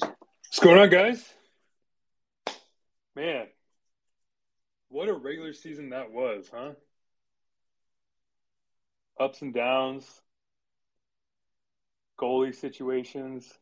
What's 0.00 0.60
going 0.60 0.78
on, 0.78 0.90
guys? 0.90 1.24
Man, 3.14 3.46
what 4.88 5.08
a 5.08 5.14
regular 5.14 5.52
season 5.52 5.90
that 5.90 6.10
was, 6.12 6.50
huh? 6.52 6.72
Ups 9.18 9.42
and 9.42 9.54
downs, 9.54 10.04
goalie 12.18 12.54
situations. 12.54 13.52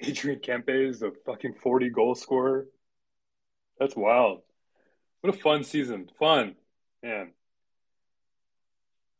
Adrian 0.00 0.40
Kempe 0.40 0.88
is 0.88 1.02
a 1.02 1.10
fucking 1.26 1.54
40 1.62 1.90
goal 1.90 2.14
scorer. 2.14 2.66
That's 3.78 3.96
wild. 3.96 4.42
What 5.20 5.34
a 5.34 5.38
fun 5.38 5.64
season. 5.64 6.10
Fun. 6.18 6.56
Man. 7.02 7.32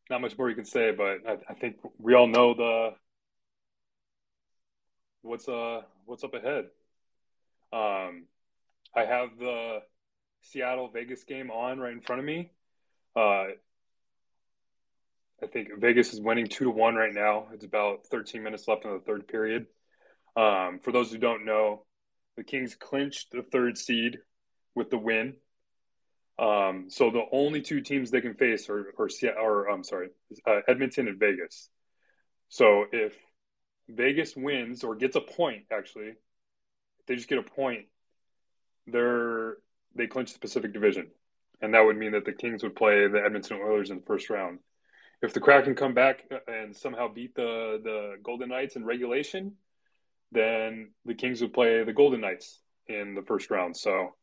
Not 0.09 0.23
much 0.23 0.37
more 0.37 0.49
you 0.49 0.57
can 0.57 0.65
say, 0.65 0.93
but 0.93 1.19
I, 1.29 1.37
I 1.49 1.55
think 1.55 1.77
we 1.99 2.15
all 2.15 2.27
know 2.27 2.55
the 2.55 2.91
what's 5.23 5.49
uh 5.49 5.83
what's 6.07 6.25
up 6.25 6.35
ahead. 6.35 6.67
Um 7.73 8.27
I 8.95 9.05
have 9.05 9.39
the 9.39 9.81
Seattle 10.43 10.89
Vegas 10.89 11.25
game 11.25 11.51
on 11.51 11.79
right 11.79 11.93
in 11.93 12.01
front 12.01 12.21
of 12.21 12.27
me. 12.27 12.51
Uh 13.15 13.47
I 15.43 15.47
think 15.47 15.69
Vegas 15.79 16.13
is 16.13 16.21
winning 16.21 16.47
two 16.47 16.65
to 16.65 16.71
one 16.71 16.95
right 16.95 17.15
now. 17.15 17.47
It's 17.53 17.65
about 17.65 18.07
13 18.07 18.43
minutes 18.43 18.69
left 18.69 18.85
in 18.85 18.93
the 18.93 19.01
third 19.01 19.27
period. 19.27 19.67
Um, 20.37 20.81
for 20.81 20.93
those 20.93 21.11
who 21.11 21.19
don't 21.19 21.45
know, 21.45 21.85
the 22.37 22.45
Kings 22.45 22.75
clinched 22.75 23.33
the 23.33 23.43
third 23.43 23.79
seed 23.79 24.19
with 24.75 24.91
the 24.91 24.99
win. 24.99 25.35
Um, 26.39 26.87
so 26.89 27.11
the 27.11 27.25
only 27.33 27.61
two 27.61 27.81
teams 27.81 28.11
they 28.11 28.21
can 28.21 28.35
face 28.35 28.69
are, 28.69 28.95
are, 28.99 29.09
are 29.39 29.71
I'm 29.71 29.85
sorry, 29.85 30.09
uh, 30.47 30.61
Edmonton 30.69 31.09
and 31.09 31.19
Vegas. 31.19 31.69
So 32.49 32.85
if 32.93 33.15
Vegas 33.95 34.37
wins 34.37 34.85
or 34.85 34.95
gets 34.95 35.17
a 35.17 35.21
point, 35.21 35.65
actually, 35.73 36.15
they 37.07 37.17
just 37.17 37.29
get 37.29 37.39
a 37.39 37.43
point, 37.43 37.87
they're 38.87 39.57
they 39.95 40.07
clinch 40.07 40.33
the 40.33 40.39
Pacific 40.39 40.73
Division, 40.73 41.09
and 41.61 41.75
that 41.75 41.85
would 41.85 41.97
mean 41.97 42.13
that 42.13 42.25
the 42.25 42.33
Kings 42.33 42.63
would 42.63 42.77
play 42.77 43.09
the 43.09 43.23
Edmonton 43.23 43.59
Oilers 43.61 43.91
in 43.91 43.97
the 43.97 44.07
first 44.07 44.31
round. 44.31 44.61
If 45.23 45.35
the 45.35 45.41
Kraken 45.41 45.75
come 45.75 45.95
back 45.95 46.25
and 46.47 46.75
somehow 46.75 47.09
beat 47.09 47.35
the 47.35 47.81
the 47.83 48.17
Golden 48.23 48.49
Knights 48.49 48.77
in 48.77 48.85
regulation, 48.85 49.57
then 50.33 50.93
the 51.05 51.15
Kings 51.15 51.41
would 51.43 51.53
play 51.53 51.85
the 51.85 51.93
Golden 51.93 52.21
Knights 52.21 52.61
in 52.87 53.15
the 53.15 53.23
first 53.23 53.51
round. 53.51 53.77
So 53.77 54.15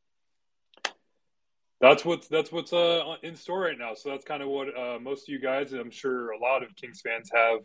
that's 1.79 2.03
what's 2.03 2.27
that's 2.27 2.51
what's 2.51 2.73
uh, 2.73 3.15
in 3.21 3.35
store 3.35 3.61
right 3.61 3.77
now. 3.77 3.93
So 3.93 4.09
that's 4.09 4.25
kind 4.25 4.41
of 4.41 4.49
what 4.49 4.67
uh, 4.75 4.99
most 4.99 5.27
of 5.27 5.29
you 5.29 5.39
guys, 5.39 5.73
I'm 5.73 5.91
sure 5.91 6.31
a 6.31 6.39
lot 6.39 6.63
of 6.63 6.75
Kings 6.75 7.01
fans 7.01 7.29
have 7.33 7.59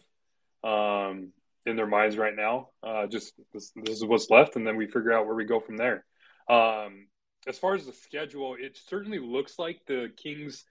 um, 0.71 1.33
in 1.67 1.77
their 1.77 1.87
minds 1.87 2.17
right 2.17 2.35
now. 2.35 2.69
Uh, 2.83 3.07
just 3.07 3.33
this, 3.53 3.73
this, 3.77 3.97
is 3.97 4.05
what's 4.05 4.31
left, 4.31 4.57
and 4.57 4.67
then 4.67 4.77
we 4.77 4.87
figure 4.87 5.13
out 5.13 5.27
where 5.27 5.35
we 5.35 5.45
go 5.45 5.61
from 5.61 5.77
there. 5.77 6.05
Um, 6.49 7.07
as 7.47 7.59
far 7.59 7.75
as 7.75 7.87
the 7.87 7.93
schedule, 7.93 8.57
it 8.59 8.79
certainly 8.89 9.19
looks 9.19 9.59
like 9.59 9.81
the 9.87 10.11
Kings 10.17 10.65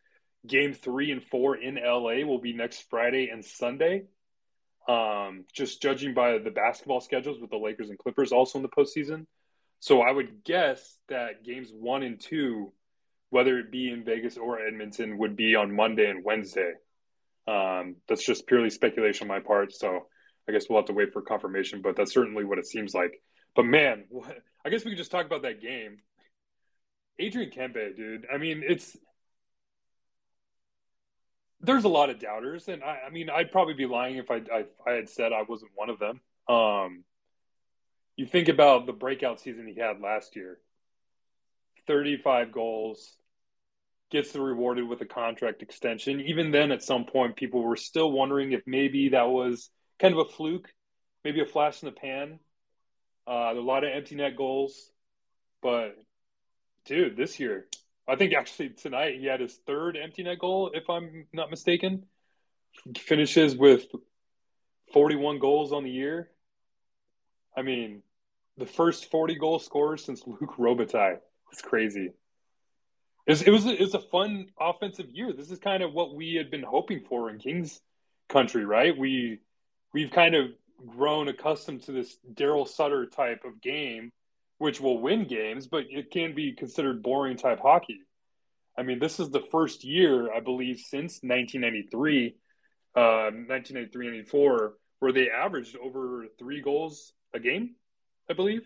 game 0.48 0.74
three 0.74 1.12
and 1.12 1.24
four 1.24 1.56
in 1.56 1.76
LA 1.76 2.26
will 2.26 2.40
be 2.40 2.54
next 2.54 2.90
Friday 2.90 3.30
and 3.32 3.44
Sunday. 3.44 4.04
Um, 4.88 5.46
just 5.54 5.82
judging 5.82 6.14
by 6.14 6.40
the 6.40 6.50
basketball 6.50 7.02
schedules 7.02 7.40
with 7.40 7.52
the 7.52 7.58
Lakers 7.58 7.90
and 7.90 8.00
Clippers 8.00 8.32
also 8.32 8.58
in 8.58 8.64
the 8.64 8.70
postseason. 8.70 9.26
So 9.80 10.02
I 10.02 10.12
would 10.12 10.44
guess 10.44 10.98
that 11.10 11.44
games 11.44 11.70
one 11.72 12.04
and 12.04 12.20
two, 12.20 12.74
whether 13.30 13.60
it 13.60 13.72
be 13.72 13.90
in 13.90 14.04
Vegas 14.04 14.38
or 14.38 14.60
Edmonton, 14.60 15.18
would 15.20 15.36
be 15.36 15.56
on 15.56 15.76
Monday 15.76 16.10
and 16.10 16.24
Wednesday. 16.24 16.74
Um, 17.48 17.98
that's 18.08 18.26
just 18.26 18.48
purely 18.48 18.70
speculation 18.70 19.30
on 19.30 19.36
my 19.36 19.40
part. 19.40 19.74
So 19.74 20.08
I 20.48 20.52
guess 20.52 20.66
we'll 20.70 20.80
have 20.80 20.88
to 20.88 20.94
wait 20.94 21.14
for 21.14 21.22
confirmation, 21.22 21.82
but 21.82 21.96
that's 21.96 22.14
certainly 22.14 22.44
what 22.44 22.58
it 22.58 22.66
seems 22.66 22.94
like. 22.94 23.22
But 23.56 23.66
man, 23.66 24.06
I 24.66 24.70
guess 24.70 24.84
we 24.84 24.92
could 24.92 24.98
just 24.98 25.12
talk 25.12 25.26
about 25.26 25.44
that 25.44 25.62
game. 25.62 26.00
Adrian 27.20 27.52
Kempe, 27.52 27.96
dude. 27.96 28.26
I 28.34 28.38
mean, 28.38 28.64
it's 28.68 28.98
there's 31.62 31.84
a 31.84 31.90
lot 31.90 32.10
of 32.10 32.20
doubters, 32.20 32.68
and 32.68 32.84
I, 32.84 33.00
I 33.08 33.10
mean, 33.12 33.30
I'd 33.30 33.52
probably 33.52 33.76
be 33.76 33.86
lying 33.86 34.18
if 34.18 34.32
I, 34.32 34.42
I, 34.52 34.66
I 34.88 34.94
had 34.94 35.10
said 35.10 35.32
I 35.32 35.44
wasn't 35.48 35.72
one 35.76 35.90
of 35.90 36.00
them. 36.00 36.20
Um, 36.48 37.04
you 38.16 38.26
think 38.26 38.50
about 38.50 38.88
the 38.88 38.94
breakout 38.94 39.40
season 39.40 39.68
he 39.68 39.80
had 39.80 40.02
last 40.02 40.36
year 40.36 40.58
35 41.88 42.52
goals, 42.52 43.16
gets 44.12 44.36
rewarded 44.36 44.88
with 44.88 45.02
a 45.02 45.06
contract 45.06 45.62
extension. 45.62 46.22
Even 46.22 46.52
then, 46.52 46.72
at 46.72 46.84
some 46.84 47.06
point, 47.06 47.36
people 47.36 47.64
were 47.64 47.76
still 47.76 48.12
wondering 48.12 48.52
if 48.52 48.62
maybe 48.66 49.10
that 49.10 49.30
was 49.30 49.70
kind 50.02 50.14
of 50.14 50.20
a 50.20 50.30
fluke, 50.30 50.74
maybe 51.24 51.42
a 51.42 51.46
flash 51.46 51.82
in 51.82 51.86
the 51.86 51.94
pan. 51.94 52.40
Uh, 53.28 53.54
a 53.54 53.62
lot 53.62 53.84
of 53.84 53.92
empty 53.94 54.16
net 54.16 54.36
goals, 54.36 54.92
but 55.62 55.96
dude, 56.86 57.16
this 57.16 57.40
year 57.40 57.68
I 58.08 58.16
think 58.16 58.34
actually 58.34 58.70
tonight 58.70 59.20
he 59.20 59.26
had 59.28 59.40
his 59.40 59.54
third 59.66 59.96
empty 59.96 60.24
net 60.24 60.40
goal, 60.40 60.72
if 60.74 60.90
I'm 60.90 61.28
not 61.32 61.50
mistaken. 61.50 62.04
Finishes 62.98 63.56
with 63.56 63.86
41 64.94 65.40
goals 65.40 65.72
on 65.72 65.84
the 65.84 65.92
year. 65.92 66.30
I 67.56 67.62
mean, 67.62 68.02
the 68.58 68.66
first 68.66 69.12
40 69.12 69.36
goal 69.36 69.60
scorer 69.60 69.98
since 69.98 70.24
Luc 70.26 70.58
Robitaille. 70.58 71.20
It's 71.52 71.62
crazy. 71.62 72.12
It 73.28 73.32
was, 73.32 73.42
it 73.44 73.52
was, 73.52 73.66
it 73.66 73.80
was 73.80 73.94
a 73.94 74.00
fun 74.00 74.48
offensive 74.60 75.10
year. 75.12 75.32
This 75.32 75.52
is 75.52 75.60
kind 75.60 75.84
of 75.84 75.94
what 75.94 76.16
we 76.16 76.36
had 76.36 76.50
been 76.50 76.64
hoping 76.64 77.02
for 77.08 77.30
in 77.30 77.38
Kings 77.40 77.80
country, 78.30 78.66
right? 78.66 78.98
We 78.98 79.40
we've 79.94 80.12
kind 80.12 80.36
of 80.36 80.48
grown 80.86 81.28
accustomed 81.28 81.84
to 81.84 81.92
this 81.92 82.18
Darryl 82.34 82.68
Sutter 82.68 83.06
type 83.06 83.44
of 83.46 83.62
game 83.62 84.12
which 84.62 84.80
will 84.80 85.00
win 85.00 85.24
games, 85.24 85.66
but 85.66 85.86
it 85.90 86.12
can 86.12 86.36
be 86.36 86.52
considered 86.52 87.02
boring 87.02 87.36
type 87.36 87.60
hockey. 87.60 88.02
I 88.78 88.84
mean, 88.84 89.00
this 89.00 89.20
is 89.20 89.32
the 89.32 89.42
first 89.52 89.84
year, 89.84 90.32
I 90.32 90.40
believe, 90.40 90.78
since 90.78 91.14
1993, 91.24 92.36
uh, 92.96 93.34
1993 93.34 94.06
94, 94.06 94.74
where 95.00 95.12
they 95.12 95.32
averaged 95.32 95.76
over 95.78 96.28
three 96.38 96.62
goals 96.62 97.12
a 97.34 97.40
game, 97.40 97.74
I 98.30 98.34
believe. 98.34 98.62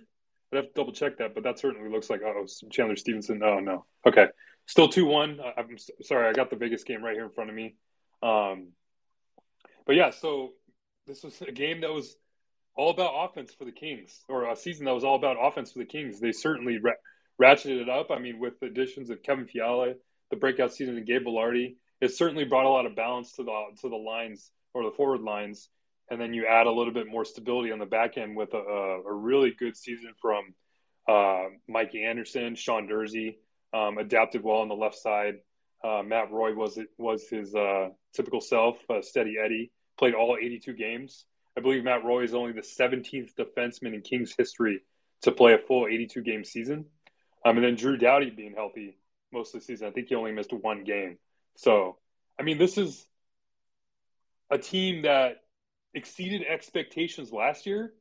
I'd 0.51 0.57
have 0.57 0.65
to 0.65 0.73
double 0.73 0.91
check 0.91 1.19
that, 1.19 1.33
but 1.33 1.43
that 1.43 1.59
certainly 1.59 1.89
looks 1.89 2.09
like, 2.09 2.19
oh, 2.25 2.45
Chandler 2.69 2.97
Stephenson. 2.97 3.41
Oh, 3.41 3.61
no. 3.61 3.85
Okay. 4.05 4.27
Still 4.65 4.89
2 4.89 5.05
1. 5.05 5.39
I'm 5.55 5.77
sorry, 6.01 6.27
I 6.27 6.33
got 6.33 6.49
the 6.49 6.57
biggest 6.57 6.85
game 6.85 7.05
right 7.05 7.15
here 7.15 7.23
in 7.23 7.31
front 7.31 7.49
of 7.49 7.55
me. 7.55 7.77
Um, 8.21 8.73
but 9.87 9.95
yeah, 9.95 10.09
so 10.09 10.55
this 11.07 11.23
was 11.23 11.41
a 11.41 11.51
game 11.51 11.81
that 11.81 11.93
was 11.93 12.15
all 12.75 12.91
about 12.91 13.13
offense 13.29 13.53
for 13.53 13.65
the 13.65 13.71
Kings, 13.71 14.23
or 14.27 14.49
a 14.51 14.55
season 14.55 14.85
that 14.85 14.93
was 14.93 15.03
all 15.03 15.15
about 15.15 15.37
offense 15.39 15.71
for 15.71 15.79
the 15.79 15.85
Kings. 15.85 16.19
They 16.19 16.31
certainly 16.31 16.77
ra- 16.77 16.91
ratcheted 17.41 17.81
it 17.81 17.89
up. 17.89 18.11
I 18.11 18.19
mean, 18.19 18.39
with 18.39 18.59
the 18.59 18.67
additions 18.67 19.09
of 19.09 19.23
Kevin 19.23 19.45
Fiala, 19.45 19.93
the 20.29 20.35
breakout 20.35 20.73
season 20.73 20.97
of 20.97 21.05
Gabe 21.05 21.25
Vilardi, 21.25 21.75
it 22.01 22.13
certainly 22.13 22.43
brought 22.43 22.65
a 22.65 22.69
lot 22.69 22.85
of 22.85 22.95
balance 22.95 23.33
to 23.33 23.43
the 23.43 23.51
to 23.81 23.89
the 23.89 23.95
lines 23.95 24.51
or 24.73 24.83
the 24.83 24.95
forward 24.95 25.21
lines. 25.21 25.69
And 26.09 26.21
then 26.21 26.33
you 26.33 26.45
add 26.45 26.67
a 26.67 26.71
little 26.71 26.93
bit 26.93 27.07
more 27.07 27.25
stability 27.25 27.71
on 27.71 27.79
the 27.79 27.85
back 27.85 28.17
end 28.17 28.35
with 28.35 28.53
a, 28.53 28.57
a 28.57 29.13
really 29.13 29.53
good 29.57 29.75
season 29.75 30.11
from 30.21 30.53
uh, 31.07 31.45
Mikey 31.67 32.03
Anderson, 32.03 32.53
Sean 32.55 32.87
Durzi, 32.87 33.37
um, 33.73 33.97
adapted 33.97 34.43
well 34.43 34.57
on 34.57 34.67
the 34.67 34.75
left 34.75 34.95
side. 34.95 35.35
Uh, 35.83 36.03
Matt 36.03 36.31
Roy 36.31 36.53
was 36.53 36.79
was 36.97 37.27
his 37.29 37.55
uh, 37.55 37.89
typical 38.13 38.41
self, 38.41 38.77
uh, 38.89 39.01
steady 39.01 39.35
Eddie. 39.43 39.71
Played 39.97 40.13
all 40.13 40.37
82 40.39 40.73
games. 40.73 41.25
I 41.57 41.61
believe 41.61 41.83
Matt 41.83 42.03
Roy 42.03 42.23
is 42.23 42.33
only 42.33 42.51
the 42.51 42.61
17th 42.61 43.33
defenseman 43.35 43.93
in 43.93 44.01
Kings 44.01 44.33
history 44.37 44.81
to 45.21 45.31
play 45.31 45.53
a 45.53 45.57
full 45.57 45.87
82 45.87 46.21
game 46.21 46.43
season. 46.43 46.85
Um, 47.45 47.57
and 47.57 47.65
then 47.65 47.75
Drew 47.75 47.97
Doughty 47.97 48.29
being 48.29 48.53
healthy 48.53 48.97
most 49.31 49.53
of 49.53 49.61
the 49.61 49.65
season. 49.65 49.87
I 49.87 49.91
think 49.91 50.09
he 50.09 50.15
only 50.15 50.31
missed 50.31 50.51
one 50.51 50.83
game. 50.83 51.17
So, 51.55 51.97
I 52.39 52.43
mean, 52.43 52.57
this 52.57 52.77
is 52.77 53.05
a 54.49 54.57
team 54.57 55.03
that 55.03 55.43
exceeded 55.93 56.43
expectations 56.47 57.31
last 57.31 57.65
year. 57.65 57.93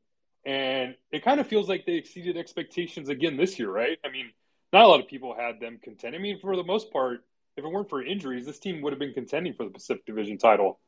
And 0.45 0.95
it 1.11 1.25
kind 1.25 1.41
of 1.41 1.47
feels 1.47 1.69
like 1.69 1.87
they 1.87 1.95
exceeded 1.95 2.37
expectations 2.37 3.09
again 3.09 3.37
this 3.37 3.59
year, 3.59 3.71
right? 3.71 3.99
I 4.05 4.11
mean, 4.11 4.31
not 4.73 4.85
a 4.85 4.89
lot 4.89 5.01
of 5.01 5.07
people 5.07 5.35
had 5.35 5.61
them 5.61 5.79
contend. 5.83 6.15
I 6.15 6.19
mean, 6.19 6.39
for 6.41 6.57
the 6.57 6.65
most 6.65 6.93
part, 6.93 7.25
if 7.57 7.65
it 7.65 7.69
weren't 7.69 7.89
for 7.89 8.05
injuries, 8.05 8.45
this 8.45 8.59
team 8.59 8.83
would 8.83 8.93
have 8.93 8.99
been 8.99 9.15
contending 9.15 9.55
for 9.55 9.65
the 9.65 9.71
Pacific 9.71 10.05
Division 10.05 10.37
title. 10.37 10.81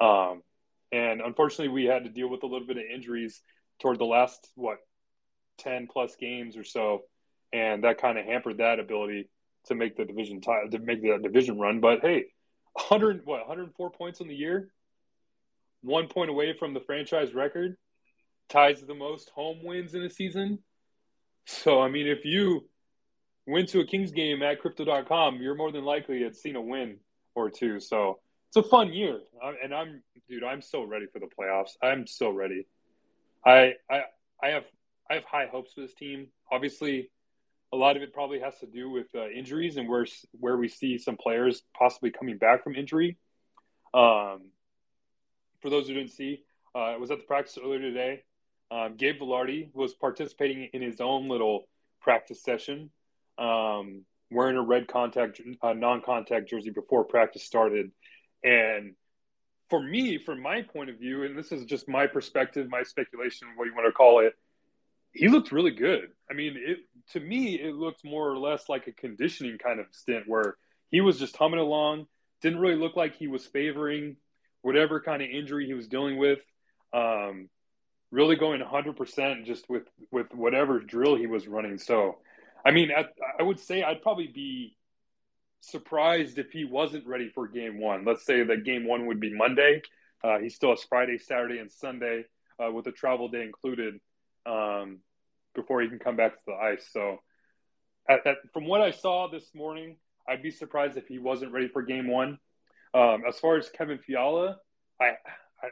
Um, 0.00 0.42
and 0.92 1.20
unfortunately, 1.20 1.68
we 1.68 1.84
had 1.84 2.04
to 2.04 2.10
deal 2.10 2.28
with 2.28 2.42
a 2.42 2.46
little 2.46 2.66
bit 2.66 2.76
of 2.76 2.84
injuries 2.92 3.40
toward 3.80 3.98
the 3.98 4.04
last, 4.04 4.48
what, 4.54 4.78
10 5.58 5.88
plus 5.90 6.16
games 6.16 6.56
or 6.56 6.64
so. 6.64 7.02
And 7.52 7.84
that 7.84 8.00
kind 8.00 8.18
of 8.18 8.24
hampered 8.24 8.58
that 8.58 8.80
ability 8.80 9.28
to 9.66 9.74
make 9.74 9.96
the 9.96 10.04
division 10.04 10.40
tie, 10.40 10.66
to 10.70 10.78
make 10.78 11.02
the 11.02 11.18
division 11.22 11.58
run. 11.58 11.80
But 11.80 12.00
hey, 12.00 12.26
100, 12.74 13.22
what, 13.24 13.40
104 13.46 13.90
points 13.90 14.20
in 14.20 14.28
the 14.28 14.34
year, 14.34 14.68
one 15.82 16.08
point 16.08 16.30
away 16.30 16.56
from 16.58 16.74
the 16.74 16.80
franchise 16.80 17.34
record, 17.34 17.76
ties 18.48 18.82
the 18.82 18.94
most 18.94 19.30
home 19.30 19.60
wins 19.62 19.94
in 19.94 20.02
a 20.02 20.10
season. 20.10 20.58
So, 21.46 21.80
I 21.80 21.88
mean, 21.88 22.06
if 22.06 22.24
you 22.24 22.68
went 23.46 23.68
to 23.70 23.80
a 23.80 23.86
Kings 23.86 24.10
game 24.10 24.42
at 24.42 24.60
crypto.com, 24.60 25.40
you're 25.40 25.54
more 25.54 25.72
than 25.72 25.84
likely 25.84 26.22
had 26.22 26.36
seen 26.36 26.56
a 26.56 26.60
win 26.60 26.98
or 27.34 27.50
two. 27.50 27.80
So, 27.80 28.18
it's 28.54 28.66
a 28.66 28.68
fun 28.68 28.92
year, 28.92 29.20
and 29.62 29.74
I'm 29.74 30.02
dude. 30.28 30.44
I'm 30.44 30.62
so 30.62 30.84
ready 30.84 31.06
for 31.12 31.18
the 31.18 31.26
playoffs. 31.26 31.70
I'm 31.82 32.06
so 32.06 32.30
ready. 32.30 32.66
I 33.44 33.74
I 33.90 34.02
I 34.40 34.48
have 34.50 34.64
I 35.10 35.14
have 35.14 35.24
high 35.24 35.46
hopes 35.46 35.72
for 35.72 35.80
this 35.80 35.94
team. 35.94 36.28
Obviously, 36.52 37.10
a 37.72 37.76
lot 37.76 37.96
of 37.96 38.02
it 38.02 38.12
probably 38.12 38.38
has 38.38 38.56
to 38.60 38.66
do 38.66 38.90
with 38.90 39.08
uh, 39.12 39.28
injuries 39.28 39.76
and 39.76 39.88
where 39.88 40.06
where 40.38 40.56
we 40.56 40.68
see 40.68 40.98
some 40.98 41.16
players 41.16 41.62
possibly 41.76 42.12
coming 42.12 42.38
back 42.38 42.62
from 42.62 42.76
injury. 42.76 43.16
Um, 43.92 44.50
for 45.60 45.70
those 45.70 45.88
who 45.88 45.94
didn't 45.94 46.12
see, 46.12 46.44
uh, 46.76 46.78
I 46.78 46.96
was 46.96 47.10
at 47.10 47.18
the 47.18 47.24
practice 47.24 47.58
earlier 47.60 47.80
today. 47.80 48.22
Um, 48.70 48.94
Gabe 48.96 49.18
Vilardi 49.20 49.70
was 49.74 49.94
participating 49.94 50.68
in 50.72 50.80
his 50.80 51.00
own 51.00 51.28
little 51.28 51.66
practice 52.00 52.42
session, 52.44 52.90
um, 53.36 54.02
wearing 54.30 54.56
a 54.56 54.62
red 54.62 54.86
contact, 54.86 55.40
uh, 55.60 55.72
non-contact 55.72 56.48
jersey 56.48 56.70
before 56.70 57.04
practice 57.04 57.42
started, 57.42 57.90
and 58.44 58.94
for 59.70 59.82
me, 59.82 60.18
from 60.18 60.40
my 60.40 60.62
point 60.62 60.90
of 60.90 60.98
view, 60.98 61.24
and 61.24 61.36
this 61.36 61.50
is 61.50 61.64
just 61.64 61.88
my 61.88 62.06
perspective, 62.06 62.68
my 62.68 62.82
speculation, 62.82 63.48
what 63.56 63.64
you 63.64 63.74
want 63.74 63.86
to 63.86 63.92
call 63.92 64.20
it, 64.20 64.34
he 65.12 65.28
looked 65.28 65.52
really 65.52 65.70
good. 65.70 66.10
I 66.30 66.34
mean, 66.34 66.54
it 66.56 66.78
to 67.12 67.20
me, 67.20 67.54
it 67.54 67.74
looked 67.74 68.04
more 68.04 68.30
or 68.30 68.38
less 68.38 68.68
like 68.68 68.86
a 68.86 68.92
conditioning 68.92 69.58
kind 69.58 69.80
of 69.80 69.86
stint 69.90 70.24
where 70.26 70.56
he 70.90 71.00
was 71.00 71.18
just 71.18 71.36
humming 71.36 71.60
along. 71.60 72.06
Didn't 72.42 72.58
really 72.58 72.76
look 72.76 72.96
like 72.96 73.16
he 73.16 73.26
was 73.26 73.46
favoring 73.46 74.16
whatever 74.62 75.00
kind 75.00 75.22
of 75.22 75.28
injury 75.28 75.66
he 75.66 75.74
was 75.74 75.88
dealing 75.88 76.18
with. 76.18 76.40
Um, 76.92 77.48
really 78.10 78.36
going 78.36 78.60
100% 78.60 79.44
just 79.44 79.68
with 79.68 79.84
with 80.12 80.32
whatever 80.34 80.80
drill 80.80 81.16
he 81.16 81.26
was 81.26 81.48
running. 81.48 81.78
So, 81.78 82.18
I 82.64 82.70
mean, 82.70 82.90
I, 82.96 83.06
I 83.38 83.42
would 83.42 83.60
say 83.60 83.82
I'd 83.82 84.02
probably 84.02 84.28
be 84.28 84.76
surprised 85.70 86.38
if 86.38 86.50
he 86.50 86.64
wasn't 86.64 87.06
ready 87.06 87.28
for 87.28 87.48
game 87.48 87.80
one. 87.80 88.04
Let's 88.04 88.24
say 88.24 88.42
that 88.42 88.64
game 88.64 88.86
one 88.86 89.06
would 89.06 89.20
be 89.20 89.34
Monday. 89.34 89.82
Uh, 90.22 90.38
he 90.38 90.48
still 90.48 90.70
has 90.70 90.82
Friday, 90.84 91.18
Saturday, 91.18 91.58
and 91.58 91.70
Sunday 91.70 92.24
uh, 92.62 92.70
with 92.72 92.86
a 92.86 92.92
travel 92.92 93.28
day 93.28 93.42
included 93.42 93.94
um, 94.46 95.00
before 95.54 95.82
he 95.82 95.88
can 95.88 95.98
come 95.98 96.16
back 96.16 96.32
to 96.32 96.40
the 96.46 96.54
ice. 96.54 96.88
So, 96.92 97.18
at, 98.08 98.26
at, 98.26 98.36
from 98.52 98.66
what 98.66 98.80
I 98.80 98.90
saw 98.90 99.28
this 99.28 99.54
morning, 99.54 99.96
I'd 100.28 100.42
be 100.42 100.50
surprised 100.50 100.96
if 100.96 101.06
he 101.06 101.18
wasn't 101.18 101.52
ready 101.52 101.68
for 101.68 101.82
game 101.82 102.08
one. 102.08 102.38
Um, 102.94 103.24
as 103.28 103.38
far 103.38 103.56
as 103.56 103.68
Kevin 103.70 103.98
Fiala, 103.98 104.58
I 105.00 105.12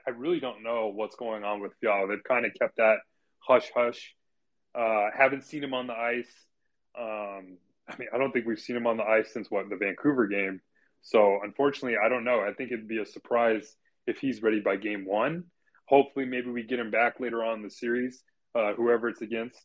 I 0.07 0.11
really 0.11 0.41
don't 0.41 0.63
know 0.63 0.93
what's 0.95 1.17
going 1.17 1.45
on 1.45 1.61
with 1.61 1.73
Fiala. 1.81 2.09
They've 2.09 2.25
kind 2.25 2.47
of 2.47 2.53
kept 2.59 2.77
that 2.77 2.97
hush 3.39 3.71
hush. 3.75 4.15
Uh, 4.75 5.09
haven't 5.17 5.45
seen 5.45 5.63
him 5.63 5.75
on 5.75 5.87
the 5.87 5.95
ice. 5.95 6.33
Um, 6.99 7.59
I 7.93 7.99
mean, 7.99 8.09
I 8.15 8.19
don't 8.19 8.33
think 8.33 8.47
we've 8.47 8.59
seen 8.59 8.77
him 8.77 8.87
on 8.87 8.97
the 8.97 9.05
ice 9.05 9.33
since 9.33 9.51
what 9.51 9.69
the 9.69 9.77
Vancouver 9.77 10.27
game. 10.27 10.61
So 11.03 11.41
unfortunately, 11.43 11.99
I 12.03 12.09
don't 12.09 12.25
know. 12.25 12.41
I 12.41 12.53
think 12.53 12.73
it'd 12.73 12.89
be 12.89 13.01
a 13.01 13.07
surprise 13.07 13.77
if 14.07 14.19
he's 14.19 14.43
ready 14.43 14.61
by 14.61 14.77
game 14.77 15.05
one. 15.05 15.45
Hopefully, 15.87 16.25
maybe 16.25 16.51
we 16.51 16.63
get 16.63 16.79
him 16.79 16.91
back 16.91 17.21
later 17.21 17.45
on 17.45 17.59
in 17.59 17.63
the 17.63 17.71
series, 17.71 18.23
uh, 18.55 18.73
whoever 18.75 19.09
it's 19.09 19.21
against, 19.21 19.63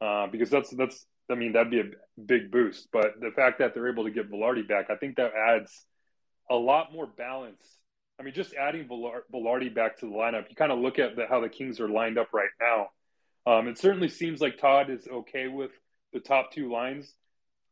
uh, 0.00 0.26
because 0.26 0.50
that's 0.50 0.70
that's. 0.70 1.06
I 1.30 1.34
mean, 1.34 1.52
that'd 1.52 1.70
be 1.70 1.80
a 1.80 2.20
big 2.24 2.50
boost. 2.50 2.88
But 2.90 3.20
the 3.20 3.30
fact 3.36 3.58
that 3.58 3.74
they're 3.74 3.90
able 3.90 4.04
to 4.04 4.10
get 4.10 4.30
Vilardi 4.30 4.66
back, 4.66 4.86
I 4.90 4.96
think 4.96 5.16
that 5.16 5.32
adds 5.36 5.84
a 6.50 6.54
lot 6.54 6.90
more 6.90 7.06
balance. 7.06 7.62
I 8.18 8.22
mean, 8.22 8.32
just 8.32 8.54
adding 8.54 8.88
Vilardi 8.88 9.74
back 9.74 9.98
to 9.98 10.06
the 10.06 10.12
lineup, 10.12 10.48
you 10.48 10.56
kind 10.56 10.72
of 10.72 10.78
look 10.78 10.98
at 10.98 11.16
the, 11.16 11.26
how 11.28 11.40
the 11.40 11.50
Kings 11.50 11.80
are 11.80 11.88
lined 11.88 12.18
up 12.18 12.28
right 12.32 12.48
now. 12.58 12.88
Um, 13.46 13.68
it 13.68 13.78
certainly 13.78 14.08
seems 14.08 14.40
like 14.40 14.56
Todd 14.56 14.88
is 14.88 15.06
okay 15.06 15.48
with 15.48 15.70
the 16.14 16.20
top 16.20 16.50
two 16.50 16.72
lines 16.72 17.14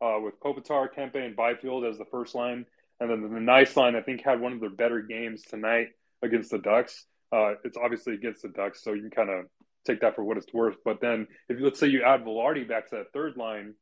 uh, 0.00 0.18
with 0.20 0.38
Kopitar, 0.40 0.88
Kempe, 0.94 1.24
and 1.24 1.36
Byfield 1.36 1.84
as 1.84 1.98
the 1.98 2.04
first 2.06 2.34
line. 2.34 2.66
And 3.00 3.10
then 3.10 3.22
the 3.22 3.40
nice 3.40 3.76
line, 3.76 3.94
I 3.94 4.00
think, 4.00 4.22
had 4.22 4.40
one 4.40 4.52
of 4.52 4.60
their 4.60 4.70
better 4.70 5.02
games 5.02 5.42
tonight 5.42 5.88
against 6.22 6.50
the 6.50 6.58
Ducks. 6.58 7.04
Uh, 7.32 7.54
it's 7.64 7.76
obviously 7.76 8.14
against 8.14 8.42
the 8.42 8.48
Ducks, 8.48 8.82
so 8.82 8.92
you 8.92 9.02
can 9.02 9.10
kind 9.10 9.30
of 9.30 9.46
take 9.86 10.00
that 10.00 10.14
for 10.14 10.24
what 10.24 10.36
it's 10.36 10.52
worth. 10.52 10.76
But 10.84 11.00
then, 11.00 11.26
if 11.48 11.58
let's 11.60 11.78
say 11.78 11.88
you 11.88 12.02
add 12.02 12.24
Vilardi 12.24 12.66
back 12.66 12.88
to 12.90 12.96
that 12.96 13.12
third 13.12 13.36
line 13.36 13.74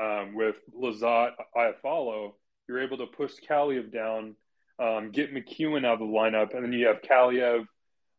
um, 0.00 0.34
with 0.34 0.56
Lizotte, 0.74 1.32
Iafallo, 1.56 2.32
you're 2.68 2.82
able 2.82 2.98
to 2.98 3.06
push 3.06 3.32
Kaliyev 3.48 3.92
down, 3.92 4.36
um, 4.78 5.10
get 5.10 5.32
MacEwen 5.32 5.86
out 5.86 5.94
of 5.94 5.98
the 6.00 6.04
lineup, 6.06 6.54
and 6.54 6.64
then 6.64 6.72
you 6.72 6.86
have 6.86 7.02
Kaliyev 7.02 7.66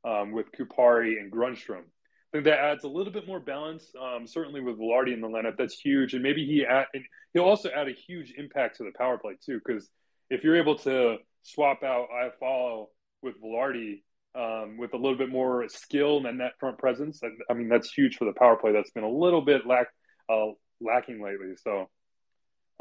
um, 0.04 0.32
with 0.32 0.52
Kupari 0.52 1.20
and 1.20 1.32
Grundstrom. 1.32 1.84
I 2.28 2.38
think 2.38 2.46
that 2.46 2.60
adds 2.60 2.84
a 2.84 2.90
little 2.90 3.14
bit 3.14 3.26
more 3.26 3.40
balance. 3.40 3.86
Um, 4.00 4.28
certainly 4.28 4.60
with 4.60 4.78
Vilardi 4.78 5.14
in 5.14 5.22
the 5.22 5.30
lineup, 5.30 5.56
that's 5.58 5.80
huge, 5.80 6.14
and 6.14 6.22
maybe 6.22 6.46
he 6.46 6.66
add, 6.66 6.88
and 6.94 7.04
he'll 7.34 7.44
also 7.44 7.70
add 7.70 7.88
a 7.88 7.94
huge 7.94 8.34
impact 8.38 8.78
to 8.78 8.84
the 8.84 8.92
power 8.98 9.18
play 9.18 9.38
too. 9.44 9.62
Because 9.66 9.90
if 10.30 10.44
you're 10.44 10.58
able 10.58 10.76
to 10.80 11.18
swap 11.44 11.84
out 11.84 12.08
Iafallo 12.14 12.88
with 13.22 13.42
Vilardi 13.42 14.04
um, 14.36 14.78
with 14.78 14.94
a 14.94 14.98
little 14.98 15.18
bit 15.18 15.30
more 15.30 15.70
skill 15.70 16.26
and 16.26 16.42
that 16.42 16.60
front 16.60 16.78
presence, 16.78 17.22
I, 17.24 17.30
I, 17.50 17.54
mean 17.54 17.70
that's 17.70 17.92
huge 17.94 18.18
for 18.18 18.26
the 18.26 18.34
power 18.34 18.58
play. 18.58 18.74
That's 18.74 18.92
been 18.92 19.06
a 19.06 19.10
little 19.10 19.42
bit 19.42 19.66
lack 19.66 19.88
uh, 20.30 20.48
lacking 20.82 21.24
lately. 21.24 21.56
So 21.64 21.90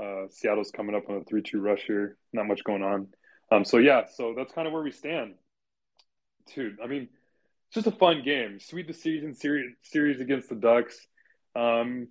uh, 0.02 0.26
Seattle's 0.28 0.72
coming 0.72 0.96
up 0.96 1.08
on 1.08 1.18
a 1.18 1.24
three-two 1.24 1.60
rush 1.60 1.84
here. 1.86 2.18
Not 2.32 2.48
much 2.48 2.64
going 2.64 2.82
on. 2.82 3.08
Um, 3.52 3.64
so 3.64 3.78
yeah, 3.78 4.06
so 4.12 4.34
that's 4.36 4.52
kind 4.52 4.66
of 4.66 4.72
where 4.72 4.82
we 4.82 4.90
stand, 4.90 5.34
dude. 6.52 6.78
I 6.82 6.88
mean 6.88 7.08
just 7.76 7.86
a 7.86 7.92
fun 7.92 8.22
game. 8.24 8.58
Sweep 8.58 8.86
the 8.86 8.94
season 8.94 9.34
series 9.34 9.74
series 9.82 10.20
against 10.20 10.48
the 10.48 10.54
Ducks. 10.54 11.06
Um, 11.54 12.08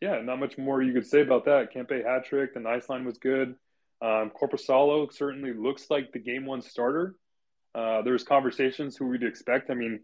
yeah, 0.00 0.20
not 0.22 0.38
much 0.38 0.56
more 0.56 0.80
you 0.80 0.92
could 0.92 1.06
say 1.06 1.22
about 1.22 1.46
that. 1.46 1.74
Kempe 1.74 2.04
hat 2.04 2.24
trick. 2.24 2.54
The 2.54 2.60
nice 2.60 2.88
line 2.88 3.04
was 3.04 3.18
good. 3.18 3.56
Um, 4.00 4.30
Korpisalo 4.40 5.12
certainly 5.12 5.52
looks 5.52 5.90
like 5.90 6.12
the 6.12 6.20
game 6.20 6.46
one 6.46 6.62
starter. 6.62 7.16
Uh, 7.74 8.02
there's 8.02 8.22
conversations 8.22 8.96
who 8.96 9.08
we'd 9.08 9.24
expect. 9.24 9.70
I 9.70 9.74
mean, 9.74 10.00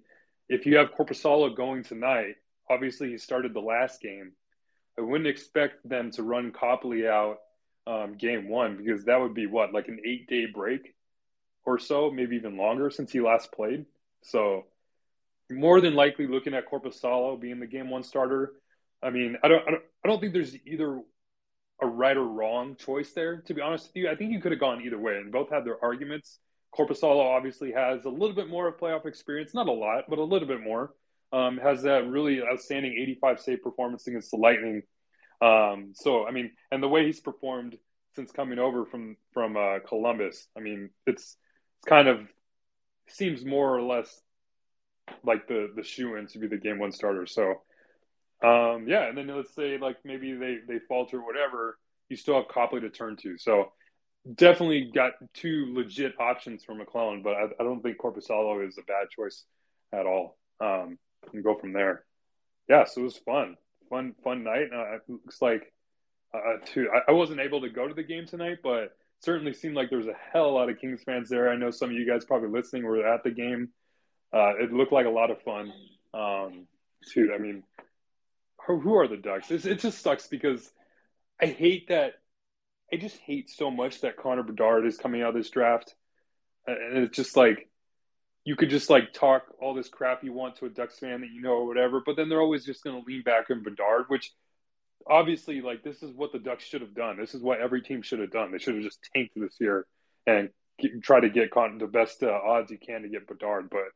if 0.48 0.66
you 0.66 0.78
have 0.78 0.90
Korpisalo 0.90 1.54
going 1.56 1.84
tonight, 1.84 2.34
obviously 2.68 3.10
he 3.10 3.18
started 3.18 3.54
the 3.54 3.60
last 3.60 4.00
game. 4.00 4.32
I 4.98 5.02
wouldn't 5.02 5.28
expect 5.28 5.88
them 5.88 6.10
to 6.12 6.24
run 6.24 6.50
Copley 6.50 7.06
out 7.06 7.38
um, 7.86 8.16
game 8.16 8.48
one 8.48 8.76
because 8.76 9.04
that 9.04 9.20
would 9.20 9.34
be 9.34 9.46
what 9.46 9.72
like 9.72 9.86
an 9.86 10.00
eight 10.04 10.28
day 10.28 10.46
break 10.52 10.94
or 11.64 11.78
so, 11.78 12.10
maybe 12.10 12.34
even 12.34 12.56
longer 12.56 12.90
since 12.90 13.12
he 13.12 13.20
last 13.20 13.52
played. 13.52 13.86
So 14.22 14.64
more 15.50 15.80
than 15.80 15.94
likely 15.94 16.26
looking 16.26 16.54
at 16.54 16.70
Korpisalo 16.70 17.40
being 17.40 17.60
the 17.60 17.66
game 17.66 17.90
one 17.90 18.02
starter. 18.02 18.52
I 19.02 19.10
mean, 19.10 19.36
I 19.42 19.48
don't, 19.48 19.66
I 19.66 19.70
don't, 19.72 19.82
I 20.04 20.08
don't 20.08 20.20
think 20.20 20.32
there's 20.32 20.56
either 20.66 21.00
a 21.80 21.86
right 21.86 22.16
or 22.16 22.24
wrong 22.24 22.76
choice 22.76 23.12
there. 23.12 23.42
To 23.46 23.54
be 23.54 23.60
honest 23.60 23.88
with 23.88 23.96
you, 23.96 24.10
I 24.10 24.14
think 24.14 24.32
you 24.32 24.40
could 24.40 24.52
have 24.52 24.60
gone 24.60 24.82
either 24.82 24.98
way, 24.98 25.16
and 25.16 25.32
both 25.32 25.50
had 25.50 25.64
their 25.64 25.82
arguments. 25.82 26.38
Korpisalo 26.76 27.20
obviously 27.36 27.72
has 27.72 28.04
a 28.04 28.08
little 28.08 28.34
bit 28.34 28.48
more 28.48 28.68
of 28.68 28.78
playoff 28.78 29.04
experience, 29.04 29.52
not 29.52 29.68
a 29.68 29.72
lot, 29.72 30.04
but 30.08 30.18
a 30.18 30.24
little 30.24 30.48
bit 30.48 30.62
more. 30.62 30.94
Um, 31.32 31.58
has 31.58 31.82
that 31.82 32.06
really 32.08 32.42
outstanding 32.42 32.92
85 33.00 33.40
save 33.40 33.62
performance 33.62 34.06
against 34.06 34.30
the 34.30 34.36
Lightning. 34.36 34.82
Um, 35.40 35.92
so, 35.94 36.26
I 36.26 36.30
mean, 36.30 36.52
and 36.70 36.82
the 36.82 36.88
way 36.88 37.06
he's 37.06 37.20
performed 37.20 37.76
since 38.14 38.30
coming 38.30 38.58
over 38.58 38.84
from 38.84 39.16
from 39.32 39.56
uh, 39.56 39.80
Columbus, 39.86 40.46
I 40.56 40.60
mean, 40.60 40.90
it's 41.06 41.36
it's 41.78 41.88
kind 41.88 42.06
of 42.06 42.20
seems 43.08 43.44
more 43.44 43.76
or 43.76 43.82
less 43.82 44.20
like 45.24 45.48
the 45.48 45.70
the 45.74 45.82
shoe 45.82 46.16
in 46.16 46.26
to 46.28 46.38
be 46.38 46.46
the 46.46 46.56
game 46.56 46.78
one 46.78 46.92
starter. 46.92 47.26
So 47.26 47.62
um, 48.42 48.86
yeah, 48.88 49.08
and 49.08 49.16
then 49.16 49.28
let's 49.28 49.54
say 49.54 49.78
like 49.78 49.98
maybe 50.04 50.34
they 50.34 50.58
they 50.66 50.78
falter 50.88 51.22
whatever, 51.22 51.78
you 52.08 52.16
still 52.16 52.34
have 52.34 52.48
Copley 52.48 52.80
to 52.80 52.90
turn 52.90 53.16
to. 53.22 53.38
So 53.38 53.72
definitely 54.34 54.90
got 54.94 55.12
two 55.34 55.72
legit 55.74 56.14
options 56.20 56.64
for 56.64 56.74
McLellan, 56.74 57.22
but 57.22 57.34
I, 57.34 57.44
I 57.60 57.64
don't 57.64 57.82
think 57.82 57.98
Korpisalo 57.98 58.66
is 58.66 58.78
a 58.78 58.82
bad 58.82 59.10
choice 59.10 59.44
at 59.92 60.06
all. 60.06 60.38
Um, 60.60 60.98
and 61.32 61.44
go 61.44 61.56
from 61.56 61.72
there. 61.72 62.04
Yeah, 62.68 62.84
so 62.84 63.00
it 63.00 63.04
was 63.04 63.16
fun, 63.18 63.56
fun, 63.90 64.14
fun 64.22 64.44
night. 64.44 64.68
Uh, 64.74 64.96
it 64.96 65.02
looks 65.08 65.40
like 65.40 65.72
uh, 66.34 66.64
too. 66.64 66.88
I, 66.92 67.10
I 67.10 67.14
wasn't 67.14 67.40
able 67.40 67.60
to 67.62 67.70
go 67.70 67.86
to 67.86 67.94
the 67.94 68.02
game 68.02 68.26
tonight, 68.26 68.58
but 68.62 68.96
certainly 69.20 69.52
seemed 69.52 69.76
like 69.76 69.88
there 69.88 69.98
was 69.98 70.08
a 70.08 70.16
hell 70.32 70.54
lot 70.54 70.68
of 70.68 70.80
Kings 70.80 71.02
fans 71.04 71.28
there. 71.28 71.48
I 71.48 71.56
know 71.56 71.70
some 71.70 71.90
of 71.90 71.96
you 71.96 72.06
guys 72.06 72.24
probably 72.24 72.48
listening 72.48 72.84
were 72.84 73.06
at 73.06 73.22
the 73.22 73.30
game. 73.30 73.68
Uh, 74.32 74.56
it 74.58 74.72
looked 74.72 74.92
like 74.92 75.06
a 75.06 75.10
lot 75.10 75.30
of 75.30 75.42
fun. 75.42 75.72
Um, 76.14 76.66
dude, 77.14 77.32
I 77.32 77.38
mean, 77.38 77.62
who, 78.66 78.96
are 78.96 79.08
the 79.08 79.16
Ducks? 79.16 79.50
It's, 79.50 79.64
it 79.64 79.80
just 79.80 80.02
sucks 80.02 80.26
because 80.26 80.70
I 81.40 81.46
hate 81.46 81.88
that. 81.88 82.14
I 82.92 82.96
just 82.96 83.16
hate 83.18 83.50
so 83.50 83.70
much 83.70 84.02
that 84.02 84.16
Connor 84.16 84.42
Bedard 84.42 84.86
is 84.86 84.98
coming 84.98 85.22
out 85.22 85.30
of 85.30 85.34
this 85.34 85.50
draft, 85.50 85.94
and 86.66 86.98
it's 86.98 87.16
just 87.16 87.36
like 87.36 87.68
you 88.44 88.56
could 88.56 88.70
just 88.70 88.90
like 88.90 89.12
talk 89.12 89.44
all 89.60 89.74
this 89.74 89.88
crap 89.88 90.24
you 90.24 90.32
want 90.32 90.56
to 90.56 90.66
a 90.66 90.68
Ducks 90.68 90.98
fan 90.98 91.20
that 91.20 91.30
you 91.30 91.40
know 91.40 91.52
or 91.52 91.66
whatever, 91.66 92.02
but 92.04 92.16
then 92.16 92.28
they're 92.28 92.40
always 92.40 92.64
just 92.64 92.84
going 92.84 93.00
to 93.00 93.06
lean 93.06 93.22
back 93.22 93.50
on 93.50 93.62
Bedard, 93.62 94.04
which 94.08 94.32
obviously 95.08 95.60
like 95.60 95.82
this 95.82 96.02
is 96.02 96.12
what 96.14 96.32
the 96.32 96.38
Ducks 96.38 96.64
should 96.64 96.82
have 96.82 96.94
done. 96.94 97.16
This 97.18 97.34
is 97.34 97.42
what 97.42 97.60
every 97.60 97.82
team 97.82 98.02
should 98.02 98.20
have 98.20 98.32
done. 98.32 98.52
They 98.52 98.58
should 98.58 98.74
have 98.74 98.84
just 98.84 99.08
tanked 99.14 99.32
this 99.36 99.56
year 99.60 99.86
and 100.26 100.50
get, 100.78 101.02
try 101.02 101.20
to 101.20 101.30
get 101.30 101.50
Con- 101.50 101.78
the 101.78 101.86
best 101.86 102.22
uh, 102.22 102.30
odds 102.30 102.70
you 102.70 102.78
can 102.78 103.02
to 103.02 103.08
get 103.08 103.26
Bedard, 103.26 103.70
but 103.70 103.88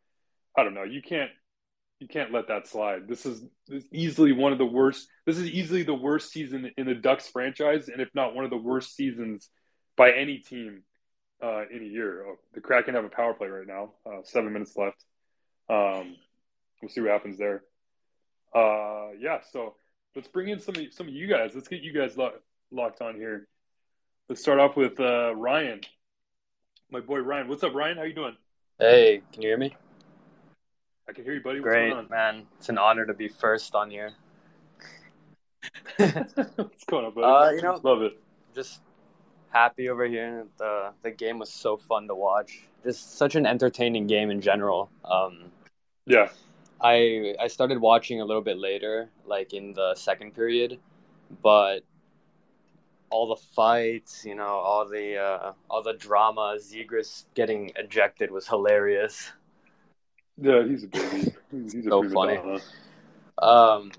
I 0.57 0.65
don't 0.65 0.75
know. 0.75 0.85
You 0.85 1.03
can't 1.03 1.31
you 1.99 2.09
can't 2.09 2.33
let 2.33 2.49
that 2.49 2.67
slide. 2.69 3.09
This 3.09 3.25
is, 3.25 3.41
this 3.67 3.83
is 3.83 3.89
easily 3.91 4.33
one 4.33 4.53
of 4.53 4.59
the 4.59 4.67
worst. 4.67 5.09
This 5.25 5.39
is 5.39 5.47
easily 5.47 5.83
the 5.83 5.95
worst 5.95 6.31
season 6.31 6.71
in 6.77 6.87
the 6.87 6.95
Ducks 6.95 7.29
franchise, 7.29 7.89
and 7.89 8.01
if 8.03 8.09
not 8.15 8.35
one 8.35 8.45
of 8.45 8.51
the 8.51 8.57
worst 8.57 8.95
seasons 8.95 9.49
by 9.97 10.13
any 10.13 10.39
team 10.39 10.83
uh, 11.43 11.63
in 11.69 11.83
a 11.83 11.87
year. 11.87 12.25
Oh, 12.27 12.37
the 12.53 12.61
Kraken 12.61 12.95
have 12.95 13.05
a 13.05 13.09
power 13.09 13.33
play 13.33 13.49
right 13.49 13.67
now. 13.67 13.93
Uh, 14.05 14.21
seven 14.25 14.53
minutes 14.53 14.77
left. 14.77 15.03
Um, 15.71 16.17
we'll 16.83 16.91
see 16.91 17.01
what 17.01 17.11
happens 17.11 17.39
there. 17.39 17.63
Uh, 18.55 19.13
yeah, 19.19 19.39
so 19.53 19.75
let's 20.15 20.29
bring 20.29 20.49
in 20.49 20.61
some 20.61 20.77
of, 20.77 20.93
some 20.93 21.09
of 21.09 21.15
you 21.15 21.27
guys. 21.27 21.53
Let's 21.55 21.69
get 21.69 21.83
you 21.83 21.93
guys 21.93 22.17
lo- 22.17 22.33
locked 22.71 23.01
on 23.01 23.15
here. 23.15 23.49
Let's 24.29 24.43
start 24.43 24.61
off 24.61 24.77
with 24.77 25.01
uh, 25.01 25.35
Ryan, 25.35 25.81
my 26.91 27.01
boy 27.01 27.21
Ryan. 27.21 27.49
What's 27.49 27.63
up, 27.63 27.75
Ryan? 27.75 27.97
How 27.97 28.03
you 28.03 28.15
doing? 28.15 28.37
Hey, 28.79 29.23
can 29.33 29.43
you 29.43 29.49
hear 29.49 29.59
me? 29.59 29.75
I 31.09 31.13
can 31.13 31.25
hear 31.25 31.35
you, 31.35 31.41
buddy. 31.41 31.61
What's 31.61 31.71
Great, 31.73 32.11
man. 32.11 32.47
It's 32.59 32.69
an 32.69 32.79
honor 32.79 33.07
to 33.07 33.15
be 33.15 33.29
first 33.29 33.75
on 33.75 33.91
here. 33.91 34.13
What's 35.97 36.85
going 36.85 37.05
on, 37.07 37.15
buddy? 37.15 37.25
Uh, 37.27 37.51
you 37.51 37.63
know- 37.63 37.81
love 37.83 38.03
it. 38.03 38.19
Just 38.55 38.81
happy 39.51 39.89
over 39.89 40.07
here. 40.07 40.47
The 40.57 40.93
the 41.03 41.11
game 41.11 41.39
was 41.39 41.53
so 41.53 41.77
fun 41.77 42.09
to 42.09 42.15
watch. 42.15 42.63
Just 42.83 43.17
such 43.19 43.35
an 43.37 43.47
entertaining 43.47 44.07
game 44.07 44.31
in 44.31 44.41
general. 44.41 44.91
Um, 45.05 45.53
Yeah, 46.07 46.31
I 46.81 47.35
I 47.39 47.49
started 47.49 47.81
watching 47.81 48.21
a 48.21 48.25
little 48.25 48.43
bit 48.43 48.59
later, 48.59 49.11
like 49.27 49.53
in 49.53 49.75
the 49.75 49.95
second 49.95 50.35
period, 50.35 50.79
but 51.43 51.81
all 53.11 53.29
the 53.29 53.37
fights, 53.37 54.25
you 54.25 54.35
know, 54.35 54.47
all 54.47 54.89
the 54.89 55.17
uh, 55.17 55.53
all 55.71 55.83
the 55.83 55.95
drama, 55.95 56.57
Zegras 56.59 57.25
getting 57.35 57.71
ejected 57.77 58.31
was 58.31 58.49
hilarious. 58.49 59.31
Yeah, 60.41 60.65
he's 60.65 60.85
a 60.85 60.89
baby. 60.89 61.33
He's 61.51 61.87
a 61.87 61.91
So 61.91 62.01
prima 62.01 62.15
funny. 62.15 62.61
Um, 63.39 63.93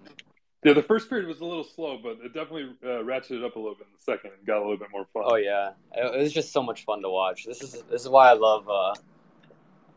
Yeah, 0.64 0.74
the 0.74 0.84
first 0.84 1.10
period 1.10 1.28
was 1.28 1.40
a 1.40 1.46
little 1.46 1.64
slow, 1.64 2.00
but 2.02 2.18
it 2.24 2.34
definitely 2.34 2.76
uh, 2.84 3.04
ratcheted 3.04 3.46
up 3.46 3.56
a 3.56 3.60
little 3.60 3.76
bit 3.76 3.88
in 3.88 3.94
the 3.94 4.04
second 4.04 4.32
and 4.38 4.46
got 4.46 4.58
a 4.58 4.62
little 4.62 4.78
bit 4.78 4.90
more 4.92 5.06
fun. 5.14 5.24
oh 5.26 5.36
yeah, 5.36 5.72
it, 5.94 6.16
it 6.16 6.20
was 6.20 6.34
just 6.34 6.52
so 6.52 6.62
much 6.64 6.84
fun 6.86 7.02
to 7.02 7.10
watch. 7.10 7.46
This 7.46 7.62
is 7.62 7.84
this 7.90 8.02
is 8.02 8.10
why 8.10 8.30
I 8.30 8.34
love. 8.34 8.68
Uh, 8.68 8.96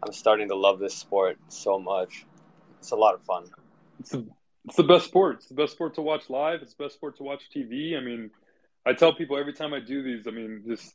I'm 0.03 0.13
starting 0.13 0.49
to 0.49 0.55
love 0.57 0.79
this 0.79 0.95
sport 0.95 1.39
so 1.49 1.79
much. 1.79 2.25
It's 2.79 2.91
a 2.91 2.97
lot 2.97 3.15
of 3.15 3.23
fun. 3.23 3.45
It's 3.99 4.11
the 4.11 4.27
it's 4.67 4.77
the 4.77 4.83
best 4.83 5.07
sport. 5.07 5.37
It's 5.37 5.47
the 5.47 5.55
best 5.55 5.73
sport 5.73 5.95
to 5.95 6.03
watch 6.03 6.29
live. 6.31 6.63
It's 6.63 6.75
the 6.75 6.85
best 6.85 6.95
sport 6.95 7.17
to 7.17 7.23
watch 7.23 7.43
TV. 7.55 7.97
I 7.97 8.01
mean, 8.01 8.31
I 8.87 8.93
tell 8.93 9.15
people 9.15 9.39
every 9.39 9.53
time 9.53 9.75
I 9.75 9.81
do 9.81 10.03
these. 10.03 10.27
I 10.27 10.31
mean, 10.31 10.63
just 10.67 10.95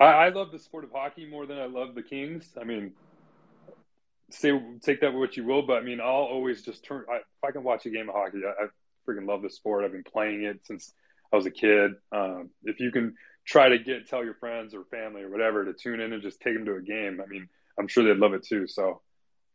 I, 0.00 0.04
I 0.06 0.28
love 0.30 0.52
the 0.52 0.58
sport 0.58 0.84
of 0.84 0.92
hockey 0.92 1.26
more 1.26 1.46
than 1.46 1.58
I 1.58 1.66
love 1.66 1.94
the 1.94 2.02
Kings. 2.02 2.48
I 2.60 2.64
mean, 2.64 2.92
say 4.30 4.52
take 4.80 5.00
that 5.00 5.12
with 5.12 5.20
what 5.20 5.36
you 5.36 5.44
will, 5.44 5.62
but 5.62 5.78
I 5.78 5.80
mean, 5.82 6.00
I'll 6.00 6.08
always 6.08 6.62
just 6.62 6.84
turn. 6.84 7.04
I, 7.10 7.16
if 7.16 7.44
I 7.46 7.50
can 7.50 7.62
watch 7.62 7.86
a 7.86 7.90
game 7.90 8.08
of 8.08 8.14
hockey, 8.14 8.38
I, 8.44 8.64
I 8.64 8.66
freaking 9.08 9.26
love 9.26 9.42
the 9.42 9.50
sport. 9.50 9.84
I've 9.84 9.92
been 9.92 10.04
playing 10.04 10.44
it 10.44 10.60
since 10.64 10.92
I 11.32 11.36
was 11.36 11.46
a 11.46 11.50
kid. 11.50 11.92
Um, 12.12 12.50
if 12.64 12.80
you 12.80 12.90
can 12.90 13.14
try 13.44 13.68
to 13.68 13.78
get 13.78 14.08
tell 14.08 14.24
your 14.24 14.34
friends 14.34 14.74
or 14.74 14.84
family 14.84 15.22
or 15.22 15.30
whatever 15.30 15.64
to 15.64 15.72
tune 15.72 16.00
in 16.00 16.12
and 16.12 16.22
just 16.22 16.40
take 16.40 16.54
them 16.54 16.64
to 16.66 16.76
a 16.76 16.82
game, 16.82 17.20
I 17.22 17.26
mean, 17.26 17.48
I'm 17.78 17.88
sure 17.88 18.04
they'd 18.04 18.20
love 18.20 18.34
it 18.34 18.44
too. 18.44 18.66
So 18.66 19.00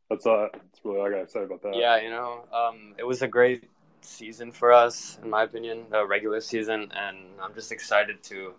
that's 0.10 0.26
uh, 0.26 0.48
that's 0.54 0.80
really 0.84 1.00
all 1.00 1.08
I 1.08 1.10
gotta 1.10 1.30
say 1.30 1.44
about 1.44 1.62
that. 1.64 1.76
Yeah, 1.76 2.02
you 2.02 2.10
know, 2.10 2.46
um, 2.54 2.96
it 2.98 3.06
was 3.06 3.22
a 3.22 3.28
great 3.28 3.70
season 4.02 4.52
for 4.52 4.72
us, 4.72 5.18
in 5.24 5.30
my 5.30 5.44
opinion, 5.44 5.86
the 5.90 6.06
regular 6.06 6.42
season, 6.42 6.92
and 6.96 7.18
I'm 7.42 7.54
just 7.54 7.72
excited 7.72 8.22
to 8.24 8.54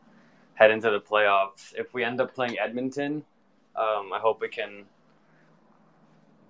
head 0.55 0.71
into 0.71 0.91
the 0.91 1.01
playoffs. 1.01 1.73
If 1.77 1.95
we 1.95 2.03
end 2.03 2.21
up 2.21 2.35
playing 2.35 2.59
Edmonton, 2.59 3.25
um, 3.77 4.13
I 4.13 4.19
hope 4.19 4.41
we 4.41 4.49
can 4.49 4.85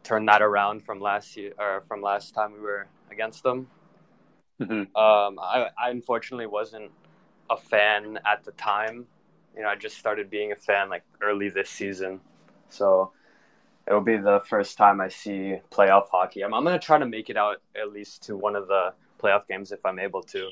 turn 0.06 0.24
that 0.26 0.40
around 0.42 0.84
from 0.84 1.00
last 1.00 1.36
year 1.36 1.52
or 1.58 1.82
from 1.88 2.00
last 2.00 2.34
time 2.34 2.52
we 2.52 2.60
were 2.60 2.86
against 3.10 3.42
them. 3.42 3.66
Mhm. 4.60 4.86
Um, 4.96 5.38
I, 5.40 5.68
I 5.78 5.90
unfortunately 5.90 6.46
wasn't 6.46 6.90
a 7.50 7.56
fan 7.56 8.18
at 8.24 8.44
the 8.44 8.52
time. 8.52 9.06
You 9.56 9.62
know, 9.62 9.68
I 9.68 9.74
just 9.74 9.98
started 9.98 10.30
being 10.30 10.52
a 10.52 10.56
fan 10.56 10.88
like 10.88 11.02
early 11.22 11.48
this 11.48 11.70
season, 11.70 12.20
so 12.68 13.12
it'll 13.88 14.00
be 14.00 14.16
the 14.18 14.40
first 14.48 14.78
time 14.78 15.00
I 15.00 15.08
see 15.08 15.56
playoff 15.70 16.08
hockey. 16.10 16.42
I'm, 16.42 16.54
I'm 16.54 16.64
gonna 16.64 16.78
try 16.78 16.98
to 16.98 17.06
make 17.06 17.30
it 17.30 17.36
out 17.36 17.62
at 17.74 17.92
least 17.92 18.24
to 18.24 18.36
one 18.36 18.56
of 18.56 18.68
the 18.68 18.94
playoff 19.22 19.48
games 19.48 19.72
if 19.72 19.84
I'm 19.84 19.98
able 19.98 20.22
to, 20.24 20.50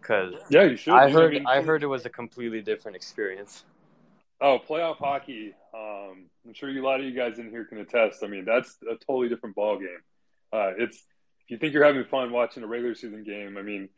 because 0.00 0.34
Yeah, 0.50 0.64
you 0.64 0.76
should. 0.76 0.94
I 0.94 1.10
heard 1.10 1.38
I 1.46 1.60
heard 1.62 1.82
it 1.82 1.88
was 1.88 2.06
a 2.06 2.10
completely 2.10 2.62
different 2.62 2.96
experience. 2.96 3.64
Oh, 4.40 4.58
playoff 4.58 4.96
hockey. 4.96 5.54
Um, 5.74 6.29
I'm 6.46 6.54
sure 6.54 6.70
a 6.70 6.82
lot 6.82 7.00
of 7.00 7.06
you 7.06 7.14
guys 7.14 7.38
in 7.38 7.50
here 7.50 7.64
can 7.64 7.78
attest. 7.78 8.22
I 8.24 8.26
mean, 8.26 8.44
that's 8.44 8.76
a 8.82 8.94
totally 9.04 9.28
different 9.28 9.56
ball 9.56 9.78
game. 9.78 10.00
Uh, 10.52 10.72
it's 10.78 10.96
if 11.44 11.50
you 11.50 11.58
think 11.58 11.74
you're 11.74 11.84
having 11.84 12.04
fun 12.04 12.32
watching 12.32 12.62
a 12.62 12.66
regular 12.66 12.94
season 12.94 13.24
game. 13.24 13.56
I 13.58 13.62
mean, 13.62 13.88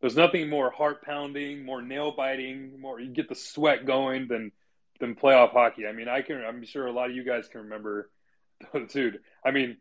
there's 0.00 0.16
nothing 0.16 0.50
more 0.50 0.70
heart 0.70 1.02
pounding, 1.02 1.64
more 1.64 1.82
nail 1.82 2.12
biting, 2.16 2.80
more 2.80 3.00
you 3.00 3.10
get 3.10 3.28
the 3.28 3.34
sweat 3.34 3.86
going 3.86 4.28
than 4.28 4.52
than 5.00 5.14
playoff 5.14 5.52
hockey. 5.52 5.86
I 5.86 5.92
mean, 5.92 6.08
I 6.08 6.22
can. 6.22 6.44
I'm 6.44 6.64
sure 6.64 6.86
a 6.86 6.92
lot 6.92 7.10
of 7.10 7.16
you 7.16 7.24
guys 7.24 7.48
can 7.48 7.62
remember, 7.62 8.10
dude. 8.92 9.20
I 9.44 9.50
mean, 9.50 9.76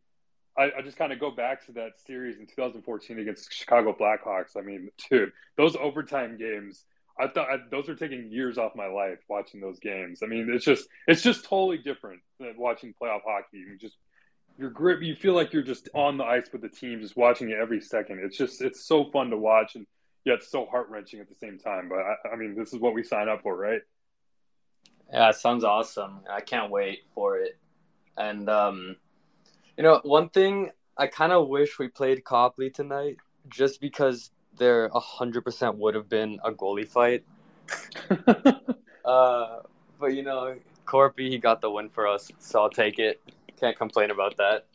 I, 0.57 0.71
I 0.77 0.81
just 0.83 0.97
kind 0.97 1.11
of 1.11 1.19
go 1.19 1.31
back 1.31 1.65
to 1.65 1.73
that 1.73 1.99
series 2.05 2.37
in 2.37 2.47
2014 2.47 3.19
against 3.19 3.51
Chicago 3.51 3.95
Blackhawks. 3.99 4.55
I 4.57 4.61
mean, 4.61 4.89
dude, 5.09 5.31
those 5.57 5.75
overtime 5.75 6.37
games. 6.37 6.85
I 7.19 7.27
thought 7.27 7.49
I, 7.49 7.57
those 7.69 7.89
are 7.89 7.95
taking 7.95 8.31
years 8.31 8.57
off 8.57 8.75
my 8.75 8.87
life 8.87 9.19
watching 9.29 9.61
those 9.61 9.79
games. 9.79 10.21
I 10.23 10.27
mean, 10.27 10.49
it's 10.51 10.65
just 10.65 10.87
it's 11.07 11.21
just 11.21 11.45
totally 11.45 11.77
different 11.77 12.21
than 12.39 12.55
watching 12.57 12.93
playoff 13.01 13.21
hockey. 13.25 13.57
You 13.57 13.77
just 13.79 13.97
your 14.57 14.69
grip, 14.69 15.01
you 15.01 15.15
feel 15.15 15.33
like 15.33 15.53
you're 15.53 15.63
just 15.63 15.89
on 15.93 16.17
the 16.17 16.23
ice 16.23 16.47
with 16.51 16.61
the 16.61 16.69
team, 16.69 17.01
just 17.01 17.15
watching 17.15 17.49
it 17.49 17.57
every 17.59 17.81
second. 17.81 18.19
It's 18.23 18.37
just 18.37 18.61
it's 18.61 18.85
so 18.85 19.05
fun 19.11 19.29
to 19.29 19.37
watch 19.37 19.75
and 19.75 19.85
yet 20.25 20.43
so 20.43 20.65
heart 20.65 20.89
wrenching 20.89 21.19
at 21.19 21.29
the 21.29 21.35
same 21.35 21.59
time. 21.59 21.89
But 21.89 21.99
I, 21.99 22.33
I 22.33 22.35
mean, 22.35 22.55
this 22.55 22.73
is 22.73 22.79
what 22.79 22.93
we 22.93 23.03
sign 23.03 23.29
up 23.29 23.43
for, 23.43 23.55
right? 23.55 23.81
Yeah, 25.11 25.31
sounds 25.31 25.63
awesome. 25.63 26.21
I 26.29 26.41
can't 26.41 26.71
wait 26.71 27.03
for 27.13 27.37
it. 27.37 27.57
And 28.17 28.49
um, 28.49 28.95
you 29.77 29.83
know, 29.83 30.01
one 30.03 30.29
thing 30.29 30.71
I 30.97 31.07
kind 31.07 31.31
of 31.31 31.47
wish 31.47 31.79
we 31.79 31.87
played 31.87 32.23
Copley 32.23 32.69
tonight, 32.69 33.17
just 33.49 33.81
because 33.81 34.31
there 34.57 34.85
a 34.93 34.99
hundred 34.99 35.41
percent 35.41 35.77
would 35.77 35.95
have 35.95 36.09
been 36.09 36.39
a 36.43 36.51
goalie 36.51 36.87
fight. 36.87 37.23
Uh, 39.05 39.59
but 39.99 40.13
you 40.13 40.23
know, 40.23 40.55
Korpi 40.85 41.29
he 41.29 41.37
got 41.37 41.61
the 41.61 41.69
win 41.69 41.89
for 41.89 42.07
us, 42.07 42.31
so 42.39 42.61
I'll 42.61 42.69
take 42.69 42.99
it. 42.99 43.21
Can't 43.59 43.77
complain 43.77 44.11
about 44.11 44.37
that. 44.37 44.65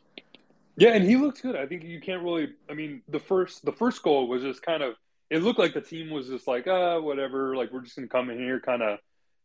Yeah, 0.76 0.90
and 0.90 1.04
he 1.04 1.16
looked 1.16 1.42
good. 1.42 1.56
I 1.56 1.66
think 1.66 1.82
you 1.84 2.00
can't 2.00 2.22
really. 2.22 2.50
I 2.70 2.74
mean, 2.74 3.02
the 3.08 3.18
first 3.18 3.64
the 3.64 3.72
first 3.72 4.02
goal 4.02 4.28
was 4.28 4.42
just 4.42 4.62
kind 4.62 4.82
of. 4.82 4.94
It 5.30 5.42
looked 5.42 5.58
like 5.58 5.74
the 5.74 5.80
team 5.80 6.10
was 6.10 6.28
just 6.28 6.46
like, 6.46 6.66
ah, 6.66 7.00
whatever. 7.00 7.56
Like 7.56 7.72
we're 7.72 7.82
just 7.82 7.96
gonna 7.96 8.08
come 8.08 8.30
in 8.30 8.38
here, 8.38 8.60
kind 8.60 8.82
of, 8.82 8.98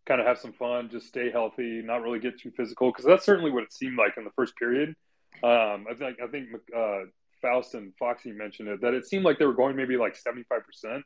kind 0.05 0.21
of 0.21 0.27
have 0.27 0.37
some 0.37 0.53
fun, 0.53 0.89
just 0.89 1.07
stay 1.07 1.29
healthy, 1.29 1.81
not 1.81 2.01
really 2.01 2.19
get 2.19 2.39
too 2.39 2.51
physical. 2.55 2.91
Because 2.91 3.05
that's 3.05 3.25
certainly 3.25 3.51
what 3.51 3.63
it 3.63 3.73
seemed 3.73 3.97
like 3.97 4.13
in 4.17 4.23
the 4.23 4.31
first 4.31 4.55
period. 4.55 4.95
Um, 5.43 5.87
I 5.89 5.93
think 5.97 6.21
I 6.21 6.27
think 6.27 6.49
uh, 6.75 6.99
Faust 7.43 7.75
and 7.75 7.93
Foxy 7.99 8.31
mentioned 8.31 8.69
it 8.69 8.81
that 8.81 8.95
it 8.95 9.05
seemed 9.05 9.25
like 9.25 9.37
they 9.37 9.45
were 9.45 9.53
going 9.53 9.75
maybe 9.75 9.97
like 9.97 10.15
seventy 10.15 10.43
five 10.49 10.65
percent, 10.65 11.03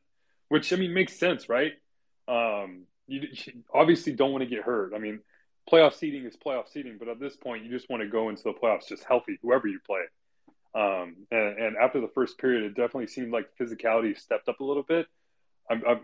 which 0.48 0.72
I 0.72 0.78
mean 0.78 0.94
makes 0.94 1.20
sense, 1.20 1.50
right? 1.50 1.74
Um, 2.30 2.84
you, 3.08 3.22
you 3.32 3.54
obviously 3.74 4.14
don't 4.14 4.32
want 4.32 4.44
to 4.44 4.50
get 4.50 4.64
hurt. 4.64 4.94
I 4.96 5.00
mean, 5.00 5.20
playoff 5.70 5.94
seeding 5.96 6.26
is 6.26 6.38
playoff 6.38 6.70
seeding, 6.70 6.98
but 6.98 7.08
at 7.08 7.20
this 7.20 7.36
point, 7.36 7.66
you 7.66 7.72
just 7.72 7.90
want 7.90 8.04
to 8.04 8.10
go 8.10 8.30
into 8.30 8.44
the 8.44 8.54
playoffs 8.54 8.88
just 8.88 9.04
healthy, 9.04 9.38
whoever 9.42 9.68
you 9.68 9.80
play. 9.86 10.04
Um, 10.76 11.16
and, 11.32 11.60
and 11.60 11.78
after 11.78 12.00
the 12.00 12.10
first 12.14 12.38
period, 12.38 12.64
it 12.64 12.70
definitely 12.70 13.08
seemed 13.08 13.32
like 13.32 13.50
physicality 13.60 14.18
stepped 14.18 14.48
up 14.48 14.60
a 14.60 14.64
little 14.64 14.84
bit. 14.84 15.08
I'm, 15.70 15.82
I'm 15.88 16.02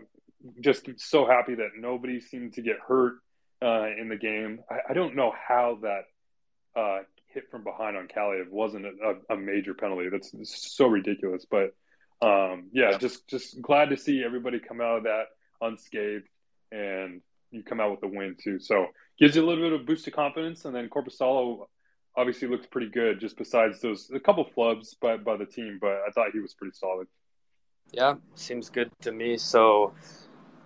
just 0.60 0.88
so 0.98 1.26
happy 1.26 1.54
that 1.54 1.70
nobody 1.78 2.20
seemed 2.20 2.54
to 2.54 2.62
get 2.62 2.76
hurt 2.86 3.14
uh, 3.62 3.86
in 3.98 4.08
the 4.08 4.16
game. 4.16 4.60
I, 4.70 4.90
I 4.90 4.92
don't 4.94 5.14
know 5.14 5.32
how 5.48 5.78
that 5.82 6.02
uh, 6.78 7.02
hit 7.34 7.50
from 7.50 7.64
behind 7.64 7.96
on 7.96 8.08
Kaliyev 8.08 8.48
wasn't 8.50 8.86
a, 8.86 9.16
a, 9.28 9.36
major 9.36 9.74
penalty. 9.74 10.08
That's 10.08 10.32
so 10.44 10.86
ridiculous. 10.86 11.44
But 11.50 11.74
um, 12.22 12.68
yeah, 12.72 12.96
just 12.96 13.28
just 13.28 13.60
glad 13.60 13.90
to 13.90 13.96
see 13.96 14.22
everybody 14.24 14.60
come 14.60 14.80
out 14.80 14.98
of 14.98 15.02
that 15.04 15.24
unscathed 15.60 16.28
and 16.72 17.20
you 17.50 17.62
come 17.62 17.80
out 17.80 17.90
with 17.90 18.02
a 18.02 18.08
win 18.08 18.36
too. 18.42 18.58
So 18.58 18.86
gives 19.18 19.36
you 19.36 19.44
a 19.44 19.46
little 19.46 19.64
bit 19.64 19.78
of 19.78 19.86
boost 19.86 20.06
of 20.06 20.14
confidence. 20.14 20.64
And 20.64 20.74
then 20.74 20.88
Korpisalo 20.88 21.66
obviously 22.16 22.48
looked 22.48 22.70
pretty 22.70 22.88
good, 22.88 23.20
just 23.20 23.36
besides 23.36 23.80
those 23.80 24.10
a 24.14 24.20
couple 24.20 24.46
flubs 24.56 24.94
by 25.00 25.16
by 25.16 25.36
the 25.36 25.46
team. 25.46 25.78
But 25.80 26.00
I 26.06 26.10
thought 26.14 26.28
he 26.32 26.40
was 26.40 26.54
pretty 26.54 26.74
solid. 26.74 27.08
Yeah, 27.92 28.14
seems 28.34 28.70
good 28.70 28.90
to 29.02 29.12
me. 29.12 29.36
So 29.36 29.92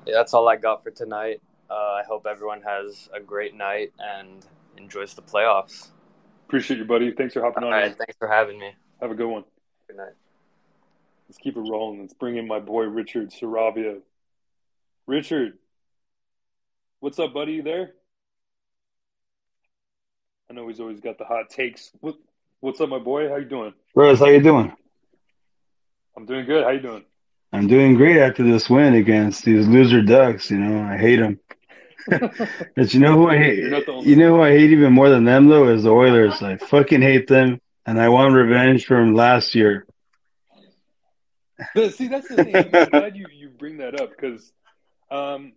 yeah, 0.06 0.14
that's 0.14 0.34
all 0.34 0.48
I 0.48 0.56
got 0.56 0.82
for 0.82 0.90
tonight. 0.90 1.40
Uh, 1.70 1.74
I 1.74 2.02
hope 2.08 2.26
everyone 2.26 2.62
has 2.62 3.10
a 3.14 3.20
great 3.20 3.54
night 3.54 3.92
and 3.98 4.46
enjoys 4.78 5.14
the 5.14 5.22
playoffs. 5.22 5.90
Appreciate 6.48 6.78
you, 6.78 6.86
buddy. 6.86 7.12
Thanks 7.12 7.34
for 7.34 7.42
hopping 7.42 7.62
All 7.62 7.68
on. 7.68 7.74
right, 7.74 7.84
here. 7.88 7.94
thanks 7.94 8.16
for 8.18 8.26
having 8.26 8.58
me. 8.58 8.70
Have 9.02 9.10
a 9.10 9.14
good 9.14 9.28
one. 9.28 9.44
Good 9.86 9.98
night. 9.98 10.14
Let's 11.28 11.36
keep 11.36 11.58
it 11.58 11.60
rolling. 11.60 12.00
Let's 12.00 12.14
bring 12.14 12.38
in 12.38 12.48
my 12.48 12.58
boy 12.58 12.84
Richard 12.84 13.30
Saravia. 13.32 14.00
Richard, 15.06 15.58
what's 17.00 17.18
up, 17.18 17.34
buddy? 17.34 17.52
You 17.52 17.62
there? 17.62 17.90
I 20.48 20.54
know 20.54 20.66
he's 20.68 20.80
always 20.80 21.00
got 21.00 21.18
the 21.18 21.26
hot 21.26 21.50
takes. 21.50 21.90
What, 22.00 22.14
what's 22.60 22.80
up, 22.80 22.88
my 22.88 22.98
boy? 22.98 23.28
How 23.28 23.36
you 23.36 23.44
doing? 23.44 23.74
Rose, 23.94 24.18
how 24.18 24.26
you 24.28 24.40
doing? 24.42 24.72
I'm 26.16 26.24
doing 26.24 26.46
good. 26.46 26.64
How 26.64 26.70
you 26.70 26.80
doing? 26.80 27.04
I'm 27.52 27.66
doing 27.66 27.94
great 27.94 28.16
after 28.16 28.42
this 28.42 28.70
win 28.70 28.94
against 28.94 29.44
these 29.44 29.68
loser 29.68 30.00
Ducks. 30.00 30.50
You 30.50 30.58
know, 30.58 30.82
I 30.82 30.96
hate 30.96 31.16
them. 31.16 31.40
but 32.76 32.94
you 32.94 33.00
know 33.00 33.14
who 33.14 33.28
I 33.28 33.38
hate? 33.38 33.58
You're 33.58 33.70
not 33.70 33.86
the 33.86 33.92
only 33.92 34.08
You 34.10 34.16
know 34.16 34.36
who 34.36 34.42
I 34.42 34.50
hate 34.52 34.70
even 34.70 34.92
more 34.92 35.08
than 35.08 35.24
them 35.24 35.48
though 35.48 35.68
is 35.68 35.82
the 35.82 35.90
Oilers. 35.90 36.40
I 36.42 36.56
fucking 36.56 37.02
hate 37.02 37.26
them. 37.26 37.60
and 37.86 38.00
I 38.00 38.08
want 38.08 38.34
revenge 38.34 38.86
from 38.86 39.14
last 39.14 39.54
year. 39.54 39.86
See, 41.74 42.06
that's 42.08 42.28
the 42.28 42.44
thing. 42.44 42.54
I'm 42.56 42.88
glad 42.90 43.16
you, 43.16 43.26
you 43.34 43.48
bring 43.48 43.78
that 43.78 44.00
up 44.00 44.10
because 44.10 44.52
um, 45.10 45.54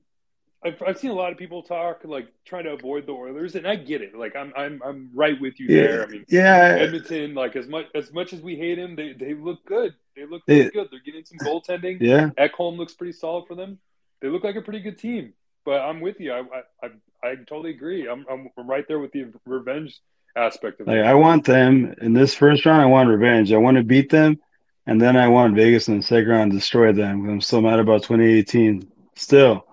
I've, 0.64 0.82
I've 0.86 0.98
seen 0.98 1.12
a 1.12 1.14
lot 1.16 1.32
of 1.32 1.38
people 1.38 1.62
talk 1.62 2.02
like 2.06 2.28
trying 2.44 2.64
to 2.64 2.72
avoid 2.72 3.06
the 3.06 3.12
Oilers, 3.12 3.54
and 3.56 3.68
I 3.68 3.76
get 3.76 4.02
it. 4.02 4.16
Like 4.16 4.36
I'm 4.36 4.52
I'm 4.56 4.82
I'm 4.84 5.12
right 5.14 5.40
with 5.40 5.60
you 5.60 5.68
Yeah, 5.70 5.82
there. 5.84 6.04
I 6.04 6.08
mean, 6.08 6.26
yeah, 6.28 6.76
Edmonton, 6.80 7.36
like 7.36 7.56
as 7.56 7.68
much 7.68 7.86
as 7.94 8.12
much 8.12 8.34
as 8.34 8.42
we 8.42 8.56
hate 8.56 8.80
him, 8.80 8.96
they 8.96 9.14
they 9.14 9.36
look 9.36 9.64
good. 9.66 9.94
They 10.16 10.26
look 10.26 10.42
They- 10.48 10.70
good. 10.72 10.88
They're 10.90 11.00
getting 11.06 11.24
some 11.24 11.38
goaltending. 11.38 11.98
yeah. 12.02 12.30
Ekholm 12.38 12.78
looks 12.78 12.94
pretty 12.94 13.14
solid 13.14 13.46
for 13.48 13.54
them. 13.56 13.78
They 14.22 14.28
look 14.30 14.44
like 14.44 14.56
a 14.56 14.62
pretty 14.62 14.80
good 14.82 14.98
team. 14.98 15.34
But 15.66 15.82
I'm 15.82 16.02
with 16.02 16.20
you. 16.20 16.34
I 16.34 16.40
I 16.40 16.88
I, 17.24 17.30
I 17.30 17.36
totally 17.36 17.72
agree. 17.72 18.08
I'm, 18.08 18.26
I'm 18.30 18.50
I'm 18.58 18.70
right 18.70 18.88
there 18.88 19.00
with 19.00 19.12
the 19.12 19.32
revenge 19.46 20.00
aspect 20.36 20.82
of 20.82 20.88
Like 20.88 20.98
it. 20.98 21.06
I 21.06 21.14
want 21.14 21.46
them 21.46 21.94
in 22.02 22.14
this 22.14 22.34
first 22.34 22.66
round. 22.66 22.82
I 22.82 22.86
want 22.86 23.10
revenge. 23.10 23.52
I 23.52 23.58
want 23.58 23.78
to 23.78 23.84
beat 23.84 24.10
them, 24.10 24.40
and 24.88 25.02
then 25.02 25.16
I 25.16 25.28
want 25.28 25.56
Vegas 25.56 25.88
in 25.88 25.98
the 25.98 26.04
second 26.04 26.30
round 26.30 26.52
to 26.52 26.58
destroy 26.58 26.92
them. 26.94 27.30
I'm 27.30 27.42
still 27.42 27.62
mad 27.62 27.80
about 27.80 28.04
2018. 28.04 28.92
Still, 29.16 29.66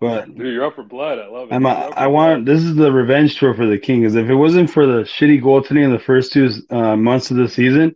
but 0.00 0.26
Dude, 0.26 0.52
you're 0.52 0.66
up 0.66 0.74
for 0.74 0.82
blood. 0.82 1.18
I 1.18 1.28
love 1.28 1.50
it. 1.50 1.54
I'm. 1.54 1.66
A, 1.66 1.70
I 1.96 2.06
want. 2.06 2.44
blood. 2.44 2.56
This 2.56 2.64
is 2.64 2.76
the 2.76 2.92
revenge 2.92 3.38
tour 3.38 3.54
for 3.54 3.66
the 3.66 3.78
Kings. 3.78 4.14
If 4.14 4.28
it 4.28 4.34
wasn't 4.34 4.70
for 4.70 4.86
the 4.86 5.02
shitty 5.02 5.42
goaltending 5.42 5.84
in 5.84 5.92
the 5.92 5.98
first 5.98 6.32
two 6.32 6.50
uh, 6.70 6.96
months 6.96 7.30
of 7.30 7.38
the 7.38 7.48
season, 7.48 7.94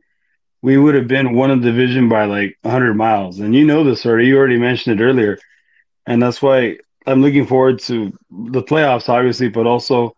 we 0.63 0.79
would 0.79 0.95
have 0.95 1.07
been 1.07 1.35
won 1.35 1.51
a 1.51 1.57
division 1.57 2.09
by 2.09 2.25
like 2.25 2.57
100 2.63 2.95
miles. 2.95 3.41
And 3.41 3.55
you 3.55 3.65
know 3.65 3.85
this 3.85 4.07
already. 4.07 4.29
You 4.29 4.39
already 4.39 4.59
mentioned 4.59 5.01
it 5.01 5.05
earlier, 5.05 5.39
and 6.07 6.23
that's 6.23 6.41
why 6.41 6.79
I'm 7.09 7.23
looking 7.23 7.47
forward 7.47 7.81
to 7.81 8.13
the 8.31 8.63
playoffs, 8.63 9.09
obviously, 9.09 9.49
but 9.49 9.67
also 9.67 10.15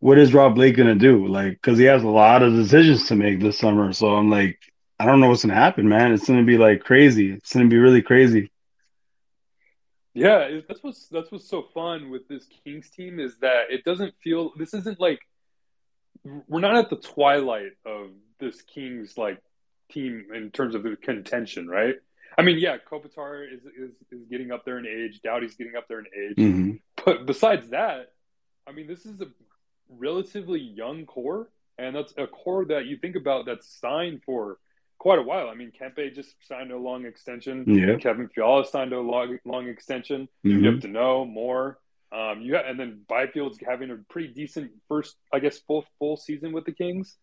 what 0.00 0.18
is 0.18 0.32
Rob 0.32 0.54
Blake 0.54 0.76
going 0.76 0.88
to 0.88 0.94
do? 0.94 1.26
Like, 1.26 1.52
because 1.52 1.78
he 1.78 1.84
has 1.84 2.04
a 2.04 2.08
lot 2.08 2.42
of 2.42 2.54
decisions 2.54 3.08
to 3.08 3.16
make 3.16 3.40
this 3.40 3.58
summer. 3.58 3.92
So 3.92 4.14
I'm 4.14 4.30
like, 4.30 4.58
I 5.00 5.06
don't 5.06 5.20
know 5.20 5.28
what's 5.28 5.44
going 5.44 5.54
to 5.54 5.60
happen, 5.60 5.88
man. 5.88 6.12
It's 6.12 6.26
going 6.26 6.38
to 6.38 6.46
be 6.46 6.58
like 6.58 6.84
crazy. 6.84 7.32
It's 7.32 7.52
going 7.52 7.66
to 7.66 7.70
be 7.70 7.78
really 7.78 8.02
crazy. 8.02 8.50
Yeah, 10.14 10.60
that's 10.66 10.82
what's 10.82 11.06
that's 11.08 11.30
what's 11.30 11.48
so 11.48 11.62
fun 11.74 12.10
with 12.10 12.26
this 12.28 12.46
Kings 12.64 12.90
team 12.90 13.20
is 13.20 13.38
that 13.38 13.70
it 13.70 13.84
doesn't 13.84 14.14
feel 14.22 14.52
this 14.56 14.74
isn't 14.74 14.98
like 14.98 15.20
we're 16.24 16.60
not 16.60 16.76
at 16.76 16.90
the 16.90 16.96
twilight 16.96 17.72
of 17.86 18.10
this 18.40 18.62
Kings 18.62 19.16
like 19.16 19.40
team 19.92 20.26
in 20.34 20.50
terms 20.50 20.74
of 20.74 20.82
the 20.82 20.96
contention, 20.96 21.68
right? 21.68 21.96
I 22.38 22.42
mean, 22.42 22.58
yeah, 22.58 22.76
Kopitar 22.90 23.44
is, 23.52 23.60
is 23.64 23.90
is 24.12 24.24
getting 24.30 24.52
up 24.52 24.64
there 24.64 24.78
in 24.78 24.86
age, 24.86 25.20
Doughty's 25.22 25.56
getting 25.56 25.74
up 25.76 25.88
there 25.88 25.98
in 25.98 26.06
age, 26.16 26.36
hmm 26.36 26.70
but 27.04 27.26
besides 27.26 27.68
that, 27.70 28.12
I 28.66 28.72
mean, 28.72 28.86
this 28.86 29.04
is 29.06 29.20
a 29.20 29.26
relatively 29.88 30.60
young 30.60 31.06
core, 31.06 31.48
and 31.78 31.96
that's 31.96 32.12
a 32.18 32.26
core 32.26 32.64
that 32.66 32.86
you 32.86 32.96
think 32.98 33.16
about 33.16 33.46
that's 33.46 33.66
signed 33.80 34.22
for 34.24 34.58
quite 34.98 35.18
a 35.18 35.22
while. 35.22 35.48
I 35.48 35.54
mean, 35.54 35.72
Kempe 35.72 36.14
just 36.14 36.34
signed 36.46 36.70
a 36.70 36.76
long 36.76 37.06
extension. 37.06 37.64
Yeah. 37.66 37.96
Kevin 37.96 38.28
Fiala 38.28 38.66
signed 38.66 38.92
a 38.92 39.00
long, 39.00 39.38
long 39.44 39.68
extension. 39.68 40.28
Mhm. 40.44 40.62
You 40.62 40.70
have 40.72 40.80
to 40.80 40.88
know 40.88 41.24
more. 41.24 41.78
Um, 42.10 42.40
you 42.42 42.56
ha- 42.56 42.64
and 42.66 42.78
then 42.78 43.04
Byfield's 43.08 43.58
having 43.64 43.90
a 43.90 43.96
pretty 44.10 44.28
decent 44.28 44.72
first, 44.88 45.16
I 45.32 45.38
guess, 45.40 45.58
full 45.60 45.84
full 45.98 46.16
season 46.16 46.52
with 46.52 46.64
the 46.64 46.72
Kings, 46.72 47.16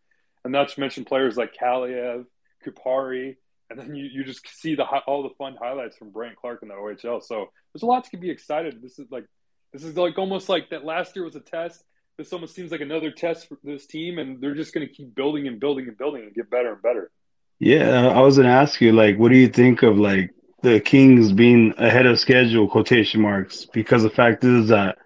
and 0.44 0.52
not 0.54 0.70
to 0.70 0.80
mention 0.80 1.06
players 1.06 1.38
like 1.38 1.54
Kaliyev, 1.54 2.26
Kupari, 2.66 3.36
and 3.70 3.80
then 3.80 3.96
you, 3.96 4.06
you 4.06 4.24
just 4.24 4.48
see 4.48 4.76
the 4.76 4.84
all 4.86 5.24
the 5.24 5.34
fun 5.38 5.56
highlights 5.60 5.98
from 5.98 6.12
Brandt 6.12 6.36
Clarke 6.36 6.62
in 6.62 6.68
the 6.68 6.76
OHL. 6.76 7.24
So 7.24 7.50
there's 7.74 7.84
a 7.84 7.88
lot 7.88 8.04
to 8.06 8.18
be 8.18 8.30
excited. 8.30 8.82
This 8.82 9.00
is 9.00 9.10
like 9.12 9.26
this 9.74 9.84
is 9.84 9.96
like 9.98 10.18
almost 10.18 10.50
like 10.50 10.70
that 10.70 10.86
last 10.86 11.16
year 11.16 11.26
was 11.26 11.36
a 11.36 11.42
test. 11.42 11.84
This 12.18 12.32
almost 12.32 12.56
seems 12.56 12.72
like 12.72 12.82
another 12.82 13.12
test 13.12 13.50
for 13.50 13.58
this 13.64 13.86
team, 13.88 14.20
and 14.20 14.40
they're 14.40 14.56
just 14.56 14.74
going 14.74 14.88
to 14.88 14.94
keep 14.94 15.14
building 15.16 15.48
and 15.48 15.60
building 15.60 15.88
and 15.88 15.98
building 15.98 16.24
and 16.24 16.34
get 16.34 16.50
better 16.50 16.74
and 16.74 16.82
better. 16.82 17.12
Yeah, 17.60 18.08
I 18.08 18.22
was 18.22 18.38
gonna 18.38 18.50
ask 18.50 18.82
you, 18.82 18.92
like, 18.92 19.18
what 19.18 19.32
do 19.32 19.38
you 19.38 19.48
think 19.48 19.82
of 19.82 19.98
like 19.98 20.32
the 20.62 20.80
Kings 20.80 21.32
being 21.32 21.74
ahead 21.78 22.06
of 22.06 22.20
schedule, 22.20 22.68
quotation 22.68 23.22
marks? 23.22 23.66
Because 23.66 24.04
the 24.04 24.10
fact 24.10 24.44
is 24.44 24.70
that 24.70 24.98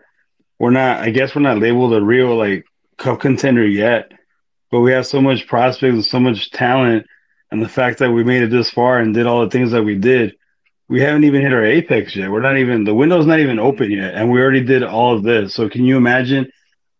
we're 0.57 0.71
not, 0.71 0.99
I 0.99 1.11
guess 1.11 1.35
we're 1.35 1.41
not 1.41 1.59
labeled 1.59 1.93
a 1.93 2.01
real 2.01 2.35
like 2.35 2.65
cup 2.97 3.19
contender 3.19 3.65
yet, 3.65 4.11
but 4.71 4.79
we 4.79 4.91
have 4.93 5.05
so 5.05 5.21
much 5.21 5.47
prospects 5.47 5.93
and 5.93 6.05
so 6.05 6.19
much 6.19 6.49
talent, 6.51 7.05
and 7.51 7.61
the 7.61 7.69
fact 7.69 7.99
that 7.99 8.11
we 8.11 8.23
made 8.23 8.43
it 8.43 8.51
this 8.51 8.69
far 8.69 8.99
and 8.99 9.13
did 9.13 9.27
all 9.27 9.43
the 9.43 9.49
things 9.49 9.71
that 9.71 9.83
we 9.83 9.95
did, 9.95 10.35
we 10.87 11.01
haven't 11.01 11.23
even 11.23 11.41
hit 11.41 11.53
our 11.53 11.65
apex 11.65 12.15
yet. 12.15 12.31
We're 12.31 12.41
not 12.41 12.57
even 12.57 12.83
the 12.83 12.95
window's 12.95 13.25
not 13.25 13.39
even 13.39 13.59
open 13.59 13.91
yet, 13.91 14.15
and 14.15 14.31
we 14.31 14.41
already 14.41 14.63
did 14.63 14.83
all 14.83 15.15
of 15.15 15.23
this. 15.23 15.53
So 15.53 15.69
can 15.69 15.85
you 15.85 15.97
imagine 15.97 16.51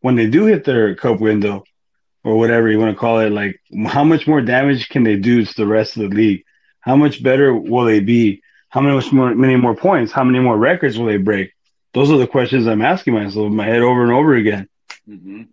when 0.02 0.16
they 0.16 0.30
do 0.30 0.46
hit 0.46 0.64
their 0.64 0.96
cup 0.96 1.20
window? 1.20 1.64
or 2.24 2.38
whatever 2.38 2.70
you 2.70 2.80
want 2.80 2.92
to 2.92 3.00
call 3.00 3.20
it, 3.20 3.32
like 3.32 3.62
how 3.88 4.04
much 4.04 4.28
more 4.28 4.42
damage 4.42 4.90
can 4.90 5.04
they 5.04 5.16
do 5.16 5.46
to 5.46 5.54
the 5.56 5.66
rest 5.66 5.98
of 5.98 6.10
the 6.10 6.16
league? 6.16 6.44
How 6.82 6.96
much 6.96 7.24
better 7.24 7.54
will 7.54 7.86
they 7.86 8.00
be? 8.00 8.42
How 8.70 8.82
many 8.82 9.02
more 9.12 9.34
many 9.34 9.56
more 9.56 9.76
points? 9.76 10.12
How 10.12 10.24
many 10.24 10.40
more 10.40 10.58
records 10.58 10.98
will 10.98 11.08
they 11.08 11.18
break? 11.18 11.54
Those 11.94 12.12
are 12.12 12.18
the 12.18 12.28
questions 12.28 12.68
I'm 12.68 12.84
asking 12.84 13.14
myself 13.16 13.48
in 13.48 13.56
my 13.56 13.66
head 13.66 13.82
over 13.82 14.04
and 14.04 14.12
over 14.12 14.36
again. 14.36 14.68
Mm-hmm. 15.08 15.44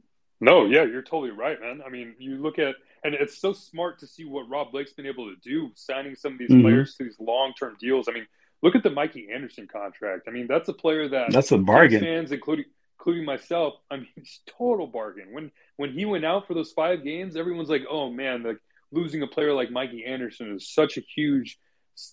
No, 0.41 0.67
yeah, 0.67 0.85
you're 0.85 1.03
totally 1.03 1.31
right, 1.31 1.59
man. 1.59 1.83
I 1.85 1.89
mean, 1.89 2.15
you 2.19 2.37
look 2.37 2.59
at, 2.59 2.75
and 3.07 3.15
it's 3.15 3.39
so 3.39 3.53
smart 3.53 3.99
to 4.01 4.07
see 4.07 4.25
what 4.25 4.49
Rob 4.49 4.73
Blake's 4.73 4.93
been 4.93 5.07
able 5.07 5.29
to 5.31 5.37
do, 5.43 5.71
signing 5.75 6.15
some 6.15 6.33
of 6.35 6.39
these 6.39 6.51
Mhm. 6.51 6.63
players 6.63 6.95
to 6.97 7.05
these 7.05 7.19
long-term 7.21 7.77
deals. 7.81 8.09
I 8.09 8.13
mean, 8.13 8.27
look 8.63 8.75
at 8.75 8.83
the 8.83 8.91
Mikey 8.91 9.31
Anderson 9.31 9.67
contract. 9.67 10.29
I 10.29 10.31
mean, 10.31 10.47
that's 10.47 10.69
a 10.69 10.73
player 10.75 11.09
that 11.09 11.31
That's 11.33 11.53
a 11.53 11.59
bargain. 11.59 12.01
fans, 12.01 12.33
including 12.33 12.67
including 12.99 13.25
myself, 13.25 13.75
I 13.91 13.99
mean, 13.99 14.09
it's 14.17 14.41
total 14.47 14.87
bargain. 14.89 15.33
When 15.33 15.53
when 15.77 15.93
he 15.93 16.05
went 16.05 16.25
out 16.25 16.47
for 16.47 16.55
those 16.55 16.73
five 16.73 17.05
games, 17.05 17.37
everyone's 17.37 17.69
like, 17.69 17.85
"Oh 17.89 18.11
man, 18.11 18.43
like 18.43 18.59
losing 18.91 19.23
a 19.23 19.27
player 19.27 19.53
like 19.53 19.71
Mikey 19.71 20.05
Anderson 20.05 20.53
is 20.57 20.69
such 20.69 20.97
a 20.97 21.01
huge, 21.01 21.59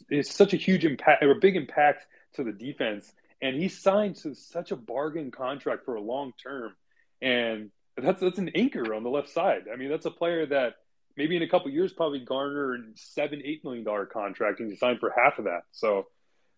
it's 0.09 0.33
such 0.33 0.53
a 0.53 0.57
huge 0.57 0.85
impact, 0.85 1.23
or 1.23 1.31
a 1.31 1.35
big 1.39 1.55
impact 1.55 2.05
to 2.33 2.43
the 2.43 2.51
defense." 2.51 3.11
And 3.41 3.55
he 3.55 3.67
signed 3.69 4.17
to 4.17 4.35
such 4.35 4.71
a 4.71 4.75
bargain 4.75 5.31
contract 5.31 5.83
for 5.85 5.95
a 5.95 6.01
long 6.01 6.33
term, 6.41 6.75
and 7.21 7.71
that's 7.97 8.19
that's 8.21 8.37
an 8.37 8.49
anchor 8.49 8.93
on 8.93 9.03
the 9.03 9.09
left 9.09 9.29
side. 9.29 9.65
I 9.71 9.75
mean, 9.75 9.89
that's 9.89 10.05
a 10.05 10.11
player 10.11 10.45
that 10.47 10.75
maybe 11.17 11.35
in 11.35 11.43
a 11.43 11.47
couple 11.47 11.69
years 11.71 11.93
probably 11.93 12.19
garner 12.19 12.75
a 12.75 12.77
seven, 12.95 13.41
eight 13.45 13.63
million 13.63 13.83
dollar 13.83 14.05
contract, 14.05 14.59
and 14.59 14.69
you 14.69 14.75
sign 14.75 14.97
for 14.99 15.13
half 15.15 15.37
of 15.39 15.45
that. 15.45 15.61
So 15.71 16.07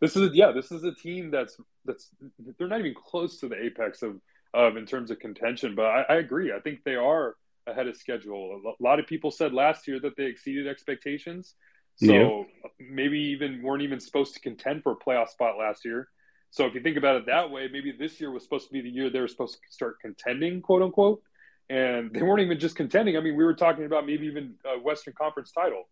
this 0.01 0.15
is 0.15 0.33
yeah, 0.33 0.51
this 0.51 0.71
is 0.71 0.83
a 0.83 0.93
team 0.93 1.31
that's 1.31 1.57
that's 1.85 2.09
they're 2.57 2.67
not 2.67 2.79
even 2.79 2.93
close 2.93 3.39
to 3.39 3.47
the 3.47 3.61
apex 3.61 4.01
of 4.01 4.19
of 4.53 4.77
in 4.77 4.85
terms 4.85 5.11
of 5.11 5.19
contention. 5.19 5.75
But 5.75 5.85
I, 5.85 6.01
I 6.09 6.15
agree. 6.15 6.53
I 6.53 6.59
think 6.59 6.83
they 6.83 6.95
are 6.95 7.35
ahead 7.67 7.87
of 7.87 7.97
schedule. 7.97 8.61
A 8.79 8.83
lot 8.83 8.99
of 8.99 9.07
people 9.07 9.31
said 9.31 9.53
last 9.53 9.87
year 9.87 9.99
that 9.99 10.15
they 10.17 10.25
exceeded 10.25 10.67
expectations. 10.67 11.55
So 11.97 12.13
Yeah. 12.13 12.43
maybe 12.79 13.17
even 13.19 13.63
weren't 13.63 13.81
even 13.83 13.99
supposed 13.99 14.33
to 14.35 14.39
contend 14.39 14.83
for 14.83 14.91
a 14.91 14.95
playoff 14.95 15.29
spot 15.29 15.57
last 15.57 15.83
year. 15.85 16.09
So 16.51 16.65
if 16.65 16.73
you 16.75 16.81
think 16.81 16.95
about 16.97 17.15
it 17.17 17.25
that 17.25 17.51
way, 17.51 17.67
maybe 17.71 17.91
this 17.91 18.21
year 18.21 18.31
was 18.31 18.43
supposed 18.43 18.67
to 18.67 18.73
be 18.73 18.81
the 18.81 18.89
year 18.89 19.09
they 19.09 19.19
were 19.19 19.27
supposed 19.27 19.55
to 19.55 19.59
start 19.73 19.99
contending, 19.99 20.61
quote 20.61 20.81
unquote. 20.83 21.21
And 21.69 22.13
they 22.13 22.21
weren't 22.21 22.41
even 22.41 22.59
just 22.59 22.75
contending. 22.75 23.17
I 23.17 23.21
mean, 23.21 23.35
we 23.35 23.43
were 23.43 23.55
talking 23.55 23.85
about 23.85 24.05
maybe 24.05 24.27
even 24.27 24.55
a 24.65 24.79
Western 24.79 25.13
Conference 25.13 25.51
title. 25.51 25.83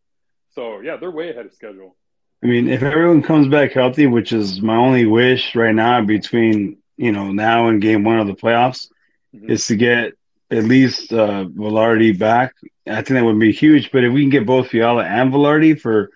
So 0.52 0.82
yeah, 0.82 0.98
they're 0.98 1.12
way 1.12 1.32
ahead 1.32 1.46
of 1.46 1.54
schedule. 1.54 1.96
I 2.44 2.48
mean, 2.48 2.68
if 2.68 2.84
everyone 2.84 3.22
comes 3.24 3.48
back 3.48 3.72
healthy, 3.72 4.06
which 4.06 4.34
is 4.34 4.62
my 4.62 4.76
only 4.76 5.06
wish 5.06 5.56
right 5.56 5.74
now 5.74 6.02
between, 6.04 6.78
you 6.98 7.12
know, 7.12 7.32
now 7.32 7.68
and 7.70 7.82
game 7.82 8.04
one 8.04 8.20
of 8.20 8.28
the 8.28 8.34
playoffs, 8.36 8.90
Mhm. 9.36 9.50
is 9.50 9.66
to 9.68 9.76
get 9.76 10.14
at 10.52 10.64
least 10.66 11.12
uh 11.14 11.46
Vilardi 11.46 12.18
back. 12.18 12.54
I 12.86 12.96
think 12.96 13.16
that 13.18 13.26
would 13.26 13.40
be 13.40 13.52
huge. 13.52 13.92
But 13.92 14.04
if 14.04 14.14
we 14.14 14.22
can 14.22 14.30
get 14.30 14.46
both 14.46 14.68
Fiala 14.68 15.04
and 15.06 15.32
Vilardi 15.34 15.80
for 15.80 16.12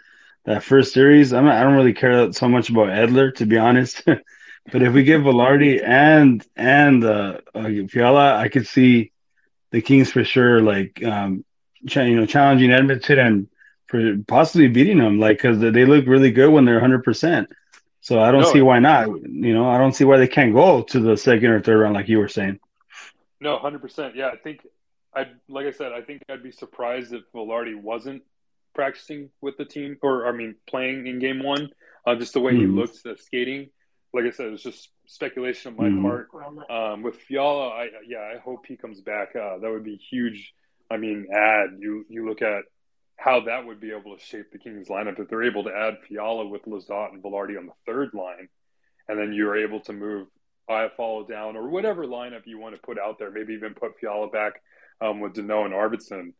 that 0.45 0.63
first 0.63 0.93
series, 0.93 1.33
I'm 1.33 1.45
not, 1.45 1.55
I 1.55 1.63
don't 1.63 1.75
really 1.75 1.93
care 1.93 2.31
so 2.33 2.47
much 2.47 2.69
about 2.69 2.89
Edler, 2.89 3.33
to 3.35 3.45
be 3.45 3.57
honest. 3.57 4.03
but 4.71 4.81
if 4.83 4.93
we 4.93 5.03
get 5.03 5.21
Vilardi 5.21 5.81
and 5.83 6.45
and 6.55 7.03
uh, 7.03 7.39
uh 7.55 7.69
Fiala, 7.89 8.35
I 8.37 8.49
could 8.49 8.67
see 8.67 9.11
the 9.77 9.81
Kings 9.81 10.11
for 10.11 10.23
sure, 10.23 10.61
like 10.61 11.03
um, 11.03 11.45
ch- 11.87 11.97
you 12.09 12.15
know, 12.17 12.25
challenging 12.25 12.71
Edmonton 12.71 13.19
and 13.19 13.47
for 13.87 14.17
possibly 14.27 14.67
beating 14.67 14.97
them, 14.99 15.19
like 15.19 15.37
because 15.37 15.59
they 15.59 15.85
look 15.85 16.05
really 16.07 16.31
good 16.31 16.51
when 16.51 16.65
they're 16.65 16.75
100. 16.75 17.03
percent 17.03 17.49
So 18.01 18.19
I 18.19 18.31
don't 18.31 18.47
No, 18.47 18.53
see 18.53 18.61
why 18.61 18.79
not. 18.79 19.07
You 19.47 19.53
know, 19.53 19.69
I 19.69 19.77
don't 19.77 19.93
see 19.93 20.05
why 20.05 20.17
they 20.17 20.27
can't 20.27 20.53
go 20.53 20.83
to 20.83 20.99
the 20.99 21.17
second 21.17 21.49
or 21.51 21.61
third 21.61 21.79
round, 21.81 21.95
like 21.95 22.09
you 22.09 22.19
were 22.19 22.27
saying. 22.29 22.59
No, 23.39 23.57
hundred 23.59 23.81
percent. 23.81 24.15
Yeah, 24.15 24.29
I 24.29 24.37
think 24.37 24.65
I 25.15 25.27
like 25.47 25.67
I 25.67 25.71
said, 25.71 25.91
I 25.93 26.01
think 26.01 26.23
I'd 26.29 26.43
be 26.43 26.51
surprised 26.51 27.13
if 27.13 27.23
Vilardi 27.33 27.75
wasn't 27.79 28.23
practicing 28.73 29.29
with 29.41 29.57
the 29.57 29.65
team, 29.65 29.97
or 30.01 30.27
I 30.27 30.31
mean, 30.31 30.55
playing 30.67 31.07
in 31.07 31.19
game 31.19 31.43
one. 31.43 31.69
Uh, 32.05 32.15
just 32.15 32.33
the 32.33 32.39
way 32.39 32.55
he 32.55 32.65
Mhm. 32.65 32.75
looks 32.75 33.05
at 33.05 33.19
skating. 33.19 33.69
Like 34.13 34.25
I 34.25 34.29
said, 34.31 34.47
it's 34.53 34.63
just 34.63 34.89
speculation 35.05 35.71
on 35.73 35.77
my 35.77 35.89
Mhm. 35.89 36.01
part. 36.01 36.69
Um, 36.69 37.03
with 37.03 37.17
Fiala, 37.21 37.69
I 37.69 37.89
yeah, 38.05 38.19
I 38.33 38.37
hope 38.37 38.65
he 38.65 38.77
comes 38.77 39.01
back. 39.01 39.35
Uh, 39.35 39.57
that 39.59 39.69
would 39.69 39.83
be 39.83 39.97
huge. 39.97 40.53
I 40.89 40.97
mean, 40.97 41.27
add 41.33 41.77
you 41.79 42.05
you 42.09 42.27
look 42.27 42.41
at 42.41 42.63
how 43.17 43.41
that 43.41 43.65
would 43.65 43.79
be 43.79 43.91
able 43.91 44.15
to 44.17 44.23
shape 44.23 44.51
the 44.51 44.59
Kings 44.59 44.87
lineup 44.89 45.19
if 45.19 45.27
they're 45.27 45.43
able 45.43 45.63
to 45.65 45.75
add 45.75 45.97
Fiala 46.07 46.45
with 46.47 46.63
Lizotte 46.65 47.13
and 47.13 47.21
Vilardi 47.23 47.57
on 47.57 47.65
the 47.65 47.73
third 47.85 48.13
line, 48.13 48.47
and 49.07 49.19
then 49.19 49.33
you're 49.33 49.57
able 49.57 49.79
to 49.81 49.93
move 49.93 50.27
Iafallo 50.69 51.27
down 51.27 51.55
or 51.57 51.67
whatever 51.69 52.05
lineup 52.05 52.45
you 52.45 52.59
want 52.59 52.75
to 52.75 52.81
put 52.81 52.99
out 52.99 53.17
there. 53.19 53.31
Maybe 53.31 53.53
even 53.53 53.73
put 53.73 53.99
Fiala 53.99 54.29
back 54.29 54.61
um, 55.01 55.19
with 55.19 55.33
Danault 55.33 55.65
and 55.65 55.73
Arvidsson. 55.73 56.33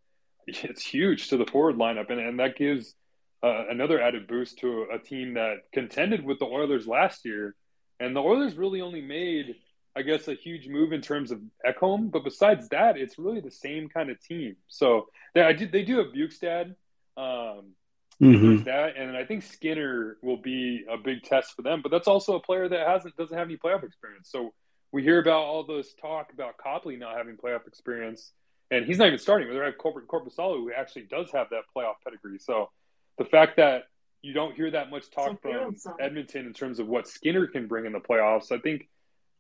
it's 0.48 0.86
huge 0.86 1.28
to 1.30 1.38
the 1.38 1.46
forward 1.46 1.76
lineup, 1.76 2.10
and, 2.10 2.20
and 2.20 2.40
that 2.40 2.56
gives 2.58 2.96
uh, 3.44 3.66
another 3.70 4.02
added 4.02 4.28
boost 4.28 4.60
to 4.60 4.88
a, 4.94 5.00
team 5.00 5.36
that 5.36 5.58
contended 5.72 6.24
with 6.24 6.40
the 6.40 6.46
Oilers 6.46 6.88
last 6.88 7.26
year. 7.26 7.56
And 8.00 8.16
the 8.16 8.22
Oilers 8.22 8.56
really 8.56 8.82
only 8.82 9.02
made, 9.02 9.56
I 9.96 10.02
guess, 10.02 10.28
a 10.28 10.34
huge 10.34 10.68
move 10.68 10.94
in 10.94 11.02
terms 11.02 11.32
of 11.32 11.42
Ekholm. 11.66 12.12
But 12.12 12.24
besides 12.24 12.70
that, 12.70 12.98
it's 12.98 13.18
really 13.18 13.42
the 13.42 13.52
same 13.52 13.90
kind 13.90 14.10
of 14.10 14.22
team. 14.22 14.56
So 14.68 15.08
they, 15.34 15.42
I 15.42 15.54
did, 15.54 15.72
they 15.72 15.84
do 15.84 15.98
have 15.98 16.08
Bjugstad. 16.08 16.76
Um, 17.16 17.74
Mhm. 18.20 18.64
that, 18.66 18.98
and 18.98 19.16
I 19.16 19.26
think 19.26 19.44
Skinner 19.44 20.18
will 20.24 20.38
be 20.38 20.84
a 20.90 20.98
big 20.98 21.22
test 21.22 21.56
for 21.56 21.62
them. 21.62 21.82
But 21.84 21.92
that's 21.92 22.08
also 22.08 22.36
a 22.36 22.40
player 22.40 22.68
that 22.68 22.88
hasn't 22.88 23.16
doesn't 23.16 23.38
have 23.38 23.48
any 23.48 23.58
playoff 23.58 23.84
experience. 23.84 24.30
So 24.32 24.54
we 24.92 25.04
hear 25.04 25.20
about 25.20 25.44
all 25.44 25.64
this 25.64 25.94
talk 25.94 26.34
about 26.34 26.58
Copley 26.58 26.96
not 26.98 27.16
having 27.16 27.38
playoff 27.38 27.68
experience, 27.68 28.32
and 28.72 28.86
he's 28.86 28.98
not 28.98 29.08
even 29.08 29.20
starting. 29.20 29.50
They 29.50 29.56
have 29.56 29.78
Corpor- 29.78 30.06
Korpisalo, 30.08 30.58
who 30.58 30.72
actually 30.72 31.04
does 31.04 31.32
have 31.32 31.52
that 31.52 31.64
playoff 31.76 31.96
pedigree. 32.04 32.40
So 32.40 32.72
the 33.18 33.26
fact 33.26 33.58
that 33.58 33.84
you 34.22 34.34
don't 34.34 34.56
hear 34.56 34.72
that 34.72 34.90
much 34.90 35.10
talk 35.12 35.42
from 35.42 35.76
Edmonton 36.00 36.46
in 36.46 36.54
terms 36.54 36.80
of 36.80 36.88
what 36.88 37.08
Skinner 37.08 37.48
can 37.48 37.68
bring 37.68 37.86
in 37.86 37.94
the 37.94 38.00
playoffs, 38.00 38.52
I 38.52 38.60
think 38.60 38.88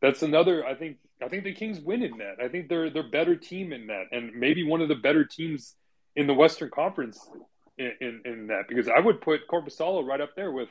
that's 0.01 0.21
another. 0.21 0.65
I 0.65 0.75
think 0.75 0.97
I 1.21 1.27
think 1.27 1.43
the 1.43 1.53
Kings 1.53 1.79
win 1.79 2.03
in 2.03 2.17
that. 2.19 2.35
I 2.43 2.47
think 2.47 2.69
they're 2.69 2.89
they're 2.89 3.09
better 3.09 3.35
team 3.35 3.73
in 3.73 3.87
that, 3.87 4.05
and 4.11 4.33
maybe 4.35 4.63
one 4.63 4.81
of 4.81 4.87
the 4.87 4.95
better 4.95 5.25
teams 5.25 5.75
in 6.15 6.27
the 6.27 6.33
Western 6.33 6.69
Conference 6.69 7.27
in, 7.77 7.91
in, 8.01 8.21
in 8.25 8.47
that 8.47 8.67
because 8.67 8.87
I 8.87 8.99
would 8.99 9.21
put 9.21 9.47
Korpisalo 9.47 10.05
right 10.05 10.21
up 10.21 10.35
there 10.35 10.51
with 10.51 10.69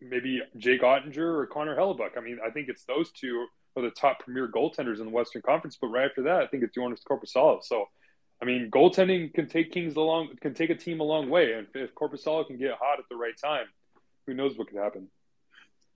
maybe 0.00 0.40
Jake 0.56 0.82
Oettinger 0.82 1.18
or 1.18 1.46
Connor 1.46 1.76
Hellebuyck. 1.76 2.16
I 2.16 2.20
mean, 2.20 2.38
I 2.44 2.50
think 2.50 2.68
it's 2.68 2.84
those 2.84 3.10
two 3.12 3.46
are 3.76 3.82
the 3.82 3.90
top 3.90 4.20
premier 4.20 4.48
goaltenders 4.48 4.98
in 4.98 5.06
the 5.06 5.12
Western 5.12 5.42
Conference. 5.42 5.78
But 5.80 5.88
right 5.88 6.08
after 6.08 6.22
that, 6.24 6.42
I 6.42 6.46
think 6.46 6.62
it's 6.62 6.74
Jonas 6.74 7.00
Korpisalo. 7.08 7.62
So, 7.62 7.86
I 8.40 8.44
mean, 8.44 8.70
goaltending 8.70 9.34
can 9.34 9.48
take 9.48 9.72
Kings 9.72 9.96
along, 9.96 10.30
can 10.40 10.54
take 10.54 10.70
a 10.70 10.74
team 10.74 11.00
a 11.00 11.04
long 11.04 11.28
way. 11.28 11.54
And 11.54 11.66
if 11.74 11.94
Korpisalo 11.94 12.46
can 12.46 12.56
get 12.56 12.72
hot 12.72 12.98
at 12.98 13.04
the 13.10 13.16
right 13.16 13.36
time, 13.36 13.66
who 14.26 14.34
knows 14.34 14.56
what 14.56 14.68
could 14.68 14.78
happen? 14.78 15.08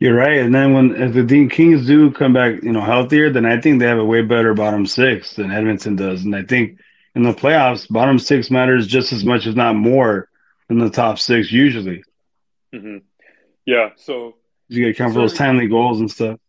You're 0.01 0.17
right. 0.17 0.39
And 0.39 0.53
then 0.53 0.73
when 0.75 1.01
if 1.01 1.15
the 1.15 1.23
Dean 1.23 1.49
Kings 1.49 1.87
do 1.87 2.11
come 2.11 2.33
back, 2.33 2.63
you 2.63 2.73
know, 2.73 2.81
healthier, 2.81 3.31
then 3.31 3.47
I 3.47 3.61
think 3.61 3.79
they 3.79 3.87
have 3.87 3.99
a 3.99 4.05
way 4.05 4.23
better 4.23 4.55
bottom 4.55 4.85
six 4.85 5.35
than 5.35 5.53
Edmonton 5.53 5.95
does. 5.95 6.25
And 6.25 6.35
I 6.35 6.43
think 6.43 6.81
in 7.15 7.23
the 7.23 7.33
playoffs, 7.33 7.89
bottom 7.89 8.19
six 8.19 8.51
matters 8.51 8.89
just 8.89 9.13
as 9.13 9.25
much, 9.25 9.47
if 9.47 9.55
not 9.55 9.77
more, 9.77 10.29
than 10.69 10.79
the 10.79 10.91
top 10.91 11.21
six 11.21 11.53
usually. 11.53 12.03
Mm-hmm. 12.75 12.99
Yeah. 13.65 13.91
So 13.97 14.35
You 14.69 14.87
get 14.87 14.97
count 14.97 15.15
for 15.15 15.21
those 15.21 15.35
timely 15.35 15.69
goals 15.69 16.01
and 16.01 16.11
stuff. 16.11 16.41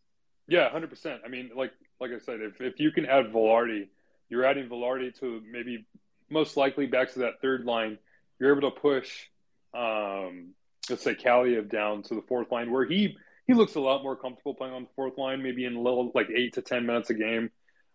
Yeah, 0.48 0.70
hundred 0.70 0.90
percent. 0.90 1.22
I 1.24 1.28
mean, 1.28 1.52
like 1.56 1.74
like 2.00 2.12
I 2.12 2.18
said, 2.20 2.42
if 2.42 2.60
if 2.60 2.80
you 2.80 2.92
can 2.92 3.06
add 3.06 3.32
Vilardi, 3.32 3.90
you're 4.34 4.46
adding 4.46 4.68
Vilardi 4.68 5.18
to 5.20 5.42
maybe 5.48 5.86
most 6.32 6.58
likely 6.58 6.88
back 6.88 7.14
to 7.14 7.20
that 7.20 7.40
third 7.40 7.66
line. 7.66 8.00
You're 8.40 8.58
able 8.58 8.72
to 8.72 8.80
push, 8.80 9.28
um, 9.76 10.56
let's 10.90 11.04
say 11.04 11.14
Kaliyev 11.14 11.70
down 11.70 12.02
to 12.04 12.16
the 12.16 12.24
fourth 12.24 12.52
line, 12.52 12.72
where 12.72 12.84
he 12.84 13.16
he 13.46 13.54
looks 13.54 13.76
a 13.76 13.80
lot 13.80 14.02
more 14.02 14.16
comfortable 14.16 14.56
playing 14.56 14.74
on 14.74 14.84
the 14.84 14.90
fourth 14.96 15.18
line, 15.20 15.44
maybe 15.44 15.66
in 15.66 15.76
a 15.76 15.80
little 15.82 16.12
like 16.16 16.30
eight 16.32 16.54
to 16.54 16.64
ten 16.64 16.88
minutes 16.88 17.12
a 17.12 17.14
game. 17.14 17.52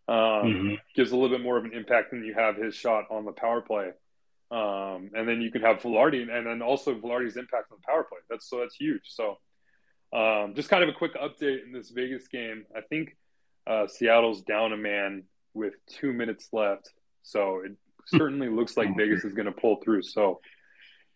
Um, 0.07 0.16
Mhm. 0.16 0.79
Gives 0.94 1.11
a 1.11 1.16
little 1.16 1.37
bit 1.37 1.42
more 1.42 1.59
of 1.59 1.64
an 1.64 1.74
impact 1.74 2.12
than 2.12 2.24
you 2.24 2.35
have 2.35 2.57
his 2.57 2.74
shot 2.74 3.07
on 3.11 3.24
the 3.24 3.33
power 3.33 3.61
play. 3.61 3.90
Um, 4.51 5.11
and 5.14 5.29
then 5.29 5.42
you 5.42 5.51
can 5.51 5.62
have 5.62 5.81
Vilardi, 5.83 6.22
and 6.22 6.46
then 6.46 6.62
also 6.62 6.94
Vilardi's 6.94 7.37
impact 7.37 7.72
on 7.72 7.79
the 7.81 7.87
power 7.87 8.05
play. 8.05 8.20
That's 8.31 8.48
so 8.48 8.61
that's 8.61 8.77
huge. 8.77 9.03
So 9.05 9.38
um, 10.12 10.55
just 10.55 10.70
kind 10.70 10.83
of 10.83 10.88
a 10.88 10.94
quick 10.94 11.14
update 11.16 11.64
in 11.64 11.72
this 11.72 11.90
Vegas 11.90 12.29
game. 12.29 12.64
I 12.74 12.81
think 12.83 13.16
uh, 13.66 13.87
Seattle's 13.88 14.40
down 14.42 14.72
a 14.72 14.77
man 14.79 15.24
with 15.58 15.74
two 15.86 16.12
minutes 16.12 16.48
left, 16.52 16.90
so 17.22 17.60
it 17.64 17.72
hmm. 18.10 18.16
certainly 18.16 18.48
looks 18.48 18.76
like 18.76 18.88
hmm. 18.88 18.98
Vegas 18.98 19.24
is 19.24 19.34
going 19.34 19.46
to 19.46 19.52
pull 19.52 19.76
through. 19.84 20.02
So 20.02 20.40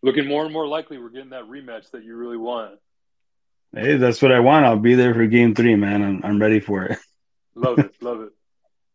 looking 0.02 0.26
more 0.28 0.44
and 0.44 0.52
more 0.52 0.66
likely 0.66 0.98
we're 0.98 1.10
getting 1.10 1.30
that 1.30 1.44
rematch 1.44 1.90
that 1.92 2.04
you 2.04 2.16
really 2.16 2.36
want. 2.36 2.78
Hey, 3.74 3.96
that's 3.96 4.20
what 4.20 4.32
I 4.32 4.40
want. 4.40 4.66
I'll 4.66 4.76
be 4.76 4.94
there 4.94 5.14
for 5.14 5.26
game 5.26 5.54
three, 5.54 5.76
man. 5.76 6.02
I'm 6.02 6.20
I'm 6.24 6.40
ready 6.40 6.60
for 6.60 6.84
it. 6.84 6.98
Love 7.54 7.78
it, 7.78 7.94
love 8.02 8.20
it. 8.20 8.30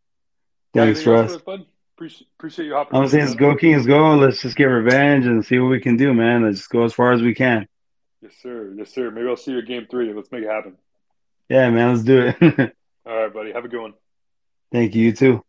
Thanks, 0.73 1.05
Russ. 1.05 1.35
Appreciate, 1.35 2.27
appreciate 2.37 2.65
you 2.65 2.73
hopping. 2.75 2.99
I'm 2.99 3.07
saying, 3.07 3.25
let's 3.25 3.35
go 3.35 3.55
Kings, 3.55 3.87
go. 3.87 4.15
Let's 4.15 4.39
just 4.39 4.55
get 4.55 4.65
revenge 4.65 5.25
and 5.25 5.43
see 5.43 5.57
what 5.57 5.69
we 5.69 5.79
can 5.79 5.97
do, 5.97 6.13
man. 6.13 6.43
Let's 6.43 6.59
just 6.59 6.69
go 6.69 6.83
as 6.83 6.93
far 6.93 7.11
as 7.11 7.23
we 7.23 7.33
can. 7.33 7.67
Yes, 8.21 8.33
sir. 8.43 8.71
Yes, 8.77 8.93
sir. 8.93 9.09
Maybe 9.09 9.27
I'll 9.27 9.35
see 9.35 9.51
you 9.51 9.59
at 9.59 9.65
game 9.65 9.87
three. 9.89 10.13
Let's 10.13 10.31
make 10.31 10.43
it 10.43 10.49
happen. 10.49 10.77
Yeah, 11.49 11.71
man. 11.71 11.93
Let's 11.93 12.03
do 12.03 12.33
it. 12.39 12.75
All 13.05 13.15
right, 13.15 13.33
buddy. 13.33 13.51
Have 13.51 13.65
a 13.65 13.67
good 13.67 13.81
one. 13.81 13.93
Thank 14.71 14.95
you. 14.95 15.05
You 15.05 15.11
too. 15.13 15.43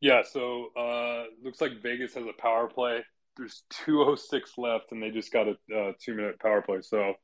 Yeah, 0.00 0.22
so 0.28 0.70
uh, 0.76 1.24
looks 1.44 1.60
like 1.60 1.80
Vegas 1.80 2.14
has 2.14 2.24
a 2.24 2.40
power 2.40 2.66
play. 2.66 3.04
There's 3.36 3.62
206 3.84 4.58
left, 4.58 4.90
and 4.90 5.02
they 5.02 5.10
just 5.10 5.32
got 5.32 5.46
a 5.46 5.52
uh, 5.74 5.92
two 6.00 6.14
minute 6.14 6.40
power 6.40 6.60
play. 6.60 6.80
So 6.82 7.14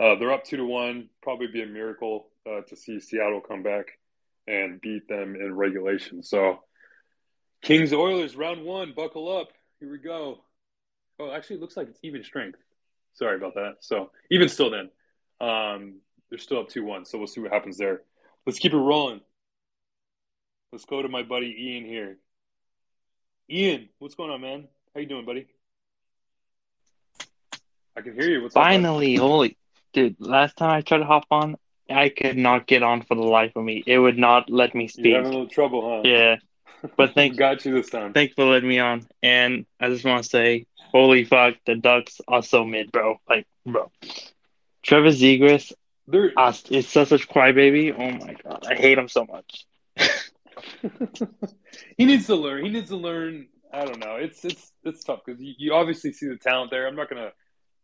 uh, 0.00 0.14
they're 0.14 0.32
up 0.32 0.44
two 0.44 0.56
to 0.58 0.64
one. 0.64 1.08
Probably 1.22 1.48
be 1.48 1.62
a 1.62 1.66
miracle 1.66 2.28
uh, 2.48 2.60
to 2.68 2.76
see 2.76 3.00
Seattle 3.00 3.40
come 3.40 3.62
back 3.62 3.98
and 4.46 4.80
beat 4.80 5.08
them 5.08 5.34
in 5.34 5.54
regulation. 5.54 6.22
So 6.22 6.60
Kings 7.62 7.92
Oilers 7.92 8.36
round 8.36 8.64
one. 8.64 8.92
Buckle 8.94 9.36
up. 9.36 9.48
Here 9.80 9.90
we 9.90 9.98
go. 9.98 10.44
Oh, 11.18 11.32
actually, 11.32 11.58
looks 11.58 11.76
like 11.76 11.88
it's 11.88 12.00
even 12.04 12.22
strength. 12.22 12.58
Sorry 13.14 13.36
about 13.36 13.54
that. 13.54 13.76
So 13.80 14.10
even 14.30 14.48
still, 14.48 14.70
then 14.70 14.90
um, 15.40 16.00
they're 16.30 16.38
still 16.38 16.60
up 16.60 16.68
two 16.68 16.84
one. 16.84 17.04
So 17.04 17.18
we'll 17.18 17.26
see 17.26 17.40
what 17.40 17.52
happens 17.52 17.76
there. 17.76 18.02
Let's 18.46 18.60
keep 18.60 18.72
it 18.72 18.76
rolling. 18.78 19.20
Let's 20.74 20.86
go 20.86 21.00
to 21.00 21.08
my 21.08 21.22
buddy 21.22 21.54
Ian 21.56 21.84
here. 21.84 22.16
Ian, 23.48 23.88
what's 24.00 24.16
going 24.16 24.32
on, 24.32 24.40
man? 24.40 24.66
How 24.92 25.02
you 25.02 25.06
doing, 25.06 25.24
buddy? 25.24 25.46
I 27.96 28.00
can 28.00 28.14
hear 28.14 28.28
you. 28.28 28.42
What's 28.42 28.56
up? 28.56 28.64
Finally, 28.64 29.14
holy 29.14 29.56
dude! 29.92 30.16
Last 30.18 30.56
time 30.56 30.70
I 30.70 30.80
tried 30.80 30.98
to 30.98 31.04
hop 31.04 31.26
on, 31.30 31.54
I 31.88 32.08
could 32.08 32.36
not 32.36 32.66
get 32.66 32.82
on 32.82 33.02
for 33.02 33.14
the 33.14 33.22
life 33.22 33.52
of 33.54 33.62
me. 33.62 33.84
It 33.86 34.00
would 34.00 34.18
not 34.18 34.50
let 34.50 34.74
me 34.74 34.82
You're 34.82 34.88
speak. 34.88 35.14
having 35.14 35.28
a 35.28 35.30
little 35.30 35.46
trouble, 35.46 35.88
huh? 35.88 36.02
Yeah, 36.04 36.38
but 36.96 37.14
thank 37.14 37.36
got 37.36 37.64
you 37.64 37.72
this 37.72 37.90
time. 37.90 38.12
thanks 38.12 38.34
for 38.34 38.44
letting 38.44 38.68
me 38.68 38.80
on. 38.80 39.06
And 39.22 39.66
I 39.78 39.90
just 39.90 40.04
want 40.04 40.24
to 40.24 40.28
say, 40.28 40.66
holy 40.90 41.22
fuck, 41.22 41.54
the 41.66 41.76
Ducks 41.76 42.20
are 42.26 42.42
so 42.42 42.64
mid, 42.64 42.90
bro. 42.90 43.20
Like, 43.28 43.46
bro, 43.64 43.92
Trevor 44.82 45.10
Zegras 45.10 45.72
They're, 46.08 46.32
is 46.68 46.88
such 46.88 47.12
a 47.12 47.18
crybaby. 47.18 47.94
Oh 47.96 48.26
my 48.26 48.34
god, 48.42 48.66
I 48.68 48.74
hate 48.74 48.98
him 48.98 49.06
so 49.06 49.24
much. 49.24 49.66
he 51.98 52.04
needs 52.04 52.26
to 52.26 52.36
learn. 52.36 52.64
He 52.64 52.70
needs 52.70 52.90
to 52.90 52.96
learn. 52.96 53.46
I 53.72 53.84
don't 53.84 53.98
know. 53.98 54.16
It's 54.16 54.44
it's 54.44 54.72
it's 54.84 55.02
tough 55.04 55.20
because 55.24 55.40
you, 55.40 55.54
you 55.58 55.74
obviously 55.74 56.12
see 56.12 56.26
the 56.26 56.36
talent 56.36 56.70
there. 56.70 56.86
I'm 56.86 56.96
not 56.96 57.08
gonna 57.08 57.32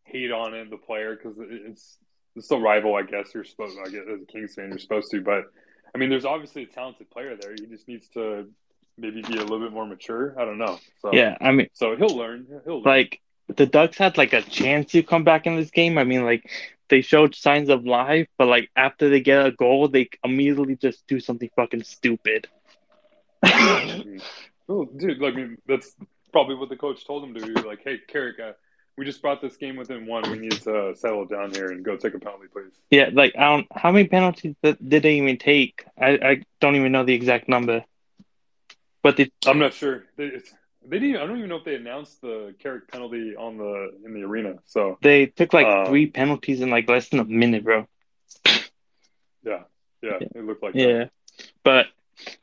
hate 0.04 0.32
on 0.32 0.54
it, 0.54 0.70
the 0.70 0.76
player 0.76 1.16
because 1.16 1.36
it's 1.38 1.98
it's 2.36 2.46
still 2.46 2.60
rival. 2.60 2.94
I 2.94 3.02
guess 3.02 3.30
you're 3.34 3.44
supposed. 3.44 3.76
I 3.78 3.90
guess 3.90 4.02
as 4.12 4.22
a 4.22 4.26
Kings 4.26 4.54
fan, 4.54 4.68
you're 4.68 4.78
supposed 4.78 5.10
to. 5.10 5.20
But 5.20 5.44
I 5.94 5.98
mean, 5.98 6.10
there's 6.10 6.24
obviously 6.24 6.62
a 6.62 6.66
talented 6.66 7.10
player 7.10 7.36
there. 7.40 7.54
He 7.54 7.66
just 7.66 7.88
needs 7.88 8.08
to 8.10 8.46
maybe 8.98 9.22
be 9.22 9.36
a 9.36 9.40
little 9.40 9.60
bit 9.60 9.72
more 9.72 9.86
mature. 9.86 10.34
I 10.38 10.44
don't 10.44 10.58
know. 10.58 10.78
So 11.00 11.12
Yeah, 11.12 11.36
I 11.40 11.52
mean, 11.52 11.68
So 11.72 11.96
he'll 11.96 12.16
learn. 12.16 12.46
He'll 12.64 12.82
learn. 12.82 12.84
like 12.84 13.20
the 13.56 13.66
Ducks 13.66 13.98
had 13.98 14.16
like 14.16 14.32
a 14.32 14.42
chance 14.42 14.92
to 14.92 15.02
come 15.02 15.24
back 15.24 15.46
in 15.46 15.56
this 15.56 15.70
game. 15.70 15.98
I 15.98 16.04
mean, 16.04 16.24
like 16.24 16.48
they 16.88 17.00
showed 17.00 17.34
signs 17.34 17.68
of 17.68 17.84
life, 17.84 18.28
but 18.38 18.48
like 18.48 18.70
after 18.76 19.08
they 19.08 19.20
get 19.20 19.46
a 19.46 19.52
goal, 19.52 19.88
they 19.88 20.08
immediately 20.22 20.76
just 20.76 21.06
do 21.06 21.20
something 21.20 21.50
fucking 21.56 21.82
stupid. 21.82 22.48
Oh, 24.68 24.84
dude, 24.84 25.18
like, 25.18 25.34
I 25.34 25.36
mean, 25.36 25.58
that's 25.66 25.96
probably 26.32 26.54
what 26.54 26.68
the 26.68 26.76
coach 26.76 27.04
told 27.04 27.24
him 27.24 27.34
to 27.34 27.40
do. 27.40 27.54
Like, 27.54 27.80
hey, 27.82 27.98
Carrick, 28.06 28.38
uh, 28.38 28.52
we 28.96 29.04
just 29.04 29.20
brought 29.20 29.40
this 29.42 29.56
game 29.56 29.74
within 29.74 30.06
one. 30.06 30.30
We 30.30 30.38
need 30.38 30.52
to 30.62 30.94
settle 30.94 31.24
down 31.24 31.52
here 31.52 31.72
and 31.72 31.84
go 31.84 31.96
take 31.96 32.14
a 32.14 32.20
penalty, 32.20 32.46
please. 32.52 32.70
Yeah, 32.88 33.10
like 33.12 33.34
I 33.36 33.48
don't. 33.48 33.66
How 33.74 33.90
many 33.90 34.06
penalties 34.06 34.54
did 34.62 35.02
they 35.02 35.14
even 35.14 35.38
take? 35.38 35.84
I, 36.00 36.10
I 36.22 36.42
don't 36.60 36.76
even 36.76 36.92
know 36.92 37.04
the 37.04 37.14
exact 37.14 37.48
number. 37.48 37.84
But 39.02 39.16
they, 39.16 39.32
I'm 39.44 39.58
not 39.58 39.74
sure. 39.74 40.04
They, 40.16 40.26
it's, 40.26 40.54
they 40.86 41.00
didn't. 41.00 41.16
I 41.16 41.26
don't 41.26 41.38
even 41.38 41.48
know 41.48 41.56
if 41.56 41.64
they 41.64 41.74
announced 41.74 42.20
the 42.20 42.54
Carrick 42.60 42.86
penalty 42.92 43.34
on 43.34 43.56
the 43.56 43.90
in 44.04 44.14
the 44.14 44.22
arena. 44.22 44.54
So 44.66 44.98
they 45.02 45.26
took 45.26 45.52
like 45.52 45.66
Uh, 45.66 45.86
three 45.86 46.06
penalties 46.06 46.60
in 46.60 46.70
like 46.70 46.88
less 46.88 47.08
than 47.08 47.18
a 47.18 47.24
minute, 47.24 47.64
bro. 47.64 47.88
yeah, 49.44 49.64
yeah, 50.00 50.18
it 50.20 50.44
looked 50.44 50.62
like 50.62 50.74
that. 50.74 50.78
Yeah, 50.78 51.04
but 51.64 51.86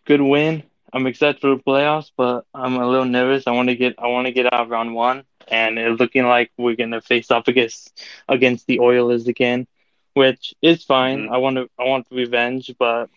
good 0.04 0.22
win. 0.22 0.64
I'm 0.94 1.06
excited 1.08 1.42
for 1.42 1.56
the 1.56 1.62
playoffs, 1.62 2.12
but 2.16 2.46
I'm 2.54 2.76
a 2.76 2.88
little 2.88 3.06
nervous. 3.06 3.46
I 3.48 3.52
want 3.52 3.70
to 3.70 3.76
get 3.76 3.96
I 4.00 4.08
want 4.08 4.28
to 4.28 4.32
get 4.34 4.52
out 4.52 4.62
of 4.62 4.70
round 4.70 4.96
one, 4.96 5.24
and 5.48 5.78
it's 5.78 6.00
looking 6.00 6.26
like 6.26 6.52
we're 6.58 6.76
gonna 6.76 7.02
face 7.02 7.30
off 7.32 7.48
against 7.48 8.02
against 8.28 8.68
the 8.68 8.80
Oilers 8.80 9.28
again, 9.28 9.68
which 10.14 10.54
is 10.62 10.84
fine. 10.84 11.28
Mhm. 11.28 11.34
I 11.34 11.38
want 11.38 11.58
to 11.58 11.70
I 11.78 11.84
want 11.84 12.08
revenge, 12.12 12.72
but 12.80 13.10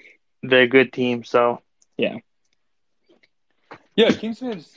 they're 0.43 0.63
a 0.63 0.69
good 0.69 0.93
team, 0.93 1.25
so 1.25 1.63
Yeah, 1.97 2.17
Yeah, 3.95 4.11
Kings 4.13 4.39
fans, 4.39 4.73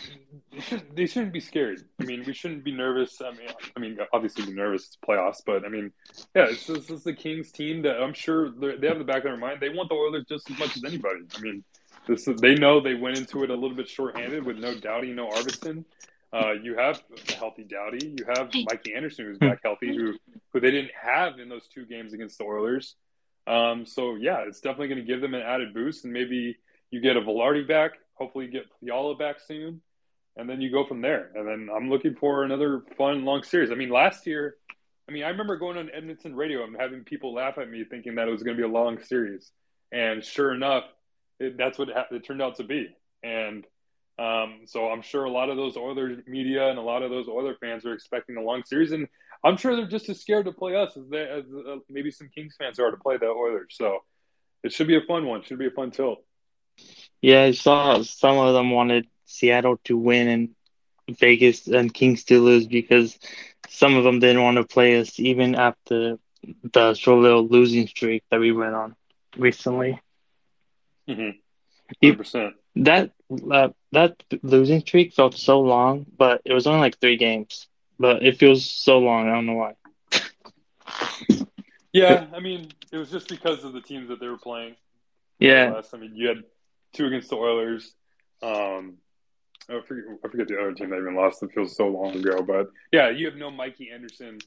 they 0.52 0.60
shouldn't, 0.60 0.96
they 0.96 1.06
shouldn't 1.06 1.32
be 1.32 1.40
scared. 1.40 1.80
I 2.02 2.04
mean, 2.04 2.24
we 2.26 2.34
shouldn't 2.34 2.64
be 2.66 2.72
nervous. 2.74 3.22
I 3.22 3.32
mean, 3.32 3.48
I 3.76 3.80
mean, 3.80 3.98
obviously 4.12 4.46
be 4.46 4.54
nervous. 4.54 4.88
It's 4.88 4.98
playoffs, 4.98 5.42
but 5.46 5.64
I 5.66 5.70
mean, 5.70 5.94
yeah, 6.36 6.48
this 6.48 6.70
is 6.90 7.04
the 7.04 7.14
Kings 7.14 7.52
team 7.52 7.84
that 7.84 8.02
I'm 8.02 8.14
sure 8.14 8.50
they're- 8.52 8.78
have 8.90 8.98
the 8.98 9.06
back 9.06 9.18
of 9.20 9.24
their 9.24 9.38
mind. 9.38 9.62
They 9.62 9.70
want 9.70 9.90
the 9.90 9.96
Oilers 9.96 10.26
just 10.28 10.52
as 10.52 10.60
much 10.60 10.76
as 10.76 10.84
anybody. 10.84 11.22
I 11.38 11.42
mean, 11.42 11.64
This 12.08 12.28
is, 12.28 12.40
they 12.42 12.56
know 12.56 12.82
they 12.82 12.96
went 12.96 13.18
into 13.18 13.44
it 13.44 13.50
a 13.50 13.56
little 13.56 13.76
bit 13.76 13.88
shorthanded 13.88 14.44
with 14.46 14.58
no 14.58 14.76
Doughty, 14.76 15.14
no 15.14 15.30
Arvidsson. 15.30 15.86
Uh, 16.34 16.52
you 16.52 16.76
have 16.76 17.02
a 17.30 17.34
healthy 17.34 17.64
Doughty. 17.64 18.16
You 18.18 18.26
have 18.36 18.50
Mikey 18.54 18.94
Anderson, 18.96 19.26
who's 19.26 19.38
back 19.38 19.60
healthy, 19.64 19.96
who 19.96 20.14
who 20.52 20.60
they 20.60 20.72
didn't 20.72 20.92
have 21.00 21.40
in 21.40 21.48
those 21.48 21.68
two 21.68 21.86
games 21.86 22.14
against 22.14 22.40
the 22.40 22.44
Oilers. 22.44 22.96
Um, 23.46 23.86
so 23.86 24.16
yeah, 24.16 24.44
it's 24.48 24.60
definitely 24.60 24.88
going 24.88 25.00
to 25.00 25.06
give 25.06 25.22
them 25.22 25.34
an 25.34 25.42
added 25.42 25.74
boost, 25.74 26.06
and 26.06 26.14
maybe 26.14 26.58
you 26.92 27.02
get 27.02 27.18
a 27.18 27.22
Vilardi 27.22 27.68
back. 27.68 27.92
Hopefully, 28.16 28.46
you 28.46 28.52
get 28.52 28.66
Fiala 28.80 29.16
back 29.16 29.38
soon, 29.46 29.82
and 30.36 30.50
then 30.50 30.60
you 30.60 30.72
go 30.72 30.86
from 30.86 31.02
there. 31.02 31.30
And 31.36 31.48
then 31.48 31.70
I'm 31.76 31.90
looking 31.90 32.16
for 32.16 32.44
another 32.44 32.84
fun 32.98 33.26
long 33.26 33.44
series. 33.44 33.72
I 33.72 33.76
mean, 33.76 33.90
last 33.90 34.26
year, 34.26 34.56
I 35.08 35.12
mean, 35.12 35.24
I 35.24 35.30
remember 35.30 35.58
going 35.58 35.78
on 35.78 35.90
Edmonton 35.94 36.36
radio 36.36 36.64
and 36.64 36.76
having 36.80 37.04
people 37.04 37.34
laugh 37.34 37.58
at 37.58 37.70
me 37.70 37.84
thinking 37.84 38.16
that 38.16 38.28
it 38.28 38.32
was 38.32 38.44
going 38.44 38.58
to 38.58 38.62
be 38.62 38.68
a 38.68 38.72
long 38.72 39.02
series, 39.04 39.52
and 39.92 40.24
sure 40.24 40.54
enough, 40.54 40.86
it, 41.40 41.58
that's 41.58 41.78
what 41.78 41.90
it, 41.90 41.96
it 42.12 42.26
turned 42.26 42.42
out 42.42 42.58
to 42.58 42.64
be. 42.64 42.90
And 43.24 43.66
um, 44.20 44.62
so 44.66 44.90
I'm 44.90 45.02
sure 45.02 45.24
a 45.24 45.32
lot 45.32 45.50
of 45.50 45.58
those 45.58 45.76
Oilers 45.76 46.20
media 46.28 46.70
and 46.70 46.78
a 46.78 46.82
lot 46.82 47.02
of 47.02 47.10
those 47.10 47.28
Oiler 47.28 47.56
fans 47.60 47.86
are 47.86 47.94
expecting 47.94 48.38
a 48.38 48.42
long 48.42 48.64
series, 48.64 48.92
and 48.92 49.08
I'm 49.44 49.58
sure 49.58 49.76
they're 49.76 49.88
just 49.88 50.10
as 50.10 50.22
scared 50.22 50.46
to 50.46 50.52
play 50.52 50.76
us 50.76 50.96
as 50.96 51.10
they, 51.10 51.24
as 51.24 51.44
uh, 51.68 51.78
maybe 51.90 52.12
some 52.12 52.30
Kings 52.34 52.56
fans 52.58 52.80
are 52.80 52.92
to 52.92 52.98
play 52.98 53.18
the 53.18 53.26
Oilers. 53.26 53.76
So 53.76 54.00
it 54.64 54.72
should 54.72 54.88
be 54.88 54.96
a 54.96 55.02
fun 55.02 55.26
one. 55.26 55.44
Should 55.44 55.60
be 55.60 55.68
a 55.68 55.72
fun 55.72 55.92
tilt. 55.92 56.24
Yeah, 57.22 57.44
I 57.44 57.52
saw 57.52 58.02
some 58.04 58.38
of 58.38 58.54
them 58.54 58.72
wanted 58.72 59.08
Seattle 59.26 59.80
to 59.86 59.98
win 59.98 60.28
and 60.28 61.18
Vegas 61.18 61.68
and 61.68 61.94
Kings 61.94 62.24
to 62.26 62.40
lose 62.40 62.68
because 62.68 63.18
some 63.70 63.96
of 63.96 64.04
them 64.04 64.20
didn't 64.20 64.44
want 64.44 64.58
to 64.58 64.64
play 64.64 65.00
us 65.00 65.20
even 65.20 65.56
after 65.56 66.18
the 66.72 66.94
short 66.94 67.22
little 67.22 67.48
losing 67.48 67.88
streak 67.88 68.24
that 68.30 68.40
we 68.40 68.52
went 68.52 68.74
on 68.74 68.96
recently. 69.38 70.00
Mm-hmm. 71.08 72.06
100%. 72.06 72.54
That 72.78 73.12
uh, 73.52 73.70
that 73.92 74.24
losing 74.42 74.80
streak 74.82 75.14
felt 75.14 75.36
so 75.36 75.62
long, 75.62 76.06
but 76.18 76.42
it 76.46 76.54
was 76.54 76.66
only 76.66 76.80
like 76.80 77.00
three 77.00 77.18
games. 77.18 77.68
But 78.00 78.24
it 78.24 78.40
feels 78.40 78.70
so 78.70 79.00
long. 79.00 79.30
I 79.30 79.34
don't 79.34 79.46
know 79.46 79.54
why. 79.54 79.76
yeah, 81.94 82.26
I 82.34 82.40
mean, 82.40 82.72
it 82.92 82.98
was 82.98 83.12
just 83.12 83.30
because 83.30 83.64
of 83.64 83.74
the 83.74 83.82
teams 83.82 84.10
that 84.10 84.20
they 84.20 84.28
were 84.28 84.38
playing. 84.38 84.76
Yeah. 85.40 85.82
I 85.94 85.98
mean, 85.98 86.16
you 86.16 86.28
had 86.28 86.44
two 86.94 87.06
against 87.06 87.30
the 87.30 87.36
Oilers. 87.36 87.94
Um, 88.42 88.96
I 89.70 89.80
forget, 89.86 90.06
I 90.24 90.28
forget 90.28 90.48
the 90.48 90.60
other 90.60 90.74
team 90.74 90.90
that 90.90 90.98
even 90.98 91.16
lost. 91.16 91.44
It 91.44 91.52
feels 91.54 91.76
so 91.76 91.88
long 91.88 92.16
ago, 92.16 92.42
but 92.42 92.70
yeah, 92.92 93.10
you 93.10 93.28
have 93.28 93.36
no 93.36 93.50
Mikey 93.50 93.92
Anderson, 93.92 94.40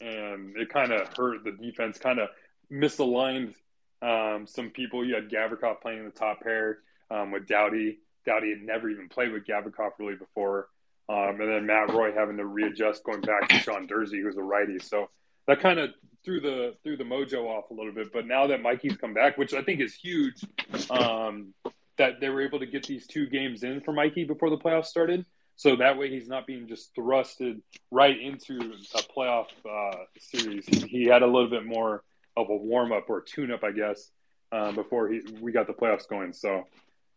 and 0.00 0.56
it 0.56 0.68
kind 0.68 0.92
of 0.92 1.08
hurt 1.16 1.44
the 1.44 1.52
defense. 1.52 1.98
Kind 1.98 2.18
of 2.18 2.28
misaligned 2.72 3.54
um, 4.02 4.46
some 4.46 4.70
people. 4.70 5.04
You 5.04 5.14
had 5.14 5.30
Gavrikov 5.30 5.80
playing 5.80 6.00
in 6.00 6.04
the 6.04 6.10
top 6.10 6.40
pair 6.40 6.78
um, 7.10 7.30
with 7.30 7.46
Doughty. 7.46 7.98
Doughty 8.26 8.50
had 8.50 8.62
never 8.62 8.88
even 8.88 9.08
played 9.08 9.32
with 9.32 9.46
Gavrikov 9.46 9.90
really 9.98 10.16
before. 10.16 10.68
Um, 11.08 11.40
and 11.40 11.50
then 11.52 11.66
Matt 11.66 11.92
Roy 11.92 12.12
having 12.12 12.38
to 12.38 12.46
readjust 12.46 13.04
going 13.04 13.20
back 13.20 13.48
to 13.48 13.58
Sean 13.58 13.86
Durzi, 13.86 14.22
who's 14.22 14.36
a 14.36 14.42
righty. 14.42 14.78
So 14.78 15.10
that 15.46 15.60
kind 15.60 15.78
of 15.78 15.90
threw 16.24 16.40
the 16.40 16.74
threw 16.82 16.96
the 16.96 17.04
mojo 17.04 17.46
off 17.46 17.70
a 17.70 17.74
little 17.74 17.92
bit. 17.92 18.12
But 18.12 18.26
now 18.26 18.46
that 18.46 18.62
Mikey's 18.62 18.96
come 18.96 19.12
back, 19.12 19.36
which 19.36 19.52
I 19.52 19.62
think 19.62 19.80
is 19.80 19.94
huge, 19.94 20.42
um, 20.90 21.52
that 21.98 22.20
they 22.20 22.28
were 22.28 22.42
able 22.42 22.58
to 22.60 22.66
get 22.66 22.86
these 22.86 23.06
two 23.06 23.26
games 23.26 23.62
in 23.62 23.80
for 23.82 23.92
Mikey 23.92 24.24
before 24.24 24.50
the 24.50 24.58
playoffs 24.58 24.86
started. 24.86 25.24
So 25.56 25.76
that 25.76 25.96
way 25.96 26.10
he's 26.10 26.28
not 26.28 26.46
being 26.46 26.66
just 26.66 26.94
thrusted 26.96 27.60
right 27.90 28.18
into 28.18 28.58
a 28.94 28.98
playoff 29.02 29.46
uh, 29.68 29.96
series. 30.18 30.66
He, 30.66 31.04
had 31.04 31.22
a 31.22 31.26
little 31.26 31.48
bit 31.48 31.64
more 31.64 32.02
of 32.36 32.50
a 32.50 32.56
warm 32.56 32.92
up 32.92 33.08
or 33.08 33.20
tune 33.20 33.50
up, 33.50 33.64
I 33.64 33.72
guess, 33.72 34.10
um, 34.52 34.74
before 34.74 35.08
he, 35.08 35.22
we 35.40 35.52
got 35.52 35.66
the 35.66 35.72
playoffs 35.72 36.08
going. 36.08 36.32
So 36.32 36.64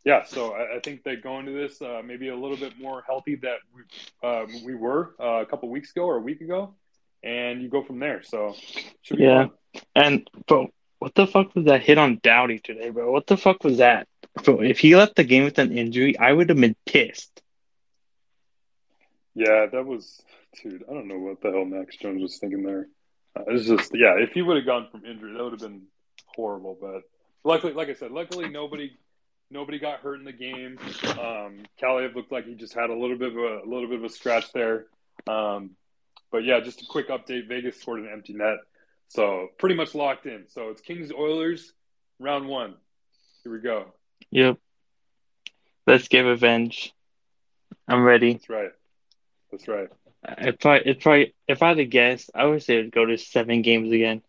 yeah, 0.06 0.24
so 0.24 0.54
I, 0.54 0.78
I, 0.78 0.80
think 0.80 1.04
they 1.04 1.18
go 1.18 1.40
into 1.40 1.52
this 1.52 1.82
uh, 1.82 2.02
maybe 2.06 2.30
a 2.30 2.36
little 2.36 2.56
bit 2.56 2.80
more 2.80 3.04
healthy 3.06 3.36
that 3.38 3.58
we, 3.74 3.82
uh, 4.24 4.46
we 4.64 4.74
were 4.74 5.16
uh, 5.20 5.42
a 5.42 5.46
couple 5.46 5.70
weeks 5.70 5.92
ago 5.92 6.06
or 6.06 6.18
a 6.18 6.22
week 6.22 6.42
ago, 6.42 6.76
and 7.24 7.62
you 7.62 7.68
go 7.68 7.84
from 7.84 8.00
there. 8.00 8.24
So 8.24 8.56
yeah, 9.12 9.48
fun. 9.48 9.84
and 9.96 10.30
bro, 10.48 10.70
what 11.00 11.14
the 11.14 11.28
fuck 11.28 11.54
was 11.56 11.66
that 11.66 11.82
hit 11.82 11.98
on 11.98 12.20
Doughty 12.24 12.60
today, 12.60 12.90
bro? 12.90 13.12
What 13.12 13.28
the 13.28 13.38
fuck 13.38 13.64
was 13.64 13.78
that? 13.78 14.08
Bro, 14.44 14.62
if 14.62 14.80
he 14.80 14.96
left 14.96 15.16
the 15.16 15.24
game 15.24 15.44
with 15.44 15.60
an 15.60 15.78
injury, 15.78 16.18
I 16.18 16.32
would 16.32 16.50
have 16.50 16.60
been 16.60 16.76
pissed. 16.86 17.42
Yeah, 19.36 19.68
that 19.68 19.86
was, 19.86 20.22
dude. 20.64 20.86
I 20.90 20.94
don't 20.94 21.08
know 21.08 21.20
what 21.20 21.42
the 21.42 21.52
hell 21.52 21.66
Max 21.66 21.98
Jones 21.98 22.22
was 22.22 22.38
thinking 22.38 22.64
there. 22.64 22.88
Uh, 23.38 23.44
it's 23.48 23.68
just, 23.68 23.92
yeah, 23.94 24.16
if 24.18 24.32
he 24.32 24.42
would 24.42 24.58
have 24.58 24.66
gone 24.66 24.88
from 24.92 25.06
injury, 25.06 25.34
that 25.34 25.44
would 25.44 25.54
have 25.54 25.62
been 25.62 25.84
horrible. 26.26 26.78
But 26.80 27.04
luckily, 27.44 27.74
like 27.74 27.90
I 27.90 27.94
said, 27.94 28.12
luckily 28.12 28.50
nobody 28.50 28.92
Nobody 29.50 29.80
got 29.80 30.02
hurt 30.02 30.20
in 30.20 30.26
the 30.26 30.34
game. 30.34 30.78
Um, 31.06 31.64
Kaliyev 31.82 32.16
looked 32.16 32.34
like 32.34 32.46
he 32.46 32.56
just 32.56 32.74
had 32.74 32.90
a 32.90 32.94
little 32.94 33.18
bit 33.18 33.32
of 33.32 33.38
a, 33.38 33.62
a 33.64 33.66
little 33.66 33.88
bit 33.88 34.00
of 34.00 34.04
a 34.04 34.10
scratch 34.10 34.52
there. 34.52 34.88
Um, 35.26 35.78
but 36.34 36.44
yeah, 36.44 36.60
just 36.60 36.82
a 36.82 36.86
quick 36.86 37.08
update. 37.08 37.48
Vegas 37.48 37.80
scored 37.80 38.02
an 38.02 38.10
empty 38.12 38.34
net, 38.34 38.58
so 39.08 39.48
pretty 39.58 39.76
much 39.76 39.96
locked 39.96 40.26
in. 40.26 40.50
So 40.50 40.70
it's 40.70 40.82
Kings 40.82 41.14
Oilers, 41.14 41.72
round 42.20 42.50
one. 42.50 42.76
Here 43.44 43.54
we 43.54 43.60
go. 43.60 43.94
Yep. 44.32 44.58
Let's 45.86 46.10
get 46.10 46.24
revenge. 46.24 46.94
I'm 47.88 48.04
ready. 48.04 48.34
That's 48.34 48.50
right. 48.50 48.72
That's 49.50 49.68
right. 49.70 49.88
If 50.24 50.66
I 50.66 50.78
if 50.78 51.06
I 51.08 51.32
if 51.48 51.62
I 51.62 51.70
had 51.70 51.78
to 51.78 51.86
guess, 51.86 52.30
I 52.34 52.46
would 52.46 52.64
say 52.64 52.80
it'd 52.80 52.92
go 52.92 53.06
to 53.06 53.18
seven 53.18 53.62
games 53.62 53.92
again. 53.92 54.22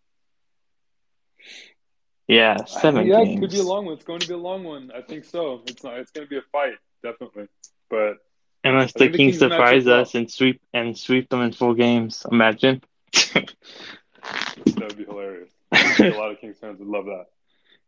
Yeah, 2.26 2.64
seven. 2.66 3.06
yeah, 3.06 3.24
games. 3.24 3.38
it 3.38 3.40
could 3.40 3.50
be 3.50 3.58
a 3.58 3.62
long 3.62 3.86
one. 3.86 3.94
It's 3.94 4.04
going 4.04 4.20
to 4.20 4.28
be 4.28 4.34
a 4.34 4.38
long 4.38 4.62
one. 4.62 4.90
I 4.94 5.00
think 5.00 5.24
so. 5.24 5.62
It's 5.66 5.82
not. 5.82 5.98
It's 5.98 6.10
going 6.10 6.26
to 6.26 6.30
be 6.30 6.36
a 6.36 6.42
fight, 6.52 6.74
definitely. 7.02 7.48
But 7.88 8.18
unless 8.62 8.92
the 8.92 9.08
Kings, 9.08 9.12
the 9.12 9.18
Kings 9.18 9.38
surprise 9.38 9.86
us 9.86 10.14
and 10.14 10.30
sweep 10.30 10.60
and 10.74 10.96
sweep 10.96 11.30
them 11.30 11.40
in 11.40 11.52
four 11.52 11.74
games, 11.74 12.26
imagine. 12.30 12.82
that 13.12 13.54
would 14.76 14.96
be 14.98 15.04
hilarious. 15.04 15.50
a 15.72 16.10
lot 16.10 16.30
of 16.30 16.40
Kings 16.40 16.58
fans 16.60 16.78
would 16.78 16.88
love 16.88 17.06
that. 17.06 17.26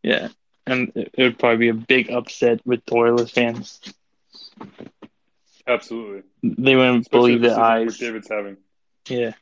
Yeah, 0.03 0.29
and 0.67 0.91
it 0.95 1.13
would 1.19 1.39
probably 1.39 1.59
be 1.59 1.69
a 1.69 1.75
big 1.75 2.11
upset 2.11 2.61
with 2.65 2.81
Oilers 2.91 3.31
fans. 3.31 3.81
Absolutely. 5.71 6.23
They 6.43 6.75
wouldn't 6.75 7.03
Especially 7.03 7.37
believe 7.37 7.43
their 7.43 7.61
eyes. 7.61 7.97
David's 7.97 8.29
having. 8.29 8.57
Yeah. 9.09 9.33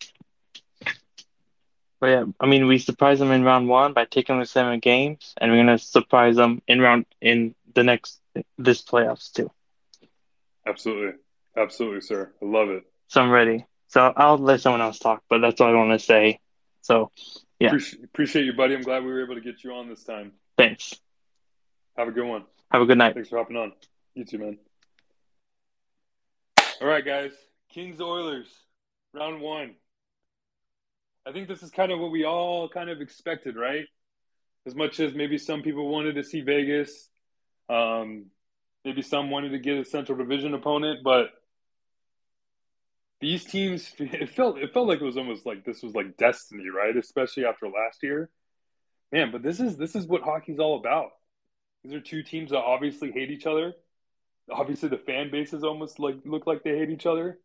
But 2.00 2.06
yeah, 2.06 2.24
I 2.38 2.46
mean, 2.46 2.66
we 2.66 2.78
surprised 2.78 3.20
them 3.20 3.32
in 3.32 3.42
round 3.42 3.68
one 3.68 3.92
by 3.92 4.04
taking 4.04 4.36
them 4.36 4.44
to 4.44 4.50
seven 4.50 4.78
games, 4.78 5.34
and 5.38 5.50
we're 5.50 5.58
gonna 5.58 5.78
surprise 5.78 6.36
them 6.36 6.62
in 6.68 6.80
round 6.80 7.06
in 7.20 7.54
the 7.74 7.82
next 7.82 8.20
this 8.56 8.82
playoffs 8.82 9.32
too. 9.32 9.50
Absolutely, 10.66 11.14
absolutely, 11.56 12.02
sir. 12.02 12.30
I 12.40 12.44
love 12.44 12.68
it. 12.68 12.84
So 13.08 13.22
I'm 13.22 13.30
ready. 13.30 13.66
So 13.88 14.12
I'll 14.16 14.38
let 14.38 14.60
someone 14.60 14.82
else 14.82 14.98
talk, 14.98 15.24
but 15.28 15.40
that's 15.40 15.60
all 15.60 15.70
I 15.70 15.74
want 15.74 15.98
to 15.98 16.04
say. 16.04 16.40
So, 16.82 17.10
yeah, 17.58 17.68
appreciate, 17.68 18.04
appreciate 18.04 18.44
you, 18.44 18.52
buddy. 18.52 18.74
I'm 18.74 18.82
glad 18.82 19.02
we 19.02 19.10
were 19.10 19.24
able 19.24 19.34
to 19.34 19.40
get 19.40 19.64
you 19.64 19.72
on 19.72 19.88
this 19.88 20.04
time. 20.04 20.32
Thanks. 20.56 20.94
Have 21.96 22.06
a 22.06 22.12
good 22.12 22.26
one. 22.26 22.44
Have 22.70 22.82
a 22.82 22.86
good 22.86 22.98
night. 22.98 23.14
Thanks 23.14 23.30
for 23.30 23.38
hopping 23.38 23.56
on. 23.56 23.72
You 24.14 24.24
too, 24.24 24.38
man. 24.38 24.58
All 26.80 26.86
right, 26.86 27.04
guys. 27.04 27.32
Kings 27.70 28.00
Oilers, 28.00 28.46
round 29.12 29.40
one. 29.40 29.74
I 31.26 31.32
think 31.32 31.48
this 31.48 31.64
is 31.64 31.70
kind 31.70 31.90
of 31.90 31.98
what 31.98 32.12
we 32.12 32.24
all 32.24 32.68
kind 32.68 32.88
of 32.88 33.00
expected, 33.00 33.56
right? 33.56 33.84
As 34.64 34.76
much 34.76 35.00
as 35.00 35.12
maybe 35.12 35.38
some 35.38 35.62
people 35.62 35.88
wanted 35.88 36.14
to 36.14 36.22
see 36.22 36.40
Vegas, 36.40 37.08
um, 37.68 38.26
maybe 38.84 39.02
some 39.02 39.28
wanted 39.28 39.50
to 39.50 39.58
get 39.58 39.76
a 39.76 39.84
Central 39.84 40.16
Division 40.16 40.54
opponent, 40.54 41.00
but 41.02 41.30
these 43.20 43.44
teams 43.44 43.92
it 43.98 44.30
felt 44.30 44.58
it 44.58 44.72
felt 44.72 44.86
like 44.86 45.00
it 45.00 45.04
was 45.04 45.16
almost 45.16 45.44
like 45.44 45.64
this 45.64 45.82
was 45.82 45.94
like 45.94 46.16
destiny, 46.16 46.68
right? 46.68 46.96
Especially 46.96 47.44
after 47.44 47.66
last 47.66 48.04
year. 48.04 48.30
Man, 49.10 49.32
but 49.32 49.42
this 49.42 49.58
is 49.58 49.76
this 49.76 49.96
is 49.96 50.06
what 50.06 50.22
hockey's 50.22 50.60
all 50.60 50.78
about. 50.78 51.10
These 51.82 51.94
are 51.94 52.00
two 52.00 52.22
teams 52.22 52.50
that 52.50 52.58
obviously 52.58 53.10
hate 53.10 53.32
each 53.32 53.46
other. 53.46 53.74
Obviously 54.50 54.88
the 54.88 54.98
fan 54.98 55.30
bases 55.30 55.64
almost 55.64 55.98
like 55.98 56.16
look 56.24 56.46
like 56.46 56.62
they 56.62 56.76
hate 56.78 56.90
each 56.90 57.06
other. 57.06 57.38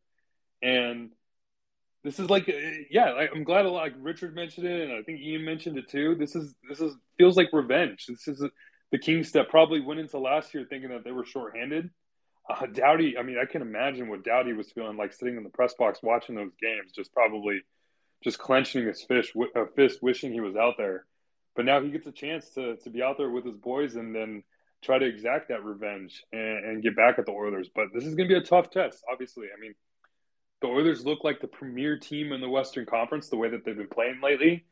And 0.62 1.12
this 2.04 2.20
is 2.20 2.30
like, 2.30 2.50
uh, 2.50 2.54
yeah, 2.89 3.28
I'm 3.34 3.44
glad 3.44 3.66
a 3.66 3.70
lot. 3.70 3.84
Like 3.84 3.94
Richard 3.98 4.36
mentioned 4.36 4.68
it, 4.68 4.89
and 4.89 4.92
I 4.92 5.04
think 5.04 5.22
Ian 5.22 5.46
mentioned 5.46 5.78
it 5.78 5.89
too. 5.89 6.16
This 6.16 6.36
is 6.36 6.54
this 6.68 6.82
is 6.82 6.94
feels 7.18 7.38
like 7.38 7.50
revenge. 7.54 8.06
This 8.08 8.28
is 8.28 8.44
the 8.92 8.98
Kings 8.98 9.32
that 9.32 9.50
probably 9.50 9.82
went 9.82 10.00
into 10.00 10.20
last 10.20 10.54
year 10.54 10.66
thinking 10.70 10.89
that 10.89 11.04
they 11.04 11.12
were 11.12 11.26
shorthanded. 11.26 11.89
Uh, 12.50 12.66
Doughty, 12.66 13.18
I 13.18 13.24
mean, 13.24 13.38
I 13.42 13.50
can 13.50 13.62
imagine 13.62 14.10
what 14.10 14.26
Doughty 14.26 14.52
was 14.52 14.70
feeling 14.72 14.98
like 14.98 15.13
sitting 15.13 15.38
in 15.38 15.44
the 15.44 15.50
press 15.50 15.74
box 15.76 16.00
watching 16.04 16.36
those 16.36 16.52
games, 16.62 16.92
just 16.94 17.13
probably 17.13 17.62
just 18.22 18.38
clenching 18.38 18.86
his 18.86 19.02
fish, 19.02 19.34
uh, 19.56 19.66
fist, 19.76 20.04
wishing 20.04 20.34
he 20.34 20.42
was 20.42 20.56
out 20.56 20.76
there. 20.78 21.06
But 21.56 21.66
now 21.66 21.82
he 21.82 21.89
gets 21.89 22.08
a 22.08 22.12
chance 22.12 22.50
to 22.52 22.76
to 22.78 22.89
be 22.89 23.02
out 23.02 23.18
there 23.18 23.30
with 23.30 23.46
his 23.46 23.58
boys 23.58 23.96
and 23.96 24.13
then 24.13 24.44
try 24.84 25.00
to 25.00 25.06
exact 25.06 25.50
that 25.50 25.63
revenge 25.63 26.24
and, 26.32 26.65
and 26.65 26.84
get 26.84 26.96
back 26.96 27.17
at 27.17 27.26
the 27.26 27.32
Oilers. 27.32 27.69
But 27.74 27.88
this 27.93 28.04
is 28.04 28.15
going 28.15 28.30
to 28.30 28.36
be 28.36 28.39
a 28.39 28.43
tough 28.43 28.69
test, 28.69 29.04
obviously. 29.12 29.48
I 29.56 29.60
mean, 29.60 29.74
the 30.62 30.67
Oilers 30.67 31.06
look 31.06 31.24
like 31.24 31.41
the 31.41 31.48
premier 31.48 31.98
team 31.98 32.32
in 32.32 32.41
the 32.41 32.50
Western 32.50 32.86
Conference 32.86 33.30
the 33.30 33.38
way 33.38 33.50
that 33.50 33.65
they've 33.65 33.78
been 33.78 33.88
playing 33.88 34.19
lately. 34.24 34.65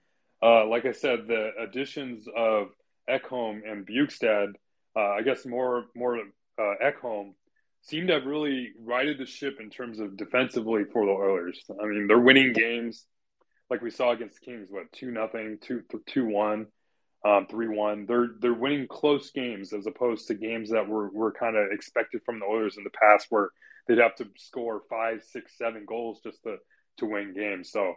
Uh, 0.44 0.66
like 0.68 0.86
I 0.86 0.92
said, 0.92 1.28
the 1.28 1.52
additions 1.60 2.26
of 2.36 2.68
Ekholm 3.10 3.62
and 3.70 3.86
Bjugstad 3.86 4.54
uh, 4.96 5.00
I 5.00 5.22
guess 5.22 5.46
more 5.46 5.86
more 5.96 6.18
uh, 6.18 6.74
Ekholm 6.84 7.34
seem 7.82 8.08
to 8.08 8.14
have 8.14 8.26
really 8.26 8.72
righted 8.80 9.18
the 9.18 9.26
ship 9.26 9.58
in 9.60 9.70
terms 9.70 10.00
of 10.00 10.18
defensively 10.18 10.84
for 10.92 11.06
the 11.06 11.12
Oilers. 11.12 11.64
I 11.82 11.86
mean, 11.86 12.08
they're 12.08 12.20
winning 12.20 12.54
games 12.54 13.06
like 13.70 13.82
we 13.82 13.90
saw 13.90 14.12
against 14.12 14.40
the 14.40 14.46
Kings, 14.46 14.68
what 14.70 14.92
two 14.92 15.12
nothing, 15.12 15.58
two 15.62 15.84
two 16.08 16.26
one, 16.26 16.68
um, 17.26 17.48
three 17.50 17.68
one. 17.68 18.06
They're 18.08 18.30
they're 18.40 18.54
winning 18.54 18.88
close 18.88 19.32
games 19.32 19.74
as 19.74 19.86
opposed 19.86 20.28
to 20.28 20.34
games 20.36 20.72
that 20.72 20.88
were 20.88 21.10
were 21.10 21.32
kind 21.32 21.56
of 21.56 21.72
expected 21.72 22.22
from 22.26 22.40
the 22.40 22.46
Oilers 22.46 22.78
in 22.78 22.84
the 22.84 22.90
past, 22.90 23.28
where 23.30 23.50
they'd 23.88 24.00
have 24.00 24.16
to 24.16 24.28
score 24.38 24.82
five, 24.90 25.24
six, 25.32 25.58
seven 25.58 25.86
goals 25.86 26.20
just 26.24 26.42
to 26.44 26.58
to 26.98 27.06
win 27.06 27.34
games. 27.34 27.72
So 27.72 27.96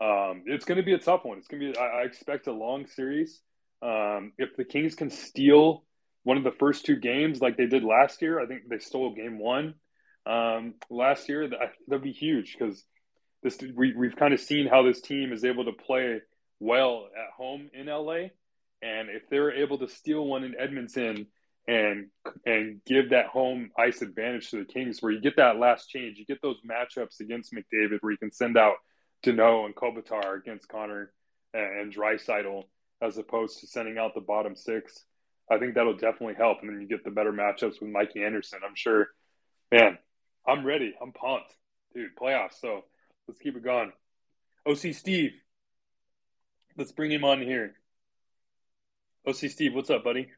um, 0.00 0.42
it's 0.46 0.64
going 0.64 0.76
to 0.76 0.84
be 0.84 0.94
a 0.94 0.98
tough 0.98 1.24
one. 1.24 1.38
It's 1.38 1.48
going 1.48 1.60
to 1.60 1.72
be. 1.72 1.78
I, 1.78 2.02
I 2.02 2.02
expect 2.02 2.46
a 2.46 2.52
long 2.52 2.86
series. 2.86 3.40
Um, 3.82 4.32
if 4.38 4.56
the 4.56 4.64
Kings 4.64 4.94
can 4.94 5.10
steal 5.10 5.84
one 6.24 6.36
of 6.36 6.44
the 6.44 6.52
first 6.58 6.84
two 6.84 6.96
games 6.96 7.40
like 7.40 7.56
they 7.56 7.66
did 7.66 7.84
last 7.84 8.20
year, 8.20 8.40
I 8.40 8.46
think 8.46 8.62
they 8.68 8.78
stole 8.78 9.14
game 9.14 9.38
one 9.38 9.74
um, 10.26 10.74
last 10.90 11.28
year. 11.28 11.48
That 11.48 11.72
that'd 11.86 12.02
be 12.02 12.12
huge 12.12 12.56
because 12.58 12.84
this 13.42 13.58
we 13.74 13.94
we've 13.94 14.16
kind 14.16 14.34
of 14.34 14.40
seen 14.40 14.66
how 14.66 14.82
this 14.82 15.00
team 15.00 15.32
is 15.32 15.44
able 15.44 15.66
to 15.66 15.72
play 15.72 16.20
well 16.58 17.06
at 17.16 17.32
home 17.36 17.70
in 17.72 17.86
LA, 17.86 18.28
and 18.86 19.08
if 19.10 19.28
they're 19.28 19.52
able 19.52 19.78
to 19.78 19.88
steal 19.88 20.24
one 20.24 20.44
in 20.44 20.54
Edmonton 20.58 21.26
and 21.66 22.06
and 22.44 22.80
give 22.84 23.10
that 23.10 23.26
home 23.26 23.70
ice 23.78 24.02
advantage 24.02 24.50
to 24.50 24.58
the 24.58 24.64
Kings, 24.64 25.00
where 25.00 25.12
you 25.12 25.20
get 25.20 25.36
that 25.36 25.58
last 25.58 25.88
change, 25.88 26.18
you 26.18 26.24
get 26.24 26.42
those 26.42 26.60
matchups 26.68 27.20
against 27.20 27.52
McDavid, 27.52 27.98
where 28.00 28.12
you 28.12 28.18
can 28.18 28.32
send 28.32 28.56
out 28.56 28.74
Danault 29.24 29.66
and 29.66 29.74
Kopitar 29.74 30.38
against 30.38 30.68
Connor 30.68 31.12
and, 31.54 31.80
and 31.80 31.94
Draisaitl, 31.94 32.64
as 33.02 33.18
opposed 33.18 33.60
to 33.60 33.66
sending 33.66 33.98
out 33.98 34.14
the 34.14 34.20
bottom 34.20 34.54
six. 34.54 35.04
I 35.50 35.58
think 35.58 35.74
that'll 35.74 35.96
definitely 35.96 36.34
help, 36.34 36.58
and 36.62 36.70
then 36.70 36.80
you 36.80 36.88
get 36.88 37.04
the 37.04 37.10
better 37.10 37.32
matchups 37.32 37.80
with 37.80 37.90
Mikey 37.90 38.22
Anderson. 38.22 38.60
I'm 38.66 38.74
sure, 38.74 39.08
man. 39.72 39.98
I'm 40.48 40.64
ready. 40.64 40.94
I'm 41.02 41.12
pumped, 41.12 41.52
dude. 41.92 42.14
Playoffs. 42.16 42.60
So 42.60 42.84
Let's 43.26 43.40
keep 43.40 43.56
it 43.56 43.64
going. 43.64 43.92
OC 44.66 44.94
Steve. 44.94 45.32
Let's 46.76 46.92
bring 46.92 47.10
him 47.10 47.24
on 47.24 47.40
here. 47.40 47.74
OC 49.26 49.36
Steve, 49.50 49.74
what's 49.74 49.90
up, 49.90 50.04
buddy? 50.04 50.28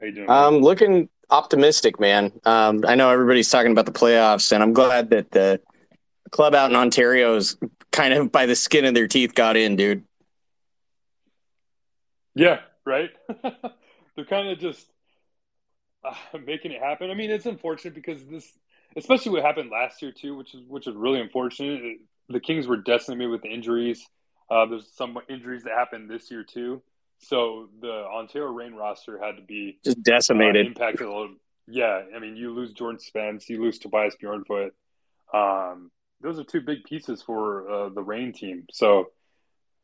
How 0.00 0.06
you 0.06 0.12
doing? 0.12 0.28
I'm 0.28 0.54
um, 0.54 0.60
looking 0.60 1.08
optimistic, 1.30 2.00
man. 2.00 2.32
Um, 2.44 2.84
I 2.86 2.96
know 2.96 3.08
everybody's 3.08 3.50
talking 3.50 3.70
about 3.70 3.86
the 3.86 3.92
playoffs, 3.92 4.50
and 4.50 4.62
I'm 4.62 4.72
glad 4.72 5.10
that 5.10 5.30
the 5.30 5.60
club 6.30 6.54
out 6.54 6.70
in 6.70 6.76
Ontario 6.76 7.36
is 7.36 7.56
kind 7.92 8.12
of 8.12 8.32
by 8.32 8.46
the 8.46 8.56
skin 8.56 8.84
of 8.84 8.94
their 8.94 9.06
teeth 9.06 9.34
got 9.34 9.56
in, 9.56 9.76
dude. 9.76 10.02
Yeah, 12.34 12.60
right. 12.84 13.10
They're 14.16 14.24
kind 14.24 14.48
of 14.48 14.58
just 14.58 14.84
uh, 16.04 16.14
making 16.44 16.72
it 16.72 16.82
happen. 16.82 17.10
I 17.10 17.14
mean, 17.14 17.30
it's 17.30 17.46
unfortunate 17.46 17.94
because 17.94 18.24
this 18.26 18.50
especially 18.96 19.32
what 19.32 19.44
happened 19.44 19.70
last 19.70 20.02
year 20.02 20.10
too, 20.10 20.36
which 20.36 20.54
is 20.54 20.62
which 20.66 20.88
is 20.88 20.96
really 20.96 21.20
unfortunate. 21.20 21.98
The 22.28 22.40
Kings 22.40 22.66
were 22.66 22.76
decimated 22.76 23.30
with 23.30 23.44
injuries. 23.44 24.04
Uh, 24.52 24.66
there's 24.66 24.92
some 24.94 25.16
injuries 25.30 25.62
that 25.62 25.72
happened 25.72 26.10
this 26.10 26.30
year 26.30 26.44
too. 26.44 26.82
So 27.20 27.68
the 27.80 28.04
Ontario 28.04 28.48
Reign 28.48 28.74
roster 28.74 29.18
had 29.18 29.36
to 29.36 29.42
be 29.42 29.78
just 29.82 30.02
decimated, 30.02 30.66
uh, 30.66 30.68
impacted 30.68 31.06
a 31.06 31.10
little. 31.10 31.36
Yeah, 31.66 32.02
I 32.14 32.18
mean, 32.18 32.36
you 32.36 32.52
lose 32.52 32.72
Jordan 32.72 32.98
Spence, 32.98 33.48
you 33.48 33.62
lose 33.62 33.78
Tobias 33.78 34.14
Bjornfot. 34.22 34.72
Um, 35.32 35.90
those 36.20 36.38
are 36.38 36.44
two 36.44 36.60
big 36.60 36.84
pieces 36.84 37.22
for 37.22 37.70
uh, 37.70 37.88
the 37.88 38.02
Reign 38.02 38.32
team. 38.32 38.66
So 38.72 39.06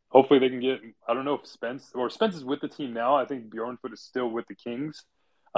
hopefully 0.09 0.41
they 0.41 0.51
can 0.51 0.61
get. 0.61 0.81
I 1.09 1.15
don't 1.15 1.25
know 1.25 1.35
if 1.35 1.47
Spence 1.47 1.91
or 1.95 2.11
Spence 2.11 2.35
is 2.35 2.45
with 2.45 2.61
the 2.61 2.69
team 2.69 2.93
now. 2.93 3.17
I 3.17 3.25
think 3.25 3.47
Bjornfot 3.47 3.95
is 3.95 4.03
still 4.03 4.29
with 4.29 4.47
the 4.49 4.55
Kings. 4.55 5.03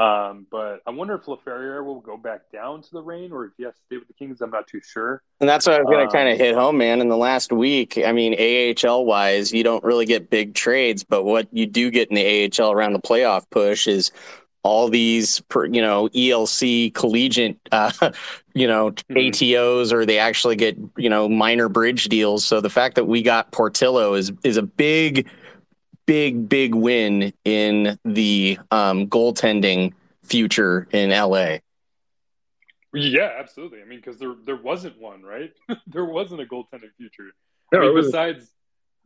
Um, 0.00 0.46
but 0.50 0.80
I 0.86 0.90
wonder 0.90 1.14
if 1.14 1.24
LaFerriere 1.24 1.84
will 1.84 2.00
go 2.00 2.16
back 2.16 2.50
down 2.50 2.80
to 2.80 2.90
the 2.90 3.02
Reign 3.02 3.32
or 3.32 3.44
if 3.44 3.52
he 3.58 3.64
has 3.64 3.74
to 3.74 3.80
stay 3.84 3.96
with 3.98 4.08
the 4.08 4.14
Kings. 4.14 4.40
I'm 4.40 4.50
not 4.50 4.66
too 4.66 4.80
sure. 4.80 5.22
And 5.40 5.48
that's 5.48 5.66
what 5.66 5.74
I 5.74 5.80
was 5.80 5.90
going 5.90 5.98
to 5.98 6.06
um, 6.06 6.10
kind 6.10 6.28
of 6.30 6.38
hit 6.38 6.54
home, 6.54 6.78
man. 6.78 7.02
In 7.02 7.10
the 7.10 7.18
last 7.18 7.52
week, 7.52 7.98
I 7.98 8.12
mean, 8.12 8.34
AHL 8.34 9.04
wise, 9.04 9.52
you 9.52 9.62
don't 9.62 9.84
really 9.84 10.06
get 10.06 10.30
big 10.30 10.54
trades, 10.54 11.04
but 11.04 11.24
what 11.24 11.48
you 11.52 11.66
do 11.66 11.90
get 11.90 12.08
in 12.08 12.14
the 12.14 12.50
AHL 12.58 12.72
around 12.72 12.94
the 12.94 13.00
playoff 13.00 13.44
push 13.50 13.86
is 13.86 14.10
all 14.62 14.88
these, 14.88 15.42
you 15.70 15.82
know, 15.82 16.08
ELC 16.08 16.94
collegiate, 16.94 17.58
uh, 17.72 17.92
you 18.54 18.66
know, 18.66 18.92
mm-hmm. 18.92 19.16
ATOs, 19.16 19.92
or 19.92 20.06
they 20.06 20.18
actually 20.18 20.56
get, 20.56 20.78
you 20.96 21.10
know, 21.10 21.28
minor 21.28 21.68
bridge 21.68 22.04
deals. 22.08 22.42
So 22.42 22.62
the 22.62 22.70
fact 22.70 22.94
that 22.94 23.04
we 23.04 23.20
got 23.20 23.52
Portillo 23.52 24.14
is 24.14 24.32
is 24.44 24.56
a 24.56 24.62
big 24.62 25.28
big, 26.10 26.48
big 26.48 26.74
win 26.74 27.32
in 27.44 27.96
the 28.04 28.58
um, 28.72 29.06
goaltending 29.06 29.92
future 30.24 30.88
in 30.90 31.10
LA. 31.10 31.58
Yeah, 32.92 33.30
absolutely. 33.38 33.80
I 33.80 33.84
mean, 33.84 34.00
because 34.00 34.18
there 34.18 34.34
there 34.44 34.60
wasn't 34.60 34.98
one, 34.98 35.22
right? 35.22 35.52
there 35.86 36.04
wasn't 36.04 36.40
a 36.40 36.46
goaltending 36.46 36.92
future. 36.96 37.30
I 37.72 37.78
mean, 37.78 37.94
besides 37.94 38.50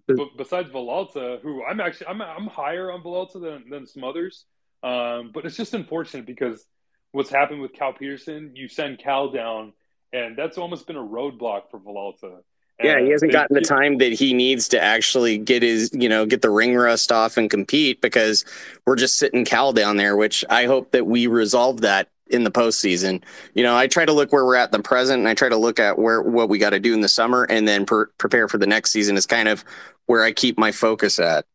b- 0.09 0.31
besides 0.39 0.71
Villalta, 0.71 1.43
who 1.43 1.63
I'm 1.63 1.79
actually 1.79 2.07
I'm 2.07 2.23
I'm 2.23 2.47
higher 2.47 2.91
on 2.91 3.03
Villalta 3.03 3.35
than 3.35 3.69
than 3.69 3.87
some 3.87 4.03
others. 4.03 4.47
Um, 4.83 5.31
but 5.35 5.45
it's 5.45 5.59
just 5.59 5.75
unfortunate 5.75 6.25
because 6.25 6.65
what's 7.13 7.29
happened 7.29 7.61
with 7.61 7.75
Cal 7.75 7.93
Petersen, 7.93 8.53
you 8.55 8.67
send 8.67 8.99
Cal 8.99 9.31
down, 9.31 9.75
and 10.15 10.39
that's 10.39 10.57
almost 10.57 10.87
been 10.87 10.97
a 10.97 11.05
roadblock 11.05 11.71
for 11.71 11.79
Villalta. 11.79 12.39
Yeah, 12.83 12.99
he 12.99 13.07
uh, 13.07 13.11
hasn't 13.11 13.33
gotten 13.33 13.55
the 13.55 13.61
time 13.61 13.99
that 13.99 14.13
he 14.13 14.35
needs 14.35 14.69
to 14.69 14.83
actually 14.83 15.39
get 15.39 15.63
his, 15.63 15.91
you 15.93 16.09
know, 16.09 16.27
get 16.27 16.43
the 16.43 16.51
ring 16.51 16.75
rust 16.75 17.13
off 17.13 17.37
and 17.37 17.49
compete 17.49 18.01
because 18.01 18.45
we're 18.85 18.97
just 18.97 19.17
sitting 19.17 19.45
Cal 19.45 19.73
down 19.73 19.97
there, 19.97 20.17
which 20.17 20.45
I 20.51 20.67
hope 20.67 20.91
that 20.91 21.07
we 21.07 21.27
resolve 21.29 21.83
that 21.83 22.09
in 22.27 22.43
the 22.43 22.51
postseason. 22.51 23.23
You 23.55 23.63
know, 23.63 23.77
I 23.77 23.87
try 23.87 24.05
to 24.05 24.13
look 24.13 24.33
where 24.33 24.45
we're 24.45 24.57
at 24.57 24.75
in 24.75 24.83
the 24.83 24.83
present 24.83 25.21
and 25.21 25.29
I 25.29 25.35
try 25.35 25.49
to 25.49 25.57
look 25.57 25.79
at 25.79 25.99
where 25.99 26.21
what 26.21 26.49
we 26.49 26.59
got 26.59 26.71
to 26.71 26.81
do 26.81 26.95
in 26.95 27.01
the 27.01 27.09
summer 27.09 27.45
and 27.45 27.69
then 27.69 27.87
per, 27.87 28.07
prepare 28.19 28.49
for 28.49 28.59
the 28.59 28.67
next 28.67 28.91
season 28.91 29.17
is 29.17 29.27
kind 29.27 29.49
of 29.49 29.65
where 30.07 30.25
I 30.25 30.33
keep 30.33 30.59
my 30.59 30.73
focus 30.73 31.19
at. 31.19 31.47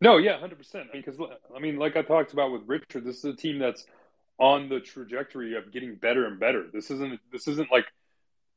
No, 0.00 0.18
yeah, 0.18 0.38
100%. 0.38 0.92
Because 0.92 1.16
I 1.54 1.58
mean, 1.58 1.76
like 1.76 1.96
I 1.96 2.02
talked 2.02 2.32
about 2.32 2.52
with 2.52 2.62
Richard, 2.66 3.04
this 3.04 3.18
is 3.18 3.24
a 3.24 3.34
team 3.34 3.58
that's 3.58 3.86
on 4.38 4.68
the 4.68 4.80
trajectory 4.80 5.56
of 5.56 5.72
getting 5.72 5.94
better 5.94 6.26
and 6.26 6.38
better. 6.38 6.66
This 6.72 6.90
isn't 6.90 7.18
this 7.32 7.48
isn't 7.48 7.72
like 7.72 7.86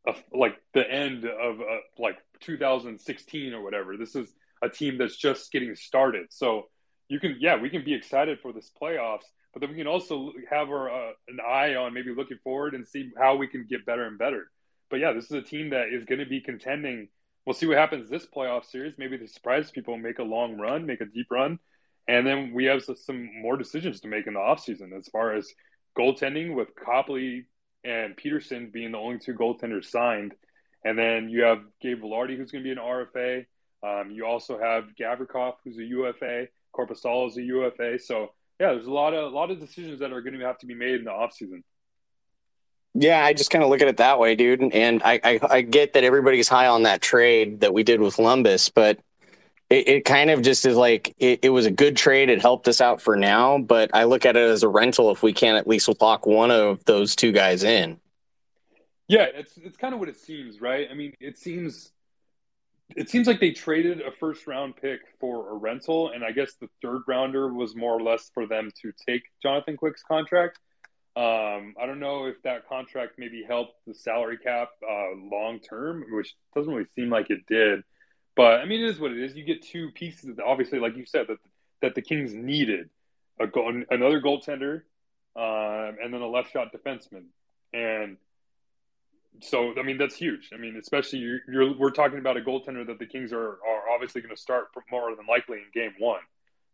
a, 0.07 0.13
like 0.33 0.55
the 0.73 0.89
end 0.89 1.25
of 1.25 1.59
uh, 1.59 1.79
like 1.97 2.17
2016 2.41 3.53
or 3.53 3.63
whatever. 3.63 3.97
This 3.97 4.15
is 4.15 4.33
a 4.61 4.69
team 4.69 4.97
that's 4.97 5.17
just 5.17 5.51
getting 5.51 5.75
started. 5.75 6.27
So 6.29 6.69
you 7.07 7.19
can, 7.19 7.37
yeah, 7.39 7.59
we 7.59 7.69
can 7.69 7.83
be 7.83 7.93
excited 7.93 8.39
for 8.41 8.53
this 8.53 8.71
playoffs, 8.81 9.25
but 9.53 9.61
then 9.61 9.71
we 9.71 9.77
can 9.77 9.87
also 9.87 10.31
have 10.49 10.69
our 10.69 10.89
uh, 10.89 11.11
an 11.27 11.39
eye 11.45 11.75
on 11.75 11.93
maybe 11.93 12.13
looking 12.15 12.37
forward 12.43 12.75
and 12.75 12.87
see 12.87 13.11
how 13.17 13.35
we 13.35 13.47
can 13.47 13.65
get 13.69 13.85
better 13.85 14.05
and 14.05 14.17
better. 14.17 14.49
But 14.89 14.99
yeah, 14.99 15.13
this 15.13 15.25
is 15.25 15.31
a 15.31 15.41
team 15.41 15.71
that 15.71 15.87
is 15.93 16.05
going 16.05 16.19
to 16.19 16.25
be 16.25 16.41
contending. 16.41 17.09
We'll 17.45 17.53
see 17.53 17.65
what 17.65 17.77
happens 17.77 18.09
this 18.09 18.25
playoff 18.25 18.65
series. 18.65 18.95
Maybe 18.97 19.17
they 19.17 19.27
surprise 19.27 19.71
people, 19.71 19.95
and 19.95 20.03
make 20.03 20.19
a 20.19 20.23
long 20.23 20.57
run, 20.57 20.85
make 20.85 21.01
a 21.01 21.05
deep 21.05 21.27
run, 21.31 21.59
and 22.07 22.25
then 22.25 22.53
we 22.53 22.65
have 22.65 22.83
some 22.83 23.29
more 23.41 23.57
decisions 23.57 24.01
to 24.01 24.07
make 24.07 24.27
in 24.27 24.33
the 24.33 24.39
offseason 24.39 24.95
as 24.97 25.07
far 25.07 25.33
as 25.33 25.51
goaltending 25.97 26.55
with 26.55 26.69
Copley 26.75 27.45
and 27.83 28.15
Petersen 28.15 28.69
being 28.71 28.91
the 28.91 28.97
only 28.97 29.19
two 29.19 29.33
goaltenders 29.33 29.85
signed. 29.85 30.33
And 30.83 30.97
then 30.97 31.29
you 31.29 31.43
have 31.43 31.59
Gabe 31.81 32.01
Vilardi, 32.01 32.37
who's 32.37 32.51
going 32.51 32.63
to 32.63 32.67
be 32.67 32.71
an 32.71 32.77
RFA. 32.77 33.45
Um, 33.81 34.11
you 34.11 34.25
also 34.25 34.59
have 34.59 34.85
Gavrikov, 34.99 35.55
who's 35.63 35.77
a 35.77 35.83
UFA. 35.83 36.47
Korpisalo 36.75 37.27
is 37.27 37.37
a 37.37 37.41
UFA. 37.41 37.99
So 37.99 38.31
yeah, 38.59 38.73
there's 38.73 38.87
a 38.87 38.91
lot 38.91 39.13
of 39.13 39.31
a 39.31 39.35
lot 39.35 39.51
of 39.51 39.59
decisions 39.59 39.99
that 39.99 40.11
are 40.11 40.21
going 40.21 40.37
to 40.37 40.45
have 40.45 40.57
to 40.59 40.65
be 40.65 40.75
made 40.75 40.95
in 40.95 41.05
the 41.05 41.11
offseason. 41.11 41.63
Yeah, 42.93 43.23
I 43.23 43.33
just 43.33 43.51
kind 43.51 43.63
of 43.63 43.69
look 43.69 43.81
at 43.81 43.87
it 43.87 43.97
that 43.97 44.19
way, 44.19 44.35
dude. 44.35 44.61
And 44.61 45.01
I, 45.03 45.19
I, 45.23 45.39
I 45.49 45.61
get 45.61 45.93
that 45.93 46.03
everybody's 46.03 46.49
high 46.49 46.67
on 46.67 46.83
that 46.83 47.01
trade 47.01 47.61
that 47.61 47.73
we 47.73 47.83
did 47.83 48.01
with 48.01 48.17
Lumbus, 48.17 48.71
but 48.73 48.99
it, 49.69 49.87
it 49.87 50.05
kind 50.05 50.29
of 50.29 50.41
just 50.41 50.65
is 50.65 50.75
like 50.75 51.15
it, 51.19 51.39
it 51.43 51.49
was 51.49 51.65
a 51.65 51.71
good 51.71 51.95
trade. 51.95 52.29
It 52.29 52.41
helped 52.41 52.67
us 52.67 52.81
out 52.81 53.01
for 53.01 53.15
now, 53.15 53.59
but 53.59 53.91
I 53.93 54.05
look 54.05 54.25
at 54.25 54.35
it 54.35 54.49
as 54.49 54.63
a 54.63 54.67
rental 54.67 55.11
if 55.11 55.21
we 55.21 55.33
can 55.33 55.55
at 55.55 55.67
least 55.67 55.89
lock 56.01 56.25
one 56.25 56.51
of 56.51 56.83
those 56.85 57.15
two 57.15 57.31
guys 57.31 57.63
in. 57.63 57.99
Yeah, 59.07 59.25
it's 59.33 59.57
it's 59.57 59.77
kind 59.77 59.93
of 59.93 59.99
what 59.99 60.09
it 60.09 60.17
seems, 60.17 60.61
right? 60.61 60.87
I 60.89 60.93
mean, 60.93 61.13
it 61.19 61.37
seems 61.37 61.91
it 62.95 63.09
seems 63.09 63.27
like 63.27 63.39
they 63.39 63.51
traded 63.51 64.01
a 64.01 64.11
first 64.11 64.47
round 64.47 64.75
pick 64.75 65.01
for 65.19 65.51
a 65.51 65.55
rental, 65.55 66.09
and 66.09 66.23
I 66.23 66.31
guess 66.31 66.53
the 66.59 66.67
third 66.81 67.03
rounder 67.07 67.53
was 67.53 67.75
more 67.75 67.93
or 67.93 68.01
less 68.01 68.31
for 68.33 68.47
them 68.47 68.71
to 68.81 68.91
take 69.07 69.23
Jonathan 69.41 69.77
Quick's 69.77 70.03
contract. 70.03 70.59
Um, 71.15 71.75
I 71.81 71.85
don't 71.85 71.99
know 71.99 72.25
if 72.25 72.41
that 72.43 72.67
contract 72.67 73.13
maybe 73.17 73.43
helped 73.43 73.73
the 73.85 73.93
salary 73.93 74.37
cap 74.37 74.69
uh, 74.87 75.15
long 75.15 75.59
term, 75.59 76.05
which 76.11 76.35
doesn't 76.55 76.71
really 76.71 76.87
seem 76.95 77.09
like 77.09 77.29
it 77.29 77.45
did. 77.47 77.83
But 78.39 78.61
I 78.61 78.65
mean, 78.65 78.79
it 78.79 78.87
is 78.87 79.01
what 79.01 79.11
it 79.11 79.17
is. 79.17 79.35
You 79.35 79.43
get 79.43 79.61
two 79.61 79.91
pieces. 79.91 80.39
Obviously, 80.39 80.79
like 80.79 80.95
you 80.95 81.05
said, 81.05 81.27
that 81.27 81.39
that 81.81 81.93
the 81.93 82.01
Kings 82.01 82.33
needed 82.33 82.89
a 83.37 83.47
another 83.91 84.21
goaltender, 84.21 84.83
um, 85.35 85.97
and 86.01 86.13
then 86.13 86.21
a 86.21 86.27
left 86.27 86.53
shot 86.53 86.69
defenseman, 86.73 87.25
and 87.73 88.15
so 89.41 89.73
I 89.77 89.83
mean 89.83 89.97
that's 89.97 90.15
huge. 90.15 90.51
I 90.53 90.57
mean, 90.57 90.77
especially 90.77 91.19
you're, 91.19 91.39
you're 91.51 91.77
we're 91.77 91.91
talking 91.91 92.17
about 92.17 92.37
a 92.37 92.39
goaltender 92.39 92.87
that 92.87 92.97
the 92.97 93.05
Kings 93.05 93.33
are 93.33 93.59
are 93.59 93.89
obviously 93.93 94.21
going 94.21 94.33
to 94.33 94.41
start 94.41 94.67
more 94.89 95.13
than 95.17 95.25
likely 95.27 95.57
in 95.57 95.65
Game 95.73 95.95
One. 95.99 96.21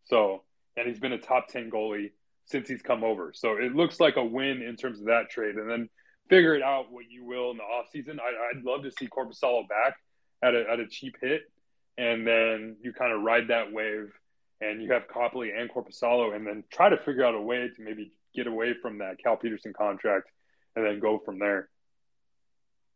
So 0.04 0.44
and 0.76 0.86
he's 0.86 1.00
been 1.00 1.14
a 1.14 1.18
top 1.18 1.48
ten 1.48 1.68
goalie 1.68 2.12
since 2.44 2.68
he's 2.68 2.80
come 2.80 3.02
over. 3.02 3.32
So 3.34 3.56
it 3.56 3.74
looks 3.74 3.98
like 3.98 4.14
a 4.14 4.24
win 4.24 4.62
in 4.62 4.76
terms 4.76 5.00
of 5.00 5.06
that 5.06 5.30
trade. 5.30 5.56
And 5.56 5.68
then 5.68 5.88
figure 6.30 6.54
it 6.54 6.62
out 6.62 6.92
what 6.92 7.10
you 7.10 7.24
will 7.24 7.50
in 7.50 7.56
the 7.56 7.64
offseason. 7.64 8.20
I, 8.20 8.56
I'd 8.56 8.64
love 8.64 8.84
to 8.84 8.92
see 8.92 9.08
Korpisalo 9.08 9.68
back 9.68 9.96
at 10.42 10.54
a, 10.54 10.70
at 10.70 10.80
a 10.80 10.86
cheap 10.86 11.16
hit, 11.20 11.42
and 11.98 12.26
then 12.26 12.76
you 12.80 12.92
kind 12.92 13.12
of 13.12 13.22
ride 13.22 13.48
that 13.48 13.72
wave, 13.72 14.12
and 14.60 14.82
you 14.82 14.92
have 14.92 15.08
Copley 15.08 15.50
and 15.50 15.70
Korpisalo, 15.70 16.34
and 16.34 16.46
then 16.46 16.64
try 16.70 16.88
to 16.88 16.96
figure 16.98 17.24
out 17.24 17.34
a 17.34 17.40
way 17.40 17.68
to 17.68 17.82
maybe 17.82 18.12
get 18.34 18.46
away 18.46 18.74
from 18.80 18.98
that 18.98 19.18
Cal 19.22 19.36
Petersen 19.36 19.72
contract, 19.72 20.30
and 20.74 20.84
then 20.84 21.00
go 21.00 21.18
from 21.24 21.38
there. 21.38 21.68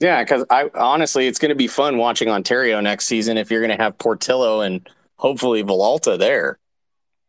Yeah, 0.01 0.23
because 0.23 0.45
I 0.49 0.71
honestly, 0.75 1.27
it's 1.27 1.39
going 1.39 1.51
to 1.51 1.55
be 1.55 1.69
fun 1.69 1.99
watching 1.99 2.29
Ontario 2.29 2.81
next 2.81 3.07
season 3.07 3.37
if 3.37 3.51
you're 3.51 3.61
going 3.61 3.77
to 3.77 3.83
have 3.83 3.99
Portillo 3.99 4.63
and 4.63 4.89
hopefully 5.17 5.63
Villalta 5.63 6.19
there. 6.19 6.59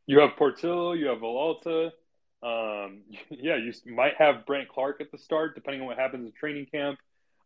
You 0.08 0.20
have 0.20 0.38
Portillo, 0.38 0.94
you 0.94 1.08
have 1.08 1.20
Villalta. 1.20 1.92
Um, 2.42 3.02
yeah, 3.30 3.58
you 3.58 3.74
might 3.94 4.14
have 4.18 4.46
Brandt 4.46 4.70
Clarke 4.70 5.02
at 5.02 5.12
the 5.12 5.18
start, 5.18 5.54
depending 5.56 5.82
on 5.82 5.88
what 5.88 5.98
happens 5.98 6.26
in 6.26 6.32
training 6.32 6.68
camp. 6.72 6.98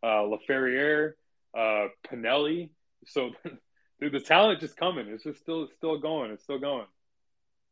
Uh, 0.03 0.28
Laferriere, 0.28 1.13
uh, 1.57 1.88
Pinelli. 2.07 2.69
So, 3.07 3.32
dude, 4.00 4.12
the 4.12 4.20
talent 4.20 4.60
just 4.60 4.78
coming. 4.78 5.08
It's 5.08 5.24
just 5.24 5.39
still 5.39 5.68
still 5.78 5.98
going. 5.98 6.32
It's 6.32 6.43
still 6.43 6.60
going. 6.60 6.86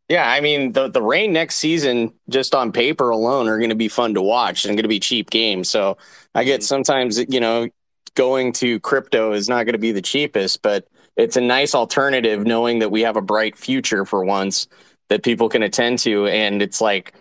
Yeah, 0.09 0.29
I 0.29 0.41
mean 0.41 0.73
the 0.73 0.89
the 0.89 1.01
Reign 1.01 1.33
next 1.33 1.55
season, 1.55 2.13
just 2.29 2.53
on 2.53 2.71
paper 2.71 3.09
alone, 3.09 3.47
are 3.47 3.57
going 3.57 3.69
to 3.69 3.75
be 3.75 3.87
fun 3.87 4.13
to 4.15 4.21
watch 4.21 4.65
and 4.65 4.75
going 4.75 4.83
to 4.83 4.89
be 4.89 4.99
cheap 4.99 5.29
games. 5.29 5.69
So 5.69 5.97
I 6.35 6.43
get 6.43 6.59
mm-hmm. 6.59 6.65
sometimes 6.65 7.19
you 7.29 7.39
know 7.39 7.69
going 8.15 8.51
to 8.53 8.79
crypto 8.81 9.33
is 9.33 9.49
not 9.49 9.63
going 9.63 9.73
to 9.73 9.79
be 9.79 9.91
the 9.91 10.01
cheapest, 10.01 10.61
but 10.61 10.87
it's 11.15 11.37
a 11.37 11.41
nice 11.41 11.73
alternative 11.73 12.45
knowing 12.45 12.79
that 12.79 12.91
we 12.91 13.01
have 13.01 13.15
a 13.15 13.21
bright 13.21 13.57
future 13.57 14.05
for 14.05 14.23
once 14.25 14.67
that 15.09 15.23
people 15.23 15.49
can 15.49 15.63
attend 15.63 15.99
to, 15.99 16.27
and 16.27 16.61
it's 16.61 16.81
like 16.81 17.13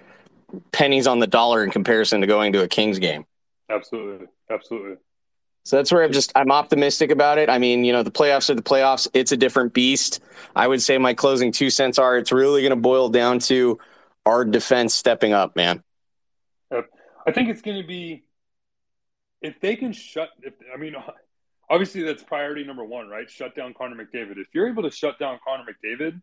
pennies 0.73 1.07
on 1.07 1.19
the 1.19 1.27
dollar 1.27 1.65
in 1.65 1.71
comparison 1.71 2.21
to 2.21 2.27
going 2.27 2.53
to 2.53 2.63
a 2.63 2.69
Kings 2.69 2.99
game. 2.99 3.25
Absolutely, 3.71 4.27
absolutely. 4.51 4.97
So 5.65 5.77
that's 5.77 5.93
where 5.93 6.03
I'm 6.03 6.13
just 6.13 6.33
I'm 6.35 6.51
optimistic 6.51 7.11
about 7.11 7.39
it. 7.39 7.49
I 7.49 7.59
mean, 7.59 7.85
you 7.85 7.93
know, 7.93 8.03
the 8.03 8.11
playoffs 8.11 8.51
are 8.51 8.55
the 8.55 8.63
playoffs. 8.63 9.09
It's 9.15 9.33
a 9.33 9.37
different 9.37 9.73
beast. 9.73 10.21
I 10.57 10.67
would 10.67 10.83
say 10.83 10.99
my 10.99 11.15
closing 11.15 11.53
two 11.53 11.71
cents 11.71 11.99
are 11.99 12.19
it's 12.19 12.33
really 12.33 12.63
going 12.63 12.71
to 12.71 12.77
boil 12.77 13.09
down 13.09 13.39
to 13.41 13.79
our 14.27 14.45
defense 14.45 14.95
stepping 14.95 15.33
up, 15.33 15.55
man. 15.57 15.83
I 17.27 17.31
think 17.33 17.49
it's 17.49 17.63
going 17.63 17.81
to 17.81 17.87
be 17.87 18.25
if 19.41 19.61
they 19.61 19.77
can 19.77 19.93
shut. 19.93 20.31
If, 20.43 20.55
I 20.75 20.77
mean, 20.77 20.95
obviously 21.71 22.03
that's 22.03 22.23
priority 22.23 22.65
number 22.65 22.85
one, 22.85 23.09
right? 23.09 23.31
Shut 23.31 23.55
down 23.55 23.75
Connor 23.75 23.97
McDavid. 23.97 24.39
If 24.39 24.49
you're 24.53 24.69
able 24.69 24.83
to 24.83 24.91
shut 24.91 25.19
down 25.19 25.39
Connor 25.47 25.65
McDavid 25.65 26.21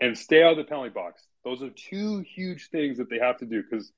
and 0.00 0.16
stay 0.16 0.42
out 0.42 0.52
of 0.52 0.56
the 0.58 0.64
penalty 0.64 0.90
box, 0.90 1.26
those 1.44 1.62
are 1.62 1.70
two 1.70 2.20
huge 2.20 2.68
things 2.70 2.98
that 2.98 3.10
they 3.10 3.18
have 3.18 3.38
to 3.38 3.46
do 3.46 3.62
because 3.62 3.92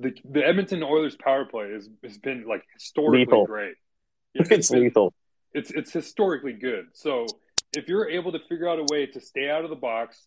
the 0.00 0.14
the 0.24 0.46
Edmonton 0.46 0.82
Oilers 0.82 1.16
power 1.16 1.44
play 1.44 1.72
has 1.72 1.88
has 2.04 2.18
been 2.18 2.46
like 2.46 2.62
historically 2.74 3.20
lethal. 3.20 3.46
great. 3.46 3.74
It's, 4.34 4.50
it's 4.50 4.70
been, 4.70 4.82
lethal. 4.82 5.14
It's 5.52 5.70
it's 5.70 5.92
historically 5.92 6.52
good. 6.52 6.88
So 6.92 7.26
if 7.74 7.88
you're 7.88 8.08
able 8.08 8.32
to 8.32 8.38
figure 8.48 8.68
out 8.68 8.78
a 8.78 8.84
way 8.90 9.06
to 9.06 9.20
stay 9.20 9.48
out 9.50 9.64
of 9.64 9.70
the 9.70 9.76
box, 9.76 10.26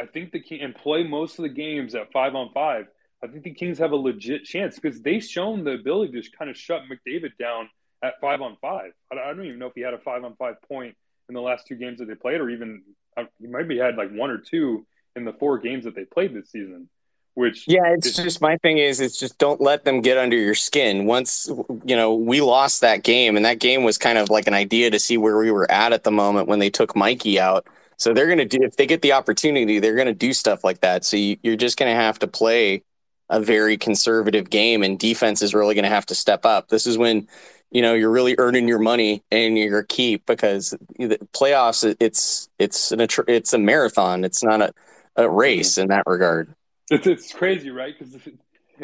I 0.00 0.06
think 0.06 0.32
the 0.32 0.40
King 0.40 0.62
and 0.62 0.74
play 0.74 1.04
most 1.04 1.38
of 1.38 1.42
the 1.42 1.50
games 1.50 1.94
at 1.94 2.10
five 2.10 2.34
on 2.34 2.50
five. 2.52 2.86
I 3.22 3.26
think 3.26 3.44
the 3.44 3.54
Kings 3.54 3.78
have 3.78 3.92
a 3.92 3.96
legit 3.96 4.44
chance 4.44 4.78
because 4.78 5.00
they've 5.00 5.22
shown 5.22 5.64
the 5.64 5.72
ability 5.72 6.20
to 6.20 6.30
kind 6.36 6.50
of 6.50 6.56
shut 6.56 6.82
McDavid 6.90 7.36
down 7.38 7.68
at 8.02 8.20
five 8.20 8.40
on 8.42 8.56
five. 8.60 8.92
I 9.12 9.14
don't 9.14 9.44
even 9.44 9.58
know 9.58 9.66
if 9.66 9.74
he 9.74 9.82
had 9.82 9.94
a 9.94 9.98
five 9.98 10.24
on 10.24 10.36
five 10.36 10.56
point 10.68 10.96
in 11.28 11.34
the 11.34 11.40
last 11.40 11.66
two 11.66 11.76
games 11.76 12.00
that 12.00 12.06
they 12.06 12.14
played, 12.14 12.40
or 12.40 12.50
even 12.50 12.82
uh, 13.16 13.24
he 13.38 13.46
might 13.46 13.68
be 13.68 13.78
had 13.78 13.96
like 13.96 14.10
one 14.10 14.30
or 14.30 14.38
two 14.38 14.86
in 15.16 15.24
the 15.24 15.32
four 15.32 15.58
games 15.58 15.84
that 15.84 15.94
they 15.94 16.04
played 16.04 16.34
this 16.34 16.50
season. 16.50 16.88
Which 17.34 17.66
yeah, 17.66 17.86
it's 17.86 18.06
is, 18.06 18.16
just 18.16 18.40
my 18.40 18.56
thing 18.58 18.78
is 18.78 19.00
it's 19.00 19.18
just 19.18 19.38
don't 19.38 19.60
let 19.60 19.84
them 19.84 20.00
get 20.00 20.16
under 20.16 20.36
your 20.36 20.54
skin. 20.54 21.04
Once 21.04 21.50
you 21.84 21.96
know 21.96 22.14
we 22.14 22.40
lost 22.40 22.80
that 22.82 23.02
game, 23.02 23.36
and 23.36 23.44
that 23.44 23.58
game 23.58 23.82
was 23.82 23.98
kind 23.98 24.18
of 24.18 24.30
like 24.30 24.46
an 24.46 24.54
idea 24.54 24.88
to 24.90 25.00
see 25.00 25.18
where 25.18 25.36
we 25.36 25.50
were 25.50 25.68
at 25.70 25.92
at 25.92 26.04
the 26.04 26.12
moment 26.12 26.46
when 26.46 26.60
they 26.60 26.70
took 26.70 26.94
Mikey 26.94 27.40
out. 27.40 27.66
So 27.96 28.14
they're 28.14 28.28
gonna 28.28 28.44
do 28.44 28.58
if 28.62 28.76
they 28.76 28.86
get 28.86 29.02
the 29.02 29.12
opportunity, 29.12 29.80
they're 29.80 29.96
gonna 29.96 30.14
do 30.14 30.32
stuff 30.32 30.62
like 30.62 30.80
that. 30.80 31.04
So 31.04 31.16
you, 31.16 31.36
you're 31.42 31.56
just 31.56 31.76
gonna 31.76 31.96
have 31.96 32.20
to 32.20 32.28
play 32.28 32.84
a 33.28 33.40
very 33.40 33.76
conservative 33.76 34.48
game, 34.48 34.84
and 34.84 34.96
defense 34.96 35.42
is 35.42 35.54
really 35.54 35.74
gonna 35.74 35.88
have 35.88 36.06
to 36.06 36.14
step 36.14 36.46
up. 36.46 36.68
This 36.68 36.86
is 36.86 36.96
when 36.96 37.26
you 37.72 37.82
know 37.82 37.94
you're 37.94 38.12
really 38.12 38.36
earning 38.38 38.68
your 38.68 38.78
money 38.78 39.24
and 39.32 39.58
your 39.58 39.82
keep 39.82 40.24
because 40.26 40.70
the 40.98 41.18
playoffs 41.32 41.96
it's 41.98 42.48
it's 42.60 42.92
an 42.92 43.00
it's 43.26 43.52
a 43.52 43.58
marathon. 43.58 44.22
It's 44.22 44.44
not 44.44 44.60
a, 44.60 44.72
a 45.16 45.22
mm-hmm. 45.22 45.34
race 45.34 45.78
in 45.78 45.88
that 45.88 46.04
regard. 46.06 46.54
It's, 46.90 47.06
it's 47.06 47.32
crazy, 47.32 47.70
right? 47.70 47.94
Because 47.98 48.14
it, 48.14 48.38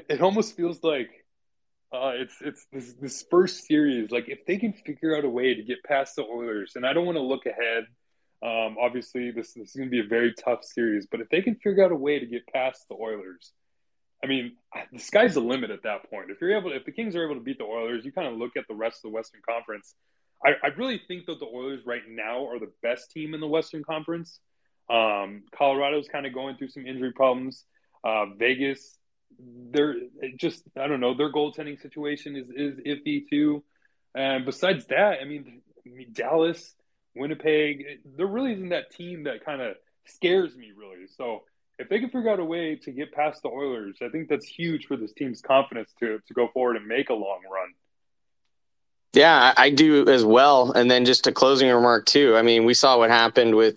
it, 0.09 0.21
almost 0.21 0.57
feels 0.57 0.83
like 0.83 1.11
uh, 1.93 2.13
it's 2.15 2.35
it's 2.41 2.67
this, 2.73 2.95
this 2.95 3.25
first 3.31 3.67
series. 3.67 4.11
Like 4.11 4.29
if 4.29 4.47
they 4.47 4.57
can 4.57 4.73
figure 4.73 5.17
out 5.17 5.25
a 5.25 5.29
way 5.29 5.55
to 5.55 5.63
get 5.63 5.83
past 5.85 6.17
the 6.17 6.23
Oilers, 6.23 6.73
and 6.77 6.87
I 6.87 6.93
don't 6.93 7.07
want 7.07 7.17
to 7.17 7.23
look 7.23 7.47
ahead. 7.47 7.85
Um, 8.43 8.77
obviously, 8.81 9.31
this, 9.33 9.53
this 9.53 9.69
is 9.69 9.77
going 9.77 9.89
to 9.89 9.91
be 9.91 10.01
a 10.01 10.09
very 10.09 10.33
tough 10.33 10.65
series, 10.65 11.07
but 11.11 11.21
if 11.21 11.29
they 11.29 11.43
can 11.43 11.57
figure 11.57 11.85
out 11.85 11.93
a 11.93 11.97
way 11.97 12.19
to 12.19 12.25
get 12.25 12.47
past 12.47 12.87
the 12.89 12.95
Oilers, 12.95 13.53
I 14.25 14.27
mean, 14.27 14.53
the 14.93 14.99
sky's 14.99 15.35
the 15.35 15.41
limit 15.41 15.71
at 15.71 15.83
that 15.83 16.09
point. 16.09 16.31
If 16.31 16.41
you're 16.41 16.57
able, 16.57 16.71
to, 16.71 16.77
if 16.77 16.87
the 16.87 16.93
Kings 16.93 17.15
are 17.17 17.25
able 17.25 17.35
to 17.35 17.41
beat 17.43 17.59
the 17.59 17.65
Oilers, 17.65 18.05
you 18.05 18.13
kind 18.13 18.29
of 18.29 18.39
look 18.39 18.57
at 18.57 18.65
the 18.67 18.75
rest 18.75 18.99
of 19.05 19.11
the 19.11 19.15
Western 19.15 19.43
Conference. 19.47 19.95
I, 20.45 20.53
I 20.63 20.69
really 20.69 21.01
think 21.07 21.27
that 21.27 21.39
the 21.39 21.47
Oilers 21.47 21.85
right 21.85 22.03
now 22.09 22.47
are 22.49 22.59
the 22.59 22.73
best 22.83 23.11
team 23.11 23.35
in 23.35 23.41
the 23.41 23.47
Western 23.47 23.85
Conference. 23.85 24.41
Um, 24.89 25.43
Colorado's 25.57 26.09
kind 26.11 26.27
of 26.27 26.35
going 26.35 26.57
through 26.57 26.71
some 26.71 26.87
injury 26.87 27.13
problems. 27.13 27.65
Uh, 28.03 28.27
Vegas, 28.37 28.99
they're 29.71 29.95
just 30.37 30.63
I 30.79 30.87
don't 30.87 31.01
know 31.01 31.17
their 31.17 31.33
goaltending 31.33 31.81
situation 31.81 32.37
is 32.37 32.49
is 32.55 32.79
iffy 32.81 33.29
too. 33.29 33.63
And 34.15 34.45
besides 34.45 34.87
that, 34.87 35.19
I 35.21 35.25
mean, 35.25 35.63
I 35.87 35.91
mean 35.91 36.09
Dallas, 36.13 36.75
Winnipeg, 37.15 37.85
there 38.17 38.27
really 38.27 38.53
isn't 38.55 38.71
that 38.71 38.91
team 38.91 39.25
that 39.25 39.45
kind 39.45 39.61
of 39.61 39.77
scares 40.07 40.55
me 40.57 40.73
really. 40.77 41.07
So 41.17 41.45
if 41.79 41.89
they 41.89 41.99
can 41.99 42.11
figure 42.11 42.31
out 42.31 42.41
a 42.41 42.45
way 42.45 42.77
to 42.77 42.91
get 42.91 43.13
past 43.13 43.43
the 43.43 43.49
Oilers, 43.49 43.99
I 44.03 44.09
think 44.09 44.29
that's 44.29 44.47
huge 44.47 44.87
for 44.87 44.97
this 44.97 45.13
team's 45.13 45.41
confidence 45.41 45.93
to 46.01 46.21
to 46.27 46.35
go 46.35 46.49
forward 46.53 46.77
and 46.77 46.87
make 46.87 47.11
a 47.11 47.15
long 47.15 47.41
run. 47.51 47.71
Yeah, 49.13 49.55
I 49.57 49.71
do 49.71 50.09
as 50.09 50.25
well. 50.25 50.71
And 50.73 50.91
then 50.91 51.05
just 51.05 51.27
a 51.27 51.33
closing 51.33 51.69
remark 51.69 52.07
too. 52.07 52.37
I 52.37 52.43
mean, 52.43 52.65
we 52.65 52.75
saw 52.75 52.99
what 52.99 53.11
happened 53.11 53.57
with 53.57 53.77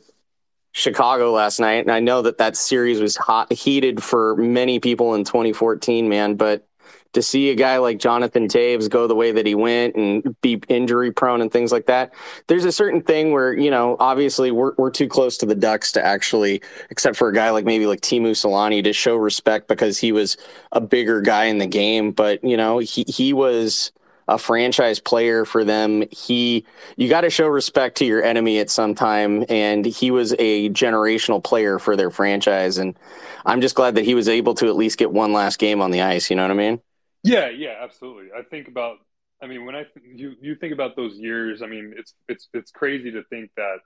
Chicago 0.74 1.32
last 1.32 1.60
night, 1.60 1.84
and 1.86 1.92
I 1.92 2.00
know 2.00 2.24
that 2.24 2.40
that 2.40 2.58
series 2.58 3.00
was 3.00 3.16
hot, 3.16 3.54
heated 3.54 4.04
for 4.04 4.36
many 4.36 4.80
people 4.80 5.14
in 5.14 5.24
2014, 5.24 6.10
man. 6.10 6.34
But 6.34 6.68
to 7.14 7.22
see 7.22 7.52
a 7.52 7.56
guy 7.56 7.78
like 7.78 8.00
Jonathan 8.00 8.48
Toews 8.48 8.90
go 8.90 9.06
the 9.06 9.14
way 9.14 9.32
that 9.32 9.46
he 9.46 9.54
went 9.54 9.96
and 9.96 10.36
be 10.42 10.60
injury 10.68 11.12
prone 11.12 11.42
and 11.42 11.52
things 11.52 11.72
like 11.72 11.86
that, 11.86 12.12
there's 12.48 12.66
a 12.66 12.72
certain 12.72 13.04
thing 13.04 13.32
where 13.32 13.54
you 13.54 13.70
know, 13.70 13.96
obviously, 14.00 14.50
we're 14.50 14.74
we're 14.78 14.90
too 14.90 15.08
close 15.08 15.38
to 15.38 15.46
the 15.46 15.56
Ducks 15.56 15.92
to 15.92 16.04
actually, 16.04 16.60
except 16.90 17.18
for 17.18 17.30
a 17.30 17.34
guy 17.34 17.52
like 17.52 17.66
maybe 17.66 17.86
like 17.86 18.02
Teemu 18.02 18.32
Selanne, 18.32 18.84
to 18.84 18.94
show 18.94 19.16
respect 19.16 19.68
because 19.68 20.00
he 20.00 20.12
was 20.12 20.38
a 20.72 20.82
bigger 20.82 21.22
guy 21.22 21.46
in 21.46 21.60
the 21.60 21.68
game. 21.68 22.12
But 22.12 22.44
you 22.44 22.58
know, 22.58 22.80
he 22.80 23.06
he 23.08 23.32
was 23.32 23.92
a 24.28 24.38
franchise 24.38 25.00
player 25.00 25.46
for 25.46 25.64
them. 25.64 26.04
He 26.12 26.66
you 26.96 27.10
got 27.10 27.22
to 27.22 27.30
show 27.30 27.48
respect 27.48 27.98
to 27.98 28.06
your 28.06 28.24
enemy 28.24 28.60
at 28.60 28.70
some 28.70 28.96
time 28.96 29.46
and 29.50 29.86
he 29.86 30.12
was 30.12 30.34
a 30.40 30.70
generational 30.70 31.44
player 31.44 31.80
for 31.80 31.96
their 31.96 32.10
franchise 32.10 32.78
and 32.78 32.98
I'm 33.46 33.62
just 33.62 33.76
glad 33.76 33.96
that 33.96 34.06
he 34.06 34.16
was 34.16 34.30
able 34.30 34.54
to 34.56 34.68
at 34.68 34.76
least 34.76 34.98
get 34.98 35.12
one 35.12 35.34
last 35.34 35.60
game 35.60 35.82
on 35.82 35.92
the 35.92 36.02
ice, 36.02 36.30
you 36.30 36.36
know 36.36 36.44
what 36.44 36.52
I 36.52 36.56
mean? 36.56 36.82
Yeah, 37.24 37.50
yeah, 37.50 37.76
absolutely. 37.82 38.28
I 38.38 38.44
think 38.44 38.68
about 38.68 38.98
I 39.42 39.48
mean 39.48 39.66
when 39.66 39.76
I 39.76 39.86
you 40.04 40.36
you 40.42 40.56
think 40.56 40.74
about 40.74 40.96
those 40.96 41.18
years, 41.18 41.62
I 41.62 41.68
mean 41.68 41.94
it's 41.98 42.14
it's 42.30 42.48
it's 42.54 42.72
crazy 42.72 43.12
to 43.12 43.24
think 43.24 43.52
that 43.58 43.80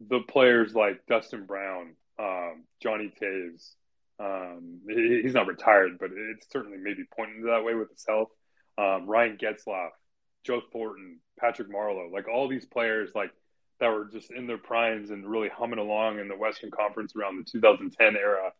the 0.00 0.20
players 0.20 0.74
like 0.74 1.00
Dustin 1.08 1.44
Brown, 1.44 1.94
um, 2.20 2.64
Johnny 2.80 3.12
Toews, 3.20 3.72
um, 4.20 4.80
he, 4.88 5.22
he's 5.22 5.34
not 5.34 5.46
retired, 5.46 5.98
but 5.98 6.10
it's 6.12 6.46
certainly 6.52 6.78
maybe 6.78 7.02
pointing 7.16 7.42
that 7.42 7.64
way 7.64 7.74
with 7.74 7.90
his 7.90 8.04
health 8.06 8.28
um, 8.78 9.06
Ryan 9.06 9.36
Getzlaf, 9.36 9.90
Joe 10.44 10.62
Thornton, 10.72 11.18
Patrick 11.38 11.68
Marleau, 11.70 12.10
like 12.12 12.28
all 12.28 12.48
these 12.48 12.64
players 12.64 13.10
like 13.14 13.32
that 13.80 13.88
were 13.88 14.06
just 14.06 14.30
in 14.30 14.46
their 14.46 14.58
primes 14.58 15.10
and 15.10 15.26
really 15.26 15.48
humming 15.48 15.78
along 15.78 16.18
in 16.18 16.28
the 16.28 16.36
Western 16.36 16.70
Conference 16.70 17.14
around 17.16 17.38
the 17.38 17.50
2010 17.50 18.16
era. 18.16 18.52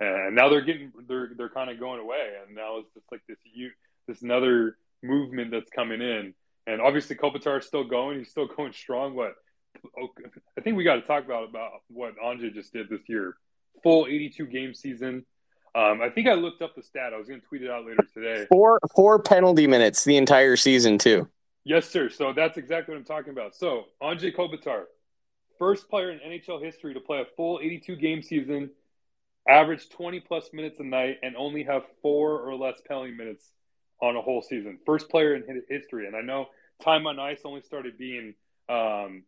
And 0.00 0.34
now 0.34 0.48
they're 0.48 0.62
getting 0.62 0.92
they're 1.08 1.30
they're 1.36 1.48
kind 1.48 1.70
of 1.70 1.78
going 1.78 2.00
away, 2.00 2.32
and 2.44 2.56
now 2.56 2.78
it's 2.78 2.92
just 2.92 3.06
like 3.12 3.20
this 3.28 3.38
you 3.44 3.70
this 4.08 4.22
another 4.22 4.76
movement 5.02 5.50
that's 5.50 5.70
coming 5.70 6.00
in. 6.00 6.34
And 6.66 6.80
obviously 6.80 7.16
Kopitar 7.16 7.60
is 7.60 7.66
still 7.66 7.84
going; 7.84 8.18
he's 8.18 8.30
still 8.30 8.46
going 8.56 8.72
strong. 8.72 9.14
But 9.14 9.34
I 10.58 10.60
think 10.60 10.76
we 10.76 10.84
got 10.84 10.96
to 10.96 11.02
talk 11.02 11.24
about 11.24 11.48
about 11.48 11.70
what 11.88 12.14
Anze 12.18 12.52
just 12.52 12.72
did 12.72 12.88
this 12.88 13.02
year. 13.08 13.36
Full 13.82 14.06
82 14.06 14.46
game 14.46 14.74
season, 14.74 15.24
um, 15.74 16.02
I 16.02 16.10
think 16.10 16.28
I 16.28 16.34
looked 16.34 16.60
up 16.60 16.74
the 16.74 16.82
stat. 16.82 17.12
I 17.14 17.18
was 17.18 17.28
going 17.28 17.40
to 17.40 17.46
tweet 17.46 17.62
it 17.62 17.70
out 17.70 17.86
later 17.86 18.04
today. 18.12 18.46
Four 18.50 18.78
four 18.94 19.18
penalty 19.18 19.66
minutes 19.66 20.04
the 20.04 20.16
entire 20.16 20.56
season 20.56 20.98
too. 20.98 21.28
Yes, 21.64 21.88
sir. 21.88 22.10
So 22.10 22.32
that's 22.32 22.58
exactly 22.58 22.92
what 22.92 22.98
I'm 22.98 23.04
talking 23.04 23.30
about. 23.32 23.54
So 23.54 23.84
Kopitar, 24.02 24.84
first 25.58 25.88
player 25.88 26.10
in 26.10 26.18
NHL 26.18 26.62
history 26.62 26.92
to 26.94 27.00
play 27.00 27.20
a 27.20 27.24
full 27.36 27.60
82 27.62 27.96
game 27.96 28.22
season, 28.22 28.70
average 29.48 29.88
20 29.90 30.20
plus 30.20 30.50
minutes 30.52 30.80
a 30.80 30.84
night, 30.84 31.18
and 31.22 31.36
only 31.36 31.62
have 31.62 31.84
four 32.02 32.40
or 32.40 32.56
less 32.56 32.80
penalty 32.86 33.12
minutes 33.12 33.52
on 34.02 34.16
a 34.16 34.20
whole 34.20 34.42
season. 34.42 34.78
First 34.84 35.08
player 35.08 35.36
in 35.36 35.62
history. 35.68 36.06
And 36.06 36.16
I 36.16 36.20
know 36.20 36.48
time 36.82 37.06
on 37.06 37.20
ice 37.20 37.42
only 37.44 37.62
started 37.62 37.96
being, 37.96 38.34
um, 38.68 39.22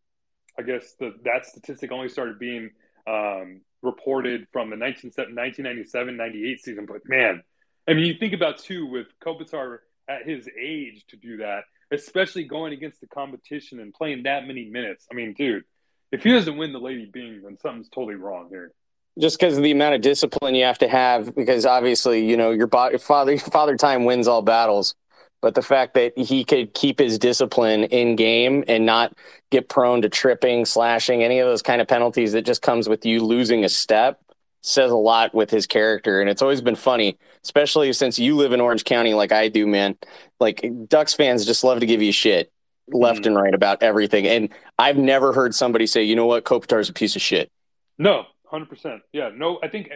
I 0.59 0.63
guess 0.67 0.95
the, 0.99 1.15
that 1.25 1.47
statistic 1.47 1.93
only 1.93 2.09
started 2.09 2.41
being 2.41 2.71
um, 3.07 3.61
reported 3.85 4.47
from 4.53 4.71
the 4.71 4.77
1997 4.77 6.17
98 6.17 6.61
season. 6.61 6.87
But 6.87 7.03
man, 7.07 7.43
I 7.87 7.95
mean, 7.95 8.07
you 8.07 8.15
think 8.15 8.33
about 8.33 8.59
too 8.59 8.87
with 8.87 9.07
Kopitar 9.25 9.79
at 10.09 10.27
his 10.27 10.49
age 10.59 11.05
to 11.09 11.17
do 11.17 11.39
that, 11.39 11.65
especially 11.93 12.45
going 12.45 12.73
against 12.73 13.01
the 13.01 13.07
competition 13.07 13.81
and 13.81 13.93
playing 13.93 14.25
that 14.25 14.47
many 14.47 14.65
minutes. 14.65 15.07
I 15.11 15.15
mean, 15.15 15.35
dude, 15.35 15.65
if 16.13 16.23
he 16.23 16.31
doesn't 16.31 16.57
win 16.57 16.73
the 16.73 16.79
Lady 16.79 17.07
Byng, 17.07 17.43
then 17.43 17.59
something's 17.59 17.89
totally 17.89 18.15
wrong 18.15 18.49
here. 18.49 18.73
Just 19.19 19.39
because 19.39 19.57
of 19.57 19.63
the 19.63 19.71
amount 19.71 19.95
of 19.95 20.01
discipline 20.01 20.55
you 20.57 20.65
have 20.65 20.79
to 20.79 20.89
have, 20.89 21.35
because 21.37 21.65
obviously, 21.67 22.29
you 22.29 22.37
know, 22.37 22.51
your 22.51 22.69
father 22.69 23.39
father 23.39 23.77
time 23.77 24.05
wins 24.05 24.27
all 24.27 24.43
battles. 24.43 24.97
But 25.45 25.55
the 25.55 25.61
fact 25.61 25.93
that 25.93 26.17
he 26.17 26.43
could 26.43 26.73
keep 26.73 26.99
his 26.99 27.19
discipline 27.19 27.85
in 27.85 28.17
game 28.17 28.65
and 28.67 28.87
not 28.87 29.13
get 29.51 29.69
prone 29.69 30.01
to 30.01 30.09
tripping, 30.09 30.65
slashing, 30.65 31.23
any 31.23 31.39
of 31.39 31.47
those 31.47 31.61
kind 31.61 31.83
of 31.83 31.87
penalties 31.87 32.33
that 32.33 32.47
just 32.47 32.63
comes 32.63 32.89
with 32.89 33.05
you 33.05 33.23
losing 33.23 33.63
a 33.63 33.69
step 33.69 34.19
says 34.63 34.91
a 34.91 34.97
lot 34.97 35.35
with 35.35 35.51
his 35.51 35.67
character. 35.67 36.23
And 36.23 36.31
it's 36.31 36.41
always 36.41 36.63
been 36.63 36.77
funny, 36.77 37.19
especially 37.43 37.93
since 37.93 38.19
you 38.19 38.37
live 38.37 38.55
in 38.55 38.61
Orange 38.63 38.85
County 38.85 39.13
like 39.13 39.33
I 39.33 39.49
do, 39.49 39.67
man. 39.67 39.99
Like 40.41 40.67
Ducks 40.89 41.13
fans 41.13 41.45
just 41.45 41.63
love 41.63 41.81
to 41.81 41.87
give 41.87 42.01
you 42.01 42.11
shit 42.11 42.51
left 42.89 43.25
mm. 43.25 43.27
and 43.27 43.37
right 43.37 43.53
about 43.53 43.83
everything. 43.83 44.27
And 44.27 44.49
I've 44.79 44.97
never 44.97 45.35
heard 45.35 45.55
somebody 45.55 45.87
say, 45.87 46.05
you 46.05 46.17
know 46.17 46.25
what, 46.25 46.45
Kopitar's 46.45 46.89
a 46.89 46.95
piece 46.95 47.17
of 47.17 47.21
shit. 47.21 47.53
No, 47.99 48.25
100%. 48.51 49.03
Yeah, 49.13 49.29
no, 49.37 49.61
I 49.63 49.69
think 49.69 49.91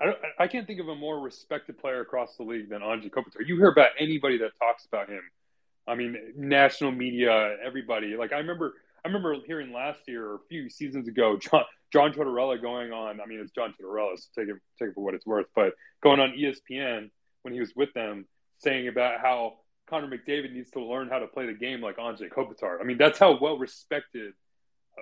I, 0.00 0.14
I 0.38 0.46
can't 0.46 0.66
think 0.66 0.80
of 0.80 0.88
a 0.88 0.94
more 0.94 1.20
respected 1.20 1.78
player 1.78 2.00
across 2.00 2.36
the 2.36 2.42
league 2.42 2.70
than 2.70 2.80
Anze 2.80 3.10
Kopitar. 3.10 3.46
You 3.46 3.56
hear 3.56 3.68
about 3.68 3.90
anybody 3.98 4.38
that 4.38 4.52
talks 4.58 4.86
about 4.86 5.08
him. 5.08 5.22
I 5.86 5.94
mean, 5.94 6.16
national 6.36 6.92
media, 6.92 7.56
everybody. 7.64 8.16
Like 8.16 8.32
I 8.32 8.38
remember, 8.38 8.74
I 9.04 9.08
remember 9.08 9.36
hearing 9.46 9.72
last 9.72 10.00
year 10.06 10.26
or 10.26 10.34
a 10.36 10.40
few 10.48 10.70
seasons 10.70 11.08
ago, 11.08 11.36
John 11.38 11.64
John 11.92 12.12
Tortorella 12.12 12.60
going 12.60 12.92
on. 12.92 13.20
I 13.20 13.26
mean, 13.26 13.40
it's 13.40 13.52
John 13.52 13.74
Tortorella, 13.80 14.16
so 14.16 14.40
take 14.40 14.48
it 14.48 14.56
take 14.78 14.90
it 14.90 14.94
for 14.94 15.04
what 15.04 15.14
it's 15.14 15.26
worth. 15.26 15.46
But 15.54 15.74
going 16.02 16.20
on 16.20 16.32
ESPN 16.32 17.10
when 17.42 17.54
he 17.54 17.60
was 17.60 17.74
with 17.74 17.92
them, 17.94 18.26
saying 18.58 18.88
about 18.88 19.20
how 19.20 19.54
Connor 19.88 20.06
McDavid 20.06 20.52
needs 20.52 20.70
to 20.70 20.82
learn 20.82 21.08
how 21.08 21.18
to 21.18 21.26
play 21.26 21.46
the 21.46 21.54
game 21.54 21.80
like 21.80 21.96
Anze 21.96 22.28
Kopitar. 22.30 22.80
I 22.80 22.84
mean, 22.84 22.98
that's 22.98 23.18
how 23.18 23.38
well 23.40 23.58
respected 23.58 24.32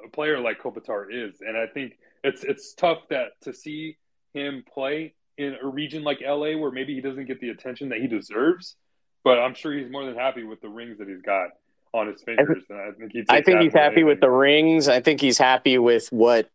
a 0.04 0.08
player 0.08 0.40
like 0.40 0.60
Kopitar 0.60 1.06
is, 1.10 1.40
and 1.40 1.56
I 1.56 1.66
think 1.66 1.98
it's 2.24 2.42
it's 2.42 2.74
tough 2.74 3.08
that 3.10 3.32
to 3.42 3.52
see 3.52 3.96
him 4.34 4.64
play 4.72 5.14
in 5.36 5.56
a 5.62 5.66
region 5.66 6.02
like 6.02 6.20
LA 6.20 6.56
where 6.56 6.70
maybe 6.70 6.94
he 6.94 7.00
doesn't 7.00 7.26
get 7.26 7.40
the 7.40 7.50
attention 7.50 7.90
that 7.90 8.00
he 8.00 8.06
deserves. 8.06 8.76
But 9.24 9.38
I'm 9.38 9.54
sure 9.54 9.72
he's 9.72 9.90
more 9.90 10.04
than 10.04 10.14
happy 10.14 10.44
with 10.44 10.60
the 10.60 10.68
rings 10.68 10.98
that 10.98 11.08
he's 11.08 11.22
got 11.22 11.50
on 11.92 12.08
his 12.08 12.22
fingers. 12.22 12.48
I 12.48 12.54
think, 12.54 12.68
and 12.70 12.80
I 12.80 12.92
think, 12.92 13.30
I 13.30 13.42
think 13.42 13.60
he's 13.60 13.72
happy 13.72 14.04
with 14.04 14.20
the 14.20 14.30
rings. 14.30 14.88
I 14.88 15.00
think 15.00 15.20
he's 15.20 15.38
happy 15.38 15.78
with 15.78 16.08
what 16.10 16.50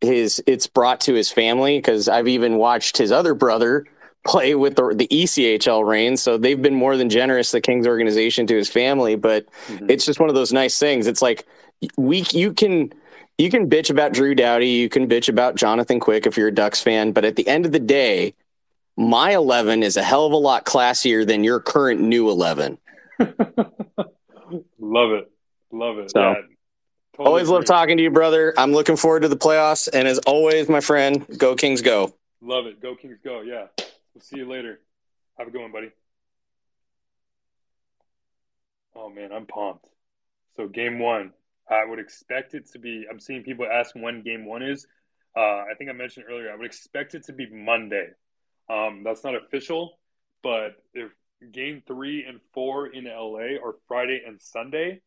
his 0.00 0.42
it's 0.46 0.66
brought 0.66 1.00
to 1.02 1.14
his 1.14 1.30
family 1.30 1.78
because 1.78 2.08
I've 2.08 2.28
even 2.28 2.56
watched 2.56 2.98
his 2.98 3.10
other 3.10 3.34
brother 3.34 3.86
play 4.26 4.54
with 4.54 4.76
the, 4.76 4.94
the 4.94 5.08
ECHL 5.08 5.86
reigns. 5.86 6.22
So 6.22 6.36
they've 6.36 6.60
been 6.60 6.74
more 6.74 6.96
than 6.96 7.08
generous, 7.08 7.52
the 7.52 7.60
Kings 7.60 7.86
organization, 7.86 8.46
to 8.48 8.56
his 8.56 8.68
family. 8.68 9.16
But 9.16 9.46
mm-hmm. 9.68 9.88
it's 9.88 10.04
just 10.04 10.20
one 10.20 10.28
of 10.28 10.34
those 10.34 10.52
nice 10.52 10.78
things. 10.78 11.06
It's 11.06 11.22
like 11.22 11.46
we 11.96 12.24
you 12.32 12.52
can 12.52 12.92
you 13.38 13.50
can 13.50 13.68
bitch 13.68 13.90
about 13.90 14.12
Drew 14.12 14.34
Doughty, 14.34 14.68
you 14.68 14.88
can 14.88 15.08
bitch 15.08 15.28
about 15.28 15.56
Jonathan 15.56 16.00
Quick 16.00 16.26
if 16.26 16.36
you're 16.36 16.48
a 16.48 16.54
Ducks 16.54 16.82
fan, 16.82 17.12
but 17.12 17.24
at 17.24 17.36
the 17.36 17.46
end 17.46 17.66
of 17.66 17.72
the 17.72 17.78
day, 17.78 18.34
my 18.96 19.34
11 19.34 19.82
is 19.82 19.96
a 19.96 20.02
hell 20.02 20.26
of 20.26 20.32
a 20.32 20.36
lot 20.36 20.64
classier 20.64 21.26
than 21.26 21.44
your 21.44 21.60
current 21.60 22.00
new 22.00 22.30
11. 22.30 22.78
love 23.18 25.10
it. 25.12 25.30
Love 25.70 25.98
it. 25.98 26.10
So, 26.10 26.20
yeah, 26.20 26.34
totally 26.34 26.56
always 27.18 27.48
love 27.48 27.66
talking 27.66 27.98
to 27.98 28.02
you, 28.02 28.10
brother. 28.10 28.54
I'm 28.56 28.72
looking 28.72 28.96
forward 28.96 29.20
to 29.20 29.28
the 29.28 29.36
playoffs. 29.36 29.88
And 29.92 30.08
as 30.08 30.18
always, 30.20 30.68
my 30.68 30.80
friend, 30.80 31.26
go 31.36 31.54
Kings 31.54 31.82
go. 31.82 32.14
Love 32.40 32.66
it. 32.66 32.80
Go 32.80 32.94
Kings 32.94 33.18
go. 33.22 33.42
Yeah. 33.42 33.66
We'll 34.14 34.22
see 34.22 34.38
you 34.38 34.48
later. 34.48 34.80
Have 35.36 35.48
a 35.48 35.50
good 35.50 35.60
one, 35.60 35.72
buddy. 35.72 35.90
Oh, 38.94 39.10
man, 39.10 39.30
I'm 39.30 39.44
pumped. 39.44 39.86
So, 40.56 40.68
game 40.68 40.98
one, 40.98 41.32
I 41.68 41.84
would 41.84 41.98
expect 41.98 42.54
it 42.54 42.70
to 42.72 42.78
be. 42.78 43.06
I'm 43.10 43.20
seeing 43.20 43.42
people 43.42 43.66
ask 43.70 43.94
when 43.94 44.22
game 44.22 44.46
one 44.46 44.62
is. 44.62 44.86
Uh, 45.36 45.40
I 45.40 45.74
think 45.76 45.90
I 45.90 45.92
mentioned 45.92 46.26
earlier. 46.30 46.50
I 46.50 46.56
would 46.56 46.66
expect 46.66 47.14
it 47.14 47.24
to 47.24 47.32
be 47.32 47.48
Monday. 47.50 48.08
Um, 48.70 49.02
that's 49.04 49.24
not 49.24 49.34
official, 49.34 49.98
but 50.42 50.76
if 50.94 51.10
game 51.52 51.82
three 51.86 52.24
and 52.26 52.40
four 52.54 52.86
in 52.86 53.04
LA 53.04 53.58
are 53.62 53.74
Friday 53.86 54.22
and 54.26 54.40
Sunday, 54.40 55.00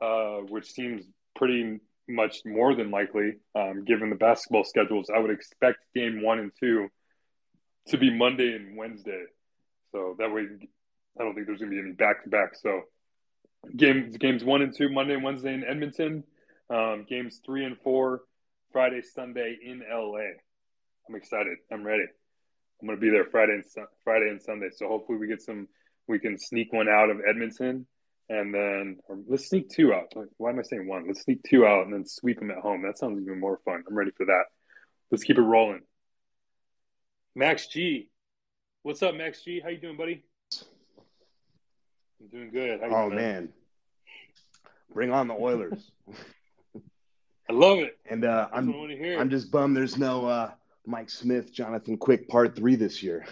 uh, 0.00 0.38
which 0.48 0.72
seems 0.72 1.04
pretty 1.36 1.78
much 2.08 2.38
more 2.44 2.74
than 2.74 2.90
likely 2.90 3.34
um, 3.54 3.84
given 3.84 4.10
the 4.10 4.16
basketball 4.16 4.64
schedules, 4.64 5.10
I 5.14 5.18
would 5.20 5.30
expect 5.30 5.78
game 5.94 6.22
one 6.22 6.38
and 6.38 6.52
two 6.58 6.88
to 7.88 7.98
be 7.98 8.10
Monday 8.16 8.54
and 8.54 8.76
Wednesday. 8.76 9.24
So 9.92 10.16
that 10.18 10.32
way, 10.32 10.42
I 11.18 11.24
don't 11.24 11.34
think 11.34 11.46
there's 11.46 11.60
going 11.60 11.70
to 11.70 11.76
be 11.76 11.80
any 11.80 11.92
back 11.92 12.24
to 12.24 12.30
back. 12.30 12.54
So 12.54 12.82
games 13.76 14.16
games 14.16 14.44
one 14.44 14.62
and 14.62 14.74
two 14.74 14.88
Monday 14.88 15.14
and 15.14 15.24
Wednesday 15.24 15.54
in 15.54 15.64
Edmonton. 15.64 16.24
Um, 16.68 17.04
games 17.08 17.40
three 17.44 17.64
and 17.64 17.76
four 17.78 18.22
Friday 18.72 19.02
Sunday 19.02 19.58
in 19.62 19.80
LA. 19.80 20.20
I'm 21.08 21.14
excited. 21.14 21.58
I'm 21.72 21.84
ready. 21.84 22.04
I'm 22.80 22.88
gonna 22.88 23.00
be 23.00 23.10
there 23.10 23.24
Friday 23.24 23.54
and 23.54 23.86
Friday 24.04 24.28
and 24.28 24.40
Sunday. 24.40 24.68
So 24.70 24.88
hopefully 24.88 25.18
we 25.18 25.26
get 25.26 25.42
some. 25.42 25.68
We 26.06 26.18
can 26.18 26.38
sneak 26.38 26.72
one 26.72 26.88
out 26.88 27.10
of 27.10 27.18
Edmonton, 27.28 27.86
and 28.28 28.54
then 28.54 28.98
let's 29.28 29.48
sneak 29.48 29.68
two 29.68 29.92
out. 29.92 30.12
Why 30.38 30.50
am 30.50 30.58
I 30.58 30.62
saying 30.62 30.88
one? 30.88 31.06
Let's 31.06 31.22
sneak 31.22 31.42
two 31.42 31.66
out 31.66 31.84
and 31.84 31.92
then 31.92 32.06
sweep 32.06 32.38
them 32.38 32.50
at 32.50 32.58
home. 32.58 32.82
That 32.82 32.98
sounds 32.98 33.20
even 33.20 33.38
more 33.38 33.60
fun. 33.64 33.84
I'm 33.88 33.96
ready 33.96 34.10
for 34.16 34.26
that. 34.26 34.44
Let's 35.10 35.24
keep 35.24 35.38
it 35.38 35.42
rolling. 35.42 35.80
Max 37.34 37.68
G, 37.68 38.10
what's 38.82 39.02
up, 39.02 39.14
Max 39.14 39.42
G? 39.44 39.60
How 39.62 39.68
you 39.68 39.78
doing, 39.78 39.96
buddy? 39.96 40.24
I'm 42.20 42.28
doing 42.28 42.50
good. 42.50 42.80
oh 42.82 43.08
doing, 43.08 43.16
man? 43.16 43.48
bring 44.92 45.12
on 45.12 45.28
the 45.28 45.34
Oilers! 45.34 45.90
I 47.50 47.52
love 47.52 47.78
it. 47.78 47.98
And 48.08 48.24
uh, 48.24 48.48
I'm 48.52 48.72
I'm 49.18 49.30
just 49.30 49.50
bummed 49.50 49.76
there's 49.76 49.98
no 49.98 50.26
uh, 50.26 50.50
Mike 50.86 51.10
Smith, 51.10 51.52
Jonathan 51.52 51.96
Quick 51.96 52.28
part 52.28 52.54
three 52.54 52.76
this 52.76 53.02
year. 53.02 53.26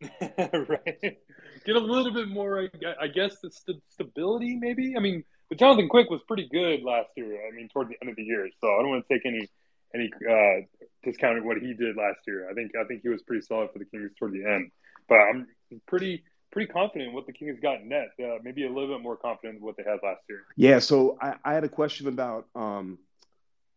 right. 0.20 1.18
Get 1.66 1.74
a 1.74 1.80
little 1.80 2.12
bit 2.12 2.28
more, 2.28 2.68
I 3.00 3.08
guess, 3.08 3.40
the 3.42 3.50
st- 3.50 3.82
stability, 3.88 4.56
maybe. 4.56 4.94
I 4.96 5.00
mean, 5.00 5.24
but 5.48 5.58
Jonathan 5.58 5.88
Quick 5.88 6.08
was 6.08 6.20
pretty 6.28 6.48
good 6.52 6.84
last 6.84 7.08
year. 7.16 7.40
I 7.46 7.54
mean, 7.54 7.68
toward 7.68 7.88
the 7.88 7.96
end 8.00 8.10
of 8.10 8.16
the 8.16 8.22
year, 8.22 8.48
so 8.60 8.68
I 8.68 8.80
don't 8.80 8.90
want 8.90 9.04
to 9.08 9.14
take 9.14 9.26
any 9.26 9.48
any 9.94 10.10
uh, 10.30 10.66
discounted 11.02 11.44
what 11.44 11.56
he 11.58 11.74
did 11.74 11.96
last 11.96 12.20
year. 12.26 12.48
I 12.48 12.54
think 12.54 12.72
I 12.80 12.84
think 12.84 13.02
he 13.02 13.08
was 13.08 13.22
pretty 13.22 13.42
solid 13.42 13.70
for 13.72 13.80
the 13.80 13.86
Kings 13.86 14.12
toward 14.18 14.34
the 14.34 14.44
end. 14.44 14.70
But 15.08 15.16
I'm 15.16 15.46
pretty 15.86 16.22
pretty 16.50 16.70
confident 16.72 17.12
what 17.12 17.26
the 17.26 17.32
Kings 17.32 17.58
got 17.60 17.84
net. 17.84 18.10
Uh, 18.22 18.38
maybe 18.42 18.64
a 18.64 18.68
little 18.68 18.94
bit 18.94 19.02
more 19.02 19.16
confident 19.16 19.60
what 19.60 19.76
they 19.76 19.82
had 19.82 19.98
last 20.02 20.22
year. 20.28 20.44
Yeah. 20.56 20.78
So 20.78 21.18
I, 21.20 21.34
I 21.44 21.54
had 21.54 21.64
a 21.64 21.68
question 21.68 22.08
about 22.08 22.46
um, 22.54 22.98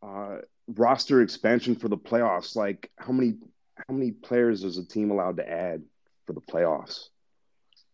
uh, 0.01 0.37
roster 0.67 1.21
expansion 1.21 1.75
for 1.75 1.87
the 1.87 1.97
playoffs. 1.97 2.55
Like, 2.55 2.89
how 2.97 3.11
many 3.11 3.35
how 3.87 3.93
many 3.93 4.11
players 4.11 4.63
is 4.63 4.77
a 4.77 4.85
team 4.85 5.11
allowed 5.11 5.37
to 5.37 5.49
add 5.49 5.83
for 6.25 6.33
the 6.33 6.41
playoffs? 6.41 7.09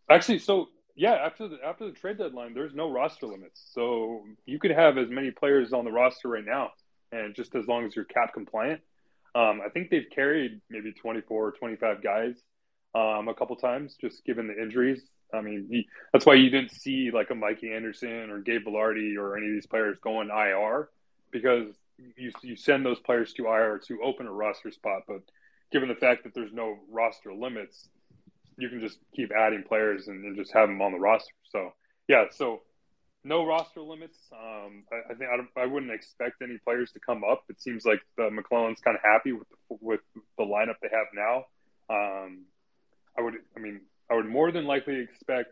Actually, 0.10 0.40
so 0.40 0.68
yeah, 0.96 1.14
after 1.14 1.48
the 1.48 1.58
after 1.64 1.86
the 1.86 1.92
trade 1.92 2.18
deadline, 2.18 2.54
there's 2.54 2.74
no 2.74 2.92
roster 2.92 3.28
limits. 3.28 3.70
So 3.74 4.24
you 4.46 4.60
could 4.60 4.72
have 4.72 4.98
as 4.98 5.10
many 5.10 5.32
players 5.32 5.74
on 5.74 5.86
the 5.86 5.92
roster 5.92 6.30
right 6.30 6.46
now, 6.46 6.72
and 7.12 7.36
just 7.36 7.56
as 7.56 7.68
long 7.68 7.86
as 7.86 7.96
you're 7.96 8.06
cap 8.06 8.34
compliant. 8.34 8.82
Um, 9.36 9.62
I 9.64 9.70
think 9.70 9.92
they've 9.92 10.08
carried 10.16 10.62
maybe 10.68 10.94
24 10.94 11.48
or 11.48 11.52
25 11.52 12.02
guys 12.02 12.42
um, 12.96 13.28
a 13.28 13.34
couple 13.34 13.56
times, 13.56 13.96
just 14.00 14.26
given 14.26 14.48
the 14.48 14.62
injuries. 14.62 15.02
I 15.34 15.42
mean, 15.42 15.68
he, 15.70 15.88
that's 16.14 16.26
why 16.26 16.36
you 16.36 16.50
didn't 16.50 16.72
see 16.72 17.12
like 17.14 17.30
a 17.30 17.36
Mikey 17.36 17.74
Anderson 17.74 18.30
or 18.30 18.40
Gabe 18.40 18.66
Vilardi 18.66 19.18
or 19.18 19.38
any 19.38 19.48
of 19.48 19.54
these 19.54 19.68
players 19.68 19.98
going 20.02 20.30
IR 20.30 20.90
because 21.32 21.76
you 22.16 22.32
you 22.42 22.56
send 22.56 22.86
those 22.86 23.00
players 23.00 23.34
to 23.34 23.48
IR 23.48 23.82
to 23.88 24.02
open 24.04 24.28
a 24.28 24.32
roster 24.32 24.72
spot. 24.72 25.02
But 25.08 25.22
given 25.72 25.90
the 25.90 25.96
fact 25.96 26.24
that 26.24 26.34
there's 26.34 26.54
no 26.54 26.78
roster 26.90 27.34
limits, 27.34 27.90
you 28.58 28.70
can 28.70 28.80
just 28.80 29.00
keep 29.16 29.32
adding 29.32 29.64
players 29.68 30.08
and, 30.08 30.24
and 30.24 30.38
just 30.38 30.54
have 30.54 30.70
them 30.70 30.82
on 30.82 30.94
the 30.94 31.00
roster. 31.00 31.34
So 31.52 31.74
yeah, 32.08 32.26
so 32.32 32.62
no 33.24 33.46
roster 33.46 33.82
limits. 33.82 34.18
Um, 34.32 34.84
I, 34.92 35.12
I, 35.12 35.16
think 35.16 35.30
I, 35.30 35.62
I, 35.62 35.66
wouldn't 35.66 35.92
expect 35.92 36.42
any 36.42 36.58
players 36.64 36.92
to 36.94 37.00
come 37.00 37.24
up. 37.30 37.44
It 37.50 37.62
seems 37.62 37.86
like 37.86 38.00
the 38.16 38.30
McLellan's 38.30 38.80
kind 38.80 38.96
of 38.96 39.02
happy 39.04 39.34
with 39.34 39.48
the, 39.50 39.78
with 39.82 40.00
the 40.38 40.44
lineup 40.46 40.76
they 40.82 40.90
have 40.92 41.08
now. 41.14 41.46
Um, 41.90 42.46
I 43.18 43.22
would, 43.22 43.36
I 43.55 43.59
mean, 43.59 43.82
I 44.09 44.15
would 44.15 44.28
more 44.28 44.51
than 44.51 44.65
likely 44.65 44.99
expect 44.99 45.49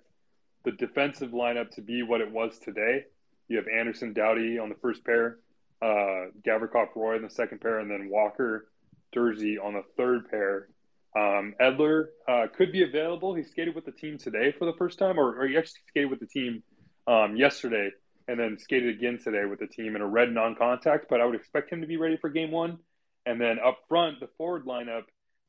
the 0.64 0.72
defensive 0.72 1.32
lineup 1.32 1.72
to 1.72 1.82
be 1.82 2.04
what 2.04 2.22
it 2.22 2.32
was 2.32 2.60
today, 2.60 3.06
You 3.48 3.58
have 3.58 3.68
Anderson 3.68 4.14
Doughty 4.14 4.58
on 4.58 4.70
the 4.70 4.76
first 4.76 5.06
pair, 5.06 5.38
uh, 5.82 6.32
Gavrikov 6.46 6.88
Roy 6.96 7.16
in 7.16 7.22
the 7.22 7.30
second 7.30 7.62
pair, 7.62 7.80
and 7.80 7.90
then 7.90 8.10
Walker 8.10 8.68
Durzi 9.16 9.58
on 9.64 9.74
the 9.74 9.84
third 9.96 10.30
pair. 10.30 10.70
Um, 11.16 11.54
Edler 11.62 12.08
uh, 12.28 12.48
could 12.56 12.72
be 12.72 12.84
available. 12.84 13.36
He 13.36 13.44
skated 13.44 13.76
with 13.76 13.86
the 13.86 13.92
team 13.92 14.18
today 14.18 14.52
for 14.58 14.66
the 14.66 14.74
first 14.74 15.00
time, 15.00 15.20
or, 15.20 15.40
or 15.40 15.48
he 15.48 15.58
actually 15.58 15.82
skated 15.88 16.10
with 16.10 16.20
the 16.20 16.28
team 16.28 16.64
um, 17.08 17.36
yesterday 17.36 17.92
and 18.28 18.40
then 18.40 18.58
skated 18.58 18.96
again 18.96 19.20
today 19.24 19.46
with 19.46 19.60
the 19.60 19.68
team 19.68 19.96
in 19.96 20.02
a 20.02 20.08
red 20.08 20.32
non-contact. 20.32 21.06
But 21.10 21.22
I 21.22 21.26
would 21.26 21.36
expect 21.36 21.72
him 21.72 21.82
to 21.82 21.88
be 21.88 21.98
ready 21.98 22.18
for 22.18 22.30
game 22.30 22.52
one. 22.52 22.80
And 23.28 23.40
then 23.40 23.58
up 23.64 23.80
front, 23.88 24.20
the 24.20 24.28
forward 24.38 24.66
lineup, 24.66 25.04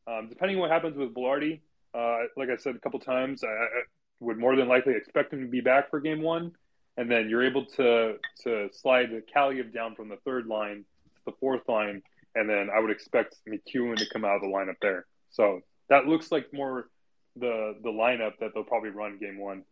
um, 0.07 0.29
depending 0.29 0.59
on 0.59 0.63
what 0.63 0.71
happens 0.71 0.97
with 0.97 1.15
Vilardi, 1.15 1.61
uh, 1.97 2.19
like 2.37 2.51
I 2.51 2.57
said 2.57 2.77
a 2.77 2.79
couple 2.79 3.01
times, 3.01 3.43
I, 3.43 3.49
I, 3.49 3.67
would 4.21 4.39
more 4.39 4.57
than 4.57 4.69
likely 4.69 4.95
expect 4.95 5.33
him 5.33 5.43
to 5.43 5.47
be 5.47 5.61
back 5.61 5.91
for 5.91 6.01
game 6.01 6.23
one. 6.23 6.53
And 6.97 7.11
then 7.11 7.29
you're 7.29 7.45
able 7.45 7.67
to 7.77 8.17
to 8.45 8.69
slide 8.73 9.11
Kaliyev 9.35 9.73
down 9.73 9.95
from 9.95 10.09
the 10.09 10.17
third 10.25 10.47
line 10.47 10.85
to 11.17 11.21
the 11.27 11.33
fourth 11.39 11.69
line, 11.69 12.03
and 12.35 12.49
then 12.49 12.69
I 12.75 12.81
would 12.81 12.91
expect 12.91 13.37
McEwen 13.47 13.97
to 13.97 14.09
come 14.09 14.25
out 14.25 14.37
of 14.37 14.43
the 14.43 14.49
lineup 14.49 14.77
there. 14.81 15.07
So 15.31 15.61
that 15.91 16.07
looks 16.07 16.33
like 16.33 16.53
more 16.55 16.89
the 17.37 17.77
the 17.83 17.91
lineup 17.91 18.39
that 18.41 18.53
they'll 18.55 18.65
probably 18.65 18.91
run 18.91 19.19
game 19.19 19.39
one. 19.39 19.65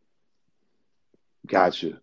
Gotcha. 1.46 2.00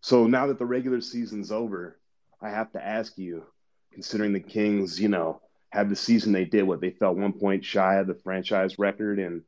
So 0.00 0.26
now 0.26 0.48
that 0.48 0.58
the 0.58 0.66
regular 0.66 1.00
season's 1.00 1.52
over, 1.52 1.98
I 2.40 2.50
have 2.50 2.72
to 2.72 2.84
ask 2.84 3.16
you, 3.16 3.44
considering 3.92 4.32
the 4.32 4.40
Kings, 4.40 5.00
you 5.00 5.08
know, 5.08 5.40
had 5.70 5.88
the 5.88 5.96
season 5.96 6.32
they 6.32 6.44
did, 6.44 6.64
what 6.64 6.80
they 6.80 6.90
fell 6.90 7.14
one 7.14 7.32
point 7.32 7.64
shy 7.64 7.96
of 7.96 8.06
the 8.06 8.14
franchise 8.14 8.78
record, 8.78 9.18
and 9.18 9.42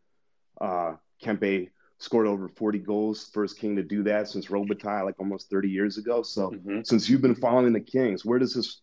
uh, 0.61 0.95
Kempe 1.23 1.71
scored 1.99 2.27
over 2.27 2.49
40 2.49 2.79
goals, 2.79 3.31
first 3.33 3.59
King 3.59 3.77
to 3.77 3.83
do 3.83 4.03
that 4.05 4.29
since 4.29 4.47
Robitaille, 4.47 5.05
like 5.05 5.19
almost 5.19 5.51
30 5.51 5.69
years 5.69 5.99
ago. 5.99 6.23
So 6.23 6.51
mm-hmm. 6.51 6.81
since 6.85 7.09
you've 7.09 7.23
been 7.23 7.35
following 7.35 7.73
the 7.73 7.81
Kings, 7.81 8.25
where 8.25 8.39
does 8.39 8.55
this 8.55 8.81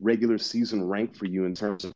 regular 0.00 0.38
season 0.38 0.84
rank 0.84 1.16
for 1.16 1.26
you 1.26 1.44
in 1.44 1.54
terms 1.54 1.84
of 1.84 1.92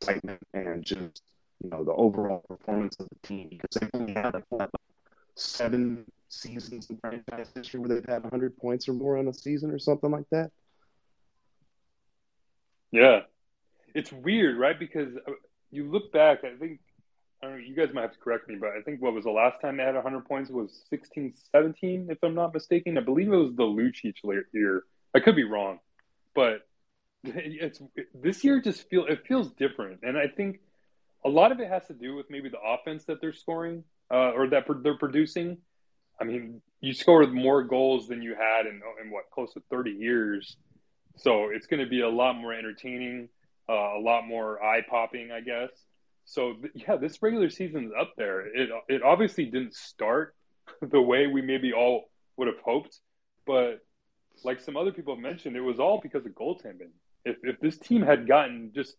excitement 0.00 0.40
and 0.54 0.84
just 0.84 1.22
you 1.62 1.70
know 1.70 1.84
the 1.84 1.92
overall 1.92 2.44
performance 2.48 2.96
of 3.00 3.08
the 3.08 3.28
team? 3.28 3.48
Because 3.50 3.80
they 3.80 3.88
only 3.98 4.12
had 4.12 4.34
like, 4.50 4.70
seven 5.34 6.04
seasons 6.28 6.88
in 6.90 6.98
franchise 6.98 7.50
history 7.54 7.80
where 7.80 7.88
they've 7.88 8.06
had 8.06 8.22
100 8.22 8.56
points 8.56 8.88
or 8.88 8.92
more 8.92 9.18
on 9.18 9.28
a 9.28 9.34
season 9.34 9.70
or 9.70 9.78
something 9.78 10.10
like 10.10 10.28
that. 10.30 10.50
Yeah, 12.92 13.22
it's 13.94 14.12
weird, 14.12 14.58
right? 14.58 14.78
Because 14.78 15.16
uh, 15.26 15.32
you 15.70 15.90
look 15.90 16.12
back, 16.12 16.44
I 16.44 16.56
think 16.56 16.80
you 17.54 17.74
guys 17.74 17.94
might 17.94 18.02
have 18.02 18.12
to 18.12 18.18
correct 18.18 18.48
me, 18.48 18.56
but 18.56 18.70
I 18.70 18.82
think 18.82 19.00
what 19.00 19.14
was 19.14 19.24
the 19.24 19.30
last 19.30 19.60
time 19.60 19.76
they 19.76 19.84
had 19.84 19.94
100 19.94 20.24
points 20.26 20.50
was 20.50 20.82
16 20.90 21.34
17, 21.52 22.08
if 22.10 22.18
I'm 22.22 22.34
not 22.34 22.52
mistaken. 22.52 22.98
I 22.98 23.00
believe 23.00 23.32
it 23.32 23.36
was 23.36 23.54
the 23.54 23.62
Lucic 23.62 24.14
year. 24.52 24.84
I 25.14 25.20
could 25.20 25.36
be 25.36 25.44
wrong, 25.44 25.78
but 26.34 26.66
it's 27.24 27.80
this 28.14 28.44
year 28.44 28.60
just 28.60 28.88
feel 28.88 29.06
it 29.06 29.26
feels 29.26 29.50
different, 29.52 30.00
and 30.02 30.16
I 30.18 30.28
think 30.28 30.60
a 31.24 31.28
lot 31.28 31.52
of 31.52 31.60
it 31.60 31.68
has 31.68 31.86
to 31.86 31.94
do 31.94 32.14
with 32.14 32.26
maybe 32.30 32.48
the 32.48 32.60
offense 32.60 33.04
that 33.04 33.20
they're 33.20 33.32
scoring 33.32 33.84
uh, 34.10 34.32
or 34.32 34.48
that 34.48 34.64
they're 34.82 34.98
producing. 34.98 35.58
I 36.20 36.24
mean, 36.24 36.62
you 36.80 36.94
scored 36.94 37.32
more 37.32 37.62
goals 37.62 38.08
than 38.08 38.22
you 38.22 38.34
had 38.34 38.66
in, 38.66 38.80
in 39.02 39.10
what 39.10 39.30
close 39.32 39.52
to 39.54 39.62
30 39.70 39.90
years, 39.90 40.56
so 41.16 41.48
it's 41.48 41.66
going 41.66 41.80
to 41.80 41.88
be 41.88 42.02
a 42.02 42.08
lot 42.08 42.34
more 42.36 42.52
entertaining, 42.52 43.28
uh, 43.68 43.96
a 43.96 44.00
lot 44.00 44.26
more 44.26 44.62
eye 44.62 44.82
popping, 44.88 45.30
I 45.32 45.40
guess. 45.40 45.70
So 46.26 46.56
yeah, 46.74 46.96
this 46.96 47.22
regular 47.22 47.48
season's 47.48 47.92
up 47.98 48.12
there. 48.16 48.40
It 48.46 48.68
it 48.88 49.02
obviously 49.02 49.46
didn't 49.46 49.74
start 49.74 50.34
the 50.82 51.00
way 51.00 51.26
we 51.26 51.40
maybe 51.40 51.72
all 51.72 52.10
would 52.36 52.48
have 52.48 52.58
hoped, 52.62 52.98
but 53.46 53.80
like 54.44 54.60
some 54.60 54.76
other 54.76 54.92
people 54.92 55.14
have 55.14 55.22
mentioned, 55.22 55.56
it 55.56 55.60
was 55.60 55.80
all 55.80 56.00
because 56.02 56.26
of 56.26 56.32
goaltending. 56.32 56.90
If 57.24 57.36
if 57.42 57.60
this 57.60 57.78
team 57.78 58.02
had 58.02 58.26
gotten 58.28 58.72
just 58.74 58.96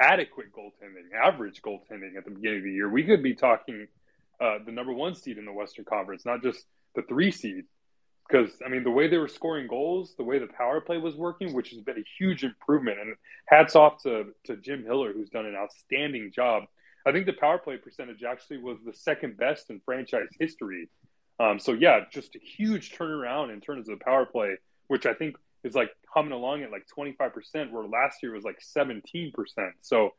adequate 0.00 0.52
goaltending, 0.52 1.12
average 1.14 1.60
goaltending 1.62 2.16
at 2.16 2.24
the 2.24 2.30
beginning 2.30 2.58
of 2.58 2.64
the 2.64 2.72
year, 2.72 2.88
we 2.88 3.04
could 3.04 3.22
be 3.22 3.34
talking 3.34 3.86
uh, 4.40 4.58
the 4.64 4.72
number 4.72 4.92
one 4.92 5.14
seed 5.14 5.36
in 5.36 5.44
the 5.44 5.52
Western 5.52 5.84
Conference, 5.84 6.24
not 6.24 6.42
just 6.42 6.64
the 6.94 7.02
three 7.02 7.30
seed. 7.30 7.64
Because 8.30 8.60
I 8.64 8.68
mean, 8.68 8.84
the 8.84 8.90
way 8.90 9.08
they 9.08 9.18
were 9.18 9.28
scoring 9.28 9.66
goals, 9.66 10.14
the 10.16 10.24
way 10.24 10.38
the 10.38 10.46
power 10.46 10.80
play 10.80 10.98
was 10.98 11.16
working, 11.16 11.52
which 11.52 11.70
has 11.70 11.80
been 11.80 11.98
a 11.98 12.04
huge 12.18 12.44
improvement, 12.44 12.98
and 13.00 13.16
hats 13.46 13.74
off 13.74 14.02
to 14.02 14.26
to 14.44 14.56
Jim 14.56 14.84
Hiller, 14.84 15.12
who's 15.12 15.30
done 15.30 15.46
an 15.46 15.56
outstanding 15.56 16.30
job. 16.32 16.64
I 17.06 17.12
think 17.12 17.26
the 17.26 17.32
power 17.32 17.58
play 17.58 17.76
percentage 17.78 18.22
actually 18.22 18.58
was 18.58 18.78
the 18.84 18.92
second 18.92 19.36
best 19.36 19.70
in 19.70 19.80
franchise 19.80 20.28
history. 20.38 20.88
Um, 21.38 21.58
so 21.58 21.72
yeah, 21.72 22.00
just 22.12 22.36
a 22.36 22.38
huge 22.38 22.92
turnaround 22.96 23.52
in 23.52 23.60
terms 23.60 23.88
of 23.88 23.98
the 23.98 24.04
power 24.04 24.26
play, 24.26 24.58
which 24.88 25.06
I 25.06 25.14
think 25.14 25.36
is 25.64 25.74
like 25.74 25.90
humming 26.06 26.32
along 26.32 26.62
at 26.62 26.70
like 26.70 26.86
25%, 26.96 27.70
where 27.70 27.84
last 27.84 28.22
year 28.22 28.34
was 28.34 28.44
like 28.44 28.60
17%. 28.60 29.32
So 29.80 30.10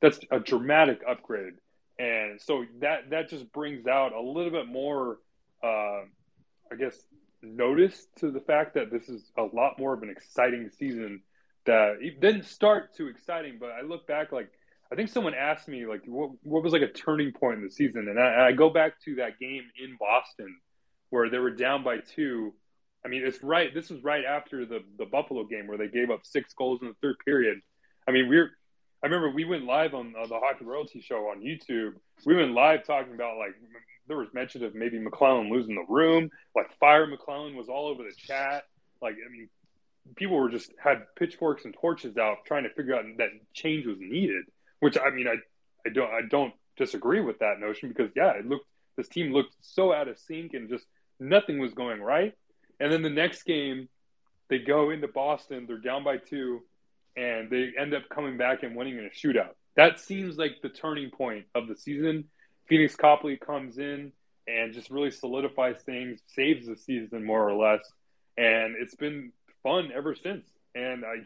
that's 0.00 0.20
a 0.30 0.38
dramatic 0.38 1.00
upgrade. 1.08 1.54
And 1.98 2.40
so 2.40 2.64
that 2.80 3.10
that 3.10 3.28
just 3.28 3.50
brings 3.52 3.86
out 3.86 4.12
a 4.12 4.20
little 4.20 4.50
bit 4.50 4.66
more, 4.66 5.18
uh, 5.62 6.02
I 6.70 6.76
guess, 6.78 6.96
notice 7.42 8.06
to 8.16 8.30
the 8.30 8.40
fact 8.40 8.74
that 8.74 8.90
this 8.90 9.08
is 9.08 9.30
a 9.36 9.42
lot 9.42 9.78
more 9.78 9.94
of 9.94 10.02
an 10.02 10.10
exciting 10.10 10.70
season. 10.70 11.22
That 11.66 11.98
it 12.00 12.20
didn't 12.20 12.44
start 12.44 12.94
too 12.96 13.08
exciting, 13.08 13.58
but 13.60 13.70
I 13.70 13.82
look 13.82 14.06
back 14.06 14.32
like 14.32 14.50
I 14.92 14.96
think 14.96 15.08
someone 15.08 15.34
asked 15.34 15.68
me 15.68 15.86
like 15.86 16.02
what 16.06 16.30
what 16.42 16.62
was 16.62 16.72
like 16.72 16.82
a 16.82 16.90
turning 16.90 17.32
point 17.32 17.58
in 17.58 17.64
the 17.64 17.70
season, 17.70 18.08
and 18.08 18.18
I, 18.18 18.48
I 18.48 18.52
go 18.52 18.70
back 18.70 19.00
to 19.04 19.16
that 19.16 19.38
game 19.38 19.62
in 19.82 19.96
Boston 19.98 20.56
where 21.10 21.28
they 21.28 21.38
were 21.38 21.50
down 21.50 21.84
by 21.84 21.98
two. 21.98 22.54
I 23.04 23.08
mean, 23.08 23.22
it's 23.24 23.42
right. 23.42 23.72
This 23.72 23.90
was 23.90 24.02
right 24.02 24.24
after 24.24 24.66
the 24.66 24.80
the 24.98 25.06
Buffalo 25.06 25.44
game 25.44 25.66
where 25.66 25.78
they 25.78 25.88
gave 25.88 26.10
up 26.10 26.20
six 26.24 26.54
goals 26.54 26.80
in 26.82 26.88
the 26.88 26.94
third 27.02 27.16
period. 27.24 27.58
I 28.08 28.12
mean, 28.12 28.28
we're 28.28 28.50
I 29.02 29.06
remember 29.06 29.30
we 29.30 29.44
went 29.44 29.64
live 29.64 29.94
on 29.94 30.14
uh, 30.18 30.26
the 30.26 30.38
Hockey 30.38 30.64
Royalty 30.64 31.00
Show 31.00 31.28
on 31.28 31.40
YouTube. 31.40 31.94
We 32.26 32.36
went 32.36 32.52
live 32.52 32.84
talking 32.84 33.14
about 33.14 33.38
like 33.38 33.54
there 34.06 34.18
was 34.18 34.28
mention 34.34 34.62
of 34.64 34.74
maybe 34.74 34.98
McLellan 34.98 35.50
losing 35.50 35.74
the 35.74 35.86
room, 35.88 36.30
like 36.54 36.76
fire 36.78 37.06
McLellan 37.06 37.54
was 37.54 37.68
all 37.68 37.88
over 37.88 38.02
the 38.02 38.14
chat. 38.14 38.64
Like 39.00 39.14
I 39.14 39.30
mean, 39.30 39.48
people 40.16 40.36
were 40.36 40.50
just 40.50 40.72
had 40.82 41.06
pitchforks 41.16 41.64
and 41.64 41.74
torches 41.74 42.18
out 42.18 42.38
trying 42.46 42.64
to 42.64 42.70
figure 42.70 42.94
out 42.94 43.04
that 43.18 43.30
change 43.54 43.86
was 43.86 43.96
needed. 43.98 44.44
Which 44.80 44.98
I 44.98 45.10
mean, 45.10 45.26
I 45.26 45.36
I 45.86 45.92
don't 45.92 46.10
I 46.10 46.20
don't 46.28 46.52
disagree 46.76 47.20
with 47.20 47.38
that 47.38 47.58
notion 47.58 47.88
because 47.88 48.10
yeah, 48.14 48.32
it 48.32 48.46
looked 48.46 48.66
this 48.96 49.08
team 49.08 49.32
looked 49.32 49.54
so 49.60 49.94
out 49.94 50.08
of 50.08 50.18
sync 50.18 50.52
and 50.52 50.68
just 50.68 50.84
nothing 51.18 51.58
was 51.58 51.72
going 51.72 52.02
right. 52.02 52.34
And 52.80 52.92
then 52.92 53.02
the 53.02 53.10
next 53.10 53.44
game, 53.44 53.88
they 54.48 54.58
go 54.58 54.90
into 54.90 55.08
Boston, 55.08 55.64
they're 55.66 55.78
down 55.78 56.04
by 56.04 56.18
two 56.18 56.62
and 57.16 57.50
they 57.50 57.72
end 57.78 57.94
up 57.94 58.08
coming 58.08 58.36
back 58.36 58.62
and 58.62 58.76
winning 58.76 58.98
in 58.98 59.06
a 59.06 59.10
shootout. 59.10 59.54
That 59.76 60.00
seems 60.00 60.36
like 60.36 60.62
the 60.62 60.68
turning 60.68 61.10
point 61.10 61.46
of 61.54 61.68
the 61.68 61.76
season. 61.76 62.24
Pheonix 62.70 62.96
Copley 62.96 63.36
comes 63.36 63.78
in 63.78 64.12
and 64.46 64.72
just 64.72 64.90
really 64.90 65.10
solidifies 65.10 65.80
things, 65.82 66.20
saves 66.26 66.66
the 66.66 66.76
season 66.76 67.24
more 67.24 67.48
or 67.48 67.54
less, 67.54 67.80
and 68.36 68.76
it's 68.78 68.94
been 68.94 69.32
fun 69.62 69.90
ever 69.94 70.14
since. 70.14 70.46
And 70.74 71.04
I, 71.04 71.16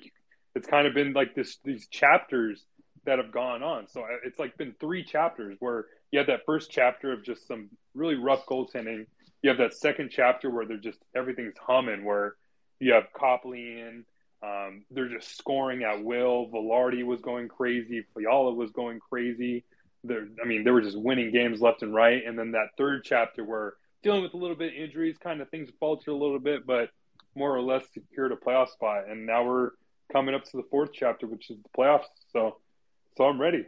it's 0.55 0.67
kind 0.67 0.87
of 0.87 0.95
been 0.95 1.13
like 1.13 1.35
this 1.35 1.59
these 1.65 1.87
chapters 1.89 2.65
that 3.05 3.19
have 3.19 3.33
gone 3.33 3.63
on. 3.63 3.89
So 3.89 4.05
it's 4.25 4.39
like 4.39 4.57
been 4.57 4.75
three 4.81 5.05
chapters 5.05 5.57
where 5.61 5.87
you 6.11 6.19
have 6.19 6.29
that 6.29 6.47
first 6.47 6.71
chapter 6.71 7.13
of 7.13 7.23
just 7.23 7.47
some 7.47 7.69
really 7.95 8.15
rough 8.15 8.47
goaltending. 8.47 9.07
You 9.43 9.51
have 9.51 9.59
that 9.59 9.75
second 9.75 10.11
chapter 10.11 10.51
where 10.51 10.65
they're 10.67 10.77
just 10.79 10.99
everything's 11.15 11.59
humming, 11.59 12.05
where 12.05 12.37
you 12.81 12.93
have 12.93 13.13
Copley 13.13 13.81
in, 13.81 14.05
um, 14.45 14.85
they're 14.91 15.09
just 15.09 15.39
scoring 15.39 15.85
at 15.85 16.05
will. 16.05 16.51
Vilardi 16.53 17.05
was 17.05 17.21
going 17.21 17.49
crazy. 17.49 18.05
Fiala 18.15 18.53
was 18.53 18.71
going 18.71 19.01
crazy. 19.01 19.65
They're, 20.03 20.29
I 20.43 20.47
mean, 20.47 20.65
they 20.65 20.71
were 20.71 20.83
just 20.83 20.99
winning 20.99 21.33
games 21.33 21.61
left 21.61 21.83
and 21.83 21.95
right. 21.95 22.23
And 22.27 22.39
then 22.39 22.53
that 22.53 22.69
third 22.77 23.05
chapter 23.05 23.45
where 23.45 23.75
dealing 24.03 24.23
with 24.23 24.35
a 24.35 24.37
little 24.37 24.57
bit 24.57 24.75
of 24.75 24.79
injuries, 24.79 25.17
kind 25.17 25.41
of 25.41 25.49
things 25.49 25.71
faltered 25.81 26.09
a 26.09 26.17
little 26.17 26.39
bit, 26.39 26.67
but 26.67 26.91
more 27.35 27.57
or 27.57 27.63
less 27.63 27.85
secured 27.95 28.33
a 28.33 28.37
playoff 28.37 28.69
spot. 28.69 29.09
And 29.09 29.25
now 29.25 29.45
we're 29.45 29.71
coming 30.13 30.35
up 30.35 30.45
to 30.45 30.57
the 30.57 30.65
fourth 30.71 30.91
chapter, 30.93 31.27
which 31.27 31.51
is 31.51 31.57
the 31.63 31.69
playoffs. 31.77 32.05
So, 32.33 32.59
so 33.17 33.25
I'm 33.25 33.41
ready. 33.41 33.65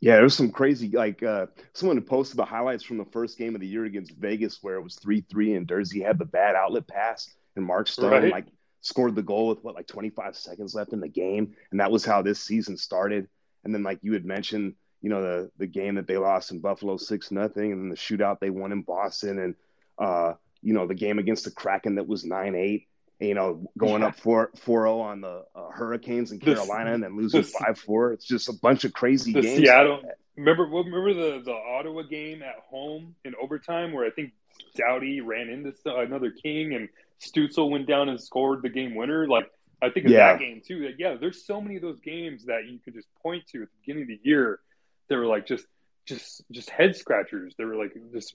Yeah, 0.00 0.16
there's 0.16 0.34
some 0.34 0.50
crazy 0.50 0.88
like 0.88 1.22
uh 1.22 1.46
someone 1.74 2.00
posted 2.02 2.36
the 2.36 2.44
highlights 2.44 2.82
from 2.82 2.98
the 2.98 3.04
first 3.04 3.38
game 3.38 3.54
of 3.54 3.60
the 3.60 3.68
year 3.68 3.84
against 3.84 4.16
Vegas 4.16 4.58
where 4.60 4.74
it 4.74 4.82
was 4.82 4.96
three 4.96 5.24
three 5.30 5.54
and 5.54 5.66
Durzi 5.66 6.04
had 6.04 6.18
the 6.18 6.24
bad 6.24 6.56
outlet 6.56 6.88
pass 6.88 7.32
and 7.54 7.64
Mark 7.64 7.86
Stone 7.86 8.10
right. 8.10 8.32
like 8.32 8.46
scored 8.82 9.14
the 9.14 9.22
goal 9.22 9.48
with 9.48 9.64
what 9.64 9.74
like 9.74 9.86
25 9.86 10.36
seconds 10.36 10.74
left 10.74 10.92
in 10.92 11.00
the 11.00 11.08
game, 11.08 11.54
and 11.70 11.80
that 11.80 11.90
was 11.90 12.04
how 12.04 12.20
this 12.20 12.40
season 12.40 12.76
started. 12.76 13.28
And 13.64 13.74
then 13.74 13.82
like 13.82 14.00
you 14.02 14.12
had 14.12 14.26
mentioned, 14.26 14.74
you 15.00 15.08
know 15.08 15.22
the 15.22 15.50
the 15.56 15.66
game 15.66 15.94
that 15.94 16.06
they 16.06 16.18
lost 16.18 16.52
in 16.52 16.60
Buffalo 16.60 16.96
six 16.96 17.30
nothing, 17.30 17.72
and 17.72 17.80
then 17.80 17.88
the 17.88 17.96
shootout 17.96 18.40
they 18.40 18.50
won 18.50 18.72
in 18.72 18.82
Boston, 18.82 19.38
and 19.38 19.54
uh, 19.98 20.34
you 20.60 20.74
know 20.74 20.86
the 20.86 20.94
game 20.94 21.18
against 21.18 21.44
the 21.44 21.50
Kraken 21.50 21.94
that 21.94 22.06
was 22.06 22.24
nine 22.24 22.54
eight. 22.54 22.88
you 23.20 23.34
know, 23.34 23.70
going 23.78 24.02
up 24.02 24.16
4 24.16 24.50
0 24.64 25.00
on 25.00 25.20
the 25.20 25.44
uh, 25.54 25.70
Hurricanes 25.70 26.32
in 26.32 26.40
Carolina 26.40 26.92
and 26.92 27.02
then 27.02 27.16
losing 27.16 27.44
5 27.44 27.78
4. 27.78 28.12
It's 28.12 28.24
just 28.24 28.48
a 28.48 28.52
bunch 28.52 28.84
of 28.84 28.92
crazy 28.92 29.32
the 29.32 29.42
games. 29.42 29.58
Seattle. 29.58 30.00
like. 30.02 30.16
Remember, 30.36 30.64
remember 30.64 31.12
the 31.12 31.42
the 31.44 31.52
Ottawa 31.52 32.02
game 32.02 32.42
at 32.42 32.56
home 32.70 33.14
in 33.24 33.34
overtime 33.40 33.92
where 33.92 34.06
I 34.06 34.10
think 34.10 34.32
Doughty 34.74 35.20
ran 35.20 35.50
into 35.50 35.74
another 35.86 36.30
King 36.30 36.74
and 36.74 36.88
Stutzle 37.22 37.70
went 37.70 37.86
down 37.86 38.08
and 38.08 38.20
scored 38.20 38.62
the 38.62 38.68
game 38.68 38.94
winner. 38.94 39.26
Like 39.28 39.50
I 39.80 39.90
think 39.90 40.06
of 40.06 40.12
Yeah. 40.12 40.32
that 40.32 40.38
game 40.40 40.60
too. 40.64 40.84
Like, 40.86 40.96
yeah, 40.98 41.14
there's 41.20 41.44
so 41.44 41.60
many 41.60 41.76
of 41.76 41.82
those 41.82 42.00
games 42.00 42.44
that 42.46 42.66
you 42.68 42.78
could 42.78 42.94
just 42.94 43.08
point 43.22 43.46
to 43.48 43.62
at 43.62 43.68
the 43.68 43.76
beginning 43.80 44.02
of 44.02 44.08
the 44.08 44.20
year. 44.22 44.60
They 45.08 45.16
were 45.16 45.26
like 45.26 45.46
just 45.46 45.66
just 46.06 46.42
just 46.50 46.70
head 46.70 46.96
scratchers. 46.96 47.54
They 47.56 47.64
were 47.64 47.76
like 47.76 47.92
just 48.12 48.34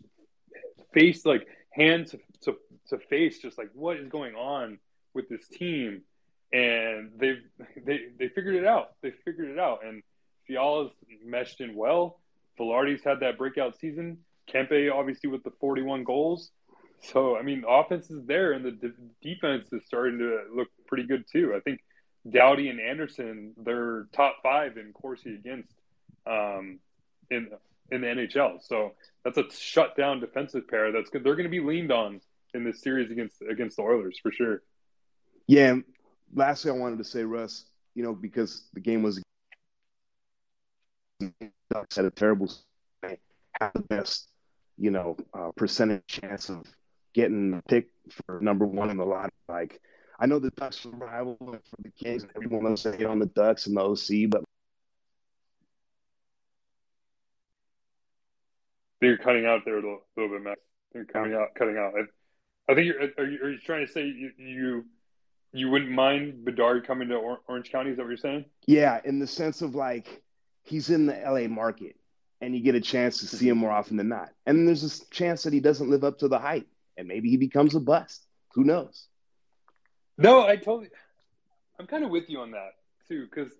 face 0.93 1.25
like 1.25 1.47
hand 1.71 2.07
to, 2.07 2.19
to 2.41 2.57
to 2.89 2.97
face, 2.97 3.39
just 3.39 3.57
like 3.57 3.69
what 3.73 3.97
is 3.97 4.07
going 4.09 4.35
on 4.35 4.79
with 5.13 5.27
this 5.29 5.47
team. 5.47 6.01
And 6.53 7.11
they've 7.17 7.41
they 7.85 8.07
they 8.17 8.29
figured 8.29 8.55
it 8.55 8.65
out. 8.65 8.91
They 9.01 9.11
figured 9.25 9.49
it 9.49 9.59
out. 9.59 9.83
And 9.85 10.01
Fiala's 10.47 10.91
meshed 11.25 11.59
in 11.61 11.75
well. 11.75 12.19
Vilardi's 12.59 13.03
had 13.03 13.19
that 13.19 13.37
breakout 13.37 13.77
season. 13.77 14.19
Kempe 14.51 14.89
obviously 14.93 15.29
with 15.29 15.43
the 15.43 15.51
41 15.59 16.03
goals. 16.05 16.51
So 17.01 17.37
I 17.37 17.41
mean, 17.41 17.63
offense 17.67 18.09
is 18.09 18.25
there, 18.25 18.53
and 18.53 18.65
the 18.65 18.71
de- 18.71 18.93
defense 19.21 19.71
is 19.71 19.83
starting 19.85 20.19
to 20.19 20.41
look 20.53 20.67
pretty 20.87 21.03
good 21.03 21.25
too. 21.31 21.53
I 21.55 21.59
think 21.59 21.79
Doughty 22.29 22.69
and 22.69 22.79
Anderson, 22.79 23.53
they're 23.57 24.07
top 24.13 24.37
five 24.43 24.77
in 24.77 24.93
Corsi 24.93 25.35
against 25.35 25.73
um, 26.25 26.79
in 27.29 27.49
in 27.91 28.01
the 28.01 28.07
NHL. 28.07 28.61
So 28.61 28.93
that's 29.23 29.37
a 29.37 29.45
shutdown 29.51 30.19
defensive 30.19 30.67
pair. 30.67 30.91
That's 30.91 31.09
good. 31.09 31.23
They're 31.23 31.35
going 31.35 31.45
to 31.45 31.49
be 31.49 31.59
leaned 31.59 31.91
on 31.91 32.21
in 32.53 32.63
this 32.63 32.81
series 32.81 33.11
against 33.11 33.41
against 33.41 33.77
the 33.77 33.83
Oilers 33.83 34.19
for 34.21 34.31
sure. 34.31 34.61
Yeah. 35.47 35.77
Lastly, 36.33 36.71
I 36.71 36.73
wanted 36.73 36.97
to 36.97 37.05
say, 37.05 37.23
Russ, 37.23 37.65
you 37.95 38.03
know, 38.03 38.13
because 38.13 38.63
the 38.73 38.81
game 38.81 39.03
was 39.03 39.21
had 41.21 42.05
a 42.05 42.11
terrible 42.11 42.51
had 43.01 43.71
the 43.73 43.81
best, 43.81 44.29
you 44.77 44.91
know, 44.91 45.17
uh, 45.33 45.51
percentage 45.55 46.05
chance 46.07 46.49
of 46.49 46.65
getting 47.17 47.63
picked 47.67 47.91
for 48.25 48.39
number 48.39 48.65
one 48.65 48.91
in 48.91 48.97
the 48.97 49.05
lot. 49.05 49.33
Like, 49.49 49.81
I 50.19 50.27
know 50.27 50.37
the 50.37 50.51
Ducks 50.51 50.85
are 50.85 50.89
rival 50.89 51.35
for 51.39 51.81
the 51.81 51.89
Kings, 51.89 52.21
and 52.21 52.31
everyone 52.35 52.63
wants 52.63 52.83
to 52.83 52.91
hate 52.91 53.07
on 53.07 53.17
the 53.17 53.25
Ducks 53.25 53.65
and 53.65 53.75
the 53.75 53.81
OC, 53.81 54.29
but 54.29 54.43
They're 59.01 59.17
cutting 59.17 59.45
out 59.45 59.61
there 59.65 59.75
a 59.75 59.81
little, 59.81 60.01
little 60.15 60.31
bit, 60.31 60.43
Max. 60.43 60.59
They're 60.91 61.05
cutting 61.05 61.33
out, 61.33 61.49
cutting 61.55 61.77
out. 61.77 61.93
I, 61.95 62.71
I 62.71 62.75
think 62.75 62.87
you're. 62.87 62.99
Are 63.17 63.29
you, 63.29 63.39
are 63.43 63.49
you 63.51 63.59
trying 63.59 63.85
to 63.85 63.91
say 63.91 64.05
you, 64.05 64.31
you 64.37 64.85
you 65.53 65.69
wouldn't 65.69 65.91
mind 65.91 66.45
Bedard 66.45 66.85
coming 66.85 67.07
to 67.09 67.37
Orange 67.47 67.71
County? 67.71 67.91
Is 67.91 67.97
that 67.97 68.03
what 68.03 68.09
you're 68.09 68.17
saying? 68.17 68.45
Yeah, 68.65 68.99
in 69.05 69.19
the 69.19 69.27
sense 69.27 69.61
of 69.61 69.75
like 69.75 70.23
he's 70.63 70.89
in 70.89 71.05
the 71.05 71.13
LA 71.13 71.47
market 71.47 71.95
and 72.41 72.55
you 72.55 72.61
get 72.61 72.73
a 72.73 72.81
chance 72.81 73.19
to 73.19 73.27
see 73.27 73.49
him 73.49 73.57
more 73.59 73.71
often 73.71 73.97
than 73.97 74.09
not. 74.09 74.29
And 74.47 74.67
there's 74.67 74.83
a 74.83 75.05
chance 75.11 75.43
that 75.43 75.53
he 75.53 75.59
doesn't 75.59 75.89
live 75.89 76.03
up 76.03 76.19
to 76.19 76.27
the 76.27 76.39
hype 76.39 76.67
and 76.97 77.07
maybe 77.07 77.29
he 77.29 77.37
becomes 77.37 77.75
a 77.75 77.79
bust. 77.79 78.25
Who 78.53 78.63
knows? 78.63 79.07
No, 80.17 80.45
I 80.45 80.55
totally. 80.55 80.89
I'm 81.79 81.87
kind 81.87 82.03
of 82.03 82.09
with 82.09 82.29
you 82.29 82.39
on 82.39 82.51
that 82.51 82.71
too, 83.07 83.27
because 83.29 83.51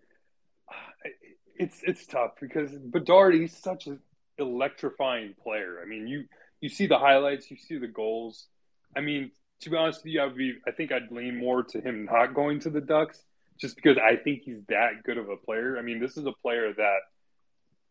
uh, 0.69 1.09
it's 1.55 1.81
it's 1.83 2.05
tough 2.05 2.31
because 2.41 2.71
Bedard 2.71 3.35
he's 3.35 3.55
such 3.55 3.87
an 3.87 3.99
electrifying 4.37 5.35
player. 5.41 5.79
I 5.81 5.85
mean, 5.85 6.07
you 6.07 6.25
you 6.59 6.69
see 6.69 6.87
the 6.87 6.97
highlights, 6.97 7.51
you 7.51 7.57
see 7.57 7.77
the 7.77 7.87
goals. 7.87 8.47
I 8.95 9.01
mean, 9.01 9.31
to 9.61 9.69
be 9.69 9.77
honest 9.77 10.03
with 10.03 10.13
you, 10.13 10.23
I'd 10.23 10.35
be 10.35 10.55
I 10.67 10.71
think 10.71 10.91
I'd 10.91 11.11
lean 11.11 11.37
more 11.37 11.63
to 11.63 11.81
him 11.81 12.05
not 12.05 12.33
going 12.33 12.59
to 12.61 12.69
the 12.69 12.81
Ducks 12.81 13.23
just 13.59 13.75
because 13.75 13.97
I 13.97 14.15
think 14.15 14.43
he's 14.43 14.61
that 14.69 15.03
good 15.03 15.17
of 15.17 15.29
a 15.29 15.37
player. 15.37 15.77
I 15.77 15.81
mean, 15.81 15.99
this 15.99 16.17
is 16.17 16.25
a 16.25 16.31
player 16.31 16.73
that 16.73 16.99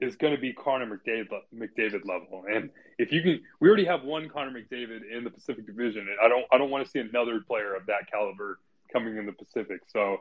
is 0.01 0.17
going 0.17 0.35
to 0.35 0.41
be 0.41 0.53
Connor 0.53 0.87
McDavid 0.87 1.29
McDavid 1.55 2.05
level, 2.07 2.45
and 2.51 2.71
if 2.99 3.13
you 3.13 3.23
can, 3.23 3.41
we 3.61 3.69
already 3.69 3.85
have 3.85 4.05
one 4.05 4.29
Connor 4.29 4.51
McDavid 4.51 5.01
in 5.11 5.25
the 5.25 5.31
Pacific 5.31 5.67
Division, 5.67 6.07
I 6.23 6.29
don't 6.29 6.45
I 6.53 6.59
don't 6.59 6.71
want 6.71 6.85
to 6.85 6.91
see 6.91 6.99
another 6.99 7.41
player 7.41 7.75
of 7.75 7.87
that 7.87 8.11
caliber 8.11 8.59
coming 8.93 9.17
in 9.17 9.27
the 9.27 9.33
Pacific. 9.33 9.81
So, 9.93 10.19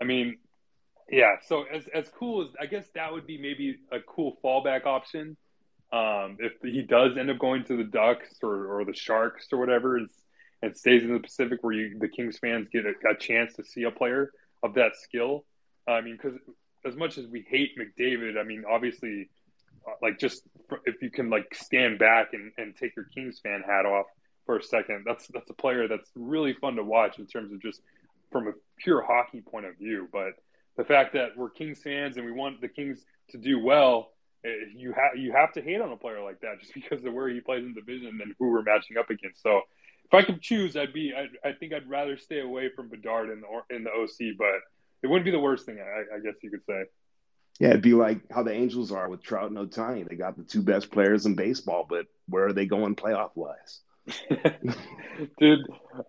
I 0.00 0.04
mean, 0.04 0.38
yeah. 1.10 1.36
So 1.46 1.64
as 1.64 1.86
as 1.94 2.08
cool 2.08 2.42
as 2.42 2.48
I 2.60 2.66
guess 2.66 2.86
that 2.94 3.12
would 3.12 3.26
be 3.26 3.38
maybe 3.38 3.78
a 3.92 4.00
cool 4.00 4.38
fallback 4.44 4.86
option. 4.86 5.36
Um, 5.92 6.38
if 6.40 6.54
he 6.62 6.82
does 6.82 7.16
end 7.16 7.30
up 7.30 7.38
going 7.38 7.62
to 7.64 7.76
the 7.76 7.84
Ducks 7.84 8.34
or, 8.42 8.66
or 8.66 8.84
the 8.84 8.94
Sharks 8.94 9.46
or 9.52 9.58
whatever, 9.58 9.96
and, 9.96 10.08
and 10.60 10.76
stays 10.76 11.04
in 11.04 11.12
the 11.12 11.20
Pacific, 11.20 11.62
where 11.62 11.72
you, 11.72 11.98
the 12.00 12.08
Kings 12.08 12.36
fans 12.38 12.66
get 12.72 12.84
a, 12.84 12.94
a 13.08 13.14
chance 13.14 13.54
to 13.54 13.64
see 13.64 13.84
a 13.84 13.92
player 13.92 14.32
of 14.64 14.74
that 14.74 14.96
skill. 14.96 15.44
I 15.86 16.00
mean, 16.00 16.18
because 16.20 16.36
as 16.84 16.96
much 16.96 17.18
as 17.18 17.26
we 17.26 17.44
hate 17.48 17.72
McDavid, 17.78 18.38
I 18.38 18.44
mean, 18.44 18.64
obviously, 18.68 19.28
uh, 19.86 19.92
like 20.02 20.18
just 20.18 20.42
if 20.86 21.02
you 21.02 21.10
can 21.10 21.30
like 21.30 21.54
stand 21.54 21.98
back 21.98 22.28
and, 22.32 22.52
and 22.58 22.76
take 22.76 22.96
your 22.96 23.06
Kings 23.06 23.40
fan 23.42 23.62
hat 23.66 23.86
off 23.86 24.06
for 24.46 24.58
a 24.58 24.62
second, 24.62 25.04
that's 25.06 25.26
that's 25.28 25.50
a 25.50 25.54
player 25.54 25.88
that's 25.88 26.10
really 26.14 26.52
fun 26.54 26.76
to 26.76 26.84
watch 26.84 27.18
in 27.18 27.26
terms 27.26 27.52
of 27.52 27.62
just 27.62 27.80
from 28.30 28.48
a 28.48 28.52
pure 28.78 29.02
hockey 29.02 29.40
point 29.40 29.66
of 29.66 29.76
view. 29.76 30.08
But 30.12 30.32
the 30.76 30.84
fact 30.84 31.14
that 31.14 31.36
we're 31.36 31.50
Kings 31.50 31.80
fans 31.82 32.16
and 32.16 32.26
we 32.26 32.32
want 32.32 32.60
the 32.60 32.68
Kings 32.68 33.04
to 33.30 33.38
do 33.38 33.58
well, 33.58 34.10
eh, 34.44 34.50
you 34.74 34.92
have 34.92 35.16
you 35.16 35.32
have 35.32 35.52
to 35.52 35.62
hate 35.62 35.80
on 35.80 35.92
a 35.92 35.96
player 35.96 36.22
like 36.22 36.40
that 36.40 36.60
just 36.60 36.74
because 36.74 37.04
of 37.04 37.12
where 37.12 37.28
he 37.28 37.40
plays 37.40 37.64
in 37.64 37.74
the 37.74 37.80
division 37.80 38.18
and 38.22 38.34
who 38.38 38.50
we're 38.50 38.62
matching 38.62 38.98
up 38.98 39.10
against. 39.10 39.42
So 39.42 39.62
if 40.04 40.12
I 40.12 40.22
could 40.22 40.42
choose, 40.42 40.76
I'd 40.76 40.92
be 40.92 41.12
I, 41.16 41.48
I 41.48 41.52
think 41.52 41.72
I'd 41.72 41.88
rather 41.88 42.16
stay 42.16 42.40
away 42.40 42.68
from 42.74 42.88
Bedard 42.88 43.30
in 43.30 43.40
the 43.40 43.74
in 43.74 43.84
the 43.84 43.90
OC, 43.90 44.36
but 44.36 44.60
it 45.04 45.10
wouldn't 45.10 45.26
be 45.26 45.30
the 45.30 45.38
worst 45.38 45.66
thing, 45.66 45.78
I, 45.78 46.16
I 46.16 46.18
guess 46.20 46.34
you 46.42 46.50
could 46.50 46.64
say. 46.66 46.84
Yeah, 47.60 47.68
it'd 47.68 47.82
be 47.82 47.92
like 47.92 48.20
how 48.32 48.42
the 48.42 48.52
Angels 48.52 48.90
are 48.90 49.08
with 49.08 49.22
Trout 49.22 49.50
and 49.50 49.58
Ohtani. 49.58 50.08
They 50.08 50.16
got 50.16 50.36
the 50.36 50.42
two 50.42 50.62
best 50.62 50.90
players 50.90 51.26
in 51.26 51.36
baseball, 51.36 51.86
but 51.88 52.06
where 52.26 52.46
are 52.46 52.52
they 52.52 52.66
going 52.66 52.96
playoff 52.96 53.30
wise? 53.34 53.80
Dude, 55.38 55.60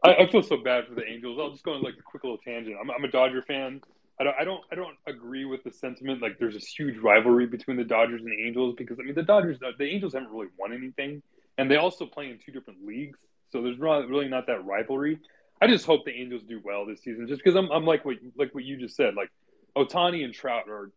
I, 0.04 0.16
I, 0.16 0.32
feel 0.32 0.42
so 0.42 0.58
bad 0.58 0.88
for 0.88 0.96
the 0.96 1.06
Angels. 1.06 1.38
I'll 1.40 1.52
just 1.52 1.64
go 1.64 1.74
on 1.74 1.82
like 1.82 1.94
a 2.00 2.02
quick 2.02 2.24
little 2.24 2.40
tangent. 2.40 2.76
I'm, 2.82 2.90
I'm 2.90 3.04
a 3.04 3.12
Dodger 3.12 3.42
fan. 3.42 3.82
I 4.20 4.24
don't, 4.24 4.36
I 4.40 4.44
don't, 4.46 4.62
I 4.72 4.76
don't 4.76 4.96
agree 5.08 5.46
with 5.46 5.64
the 5.64 5.72
sentiment. 5.72 6.22
Like, 6.22 6.40
there's 6.40 6.54
this 6.56 6.68
huge 6.68 6.98
rivalry 6.98 7.48
between 7.48 7.78
the 7.78 7.84
Dodgers 7.84 8.22
and 8.22 8.32
the 8.32 8.48
Angels 8.48 8.76
because 8.78 8.98
I 9.00 9.04
mean, 9.04 9.16
the 9.16 9.24
Dodgers, 9.24 9.60
the 9.60 9.86
Angels 9.86 10.14
haven't 10.14 10.30
really 10.30 10.48
won 10.58 10.74
anything, 10.74 11.22
and 11.58 11.70
they 11.70 11.76
also 11.76 12.06
play 12.06 12.30
in 12.30 12.40
two 12.44 12.54
different 12.54 12.86
leagues, 12.86 13.20
so 13.52 13.62
there's 13.62 13.78
really 13.78 14.30
not 14.30 14.48
that 14.48 14.66
rivalry. 14.66 15.20
I 15.66 15.72
just 15.72 15.86
hope 15.86 16.06
the 16.06 16.12
Angels 16.12 16.44
do 16.48 16.62
well 16.64 16.86
this 16.86 17.02
season, 17.02 17.28
just 17.28 17.44
because 17.44 17.56
I'm, 17.56 17.72
I'm 17.72 17.86
like 17.86 18.06
what, 18.06 18.18
like 18.38 18.54
what 18.54 18.64
you 18.64 18.78
just 18.78 18.96
said. 18.96 19.16
Like, 19.16 19.32
Ohtani 19.76 20.24
and 20.24 20.34
Trout 20.34 20.70
are 20.70 20.92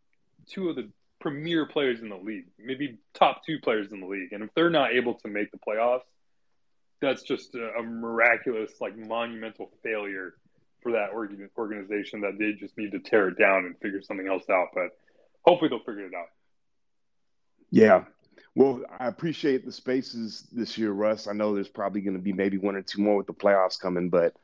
two 0.48 0.68
of 0.68 0.76
the 0.76 0.88
premier 1.20 1.66
players 1.66 2.00
in 2.00 2.08
the 2.08 2.16
league, 2.16 2.46
maybe 2.58 2.98
top 3.14 3.44
two 3.44 3.58
players 3.58 3.92
in 3.92 4.00
the 4.00 4.06
league, 4.06 4.32
and 4.32 4.42
if 4.44 4.50
they're 4.54 4.70
not 4.70 4.92
able 4.92 5.14
to 5.14 5.28
make 5.28 5.50
the 5.50 5.58
playoffs 5.58 6.02
that's 7.00 7.22
just 7.22 7.54
a, 7.54 7.78
a, 7.78 7.82
miraculous, 7.82 8.72
like 8.80 8.96
monumental 8.96 9.70
failure 9.82 10.34
for 10.82 10.92
that 10.92 11.10
organ- 11.12 11.50
organization 11.56 12.20
that 12.22 12.38
they 12.38 12.52
just 12.52 12.76
need 12.76 12.92
to 12.92 12.98
tear 12.98 13.28
it 13.28 13.38
down 13.38 13.66
and 13.66 13.78
figure 13.78 14.02
something 14.02 14.26
else 14.26 14.44
out. 14.50 14.68
But 14.74 14.90
hopefully 15.42 15.68
they'll 15.68 15.78
figure 15.80 16.06
it 16.06 16.14
out. 16.14 16.28
Yeah. 17.70 18.04
Well, 18.54 18.82
I 18.98 19.06
appreciate 19.06 19.64
the 19.64 19.72
spaces 19.72 20.46
this 20.50 20.78
year, 20.78 20.90
Russ. 20.90 21.28
I 21.28 21.32
know 21.32 21.54
there's 21.54 21.68
probably 21.68 22.00
going 22.00 22.16
to 22.16 22.22
be 22.22 22.32
maybe 22.32 22.58
one 22.58 22.74
or 22.74 22.82
two 22.82 23.00
more 23.00 23.16
with 23.16 23.26
the 23.26 23.34
playoffs 23.34 23.78
coming, 23.78 24.08
but 24.08 24.34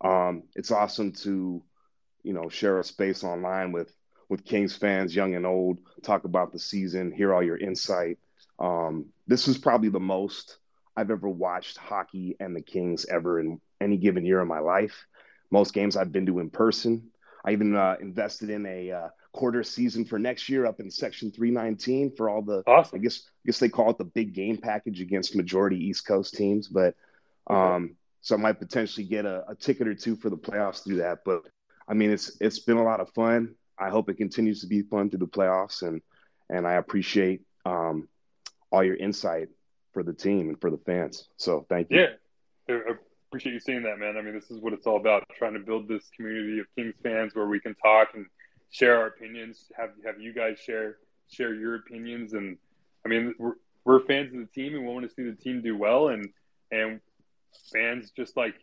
um, 0.00 0.44
it's 0.54 0.70
awesome 0.70 1.12
to, 1.12 1.62
you 2.22 2.32
know, 2.32 2.48
share 2.48 2.78
a 2.78 2.84
space 2.84 3.24
online 3.24 3.72
with 3.72 3.92
with 4.28 4.44
Kings 4.44 4.76
fans, 4.76 5.16
young 5.16 5.34
and 5.34 5.46
old, 5.46 5.78
talk 6.02 6.24
about 6.24 6.52
the 6.52 6.58
season, 6.58 7.12
hear 7.12 7.32
all 7.32 7.42
your 7.42 7.56
insight. 7.56 8.18
Um, 8.58 9.06
this 9.26 9.48
is 9.48 9.56
probably 9.56 9.88
the 9.88 10.00
most 10.00 10.58
I've 10.94 11.10
ever 11.10 11.28
watched 11.28 11.78
hockey 11.78 12.36
and 12.38 12.54
the 12.54 12.60
Kings 12.60 13.06
ever 13.06 13.40
in 13.40 13.60
any 13.80 13.96
given 13.96 14.26
year 14.26 14.40
of 14.40 14.48
my 14.48 14.58
life. 14.58 15.06
Most 15.50 15.72
games 15.72 15.96
I've 15.96 16.12
been 16.12 16.26
to 16.26 16.40
in 16.40 16.50
person. 16.50 17.10
I 17.44 17.52
even 17.52 17.74
uh, 17.74 17.96
invested 18.00 18.50
in 18.50 18.66
a 18.66 18.90
uh, 18.90 19.08
quarter 19.32 19.62
season 19.62 20.04
for 20.04 20.18
next 20.18 20.48
year 20.48 20.66
up 20.66 20.80
in 20.80 20.90
Section 20.90 21.30
319 21.30 22.14
for 22.16 22.28
all 22.28 22.42
the. 22.42 22.62
Awesome. 22.66 22.98
I 22.98 23.02
guess 23.02 23.22
I 23.24 23.46
guess 23.46 23.58
they 23.58 23.70
call 23.70 23.90
it 23.90 23.98
the 23.98 24.04
big 24.04 24.34
game 24.34 24.58
package 24.58 25.00
against 25.00 25.34
majority 25.36 25.76
East 25.76 26.06
Coast 26.06 26.34
teams, 26.34 26.68
but 26.68 26.94
um, 27.48 27.96
so 28.28 28.34
I 28.34 28.38
might 28.38 28.58
potentially 28.58 29.06
get 29.06 29.24
a, 29.24 29.42
a 29.48 29.54
ticket 29.54 29.88
or 29.88 29.94
two 29.94 30.14
for 30.14 30.28
the 30.28 30.36
playoffs 30.36 30.84
through 30.84 30.96
that. 30.96 31.20
But 31.24 31.44
I 31.88 31.94
mean, 31.94 32.10
it's 32.10 32.36
it's 32.42 32.58
been 32.58 32.76
a 32.76 32.84
lot 32.84 33.00
of 33.00 33.08
fun. 33.14 33.54
I 33.78 33.88
hope 33.88 34.10
it 34.10 34.18
continues 34.18 34.60
to 34.60 34.66
be 34.66 34.82
fun 34.82 35.08
through 35.08 35.20
the 35.20 35.26
playoffs, 35.26 35.80
and 35.80 36.02
and 36.50 36.66
I 36.66 36.74
appreciate 36.74 37.40
um, 37.64 38.06
all 38.70 38.84
your 38.84 38.96
insight 38.96 39.48
for 39.94 40.02
the 40.02 40.12
team 40.12 40.50
and 40.50 40.60
for 40.60 40.70
the 40.70 40.76
fans. 40.76 41.30
So 41.38 41.64
thank 41.70 41.90
you. 41.90 42.00
Yeah, 42.00 42.76
I 42.76 42.96
appreciate 43.30 43.54
you 43.54 43.60
saying 43.60 43.84
that, 43.84 43.98
man. 43.98 44.18
I 44.18 44.20
mean, 44.20 44.34
this 44.34 44.50
is 44.50 44.60
what 44.60 44.74
it's 44.74 44.86
all 44.86 44.98
about: 44.98 45.24
trying 45.34 45.54
to 45.54 45.60
build 45.60 45.88
this 45.88 46.10
community 46.14 46.58
of 46.58 46.66
Kings 46.76 46.96
fans 47.02 47.34
where 47.34 47.46
we 47.46 47.60
can 47.60 47.74
talk 47.76 48.08
and 48.12 48.26
share 48.70 48.98
our 48.98 49.06
opinions. 49.06 49.72
Have 49.74 49.92
have 50.04 50.20
you 50.20 50.34
guys 50.34 50.58
share 50.58 50.98
share 51.30 51.54
your 51.54 51.76
opinions, 51.76 52.34
and 52.34 52.58
I 53.06 53.08
mean, 53.08 53.34
we're, 53.38 53.54
we're 53.86 54.00
fans 54.00 54.34
of 54.34 54.40
the 54.40 54.46
team 54.54 54.74
and 54.74 54.86
we 54.86 54.92
want 54.92 55.08
to 55.08 55.14
see 55.14 55.22
the 55.22 55.34
team 55.34 55.62
do 55.62 55.78
well, 55.78 56.08
and 56.08 56.28
and 56.70 57.00
fans 57.72 58.12
just 58.16 58.36
like 58.36 58.54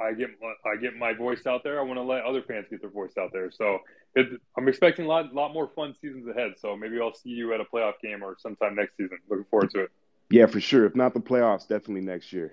I 0.00 0.12
get 0.12 0.30
I 0.64 0.76
get 0.80 0.96
my 0.96 1.12
voice 1.14 1.46
out 1.46 1.62
there. 1.64 1.78
I 1.78 1.82
want 1.82 1.98
to 1.98 2.02
let 2.02 2.24
other 2.24 2.42
fans 2.42 2.66
get 2.70 2.80
their 2.80 2.90
voice 2.90 3.12
out 3.18 3.30
there. 3.32 3.50
So 3.50 3.78
it, 4.14 4.28
I'm 4.56 4.68
expecting 4.68 5.04
a 5.06 5.08
lot 5.08 5.34
lot 5.34 5.52
more 5.52 5.70
fun 5.74 5.94
seasons 6.00 6.28
ahead. 6.28 6.52
So 6.58 6.76
maybe 6.76 7.00
I'll 7.00 7.14
see 7.14 7.30
you 7.30 7.54
at 7.54 7.60
a 7.60 7.64
playoff 7.64 7.94
game 8.02 8.22
or 8.22 8.36
sometime 8.38 8.74
next 8.74 8.96
season. 8.96 9.18
Looking 9.28 9.46
forward 9.50 9.70
to 9.70 9.84
it. 9.84 9.90
Yeah, 10.30 10.46
for 10.46 10.60
sure. 10.60 10.86
If 10.86 10.96
not 10.96 11.14
the 11.14 11.20
playoffs, 11.20 11.68
definitely 11.68 12.02
next 12.02 12.32
year. 12.32 12.52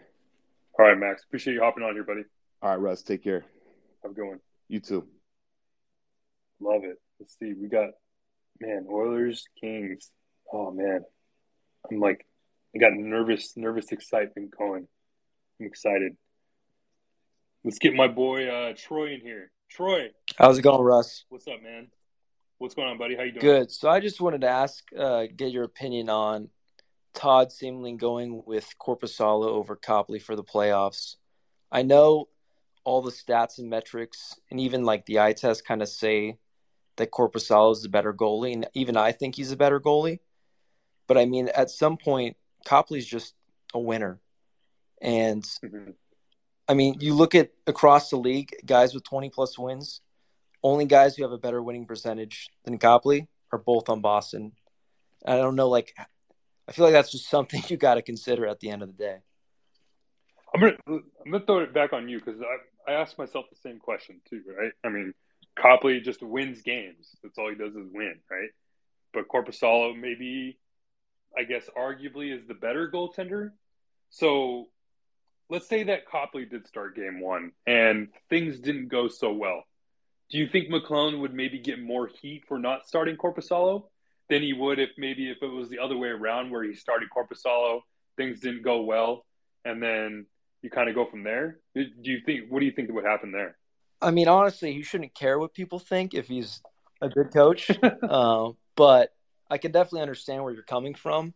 All 0.77 0.85
right, 0.85 0.97
Max. 0.97 1.23
Appreciate 1.23 1.53
you 1.53 1.61
hopping 1.61 1.83
on 1.83 1.93
here, 1.93 2.03
buddy. 2.03 2.23
All 2.61 2.69
right, 2.69 2.79
Russ. 2.79 3.01
Take 3.01 3.23
care. 3.23 3.45
Have 4.03 4.11
a 4.11 4.15
good 4.15 4.27
one. 4.27 4.39
You 4.67 4.79
too. 4.79 5.07
Love 6.59 6.83
it. 6.83 6.97
Let's 7.19 7.37
see. 7.39 7.53
We 7.53 7.67
got 7.67 7.89
man 8.59 8.85
Oilers 8.89 9.45
Kings. 9.59 10.11
Oh 10.51 10.71
man, 10.71 11.01
I'm 11.89 11.99
like 11.99 12.25
I 12.75 12.79
got 12.79 12.93
nervous 12.93 13.53
nervous 13.55 13.91
excitement 13.91 14.55
going. 14.57 14.87
I'm 15.63 15.67
excited. 15.67 16.17
Let's 17.63 17.79
get 17.79 17.93
my 17.95 18.09
boy 18.09 18.49
uh, 18.49 18.73
Troy 18.75 19.13
in 19.13 19.21
here. 19.21 19.49
Troy, 19.69 20.09
How's 20.37 20.57
it 20.57 20.61
going, 20.61 20.81
Russ? 20.81 21.23
what's 21.29 21.47
up, 21.47 21.63
man? 21.63 21.87
What's 22.57 22.75
going 22.75 22.89
on, 22.89 22.97
buddy? 22.97 23.15
How 23.15 23.23
you 23.23 23.31
doing? 23.31 23.41
Good. 23.41 23.71
So 23.71 23.89
I 23.89 24.01
just 24.01 24.19
wanted 24.19 24.41
to 24.41 24.49
ask, 24.49 24.83
uh, 24.93 25.23
get 25.33 25.53
your 25.53 25.63
opinion 25.63 26.09
on 26.09 26.49
Todd 27.13 27.53
seemingly 27.53 27.93
going 27.93 28.43
with 28.45 28.67
Korpisalo 28.77 29.45
over 29.45 29.77
Copley 29.77 30.19
for 30.19 30.35
the 30.35 30.43
playoffs. 30.43 31.15
I 31.71 31.83
know 31.83 32.27
all 32.83 33.01
the 33.01 33.11
stats 33.11 33.57
and 33.57 33.69
metrics, 33.69 34.35
and 34.51 34.59
even 34.59 34.83
like 34.83 35.05
the 35.05 35.21
eye 35.21 35.31
test, 35.31 35.65
kind 35.65 35.81
of 35.81 35.87
say 35.87 36.39
that 36.97 37.09
Korpisalo 37.11 37.71
is 37.71 37.83
the 37.83 37.89
better 37.89 38.13
goalie, 38.13 38.51
and 38.51 38.67
even 38.73 38.97
I 38.97 39.13
think 39.13 39.35
he's 39.35 39.53
a 39.53 39.57
better 39.57 39.79
goalie. 39.79 40.19
But 41.07 41.17
I 41.17 41.23
mean, 41.23 41.47
at 41.55 41.69
some 41.69 41.95
point, 41.95 42.35
Copley's 42.65 43.07
just 43.07 43.33
a 43.73 43.79
winner, 43.79 44.19
and 45.03 45.43
Mhm. 45.43 45.95
I 46.67 46.73
mean, 46.73 46.95
you 47.01 47.13
look 47.13 47.35
at 47.35 47.51
across 47.67 48.09
the 48.09 48.15
league, 48.17 48.55
guys 48.65 48.93
with 48.93 49.03
20 49.03 49.29
plus 49.29 49.59
wins, 49.59 50.01
only 50.63 50.85
guys 50.85 51.15
who 51.15 51.23
have 51.23 51.33
a 51.33 51.37
better 51.37 51.61
winning 51.61 51.85
percentage 51.85 52.49
than 52.63 52.77
Copley 52.77 53.27
are 53.51 53.59
both 53.59 53.89
on 53.89 54.01
Boston. 54.01 54.53
I 55.25 55.35
don't 55.35 55.55
know, 55.55 55.69
like, 55.69 55.93
I 56.67 56.71
feel 56.71 56.85
like 56.85 56.93
that's 56.93 57.11
just 57.11 57.29
something 57.29 57.61
you 57.67 57.77
got 57.77 57.95
to 57.95 58.01
consider 58.01 58.47
at 58.47 58.61
the 58.61 58.69
end 58.69 58.81
of 58.81 58.87
the 58.87 59.03
day. 59.03 59.17
I'm 60.53 60.61
gonna 60.61 60.77
I'm 60.87 61.31
gonna 61.31 61.45
throw 61.45 61.59
it 61.59 61.73
back 61.73 61.93
on 61.93 62.07
you 62.07 62.19
because 62.19 62.39
I 62.41 62.91
I 62.91 62.95
asked 62.95 63.17
myself 63.17 63.45
the 63.49 63.55
same 63.57 63.79
question 63.79 64.21
too, 64.29 64.43
right? 64.57 64.71
I 64.83 64.89
mean, 64.89 65.13
Copley 65.55 65.99
just 65.99 66.21
wins 66.21 66.61
games. 66.61 67.09
That's 67.23 67.37
all 67.37 67.49
he 67.49 67.55
does 67.55 67.75
is 67.75 67.87
win, 67.91 68.19
right? 68.29 68.49
But 69.13 69.27
Korpisalo 69.27 69.99
maybe, 69.99 70.59
I 71.37 71.43
guess, 71.43 71.69
arguably 71.75 72.35
is 72.35 72.45
the 72.47 72.53
better 72.53 72.89
goaltender. 72.93 73.51
So 74.09 74.67
let's 75.53 75.69
say 75.69 75.83
that 75.83 76.07
Copley 76.07 76.45
did 76.45 76.67
start 76.67 76.95
game 76.95 77.21
one 77.21 77.51
and 77.67 78.07
things 78.27 78.59
didn't 78.59 78.87
go 78.87 79.07
so 79.07 79.31
well. 79.31 79.63
Do 80.31 80.39
you 80.39 80.47
think 80.47 80.69
McLellan 80.69 81.19
would 81.19 81.35
maybe 81.35 81.59
get 81.59 81.79
more 81.79 82.09
heat 82.21 82.45
for 82.47 82.57
not 82.57 82.87
starting 82.87 83.17
Korpisalo 83.17 83.83
than 84.31 84.41
he 84.41 84.51
would 84.51 84.79
if 84.79 84.89
maybe 84.97 85.29
if 85.29 85.37
it 85.43 85.47
was 85.47 85.69
the 85.69 85.77
other 85.77 85.95
way 85.95 86.07
around 86.07 86.49
where 86.49 86.63
he 86.63 86.73
started 86.73 87.07
Korpisalo, 87.15 87.81
things 88.17 88.39
didn't 88.39 88.63
go 88.63 88.81
well, 88.81 89.27
and 89.63 89.81
then 89.81 90.25
you 90.63 90.71
kind 90.71 90.89
of 90.89 90.95
go 90.95 91.05
from 91.05 91.23
there? 91.23 91.59
Do 91.75 91.85
you 92.01 92.21
think? 92.25 92.49
What 92.49 92.61
do 92.61 92.65
you 92.65 92.71
think 92.71 92.91
would 92.91 93.05
happen 93.05 93.31
there? 93.31 93.55
I 94.01 94.09
mean, 94.09 94.27
honestly, 94.27 94.73
he 94.73 94.81
shouldn't 94.81 95.13
care 95.13 95.37
what 95.37 95.53
people 95.53 95.77
think 95.77 96.15
if 96.15 96.27
he's 96.29 96.63
a 96.99 97.09
good 97.09 97.31
coach. 97.31 97.69
uh, 98.09 98.49
but 98.75 99.13
I 99.51 99.59
can 99.59 99.71
definitely 99.71 100.01
understand 100.01 100.43
where 100.43 100.53
you're 100.53 100.63
coming 100.63 100.95
from. 100.95 101.35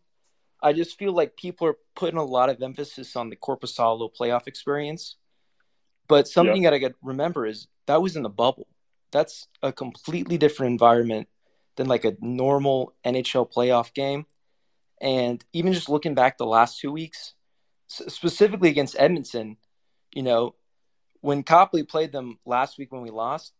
I 0.62 0.72
just 0.72 0.98
feel 0.98 1.12
like 1.12 1.36
people 1.36 1.66
are 1.68 1.76
putting 1.94 2.18
a 2.18 2.24
lot 2.24 2.50
of 2.50 2.62
emphasis 2.62 3.16
on 3.16 3.30
the 3.30 3.36
Korpisalo 3.36 4.10
playoff 4.14 4.46
experience. 4.46 5.16
But 6.08 6.26
something 6.26 6.56
you 6.56 6.62
got 6.62 6.76
to 6.76 6.94
remember 7.02 7.46
is 7.46 7.68
that 7.86 8.02
was 8.02 8.16
in 8.16 8.22
the 8.22 8.30
bubble. 8.30 8.66
That's 9.12 9.46
a 9.62 9.72
completely 9.72 10.38
different 10.38 10.72
environment 10.72 11.28
than 11.76 11.86
like 11.86 12.04
a 12.04 12.16
normal 12.20 12.94
NHL 13.04 13.52
playoff 13.52 13.94
game. 13.94 14.26
And 15.00 15.44
even 15.52 15.72
just 15.72 15.88
looking 15.88 16.14
back 16.14 16.38
the 16.38 16.46
last 16.46 16.80
two 16.80 16.90
weeks, 16.90 17.34
specifically 17.86 18.68
against 18.68 18.96
Edmonton, 18.98 19.56
you 20.12 20.22
know, 20.22 20.54
when 21.20 21.42
Copley 21.42 21.84
played 21.84 22.12
them 22.12 22.38
last 22.44 22.78
week 22.78 22.92
when 22.92 23.02
we 23.02 23.10
lost, 23.10 23.52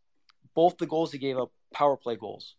both 0.55 0.79
the 0.79 0.87
goals 0.87 1.13
he 1.13 1.19
gave 1.19 1.39
up 1.39 1.53
power 1.73 1.97
play 1.97 2.17
goals. 2.17 2.55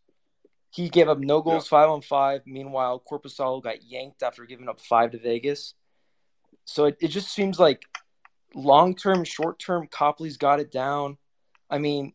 He 0.72 0.90
gave 0.90 1.10
up 1.10 1.20
no 1.20 1.42
goals, 1.42 1.66
yeah. 1.66 1.70
five 1.70 1.90
on 1.90 2.02
five. 2.02 2.42
Meanwhile, 2.46 3.04
Korpisalo 3.10 3.62
got 3.62 3.84
yanked 3.84 4.22
after 4.22 4.46
giving 4.46 4.70
up 4.70 4.80
five 4.80 5.12
to 5.12 5.18
Vegas. 5.18 5.74
So 6.66 6.86
it, 6.86 6.98
it 7.02 7.08
just 7.08 7.34
seems 7.34 7.60
like 7.60 7.84
long 8.54 8.96
term, 8.96 9.24
short 9.24 9.60
term, 9.60 9.88
Copley's 9.88 10.38
got 10.38 10.60
it 10.60 10.72
down. 10.72 11.18
I 11.70 11.80
mean, 11.80 12.14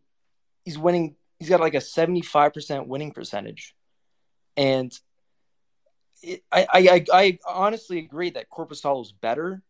he's 0.65 0.79
winning. 0.79 1.17
He's 1.39 1.49
got 1.49 1.61
like 1.61 1.75
a 1.75 1.81
seventy 1.81 2.23
five 2.23 2.55
percent 2.55 2.87
winning 2.87 3.11
percentage, 3.11 3.75
and 4.57 4.93
it, 6.23 6.45
I, 6.53 6.67
I 6.73 7.05
I 7.13 7.39
honestly 7.47 7.99
agree 7.99 8.31
that 8.31 8.51
Korpisalo's 8.51 9.11
better, 9.11 9.63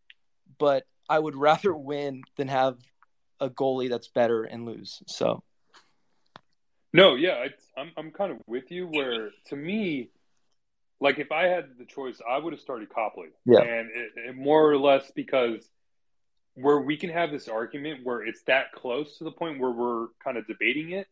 but 0.59 0.85
I 1.09 1.18
would 1.18 1.37
rather 1.49 1.74
win 1.74 2.22
than 2.37 2.49
have 2.49 2.78
a 3.41 3.49
goalie 3.49 3.89
that's 3.89 4.09
better 4.09 4.45
and 4.45 4.66
lose. 4.66 5.03
So. 5.07 5.43
No, 6.95 7.16
yeah, 7.16 7.49
I'm 7.76 7.90
I'm 7.97 8.12
kind 8.12 8.30
of 8.30 8.38
with 8.47 8.70
you. 8.70 8.86
Where 8.86 9.30
to 9.49 9.57
me, 9.57 10.11
like 11.01 11.18
if 11.18 11.32
I 11.32 11.49
had 11.49 11.76
the 11.76 11.84
choice, 11.84 12.20
I 12.26 12.38
would 12.38 12.53
have 12.53 12.61
started 12.61 12.88
Copley. 12.88 13.30
Yeah, 13.45 13.62
and 13.62 13.90
it, 13.90 14.12
it 14.28 14.36
more 14.36 14.70
or 14.70 14.78
less 14.78 15.11
because 15.11 15.68
where 16.55 16.78
we 16.78 16.97
can 16.97 17.11
have 17.11 17.32
this 17.32 17.49
argument 17.49 18.05
where 18.05 18.24
it's 18.24 18.42
that 18.45 18.70
close 18.72 19.18
to 19.18 19.24
the 19.24 19.32
point 19.32 19.59
where 19.59 19.72
we're 19.72 20.07
kind 20.22 20.38
of 20.38 20.47
debating 20.47 20.92
it. 20.92 21.09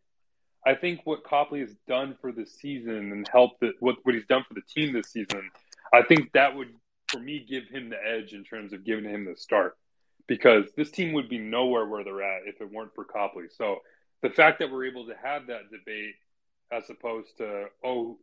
I 0.64 0.76
think 0.76 1.00
what 1.02 1.24
Copley 1.24 1.58
has 1.58 1.74
done 1.88 2.16
for 2.20 2.30
the 2.30 2.46
season 2.46 3.10
and 3.10 3.28
helped 3.28 3.64
it, 3.64 3.74
what 3.80 3.96
what 4.04 4.14
he's 4.14 4.26
done 4.26 4.44
for 4.46 4.54
the 4.54 4.62
team 4.62 4.92
this 4.92 5.08
season, 5.08 5.50
I 5.92 6.02
think 6.02 6.30
that 6.34 6.54
would 6.54 6.68
for 7.08 7.18
me 7.18 7.44
give 7.46 7.64
him 7.66 7.90
the 7.90 7.96
edge 7.96 8.34
in 8.34 8.44
terms 8.44 8.72
of 8.72 8.84
giving 8.84 9.04
him 9.04 9.24
the 9.24 9.34
start 9.34 9.76
because 10.28 10.66
this 10.76 10.92
team 10.92 11.12
would 11.14 11.28
be 11.28 11.38
nowhere 11.38 11.86
where 11.86 12.04
they're 12.04 12.22
at 12.22 12.46
if 12.46 12.60
it 12.60 12.70
weren't 12.70 12.94
for 12.94 13.04
Copley. 13.04 13.46
So 13.50 13.80
the 14.22 14.30
fact 14.30 14.58
that 14.58 14.70
we're 14.70 14.86
able 14.86 15.06
to 15.06 15.14
have 15.22 15.46
that 15.48 15.70
debate 15.70 16.14
as 16.72 16.88
opposed 16.90 17.36
to 17.38 17.66
oh 17.84 18.18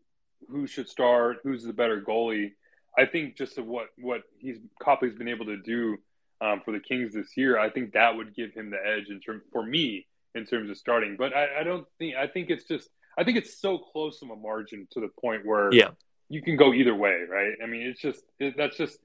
who 0.50 0.66
should 0.66 0.88
start 0.88 1.38
who's 1.44 1.64
the 1.64 1.74
better 1.74 2.02
goalie 2.02 2.52
i 2.98 3.06
think 3.06 3.38
just 3.38 3.58
of 3.58 3.66
what 3.66 3.88
what 3.98 4.22
he's 4.38 4.58
copley's 4.82 5.16
been 5.16 5.28
able 5.28 5.46
to 5.46 5.58
do 5.58 5.98
um, 6.42 6.62
for 6.64 6.72
the 6.72 6.80
kings 6.80 7.14
this 7.14 7.36
year 7.36 7.60
i 7.60 7.70
think 7.70 7.94
that 7.94 8.16
would 8.16 8.34
give 8.34 8.54
him 8.54 8.70
the 8.70 8.78
edge 8.78 9.10
in 9.10 9.20
terms 9.20 9.44
for 9.52 9.64
me 9.64 10.06
in 10.36 10.46
terms 10.46 10.70
of 10.70 10.78
starting. 10.78 11.16
But 11.18 11.36
I, 11.36 11.62
I 11.62 11.64
don't 11.64 11.86
think 11.98 12.16
i 12.16 12.28
think 12.28 12.50
it's 12.50 12.66
just 12.66 12.90
i 13.18 13.24
think 13.24 13.38
it's 13.38 13.60
so 13.60 13.78
close 13.78 14.22
of 14.22 14.30
a 14.30 14.36
margin 14.36 14.88
to 14.92 15.00
the 15.00 15.10
point 15.20 15.46
where 15.46 15.74
yeah. 15.74 15.90
you 16.30 16.42
can 16.42 16.56
go 16.56 16.74
either 16.74 16.96
way 16.96 17.24
right? 17.30 17.54
I 17.64 17.68
mean 17.68 17.82
it's 17.82 18.02
just 18.02 18.24
it, 18.40 18.56
that's 18.58 18.78
just 18.78 18.98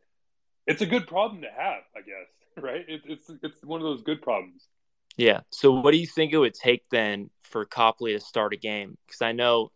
it's 0.66 0.82
a 0.82 0.86
good 0.86 1.06
problem 1.06 1.42
to 1.42 1.48
have 1.48 1.82
i 1.96 2.00
guess 2.00 2.28
right? 2.62 2.84
It, 2.88 3.02
it's 3.06 3.30
it's 3.42 3.64
one 3.64 3.80
of 3.80 3.84
those 3.84 4.02
good 4.02 4.22
problems 4.22 4.62
yeah. 5.16 5.40
So 5.50 5.72
what 5.72 5.92
do 5.92 5.98
you 5.98 6.06
think 6.06 6.32
it 6.32 6.38
would 6.38 6.54
take 6.54 6.84
then 6.90 7.30
for 7.42 7.64
Copley 7.64 8.12
to 8.12 8.20
start 8.20 8.52
a 8.52 8.56
game? 8.56 8.96
Because 9.06 9.22
I 9.22 9.32
know 9.32 9.70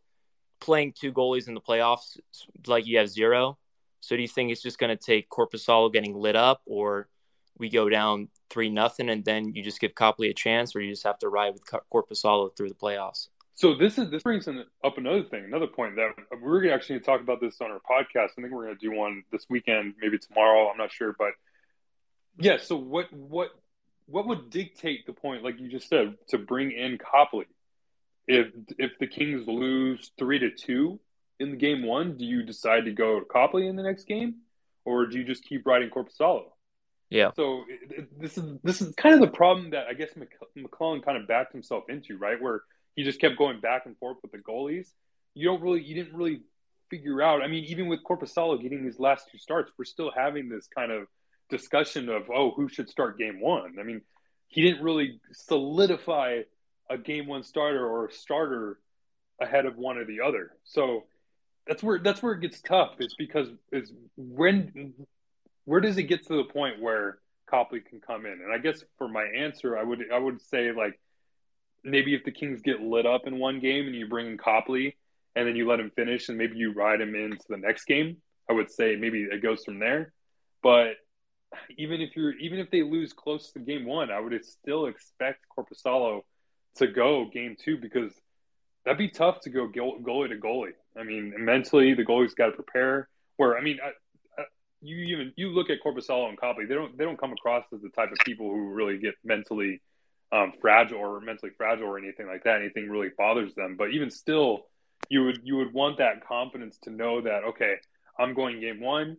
playing 0.60 0.94
two 0.98 1.12
goalies 1.12 1.48
in 1.48 1.54
the 1.54 1.60
playoffs, 1.60 2.18
like 2.66 2.86
you 2.86 2.98
have 2.98 3.08
zero. 3.08 3.58
So 4.00 4.16
do 4.16 4.22
you 4.22 4.28
think 4.28 4.50
it's 4.50 4.62
just 4.62 4.78
going 4.78 4.96
to 4.96 5.02
take 5.02 5.28
Korpisalo 5.28 5.92
getting 5.92 6.14
lit 6.14 6.36
up, 6.36 6.62
or 6.66 7.08
we 7.58 7.68
go 7.68 7.88
down 7.88 8.28
three 8.50 8.70
nothing, 8.70 9.10
and 9.10 9.24
then 9.24 9.54
you 9.54 9.62
just 9.62 9.80
give 9.80 9.94
Copley 9.94 10.30
a 10.30 10.34
chance, 10.34 10.74
or 10.74 10.80
you 10.80 10.90
just 10.92 11.04
have 11.04 11.18
to 11.18 11.28
ride 11.28 11.52
with 11.52 11.64
Korpisalo 11.92 12.56
through 12.56 12.68
the 12.68 12.74
playoffs? 12.74 13.28
So 13.54 13.74
this 13.74 13.98
is 13.98 14.08
this 14.08 14.22
brings 14.22 14.46
up 14.46 14.98
another 14.98 15.24
thing, 15.24 15.44
another 15.44 15.66
point 15.66 15.96
that 15.96 16.10
we're 16.40 16.72
actually 16.72 16.94
going 16.94 17.00
to 17.00 17.06
talk 17.06 17.20
about 17.20 17.40
this 17.40 17.60
on 17.60 17.72
our 17.72 17.80
podcast. 17.80 18.30
I 18.38 18.42
think 18.42 18.52
we're 18.52 18.66
going 18.66 18.78
to 18.78 18.80
do 18.80 18.96
one 18.96 19.24
this 19.32 19.46
weekend, 19.50 19.94
maybe 20.00 20.16
tomorrow. 20.16 20.70
I'm 20.70 20.78
not 20.78 20.92
sure, 20.92 21.16
but 21.18 21.32
yeah. 22.38 22.58
So 22.58 22.76
what 22.76 23.12
what 23.12 23.50
what 24.08 24.26
would 24.26 24.50
dictate 24.50 25.06
the 25.06 25.12
point, 25.12 25.44
like 25.44 25.60
you 25.60 25.68
just 25.68 25.88
said, 25.88 26.16
to 26.28 26.38
bring 26.38 26.72
in 26.72 26.98
Copley? 26.98 27.46
If 28.26 28.48
if 28.78 28.98
the 28.98 29.06
Kings 29.06 29.46
lose 29.46 30.10
three 30.18 30.38
to 30.38 30.50
two 30.50 31.00
in 31.38 31.50
the 31.50 31.56
game 31.56 31.84
one, 31.84 32.16
do 32.16 32.24
you 32.24 32.42
decide 32.42 32.86
to 32.86 32.92
go 32.92 33.20
Copley 33.30 33.66
in 33.66 33.76
the 33.76 33.82
next 33.82 34.04
game, 34.04 34.36
or 34.84 35.06
do 35.06 35.18
you 35.18 35.24
just 35.24 35.44
keep 35.44 35.66
riding 35.66 35.90
Korpisalo? 35.90 36.44
Yeah. 37.10 37.30
So 37.36 37.64
it, 37.68 37.92
it, 37.98 38.20
this 38.20 38.36
is 38.36 38.58
this 38.62 38.82
is 38.82 38.94
kind 38.96 39.14
of 39.14 39.20
the 39.20 39.28
problem 39.28 39.70
that 39.70 39.86
I 39.86 39.94
guess 39.94 40.10
McLellan 40.56 41.02
kind 41.02 41.16
of 41.16 41.26
backed 41.26 41.52
himself 41.52 41.84
into, 41.88 42.18
right? 42.18 42.40
Where 42.40 42.62
he 42.96 43.04
just 43.04 43.20
kept 43.20 43.38
going 43.38 43.60
back 43.60 43.86
and 43.86 43.96
forth 43.98 44.18
with 44.22 44.32
the 44.32 44.38
goalies. 44.38 44.88
You 45.34 45.46
don't 45.48 45.62
really, 45.62 45.82
you 45.82 45.94
didn't 45.94 46.16
really 46.16 46.40
figure 46.90 47.22
out. 47.22 47.42
I 47.42 47.46
mean, 47.46 47.64
even 47.64 47.86
with 47.86 48.02
Korpisalo 48.02 48.60
getting 48.60 48.84
these 48.84 48.98
last 48.98 49.28
two 49.30 49.38
starts, 49.38 49.70
we're 49.78 49.84
still 49.84 50.10
having 50.14 50.48
this 50.48 50.66
kind 50.66 50.90
of 50.90 51.06
discussion 51.48 52.08
of 52.08 52.30
oh 52.30 52.50
who 52.52 52.68
should 52.68 52.88
start 52.88 53.18
game 53.18 53.40
one. 53.40 53.76
I 53.78 53.82
mean, 53.82 54.02
he 54.48 54.62
didn't 54.62 54.82
really 54.82 55.20
solidify 55.32 56.42
a 56.90 56.98
game 56.98 57.26
one 57.26 57.42
starter 57.42 57.86
or 57.86 58.06
a 58.06 58.12
starter 58.12 58.78
ahead 59.40 59.66
of 59.66 59.76
one 59.76 59.98
or 59.98 60.04
the 60.04 60.20
other. 60.20 60.52
So 60.64 61.04
that's 61.66 61.82
where 61.82 61.98
that's 61.98 62.22
where 62.22 62.32
it 62.32 62.40
gets 62.40 62.60
tough. 62.60 62.96
It's 62.98 63.14
because 63.14 63.48
is 63.72 63.92
when 64.16 64.94
where 65.64 65.80
does 65.80 65.98
it 65.98 66.04
get 66.04 66.26
to 66.26 66.36
the 66.36 66.44
point 66.44 66.80
where 66.80 67.18
Copley 67.48 67.80
can 67.80 68.00
come 68.00 68.26
in. 68.26 68.32
And 68.32 68.52
I 68.52 68.58
guess 68.58 68.84
for 68.96 69.08
my 69.08 69.24
answer, 69.24 69.76
I 69.76 69.82
would 69.82 70.04
I 70.12 70.18
would 70.18 70.40
say 70.40 70.72
like 70.72 70.98
maybe 71.84 72.14
if 72.14 72.24
the 72.24 72.32
Kings 72.32 72.62
get 72.62 72.80
lit 72.80 73.06
up 73.06 73.26
in 73.26 73.38
one 73.38 73.60
game 73.60 73.86
and 73.86 73.94
you 73.94 74.08
bring 74.08 74.26
in 74.26 74.38
Copley 74.38 74.96
and 75.34 75.46
then 75.46 75.56
you 75.56 75.68
let 75.68 75.80
him 75.80 75.90
finish 75.94 76.28
and 76.28 76.38
maybe 76.38 76.56
you 76.56 76.72
ride 76.72 77.00
him 77.00 77.14
into 77.14 77.44
the 77.48 77.56
next 77.56 77.84
game, 77.84 78.18
I 78.48 78.52
would 78.52 78.70
say 78.70 78.96
maybe 78.96 79.22
it 79.22 79.42
goes 79.42 79.64
from 79.64 79.78
there. 79.78 80.12
But 80.62 80.96
even 81.76 82.00
if 82.00 82.16
you're 82.16 82.32
even 82.38 82.58
if 82.58 82.70
they 82.70 82.82
lose 82.82 83.12
close 83.12 83.52
to 83.52 83.58
game 83.58 83.84
one, 83.84 84.10
I 84.10 84.20
would 84.20 84.44
still 84.44 84.86
expect 84.86 85.44
Korpisalo 85.56 86.22
to 86.76 86.86
go 86.86 87.26
game 87.32 87.56
two 87.58 87.78
because 87.78 88.12
that'd 88.84 88.98
be 88.98 89.08
tough 89.08 89.40
to 89.42 89.50
go 89.50 89.68
goalie 89.68 90.28
to 90.28 90.36
goalie. 90.36 90.72
I 90.98 91.02
mean, 91.02 91.34
mentally, 91.38 91.94
the 91.94 92.04
goalie's 92.04 92.34
got 92.34 92.46
to 92.46 92.52
prepare. 92.52 93.08
Where 93.36 93.56
I 93.56 93.62
mean, 93.62 93.78
I, 93.84 93.88
I, 94.40 94.44
you 94.80 94.96
even 94.96 95.32
you 95.36 95.50
look 95.50 95.70
at 95.70 95.78
Korpisalo 95.84 96.28
and 96.28 96.38
Copley, 96.38 96.66
they 96.66 96.74
don't 96.74 96.96
they 96.96 97.04
don't 97.04 97.18
come 97.18 97.32
across 97.32 97.64
as 97.72 97.80
the 97.80 97.90
type 97.90 98.10
of 98.12 98.18
people 98.24 98.50
who 98.50 98.70
really 98.70 98.98
get 98.98 99.14
mentally 99.24 99.80
um, 100.32 100.52
fragile 100.60 100.98
or 100.98 101.20
mentally 101.20 101.52
fragile 101.56 101.86
or 101.86 101.98
anything 101.98 102.26
like 102.26 102.44
that. 102.44 102.60
Anything 102.60 102.88
really 102.90 103.10
bothers 103.16 103.54
them. 103.54 103.76
But 103.76 103.90
even 103.90 104.10
still, 104.10 104.66
you 105.08 105.24
would 105.24 105.40
you 105.44 105.56
would 105.56 105.72
want 105.72 105.98
that 105.98 106.26
confidence 106.26 106.78
to 106.82 106.90
know 106.90 107.20
that 107.20 107.44
okay, 107.44 107.76
I'm 108.18 108.34
going 108.34 108.60
game 108.60 108.80
one. 108.80 109.18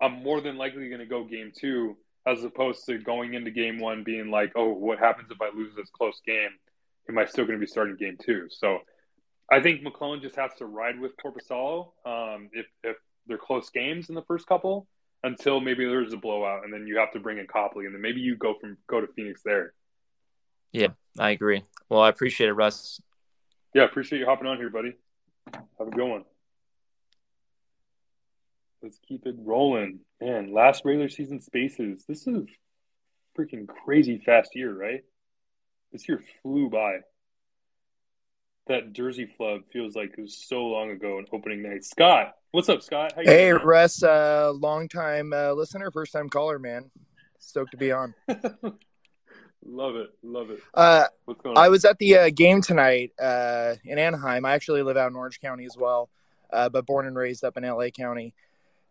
I'm 0.00 0.22
more 0.22 0.40
than 0.40 0.56
likely 0.56 0.88
going 0.88 1.00
to 1.00 1.06
go 1.06 1.24
game 1.24 1.52
two, 1.56 1.96
as 2.26 2.42
opposed 2.44 2.86
to 2.86 2.98
going 2.98 3.34
into 3.34 3.50
game 3.50 3.78
one 3.78 4.04
being 4.04 4.30
like, 4.30 4.52
oh, 4.56 4.72
what 4.72 4.98
happens 4.98 5.30
if 5.30 5.40
I 5.40 5.54
lose 5.56 5.74
this 5.74 5.90
close 5.90 6.20
game? 6.26 6.50
Am 7.08 7.18
I 7.18 7.24
still 7.26 7.44
going 7.44 7.58
to 7.58 7.64
be 7.64 7.70
starting 7.70 7.96
game 7.96 8.16
two? 8.22 8.46
So 8.50 8.78
I 9.50 9.60
think 9.60 9.82
McLellan 9.82 10.22
just 10.22 10.36
has 10.36 10.52
to 10.58 10.66
ride 10.66 11.00
with 11.00 11.12
Korpisalo 11.16 11.90
um, 12.06 12.50
if, 12.52 12.66
if 12.84 12.96
they're 13.26 13.38
close 13.38 13.70
games 13.70 14.08
in 14.08 14.14
the 14.14 14.22
first 14.22 14.46
couple 14.46 14.86
until 15.22 15.60
maybe 15.60 15.84
there's 15.84 16.12
a 16.12 16.16
blowout, 16.16 16.64
and 16.64 16.72
then 16.72 16.86
you 16.86 16.98
have 16.98 17.12
to 17.12 17.20
bring 17.20 17.38
in 17.38 17.46
Copley, 17.46 17.84
and 17.86 17.94
then 17.94 18.00
maybe 18.00 18.20
you 18.20 18.36
go 18.36 18.54
from 18.58 18.78
go 18.86 19.00
to 19.00 19.06
Pheonix 19.08 19.42
there. 19.44 19.74
Yeah, 20.72 20.88
I 21.18 21.30
agree. 21.30 21.64
Well, 21.88 22.00
I 22.00 22.08
appreciate 22.08 22.48
it, 22.48 22.54
Russ. 22.54 23.02
Yeah, 23.74 23.84
appreciate 23.84 24.20
you 24.20 24.26
hopping 24.26 24.46
on 24.46 24.56
here, 24.56 24.70
buddy. 24.70 24.94
Have 25.52 25.88
a 25.88 25.90
good 25.90 26.08
one. 26.08 26.24
Let's 28.82 28.98
keep 29.06 29.26
it 29.26 29.34
rolling. 29.38 30.00
Man, 30.22 30.54
last 30.54 30.86
regular 30.86 31.10
season 31.10 31.42
spaces. 31.42 32.02
This 32.08 32.26
is 32.26 32.46
freaking 33.38 33.66
crazy 33.68 34.22
fast 34.24 34.54
year, 34.54 34.72
right? 34.74 35.04
This 35.92 36.08
year 36.08 36.22
flew 36.42 36.70
by. 36.70 37.00
That 38.68 38.94
Jersey 38.94 39.28
flub 39.36 39.62
feels 39.70 39.94
like 39.94 40.14
it 40.16 40.22
was 40.22 40.46
so 40.48 40.64
long 40.64 40.90
ago 40.90 41.18
in 41.18 41.26
opening 41.30 41.62
night. 41.62 41.84
Scott, 41.84 42.34
what's 42.52 42.70
up, 42.70 42.82
Scott? 42.82 43.12
hey, 43.16 43.50
doing? 43.50 43.64
Russ, 43.64 44.02
uh, 44.02 44.52
long 44.54 44.88
time 44.88 45.32
uh, 45.34 45.52
listener, 45.52 45.90
first 45.90 46.12
time 46.12 46.30
caller, 46.30 46.58
man. 46.58 46.90
Stoked 47.38 47.72
to 47.72 47.76
be 47.76 47.92
on. 47.92 48.14
love 49.64 49.96
it, 49.96 50.08
love 50.22 50.50
it. 50.50 50.60
Uh, 50.72 51.04
what's 51.26 51.42
going 51.42 51.58
on? 51.58 51.62
I 51.62 51.68
was 51.68 51.84
at 51.84 51.98
the 51.98 52.16
uh, 52.16 52.30
game 52.30 52.62
tonight 52.62 53.12
uh, 53.20 53.74
in 53.84 53.98
Anaheim. 53.98 54.46
I 54.46 54.52
actually 54.52 54.82
live 54.82 54.96
out 54.96 55.10
in 55.10 55.16
Orange 55.16 55.40
County 55.40 55.66
as 55.66 55.76
well, 55.76 56.08
uh, 56.50 56.70
but 56.70 56.86
born 56.86 57.06
and 57.06 57.16
raised 57.16 57.44
up 57.44 57.58
in 57.58 57.64
LA 57.64 57.88
County 57.88 58.32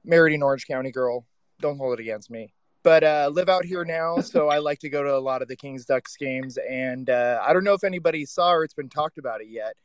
married 0.03 0.33
an 0.33 0.43
Orange 0.43 0.65
County 0.67 0.91
girl. 0.91 1.25
Don't 1.59 1.77
hold 1.77 1.99
it 1.99 2.01
against 2.01 2.29
me. 2.29 2.53
But 2.83 3.03
uh, 3.03 3.29
live 3.33 3.49
out 3.49 3.65
here 3.65 3.83
now, 3.83 4.17
so 4.21 4.49
I 4.49 4.59
like 4.59 4.79
to 4.79 4.89
go 4.89 5.03
to 5.03 5.15
a 5.15 5.19
lot 5.19 5.41
of 5.41 5.47
the 5.47 5.55
Kings 5.55 5.85
Ducks 5.85 6.15
games. 6.15 6.57
And 6.57 7.09
uh, 7.09 7.39
I 7.45 7.53
don't 7.53 7.63
know 7.63 7.73
if 7.73 7.83
anybody 7.83 8.25
saw 8.25 8.51
or 8.51 8.63
it's 8.63 8.73
been 8.73 8.89
talked 8.89 9.17
about 9.17 9.41
it 9.41 9.47
yet, 9.49 9.75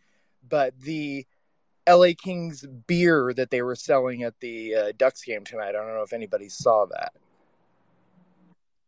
but 0.48 0.78
the 0.80 1.26
LA 1.88 2.08
Kings 2.16 2.64
beer 2.86 3.32
that 3.34 3.50
they 3.50 3.62
were 3.62 3.74
selling 3.76 4.22
at 4.22 4.38
the 4.40 4.74
uh, 4.74 4.92
Ducks 4.96 5.22
game 5.24 5.44
tonight. 5.44 5.70
I 5.70 5.72
don't 5.72 5.94
know 5.94 6.02
if 6.02 6.12
anybody 6.12 6.48
saw 6.48 6.86
that. 6.86 7.12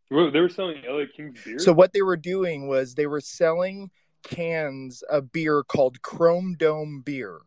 They 0.09 0.39
were 0.39 0.49
selling 0.49 0.81
LA 0.87 1.03
Kings 1.13 1.39
beer. 1.43 1.59
So 1.59 1.73
what 1.73 1.91
they 1.91 2.01
were 2.01 2.17
doing 2.17 2.67
was 2.67 2.95
they 2.95 3.07
were 3.07 3.21
selling 3.21 3.91
cans 4.23 5.01
of 5.03 5.31
beer 5.31 5.63
called 5.63 6.01
Chrome 6.01 6.55
Dome 6.57 7.01
beer, 7.05 7.39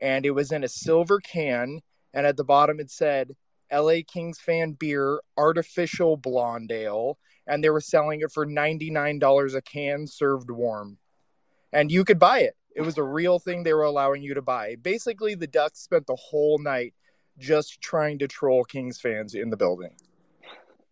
and 0.00 0.26
it 0.26 0.32
was 0.32 0.52
in 0.52 0.62
a 0.62 0.68
silver 0.68 1.18
can, 1.18 1.80
and 2.14 2.26
at 2.26 2.36
the 2.36 2.44
bottom 2.44 2.80
it 2.80 2.90
said 2.90 3.36
LA 3.72 4.00
Kings 4.06 4.38
fan 4.38 4.72
beer, 4.72 5.20
artificial 5.36 6.16
blonde 6.16 6.72
ale, 6.72 7.18
and 7.46 7.62
they 7.62 7.70
were 7.70 7.80
selling 7.80 8.20
it 8.20 8.32
for 8.32 8.46
$99 8.46 9.54
a 9.54 9.62
can 9.62 10.06
served 10.06 10.50
warm. 10.50 10.98
And 11.72 11.92
you 11.92 12.04
could 12.04 12.18
buy 12.18 12.40
it. 12.40 12.56
It 12.74 12.82
was 12.82 12.96
a 12.96 13.02
real 13.02 13.38
thing 13.38 13.62
they 13.62 13.74
were 13.74 13.82
allowing 13.82 14.22
you 14.22 14.34
to 14.34 14.42
buy. 14.42 14.76
Basically, 14.76 15.34
the 15.34 15.46
Ducks 15.46 15.80
spent 15.80 16.06
the 16.06 16.16
whole 16.16 16.58
night 16.58 16.94
just 17.38 17.80
trying 17.80 18.18
to 18.20 18.28
troll 18.28 18.64
Kings 18.64 19.00
fans 19.00 19.34
in 19.34 19.50
the 19.50 19.56
building. 19.56 19.90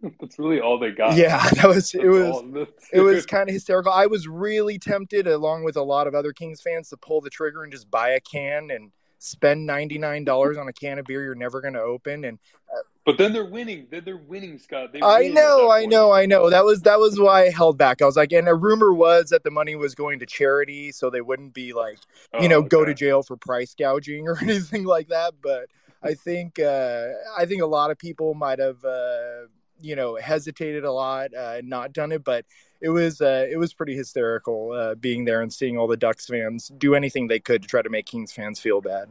That's 0.20 0.38
really 0.38 0.60
all 0.60 0.78
they 0.78 0.90
got. 0.90 1.16
Yeah, 1.16 1.48
that 1.54 1.68
was 1.68 1.94
it 1.94 2.08
was 2.08 2.68
it 2.92 3.00
was 3.00 3.24
kind 3.24 3.48
of 3.48 3.54
hysterical. 3.54 3.92
I 3.92 4.06
was 4.06 4.28
really 4.28 4.78
tempted 4.78 5.26
along 5.26 5.64
with 5.64 5.76
a 5.76 5.82
lot 5.82 6.06
of 6.06 6.14
other 6.14 6.32
Kings 6.32 6.60
fans 6.60 6.90
to 6.90 6.96
pull 6.96 7.20
the 7.20 7.30
trigger 7.30 7.62
and 7.62 7.72
just 7.72 7.90
buy 7.90 8.10
a 8.10 8.20
can 8.20 8.70
and 8.70 8.90
spend 9.18 9.66
ninety 9.66 9.98
nine 9.98 10.24
dollars 10.24 10.56
on 10.56 10.68
a 10.68 10.72
can 10.72 10.98
of 10.98 11.06
beer 11.06 11.22
you're 11.22 11.34
never 11.34 11.60
going 11.60 11.74
to 11.74 11.80
open 11.80 12.24
and 12.24 12.38
uh, 12.72 12.80
but 13.04 13.18
then 13.18 13.32
they're 13.32 13.44
winning. 13.44 13.86
Then 13.88 14.02
they're 14.04 14.16
winning 14.16 14.58
scott. 14.58 14.92
They 14.92 15.00
i 15.00 15.28
know 15.28 15.70
i 15.70 15.86
know 15.86 16.12
i 16.12 16.26
know. 16.26 16.50
That 16.50 16.64
was 16.64 16.82
that 16.82 16.98
was 16.98 17.18
why 17.18 17.44
i 17.44 17.50
held 17.50 17.78
back. 17.78 18.02
I 18.02 18.04
was 18.04 18.16
like 18.16 18.32
and 18.32 18.48
a 18.48 18.54
rumor 18.54 18.92
was 18.92 19.30
that 19.30 19.44
the 19.44 19.50
money 19.50 19.76
was 19.76 19.94
going 19.94 20.18
to 20.18 20.26
charity 20.26 20.90
so 20.92 21.08
they 21.08 21.20
wouldn't 21.20 21.54
be 21.54 21.72
like 21.72 21.98
you 22.34 22.40
oh, 22.40 22.46
know 22.48 22.58
okay. 22.58 22.68
go 22.68 22.84
to 22.84 22.94
jail 22.94 23.22
for 23.22 23.36
price 23.36 23.74
gouging 23.74 24.26
or 24.28 24.38
anything 24.42 24.84
like 24.84 25.08
that. 25.08 25.34
But 25.40 25.68
i 26.02 26.14
think 26.14 26.58
uh 26.58 27.06
i 27.38 27.46
think 27.46 27.62
a 27.62 27.66
lot 27.66 27.90
of 27.90 27.98
people 27.98 28.34
might 28.34 28.58
have 28.58 28.84
uh 28.84 29.46
you 29.80 29.94
know 29.94 30.16
hesitated 30.16 30.84
a 30.84 30.92
lot 30.92 31.34
uh 31.34 31.60
not 31.62 31.92
done 31.92 32.12
it 32.12 32.24
but 32.24 32.44
it 32.80 32.90
was 32.90 33.20
uh, 33.20 33.46
it 33.50 33.56
was 33.56 33.72
pretty 33.72 33.96
hysterical 33.96 34.72
uh, 34.72 34.94
being 34.94 35.24
there 35.24 35.42
and 35.42 35.52
seeing 35.52 35.78
all 35.78 35.86
the 35.86 35.96
Ducks 35.96 36.26
fans 36.26 36.70
do 36.78 36.94
anything 36.94 37.28
they 37.28 37.40
could 37.40 37.62
to 37.62 37.68
try 37.68 37.82
to 37.82 37.90
make 37.90 38.06
Kings 38.06 38.32
fans 38.32 38.60
feel 38.60 38.80
bad. 38.80 39.08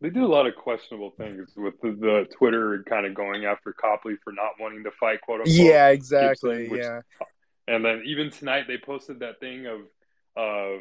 They 0.00 0.10
do 0.10 0.24
a 0.24 0.28
lot 0.28 0.46
of 0.46 0.54
questionable 0.56 1.10
things 1.16 1.48
with 1.56 1.80
the, 1.80 1.92
the 1.92 2.26
Twitter 2.36 2.84
kind 2.88 3.06
of 3.06 3.14
going 3.14 3.44
after 3.44 3.72
Copley 3.72 4.16
for 4.22 4.32
not 4.32 4.52
wanting 4.60 4.84
to 4.84 4.90
fight, 4.90 5.20
quote 5.20 5.40
unquote. 5.40 5.54
Yeah, 5.54 5.88
exactly. 5.88 6.68
Which, 6.68 6.80
yeah. 6.80 7.00
And 7.68 7.84
then 7.84 8.02
even 8.04 8.30
tonight 8.30 8.64
they 8.66 8.76
posted 8.76 9.20
that 9.20 9.40
thing 9.40 9.66
of 9.66 9.80
of 10.36 10.80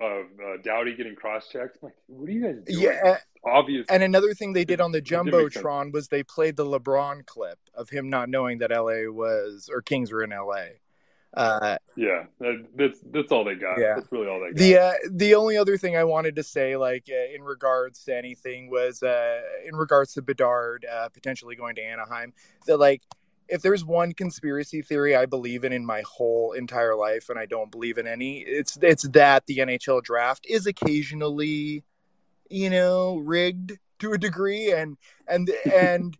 of 0.00 0.26
uh, 0.40 0.56
Doughty 0.62 0.94
getting 0.94 1.14
cross 1.14 1.48
checked. 1.48 1.82
Like, 1.82 1.94
what 2.06 2.28
are 2.28 2.32
you 2.32 2.42
guys 2.42 2.62
doing? 2.66 2.82
Yeah, 2.82 3.18
obvious. 3.44 3.86
And 3.88 4.02
another 4.02 4.34
thing 4.34 4.52
they 4.52 4.64
did 4.64 4.80
on 4.80 4.92
the 4.92 5.02
jumbotron 5.02 5.92
was 5.92 6.08
they 6.08 6.22
played 6.22 6.56
the 6.56 6.64
LeBron 6.64 7.26
clip 7.26 7.58
of 7.74 7.90
him 7.90 8.08
not 8.08 8.28
knowing 8.28 8.58
that 8.58 8.70
LA 8.70 9.10
was 9.10 9.70
or 9.72 9.82
Kings 9.82 10.12
were 10.12 10.22
in 10.22 10.30
LA. 10.30 10.66
Uh, 11.36 11.76
yeah, 11.96 12.24
that's 12.76 13.00
that's 13.10 13.32
all 13.32 13.44
they 13.44 13.56
got. 13.56 13.76
Yeah, 13.76 13.96
that's 13.96 14.10
really 14.12 14.28
all 14.28 14.40
they 14.40 14.50
got. 14.50 14.56
The 14.56 14.78
uh, 14.78 14.92
the 15.10 15.34
only 15.34 15.56
other 15.56 15.76
thing 15.76 15.96
I 15.96 16.04
wanted 16.04 16.36
to 16.36 16.44
say, 16.44 16.76
like 16.76 17.08
uh, 17.10 17.34
in 17.34 17.42
regards 17.42 18.04
to 18.04 18.16
anything, 18.16 18.70
was 18.70 19.02
uh, 19.02 19.40
in 19.66 19.74
regards 19.74 20.14
to 20.14 20.22
Bedard 20.22 20.86
uh, 20.90 21.08
potentially 21.08 21.56
going 21.56 21.74
to 21.74 21.82
Anaheim. 21.82 22.32
That 22.66 22.76
like, 22.76 23.02
if 23.48 23.62
there's 23.62 23.84
one 23.84 24.12
conspiracy 24.12 24.82
theory 24.82 25.14
I 25.14 25.26
believe 25.26 25.64
in 25.64 25.72
in 25.72 25.84
my 25.84 26.02
whole 26.06 26.52
entire 26.52 26.94
life, 26.94 27.28
and 27.28 27.38
I 27.38 27.46
don't 27.46 27.70
believe 27.70 27.98
in 27.98 28.06
any, 28.06 28.38
it's 28.40 28.78
it's 28.82 29.08
that 29.08 29.46
the 29.46 29.58
NHL 29.58 30.02
draft 30.02 30.46
is 30.48 30.66
occasionally, 30.66 31.84
you 32.48 32.70
know, 32.70 33.16
rigged 33.16 33.78
to 34.00 34.12
a 34.12 34.18
degree, 34.18 34.72
and 34.72 34.96
and 35.28 35.50
and. 35.72 36.16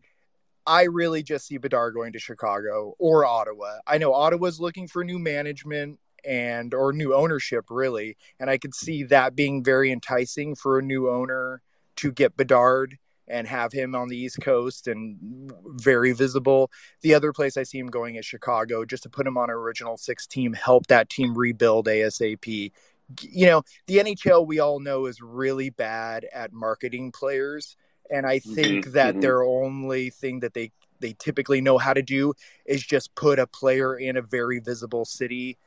I 0.67 0.85
really 0.85 1.23
just 1.23 1.47
see 1.47 1.59
Bedard 1.59 1.93
going 1.93 2.15
to 2.15 2.19
Chicago 2.19 2.95
or 2.99 3.27
Ottawa. 3.27 3.81
I 3.87 3.99
know 3.99 4.15
Ottawa's 4.15 4.59
looking 4.59 4.89
for 4.89 5.05
new 5.05 5.19
management 5.19 5.99
and 6.25 6.73
or 6.73 6.95
new 6.95 7.15
ownership 7.15 7.67
really, 7.69 8.17
and 8.41 8.49
I 8.49 8.57
could 8.57 8.75
see 8.75 9.03
that 9.05 9.37
being 9.37 9.63
very 9.63 9.93
enticing 9.93 10.55
for 10.55 10.79
a 10.79 10.83
new 10.83 11.11
owner 11.11 11.61
to 11.97 12.13
get 12.13 12.39
Bedard 12.39 12.99
and 13.27 13.47
have 13.47 13.73
him 13.73 13.95
on 13.95 14.09
the 14.09 14.17
East 14.17 14.41
Coast 14.41 14.87
and 14.87 15.53
very 15.65 16.13
visible. 16.13 16.71
The 17.03 17.15
other 17.15 17.33
place 17.33 17.57
I 17.57 17.63
see 17.63 17.79
him 17.79 17.89
going 17.89 18.17
is 18.17 18.27
Chicago, 18.27 18.85
just 18.85 19.03
to 19.05 19.09
put 19.09 19.27
him 19.27 19.37
on 19.37 19.51
an 19.51 19.57
original 19.57 19.97
six 19.97 20.27
team, 20.27 20.53
help 20.53 20.87
that 20.89 21.09
team 21.09 21.37
rebuild 21.37 21.87
ASAP. 21.87 22.73
You 23.21 23.47
know, 23.47 23.63
the 23.87 23.99
NHL 23.99 24.47
we 24.47 24.59
all 24.59 24.81
know 24.81 25.07
is 25.07 25.21
really 25.21 25.71
bad 25.71 26.27
at 26.33 26.53
marketing 26.53 27.13
players 27.13 27.77
and 28.11 28.27
I 28.27 28.39
mm-hmm, 28.39 28.55
think 28.55 28.85
mm-hmm, 28.85 28.93
that 28.93 29.13
mm-hmm. 29.13 29.21
their 29.21 29.43
only 29.43 30.11
thing 30.11 30.41
that 30.41 30.55
they 30.55 30.73
they 31.01 31.15
typically 31.19 31.61
know 31.61 31.77
how 31.77 31.93
to 31.93 32.03
do 32.03 32.33
is 32.65 32.83
just 32.83 33.15
put 33.15 33.39
a 33.39 33.47
player 33.47 33.97
in 33.97 34.17
a 34.17 34.23
very 34.23 34.59
visible 34.59 35.05
city, 35.05 35.59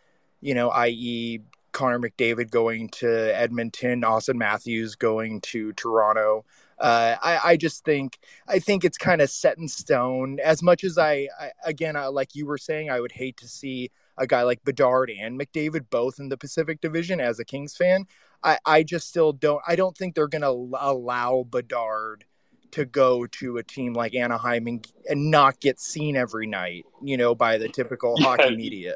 you 0.41 0.55
know, 0.55 0.69
i.e. 0.69 1.41
Connor 1.73 1.99
McDavid 1.99 2.49
going 2.49 2.89
to 2.89 3.37
Edmonton, 3.37 4.01
Auston 4.01 4.35
Matthews 4.35 4.95
going 4.95 5.41
to 5.41 5.73
Toronto. 5.73 6.43
Uh, 6.79 7.15
I, 7.21 7.39
I 7.43 7.57
just 7.57 7.83
think 7.83 8.19
I 8.47 8.59
think 8.59 8.85
it's 8.85 8.97
kind 8.97 9.21
of 9.21 9.29
set 9.29 9.57
in 9.57 9.67
stone. 9.67 10.39
As 10.43 10.61
much 10.61 10.83
as 10.83 10.97
I, 10.97 11.27
I 11.39 11.51
again, 11.65 11.95
I, 11.95 12.07
like 12.07 12.35
you 12.35 12.45
were 12.45 12.57
saying, 12.57 12.91
I 12.91 12.99
would 12.99 13.11
hate 13.11 13.37
to 13.37 13.47
see 13.47 13.89
a 14.17 14.27
guy 14.27 14.43
like 14.43 14.63
Bedard 14.63 15.09
and 15.09 15.39
McDavid 15.39 15.89
both 15.89 16.19
in 16.19 16.29
the 16.29 16.37
Pacific 16.37 16.81
Division 16.81 17.19
as 17.19 17.39
a 17.39 17.45
Kings 17.45 17.75
fan. 17.75 18.05
I, 18.43 18.59
I 18.65 18.83
just 18.83 19.07
still 19.09 19.33
don't 19.33 19.61
I 19.67 19.75
don't 19.75 19.97
think 19.97 20.13
they're 20.13 20.27
gonna 20.27 20.49
allow 20.51 21.45
Bedard 21.49 22.25
to 22.71 22.85
go 22.85 23.25
to 23.25 23.57
a 23.57 23.63
team 23.63 23.93
like 23.93 24.13
Anaheim 24.13 24.67
and, 24.67 24.85
and 25.09 25.31
not 25.31 25.59
get 25.59 25.79
seen 25.79 26.15
every 26.15 26.45
night, 26.45 26.85
you 27.01 27.17
know, 27.17 27.33
by 27.33 27.57
the 27.57 27.69
typical 27.69 28.15
Yeah. 28.17 28.25
hockey 28.25 28.55
media. 28.55 28.95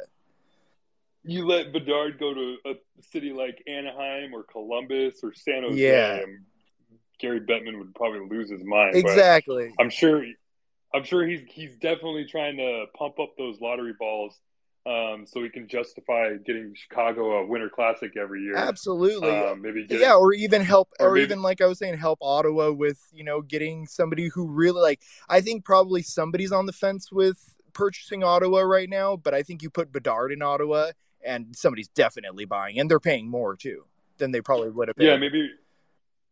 You 1.23 1.45
let 1.45 1.71
Bedard 1.71 2.19
go 2.19 2.33
to 2.33 2.57
a 2.65 2.73
city 3.01 3.31
like 3.31 3.63
Anaheim 3.67 4.33
or 4.33 4.43
Columbus 4.43 5.19
or 5.23 5.33
San 5.33 5.63
Jose, 5.63 5.81
Yeah. 5.81 6.19
Gary 7.21 7.39
Bettman 7.39 7.77
would 7.77 7.93
probably 7.95 8.27
lose 8.27 8.49
his 8.49 8.63
mind. 8.63 8.93
but 8.93 8.99
Exactly. 8.99 9.73
I'm 9.79 9.89
sure. 9.89 10.25
I'm 10.93 11.03
sure 11.05 11.25
he's 11.25 11.41
he's 11.47 11.75
definitely 11.77 12.25
trying 12.25 12.57
to 12.57 12.85
pump 12.97 13.17
up 13.19 13.37
those 13.37 13.61
lottery 13.61 13.93
balls, 13.97 14.37
um, 14.85 15.25
so 15.25 15.41
he 15.41 15.47
can 15.49 15.69
justify 15.69 16.35
getting 16.45 16.73
Chicago 16.75 17.31
a 17.39 17.45
Winter 17.47 17.69
Classic 17.69 18.11
every 18.17 18.41
year. 18.41 18.57
Absolutely. 18.57 19.29
Um, 19.29 19.61
maybe 19.61 19.85
get 19.87 20.01
yeah, 20.01 20.15
or 20.15 20.33
even 20.33 20.61
help, 20.61 20.89
or 20.99 21.07
or, 21.09 21.13
maybe- 21.13 21.23
even 21.23 21.41
like 21.41 21.61
I 21.61 21.67
was 21.67 21.79
saying, 21.79 21.97
help 21.97 22.19
Ottawa 22.21 22.71
with 22.71 22.99
you 23.13 23.23
know 23.23 23.41
getting 23.41 23.87
somebody 23.87 24.27
who 24.27 24.47
really 24.47 24.81
like. 24.81 24.99
I 25.29 25.39
think 25.39 25.63
probably 25.63 26.01
somebody's 26.01 26.51
on 26.51 26.65
the 26.65 26.73
fence 26.73 27.09
with 27.09 27.55
purchasing 27.71 28.21
Ottawa 28.21 28.59
right 28.61 28.89
now, 28.89 29.15
but 29.15 29.33
I 29.33 29.43
think 29.43 29.61
you 29.63 29.69
put 29.69 29.93
Bedard 29.93 30.33
in 30.33 30.41
Ottawa, 30.41 30.91
and 31.23 31.55
somebody's 31.55 31.87
definitely 31.87 32.43
buying, 32.43 32.79
and 32.79 32.91
they're 32.91 32.99
paying 32.99 33.29
more 33.29 33.55
too 33.55 33.85
than 34.17 34.31
they 34.31 34.41
probably 34.41 34.71
would 34.71 34.89
have. 34.89 34.97
yeah, 34.99 35.15
maybe 35.15 35.49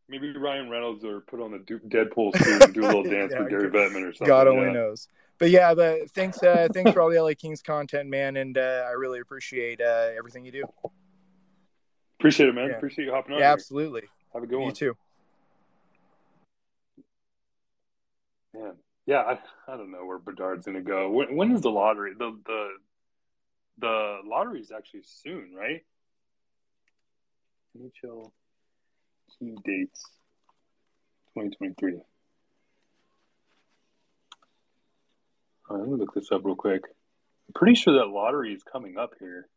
maybe 0.09 0.35
Ryan 0.35 0.69
Reynolds 0.69 1.05
or 1.05 1.21
put 1.21 1.39
on 1.39 1.51
the 1.51 1.59
Deadpool 1.59 2.35
suit 2.37 2.63
and 2.63 2.73
do 2.73 2.81
a 2.81 2.87
little 2.87 3.03
dance 3.09 3.31
Yeah, 3.31 3.41
with 3.41 3.49
Gary 3.49 3.69
Bettman 3.69 4.03
or 4.03 4.13
something. 4.13 4.27
God 4.27 4.47
only 4.47 4.65
yeah. 4.65 4.73
knows. 4.73 5.07
But 5.37 5.51
yeah, 5.51 5.73
but 5.73 6.11
thanks, 6.11 6.43
uh, 6.43 6.67
thanks 6.73 6.91
for 6.91 7.01
all 7.01 7.09
the 7.09 7.21
LA 7.21 7.31
Kings 7.37 7.61
content, 7.61 8.09
man, 8.09 8.35
and 8.35 8.57
uh, 8.57 8.85
I 8.87 8.91
really 8.91 9.21
appreciate 9.21 9.79
uh, 9.79 10.09
everything 10.17 10.43
you 10.43 10.51
do. 10.51 10.63
Appreciate 12.19 12.49
it, 12.49 12.55
man. 12.55 12.67
Yeah. 12.67 12.75
Appreciate 12.75 13.05
you 13.05 13.11
hopping 13.11 13.35
on. 13.35 13.39
Yeah, 13.39 13.53
absolutely. 13.53 14.03
Have 14.33 14.43
a 14.43 14.47
good 14.47 14.55
You 14.55 14.59
one. 14.59 14.67
You 14.69 14.73
too. 14.75 14.97
Man, 18.53 18.73
yeah, 19.05 19.19
I, 19.19 19.39
I 19.71 19.77
don't 19.77 19.91
know 19.91 20.05
where 20.05 20.19
Bedard's 20.19 20.65
gonna 20.65 20.81
go. 20.81 21.09
When, 21.09 21.35
when 21.35 21.51
is 21.53 21.61
the 21.61 21.71
lottery? 21.71 22.13
The 22.17 22.37
the 22.45 22.69
the 23.77 24.19
lottery 24.25 24.59
is 24.59 24.71
actually 24.71 25.03
soon, 25.03 25.53
right? 25.55 25.85
NHL 27.77 28.31
key 29.39 29.55
dates, 29.63 30.05
twenty 31.33 31.55
twenty 31.55 31.73
three. 31.79 31.99
Let 35.69 35.87
me 35.87 35.97
look 35.97 36.13
this 36.13 36.31
up 36.31 36.41
real 36.43 36.55
quick. 36.55 36.81
I'm 36.83 37.53
pretty 37.53 37.75
sure 37.75 37.93
that 37.93 38.07
lottery 38.07 38.53
is 38.53 38.63
coming 38.63 38.97
up 38.97 39.13
here. 39.19 39.47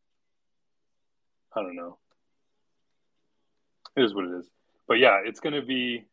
I 1.54 1.62
don't 1.62 1.76
know. 1.76 1.98
It 3.96 4.04
is 4.04 4.14
what 4.14 4.26
it 4.26 4.38
is. 4.38 4.46
But 4.86 4.98
yeah, 4.98 5.20
it's 5.24 5.40
gonna 5.40 5.62
be 5.62 6.04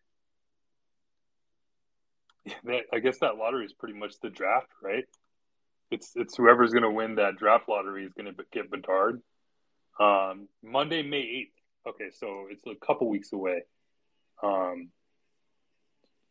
that, 2.64 2.82
I 2.94 3.00
guess 3.00 3.20
that 3.20 3.38
lottery 3.38 3.66
is 3.66 3.74
pretty 3.74 3.98
much 3.98 4.20
the 4.22 4.30
draft, 4.30 4.70
right? 4.82 5.06
It's 5.92 6.12
it's 6.16 6.38
whoever's 6.38 6.72
going 6.72 6.84
to 6.84 6.92
win 6.92 7.16
that 7.16 7.38
draft 7.38 7.68
lottery 7.68 8.06
is 8.06 8.14
going 8.14 8.34
to 8.34 8.44
get 8.52 8.70
Bedard. 8.70 9.22
Um, 10.00 10.48
Monday, 10.64 11.02
May 11.02 11.18
eighth. 11.18 11.59
Okay, 11.90 12.12
so 12.12 12.46
it's 12.52 12.64
a 12.68 12.76
couple 12.86 13.10
weeks 13.10 13.34
away. 13.34 13.64
Um, 14.44 14.90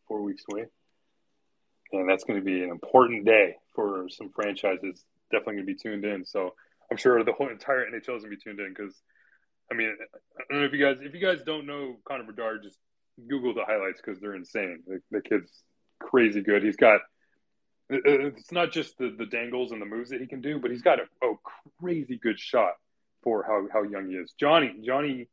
four 0.07 0.23
weeks 0.23 0.45
away, 0.51 0.67
and 1.93 2.09
that's 2.09 2.25
going 2.25 2.39
to 2.39 2.45
be 2.45 2.63
an 2.63 2.71
important 2.71 3.25
day 3.25 3.57
for 3.75 4.09
some 4.09 4.31
franchises. 4.31 5.05
Definitely 5.33 5.55
going 5.55 5.67
to 5.67 5.73
be 5.73 5.79
tuned 5.79 6.05
in. 6.05 6.25
So 6.25 6.55
I'm 6.91 6.97
sure 6.97 7.23
the 7.25 7.33
whole 7.33 7.49
entire 7.49 7.85
NHL 7.87 8.17
is 8.17 8.23
going 8.23 8.23
to 8.23 8.29
be 8.31 8.37
tuned 8.37 8.61
in 8.61 8.69
because, 8.69 8.95
I 9.71 9.75
mean, 9.75 9.95
I 10.39 10.43
don't 10.49 10.61
know 10.61 10.67
if 10.67 10.73
you 10.73 10.85
guys 10.85 10.99
if 11.01 11.13
you 11.13 11.21
guys 11.21 11.43
don't 11.45 11.67
know 11.67 11.97
Connor 12.05 12.25
Bedard, 12.25 12.63
just 12.63 12.79
Google 13.29 13.53
the 13.53 13.65
highlights 13.65 14.01
because 14.05 14.21
they're 14.21 14.37
insane. 14.37 14.85
The, 14.87 15.01
the 15.11 15.21
kid's 15.21 15.51
crazy 15.99 16.41
good. 16.41 16.63
He's 16.63 16.77
got 16.77 17.01
it's 17.91 18.53
not 18.53 18.71
just 18.71 18.97
the, 18.99 19.15
the 19.19 19.27
dangles 19.27 19.73
and 19.73 19.81
the 19.83 19.87
moves 19.87 20.11
that 20.11 20.21
he 20.21 20.27
can 20.27 20.41
do, 20.41 20.61
but 20.61 20.71
he's 20.71 20.83
got 20.83 20.99
a, 21.01 21.27
a 21.27 21.35
crazy 21.81 22.19
good 22.23 22.39
shot 22.39 22.75
for 23.23 23.43
how, 23.43 23.67
how 23.73 23.83
young 23.83 24.09
he 24.09 24.15
is. 24.15 24.35
Johnny, 24.39 24.75
Johnny, 24.85 25.29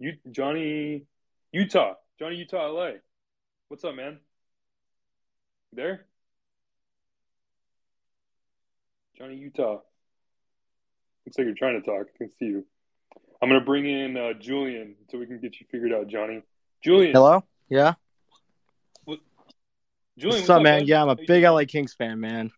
you, 0.00 0.16
Johnny, 0.30 1.04
Utah, 1.52 1.94
Johnny, 2.18 2.36
Utah, 2.36 2.66
LA. 2.68 2.90
What's 3.68 3.84
up, 3.84 3.94
man? 3.94 4.18
There, 5.72 6.06
Johnny, 9.16 9.36
Utah. 9.36 9.78
Looks 11.26 11.38
like 11.38 11.44
you're 11.44 11.54
trying 11.54 11.80
to 11.80 11.86
talk. 11.86 12.06
I 12.14 12.18
can 12.18 12.30
see 12.30 12.46
you. 12.46 12.66
I'm 13.40 13.48
gonna 13.48 13.60
bring 13.60 13.86
in 13.86 14.16
uh, 14.16 14.32
Julian 14.32 14.96
so 15.10 15.18
we 15.18 15.26
can 15.26 15.38
get 15.38 15.60
you 15.60 15.66
figured 15.70 15.92
out, 15.92 16.08
Johnny. 16.08 16.42
Julian, 16.82 17.12
Hello? 17.12 17.44
Yeah. 17.68 17.94
Julian, 20.18 20.40
what's, 20.40 20.50
up, 20.50 20.62
man? 20.62 20.86
Yeah, 20.86 21.02
I'm 21.02 21.08
a 21.08 21.16
big? 21.16 21.44
LA 21.44 21.64
Kings 21.66 21.94
fan, 21.94 22.20
man. 22.20 22.50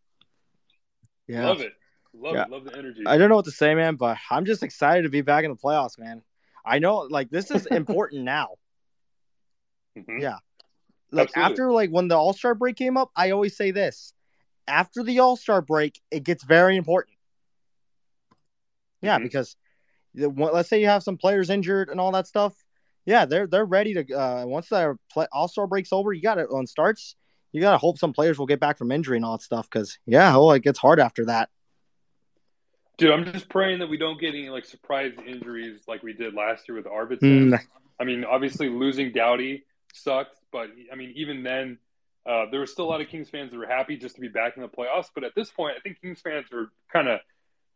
Yeah. 1.28 1.46
Love 1.46 1.60
it. 1.60 1.74
Love 2.12 2.34
Yeah. 2.34 2.42
it. 2.44 2.50
Love 2.50 2.64
the 2.64 2.76
energy. 2.76 3.02
I 3.06 3.16
don't 3.18 3.28
know 3.28 3.36
what 3.36 3.44
to 3.44 3.52
say, 3.52 3.74
man, 3.76 3.94
but 3.94 4.16
I'm 4.30 4.44
just 4.44 4.64
excited 4.64 5.02
to 5.02 5.08
be 5.10 5.20
back 5.20 5.44
in 5.44 5.50
the 5.50 5.56
playoffs, 5.56 5.96
man. 5.96 6.22
I 6.64 6.78
know, 6.78 6.98
like, 6.98 7.30
this 7.30 7.50
is 7.50 7.66
important 7.70 8.24
now. 8.24 8.50
Mhm. 9.96 10.20
Yeah. 10.20 10.38
Like, 11.10 11.28
Absolutely. 11.28 11.52
after, 11.52 11.72
like, 11.72 11.90
when 11.90 12.08
the 12.08 12.16
All 12.16 12.32
Star 12.32 12.54
break 12.54 12.76
came 12.76 12.96
up, 12.96 13.10
I 13.16 13.30
always 13.30 13.56
say 13.56 13.70
this 13.70 14.12
after 14.66 15.02
the 15.02 15.18
All 15.18 15.36
Star 15.36 15.60
break, 15.60 16.00
it 16.10 16.24
gets 16.24 16.44
very 16.44 16.76
important. 16.76 17.16
Yeah, 19.00 19.18
Mhm. 19.18 19.24
because 19.24 19.56
the- 20.14 20.28
let's 20.28 20.68
say 20.68 20.80
you 20.80 20.86
have 20.86 21.02
some 21.02 21.18
players 21.18 21.50
injured 21.50 21.88
and 21.88 22.00
all 22.00 22.12
that 22.12 22.26
stuff. 22.26 22.54
Yeah, 23.04 23.24
they're 23.24 23.46
they're 23.48 23.64
ready 23.64 23.94
to. 23.94 24.14
Uh, 24.14 24.44
once 24.46 24.68
the 24.68 24.96
play, 25.10 25.26
All 25.32 25.48
Star 25.48 25.66
breaks 25.66 25.92
over, 25.92 26.12
you 26.12 26.22
got 26.22 26.38
it 26.38 26.48
on 26.52 26.66
starts. 26.66 27.16
You 27.50 27.60
got 27.60 27.72
to 27.72 27.78
hope 27.78 27.98
some 27.98 28.12
players 28.14 28.38
will 28.38 28.46
get 28.46 28.60
back 28.60 28.78
from 28.78 28.92
injury 28.92 29.16
and 29.16 29.24
all 29.26 29.36
that 29.36 29.42
stuff. 29.42 29.68
Because 29.68 29.98
yeah, 30.06 30.36
oh, 30.36 30.52
it 30.52 30.62
gets 30.62 30.78
hard 30.78 31.00
after 31.00 31.24
that. 31.26 31.50
Dude, 32.98 33.10
I'm 33.10 33.24
just 33.32 33.48
praying 33.48 33.78
that 33.80 33.88
we 33.88 33.96
don't 33.96 34.20
get 34.20 34.34
any 34.34 34.50
like 34.50 34.64
surprise 34.64 35.12
injuries 35.26 35.80
like 35.88 36.02
we 36.02 36.12
did 36.12 36.34
last 36.34 36.68
year 36.68 36.76
with 36.76 36.86
Arvidsson. 36.86 37.50
Mm. 37.50 37.60
I 37.98 38.04
mean, 38.04 38.24
obviously 38.24 38.68
losing 38.68 39.12
Doughty 39.12 39.64
sucked, 39.94 40.38
but 40.50 40.68
I 40.92 40.96
mean, 40.96 41.12
even 41.16 41.42
then, 41.42 41.78
uh, 42.26 42.46
there 42.50 42.60
were 42.60 42.66
still 42.66 42.84
a 42.84 42.90
lot 42.90 43.00
of 43.00 43.08
Kings 43.08 43.30
fans 43.30 43.50
that 43.50 43.56
were 43.56 43.66
happy 43.66 43.96
just 43.96 44.14
to 44.16 44.20
be 44.20 44.28
back 44.28 44.56
in 44.56 44.62
the 44.62 44.68
playoffs. 44.68 45.06
But 45.14 45.24
at 45.24 45.34
this 45.34 45.50
point, 45.50 45.74
I 45.76 45.80
think 45.80 46.00
Kings 46.00 46.20
fans 46.20 46.46
are 46.52 46.70
kind 46.92 47.08
of 47.08 47.20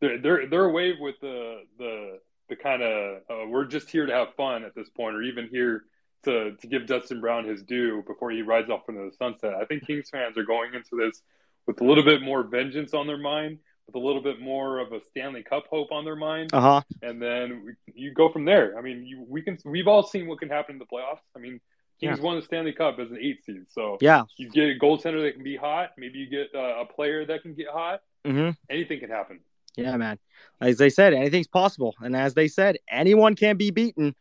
they're 0.00 0.18
they're 0.20 0.46
they're 0.48 0.64
away 0.64 0.94
with 0.98 1.16
the 1.20 1.62
the 1.78 2.20
the 2.48 2.56
kind 2.56 2.82
of 2.82 3.22
uh, 3.30 3.46
we're 3.48 3.64
just 3.64 3.90
here 3.90 4.06
to 4.06 4.12
have 4.12 4.34
fun 4.34 4.64
at 4.64 4.74
this 4.74 4.88
point, 4.90 5.16
or 5.16 5.22
even 5.22 5.48
here 5.48 5.84
to 6.24 6.52
to 6.56 6.66
give 6.66 6.86
Dustin 6.86 7.20
Brown 7.20 7.46
his 7.46 7.62
due 7.62 8.02
before 8.06 8.30
he 8.30 8.42
rides 8.42 8.70
off 8.70 8.88
into 8.88 9.08
the 9.08 9.16
sunset. 9.16 9.54
I 9.54 9.64
think 9.64 9.86
Kings 9.86 10.10
fans 10.10 10.36
are 10.36 10.44
going 10.44 10.74
into 10.74 10.96
this 10.96 11.22
with 11.66 11.80
a 11.80 11.84
little 11.84 12.04
bit 12.04 12.22
more 12.22 12.42
vengeance 12.42 12.94
on 12.94 13.06
their 13.06 13.18
mind, 13.18 13.58
with 13.86 13.94
a 13.94 13.98
little 13.98 14.22
bit 14.22 14.40
more 14.40 14.78
of 14.80 14.92
a 14.92 15.00
Stanley 15.10 15.42
Cup 15.42 15.64
hope 15.70 15.92
on 15.92 16.04
their 16.04 16.16
mind, 16.16 16.50
Uh 16.52 16.60
huh. 16.60 16.82
and 17.02 17.20
then 17.22 17.62
we, 17.64 17.92
you 17.94 18.12
go 18.12 18.28
from 18.30 18.44
there. 18.44 18.76
I 18.76 18.80
mean, 18.80 19.04
you, 19.06 19.24
we 19.28 19.42
can 19.42 19.58
we've 19.64 19.86
all 19.88 20.02
seen 20.02 20.26
what 20.26 20.38
can 20.40 20.48
happen 20.48 20.74
in 20.74 20.78
the 20.78 20.86
playoffs. 20.86 21.20
I 21.36 21.38
mean, 21.38 21.60
Kings 22.00 22.20
won 22.20 22.36
the 22.36 22.42
Stanley 22.42 22.72
Cup 22.72 22.98
as 22.98 23.10
an 23.10 23.18
eight 23.20 23.44
seed, 23.44 23.64
so 23.70 23.96
Yeah. 24.00 24.24
you 24.36 24.50
get 24.50 24.64
a 24.68 24.78
goaltender 24.78 25.22
that 25.24 25.34
can 25.34 25.44
be 25.44 25.56
hot. 25.56 25.92
Maybe 25.96 26.18
you 26.18 26.28
get 26.28 26.54
uh, 26.54 26.80
a 26.82 26.84
player 26.86 27.24
that 27.26 27.42
can 27.42 27.54
get 27.54 27.68
hot. 27.68 28.00
hmm 28.24 28.50
Anything 28.68 29.00
can 29.00 29.08
happen. 29.10 29.40
Yeah, 29.76 29.96
man. 29.96 30.18
As 30.60 30.78
they 30.78 30.90
said, 30.90 31.12
anything's 31.14 31.46
possible, 31.48 31.94
and 32.00 32.16
as 32.16 32.34
they 32.34 32.48
said, 32.48 32.78
anyone 32.88 33.34
can 33.36 33.56
be 33.56 33.70
beaten. 33.70 34.14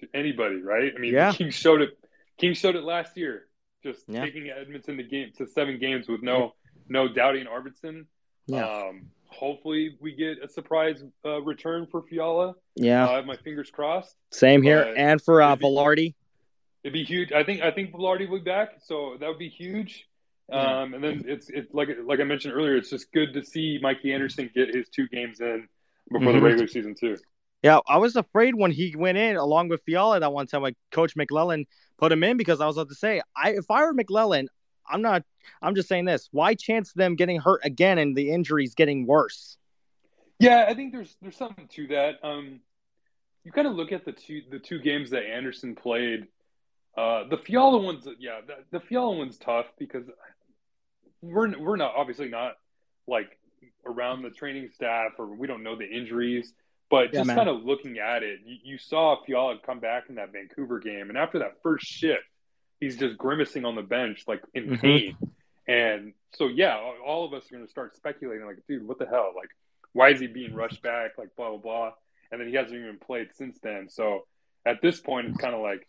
to 0.00 0.08
anybody, 0.14 0.56
right? 0.60 0.92
I 0.94 0.98
mean, 0.98 1.12
Yeah. 1.12 1.30
the 1.32 1.36
Kings 1.38 1.54
showed 1.54 1.80
it. 1.80 1.90
Kings 2.38 2.58
showed 2.58 2.74
it 2.76 2.82
last 2.82 3.16
year, 3.16 3.46
just 3.84 4.04
Yeah. 4.08 4.24
taking 4.24 4.48
Edmonton 4.50 4.96
to 4.96 5.02
game 5.04 5.32
to 5.38 5.46
seven 5.46 5.78
games 5.78 6.08
with 6.08 6.22
no 6.22 6.54
no 6.92 7.06
and 7.06 7.48
Arvidsson. 7.48 8.06
Yeah. 8.46 8.66
Um, 8.68 9.06
hopefully, 9.28 9.96
we 10.00 10.14
get 10.14 10.42
a 10.42 10.48
surprise 10.48 11.02
uh, 11.24 11.40
return 11.42 11.86
for 11.90 12.02
Fiala. 12.02 12.54
Yeah. 12.76 13.08
I 13.08 13.14
have 13.14 13.26
my 13.26 13.36
fingers 13.36 13.70
crossed. 13.70 14.14
Same 14.30 14.62
here, 14.62 14.84
but 14.84 14.96
and 14.96 15.20
for 15.20 15.42
uh, 15.42 15.48
it'd 15.48 15.60
be- 15.60 15.66
Vilardi. 15.66 16.14
It'd 16.84 16.92
be 16.92 17.04
huge. 17.04 17.30
I 17.32 17.44
think 17.44 17.62
I 17.62 17.70
think 17.70 17.92
Vilardi 17.92 18.28
will 18.28 18.38
be 18.38 18.44
back, 18.44 18.70
so 18.84 19.16
that 19.20 19.28
would 19.28 19.38
be 19.38 19.48
huge. 19.48 20.08
Um, 20.50 20.92
and 20.94 21.02
then 21.02 21.24
it's 21.26 21.48
it's 21.48 21.72
like 21.72 21.88
like 22.04 22.18
I 22.20 22.24
mentioned 22.24 22.54
earlier, 22.54 22.76
it's 22.76 22.90
just 22.90 23.10
good 23.12 23.32
to 23.34 23.44
see 23.44 23.78
Mikey 23.80 24.12
Anderson 24.12 24.50
get 24.54 24.74
his 24.74 24.88
two 24.88 25.06
games 25.08 25.40
in 25.40 25.68
before 26.10 26.32
Mhm. 26.32 26.34
the 26.34 26.40
regular 26.40 26.66
season 26.66 26.94
too. 26.98 27.16
Yeah, 27.62 27.78
I 27.88 27.98
was 27.98 28.16
afraid 28.16 28.56
when 28.56 28.72
he 28.72 28.94
went 28.96 29.16
in 29.16 29.36
along 29.36 29.68
with 29.68 29.82
Fiala 29.86 30.18
that 30.18 30.32
one 30.32 30.48
time, 30.48 30.62
like 30.62 30.74
Coach 30.90 31.14
McLellan 31.14 31.66
put 31.96 32.10
him 32.10 32.24
in 32.24 32.36
because 32.36 32.60
I 32.60 32.66
was 32.66 32.76
about 32.76 32.88
to 32.88 32.96
say, 32.96 33.22
I 33.36 33.50
if 33.50 33.70
I 33.70 33.82
were 33.84 33.94
McLellan, 33.94 34.46
I'm 34.92 35.02
not. 35.02 35.24
I'm 35.60 35.74
just 35.74 35.88
saying 35.88 36.04
this: 36.04 36.28
why 36.30 36.54
chance 36.54 36.92
them 36.92 37.16
getting 37.16 37.40
hurt 37.40 37.62
again 37.64 37.98
and 37.98 38.16
the 38.16 38.30
injuries 38.30 38.74
getting 38.74 39.06
worse? 39.06 39.56
Yeah, 40.38 40.66
I 40.68 40.74
think 40.74 40.92
there's 40.92 41.16
there's 41.22 41.36
something 41.36 41.68
to 41.68 41.86
that. 41.88 42.16
Um, 42.22 42.60
you 43.44 43.52
kind 43.52 43.66
of 43.66 43.74
look 43.74 43.92
at 43.92 44.04
the 44.04 44.12
two 44.12 44.42
the 44.50 44.58
two 44.58 44.78
games 44.78 45.10
that 45.10 45.24
Anderson 45.24 45.74
played. 45.74 46.26
Uh, 46.96 47.28
the 47.28 47.38
Fiala 47.38 47.78
one's 47.78 48.06
yeah, 48.18 48.40
the, 48.46 48.78
the 48.78 48.80
Fiala 48.80 49.16
one's 49.16 49.38
tough 49.38 49.66
because 49.78 50.04
we're 51.22 51.58
we're 51.58 51.76
not 51.76 51.94
obviously 51.96 52.28
not 52.28 52.54
like 53.06 53.38
around 53.86 54.22
the 54.22 54.30
training 54.30 54.68
staff 54.74 55.12
or 55.18 55.26
we 55.34 55.46
don't 55.46 55.62
know 55.62 55.76
the 55.76 55.88
injuries, 55.88 56.52
but 56.90 57.12
just 57.12 57.30
kind 57.30 57.48
of 57.48 57.64
looking 57.64 57.98
at 57.98 58.22
it, 58.22 58.40
you, 58.44 58.56
you 58.64 58.78
saw 58.78 59.16
Fiala 59.24 59.56
come 59.64 59.80
back 59.80 60.04
in 60.08 60.16
that 60.16 60.32
Vancouver 60.32 60.78
game, 60.78 61.08
and 61.08 61.16
after 61.16 61.38
that 61.38 61.62
first 61.62 61.86
shift, 61.86 62.22
he's 62.82 62.96
just 62.98 63.16
grimacing 63.16 63.64
on 63.64 63.74
the 63.74 63.82
bench 63.82 64.24
like 64.26 64.42
in 64.54 64.64
Mhm. 64.70 64.80
pain. 64.80 65.16
And 65.68 66.12
so 66.32 66.48
yeah, 66.48 66.76
all 67.06 67.24
of 67.24 67.32
us 67.32 67.46
are 67.50 67.54
going 67.54 67.64
to 67.64 67.70
start 67.70 67.94
speculating 67.96 68.44
like, 68.46 68.58
dude, 68.68 68.86
what 68.86 68.98
the 68.98 69.06
hell? 69.06 69.32
Like, 69.36 69.50
why 69.92 70.08
is 70.10 70.20
he 70.20 70.26
being 70.26 70.54
rushed 70.54 70.82
back? 70.82 71.16
Like 71.18 71.34
blah 71.36 71.50
blah 71.50 71.58
blah. 71.58 71.92
And 72.30 72.40
then 72.40 72.48
he 72.48 72.54
hasn't 72.54 72.74
even 72.78 72.98
played 72.98 73.28
since 73.34 73.58
then. 73.60 73.88
So 73.88 74.26
at 74.66 74.80
this 74.82 75.00
point, 75.00 75.28
it's 75.28 75.38
kind 75.38 75.54
of 75.54 75.60
like 75.60 75.86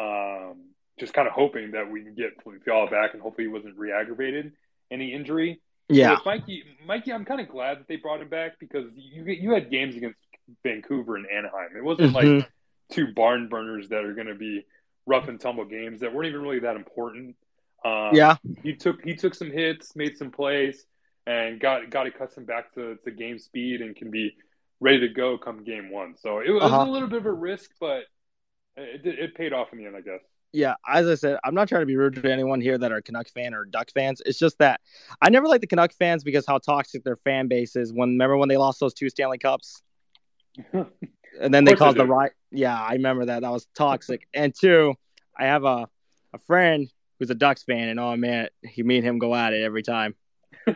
um, 0.00 0.70
just 0.98 1.12
kind 1.12 1.28
of 1.28 1.34
hoping 1.34 1.72
that 1.72 1.90
we 1.90 2.02
can 2.02 2.14
get 2.14 2.32
Fiala 2.64 2.90
back, 2.90 3.14
and 3.14 3.22
hopefully 3.22 3.44
he 3.46 3.52
wasn't 3.52 3.76
re-aggravated 3.76 4.52
any 4.90 5.12
injury. 5.12 5.60
Yeah. 5.88 6.12
With 6.12 6.24
Mikey, 6.26 6.64
Mikey, 6.86 7.12
I'm 7.12 7.24
kind 7.24 7.40
of 7.40 7.48
glad 7.48 7.78
that 7.80 7.88
they 7.88 7.96
brought 7.96 8.20
him 8.20 8.28
back 8.28 8.58
because 8.58 8.86
you 8.96 9.24
you 9.24 9.52
had 9.52 9.70
games 9.70 9.94
against 9.96 10.18
Vancouver 10.62 11.16
and 11.16 11.26
Anaheim. 11.30 11.76
It 11.76 11.84
wasn't 11.84 12.12
like 12.12 12.24
Mhm. 12.26 12.46
two 12.90 13.12
barn 13.14 13.48
burners 13.48 13.88
that 13.90 14.04
are 14.04 14.14
going 14.14 14.26
to 14.26 14.34
be 14.34 14.64
rough 15.06 15.28
and 15.28 15.40
tumble 15.40 15.64
games 15.64 16.00
that 16.00 16.12
weren't 16.14 16.28
even 16.28 16.42
really 16.42 16.60
that 16.60 16.76
important. 16.76 17.36
Um, 17.84 18.14
Yeah. 18.14 18.36
he 18.62 18.74
took 18.74 19.04
he 19.04 19.14
took 19.14 19.34
some 19.34 19.50
hits, 19.50 19.94
made 19.96 20.16
some 20.16 20.30
plays, 20.30 20.86
and 21.26 21.60
got 21.60 21.90
got 21.90 22.06
accustomed 22.06 22.46
back 22.46 22.72
to, 22.74 22.96
to 23.04 23.10
game 23.10 23.38
speed 23.38 23.80
and 23.80 23.94
can 23.94 24.10
be 24.10 24.34
ready 24.80 25.00
to 25.00 25.08
go 25.08 25.36
come 25.38 25.64
game 25.64 25.90
one. 25.90 26.16
So 26.16 26.40
it 26.40 26.50
was 26.50 26.62
Uh-huh. 26.62 26.82
a 26.82 26.90
little 26.90 27.08
bit 27.08 27.18
of 27.18 27.26
a 27.26 27.32
risk, 27.32 27.70
but 27.80 28.04
it, 28.76 29.06
it 29.06 29.34
paid 29.34 29.52
off 29.52 29.72
in 29.72 29.78
the 29.78 29.86
end, 29.86 29.96
I 29.96 30.00
guess. 30.00 30.20
Yeah, 30.52 30.74
as 30.88 31.08
I 31.08 31.16
said, 31.16 31.38
I'm 31.44 31.54
not 31.54 31.68
trying 31.68 31.82
to 31.82 31.86
be 31.86 31.96
rude 31.96 32.14
to 32.14 32.30
anyone 32.30 32.60
here 32.60 32.78
that 32.78 32.92
are 32.92 33.00
Canuck 33.02 33.28
fan 33.28 33.54
or 33.54 33.64
Duck 33.64 33.90
fans. 33.92 34.22
It's 34.24 34.38
just 34.38 34.56
that 34.58 34.80
I 35.20 35.28
never 35.28 35.48
liked 35.48 35.62
the 35.62 35.66
Canuck 35.66 35.92
fans 35.92 36.22
because 36.22 36.46
how 36.46 36.58
toxic 36.58 37.02
their 37.02 37.16
fan 37.16 37.48
base 37.48 37.74
is. 37.74 37.92
When 37.92 38.10
remember 38.10 38.36
when 38.36 38.48
they 38.48 38.56
lost 38.56 38.78
those 38.78 38.94
two 38.94 39.08
Stanley 39.10 39.38
Cups, 39.38 39.82
and 41.40 41.52
then 41.52 41.64
they 41.64 41.72
Of 41.72 41.78
course 41.78 41.88
caused 41.88 41.96
they 41.98 42.02
the 42.04 42.08
riot. 42.08 42.32
Yeah, 42.50 42.78
I 42.80 42.92
remember 42.94 43.26
that. 43.26 43.42
That 43.42 43.50
was 43.50 43.66
toxic. 43.74 44.26
and 44.34 44.54
two, 44.54 44.94
I 45.36 45.46
have 45.46 45.64
a 45.64 45.88
a 46.32 46.38
friend 46.46 46.88
who's 47.18 47.30
a 47.30 47.34
Ducks 47.34 47.62
fan, 47.62 47.88
and 47.88 48.00
oh 48.00 48.16
man, 48.16 48.48
he 48.62 48.82
me 48.82 48.96
and 48.98 49.06
him 49.06 49.18
go 49.18 49.34
at 49.34 49.52
it 49.52 49.62
every 49.62 49.82
time. 49.82 50.14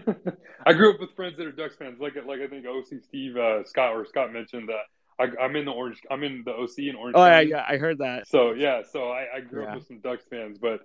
I 0.66 0.72
grew 0.74 0.92
up 0.94 1.00
with 1.00 1.14
friends 1.16 1.36
that 1.38 1.46
are 1.46 1.52
Ducks 1.52 1.76
fans, 1.76 1.98
like 2.00 2.14
like 2.26 2.40
I 2.40 2.46
think 2.48 2.66
OC 2.66 3.00
Steve 3.02 3.36
uh, 3.36 3.64
Scott 3.64 3.92
or 3.94 4.04
Scott 4.06 4.32
mentioned 4.32 4.68
that 4.68 4.82
I, 5.18 5.42
I'm 5.44 5.56
in 5.56 5.64
the 5.64 5.72
orange. 5.72 6.00
I'm 6.10 6.22
in 6.22 6.42
the 6.44 6.52
OC 6.52 6.78
in 6.78 6.94
Orange. 6.96 7.14
Oh 7.16 7.24
yeah, 7.24 7.38
County. 7.40 7.50
yeah, 7.50 7.64
I 7.68 7.76
heard 7.78 7.98
that. 7.98 8.28
So 8.28 8.52
yeah, 8.52 8.82
so 8.90 9.10
I, 9.10 9.26
I 9.36 9.40
grew 9.40 9.62
Yeah. 9.62 9.70
up 9.70 9.74
with 9.76 9.86
some 9.86 9.98
Ducks 10.00 10.24
fans, 10.28 10.58
but 10.58 10.80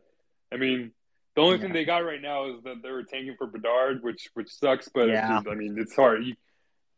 I 0.52 0.58
mean, 0.58 0.92
the 1.36 1.42
only 1.42 1.58
Yeah. 1.58 1.64
thing 1.64 1.74
they 1.74 1.86
got 1.86 2.00
right 2.06 2.22
now 2.22 2.46
is 2.56 2.64
that 2.64 2.82
they 2.82 2.92
were 2.92 3.04
tanking 3.04 3.36
for 3.38 3.48
Bedard, 3.48 4.04
which 4.04 4.30
which 4.36 4.50
sucks. 4.50 4.90
But 4.94 5.10
Yeah. 5.10 5.28
just- 5.36 5.48
I 5.48 5.56
mean, 5.56 5.76
it's 5.78 5.96
hard. 5.96 6.24
You, 6.26 6.34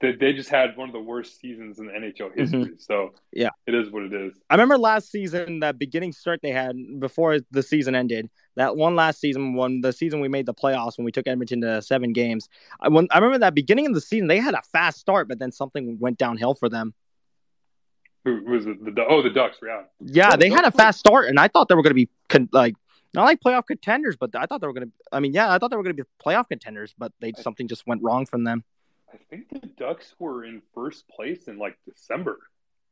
they, 0.02 0.12
they 0.14 0.34
just 0.34 0.50
had 0.50 0.76
one 0.76 0.90
of 0.90 0.94
the 0.94 1.00
worst 1.00 1.40
seasons 1.40 1.80
in 1.80 1.88
NHL 1.88 2.36
history. 2.38 2.74
So 2.78 2.94
Mm-hmm. 2.94 3.16
Yeah. 3.32 3.50
it 3.66 3.74
is 3.76 3.90
what 3.92 4.04
it 4.04 4.14
is. 4.14 4.34
I 4.50 4.56
remember 4.56 4.78
last 4.78 5.10
season 5.12 5.62
that 5.62 5.80
beginning 5.80 6.12
start 6.12 6.42
they 6.44 6.52
had 6.52 6.76
before 7.00 7.40
the 7.52 7.64
season 7.64 7.96
ended. 7.96 8.30
That 8.58 8.76
one 8.76 8.96
last 8.96 9.20
season, 9.20 9.56
when 9.56 9.82
the 9.82 9.92
season 9.94 10.20
we 10.22 10.28
made 10.28 10.46
the 10.46 10.54
playoffs, 10.54 10.98
when 10.98 11.06
we 11.06 11.12
took 11.12 11.28
Edmonton 11.28 11.62
to 11.62 11.82
seven 11.82 12.14
games. 12.14 12.50
I, 12.80 12.90
when, 12.90 13.08
I 13.12 13.18
remember 13.20 13.40
that 13.40 13.56
beginning 13.56 13.86
of 13.88 13.94
the 13.94 14.02
season, 14.02 14.28
they 14.28 14.40
had 14.40 14.54
a 14.54 14.62
fast 14.74 15.00
start, 15.00 15.28
but 15.28 15.40
then 15.40 15.52
something 15.52 15.98
went 16.00 16.18
downhill 16.18 16.54
for 16.56 16.70
them. 16.70 16.94
Who 18.26 18.42
was 18.44 18.66
it? 18.66 18.84
The, 18.96 19.06
oh, 19.08 19.22
the 19.22 19.30
Ducks. 19.30 19.58
Yeah. 19.66 19.84
Yeah, 20.02 20.30
Yeah, 20.32 20.36
they 20.36 20.50
the 20.50 20.56
had 20.56 20.62
a 20.64 20.68
Ducks 20.68 20.76
were- 20.76 20.80
fast 20.80 21.00
start, 21.00 21.28
and 21.28 21.40
I 21.40 21.48
thought 21.48 21.70
they 21.70 21.76
were 21.76 21.84
going 21.84 21.92
to 21.92 21.96
be 21.96 22.10
con- 22.30 22.50
like 22.52 22.76
not 23.14 23.24
like 23.24 23.40
playoff 23.40 23.66
contenders, 23.68 24.18
but 24.18 24.32
I 24.36 24.46
thought 24.46 24.62
they 24.62 24.68
were 24.68 24.74
going 24.74 24.88
to. 24.88 24.94
I 25.12 25.20
mean, 25.20 25.34
yeah, 25.34 25.52
I 25.54 25.58
thought 25.58 25.70
they 25.70 25.78
were 25.78 25.84
going 25.84 25.96
to 25.96 26.04
be 26.04 26.10
playoff 26.26 26.48
contenders, 26.50 26.94
but 26.98 27.12
they 27.22 27.32
something 27.38 27.68
just 27.68 27.86
went 27.88 28.02
wrong 28.04 28.26
from 28.26 28.44
them. 28.44 28.64
I 29.14 29.18
think 29.30 29.50
the 29.50 29.60
Ducks 29.78 30.14
were 30.20 30.44
in 30.46 30.62
first 30.74 31.08
place 31.08 31.48
in 31.48 31.58
like 31.58 31.78
December 31.88 32.38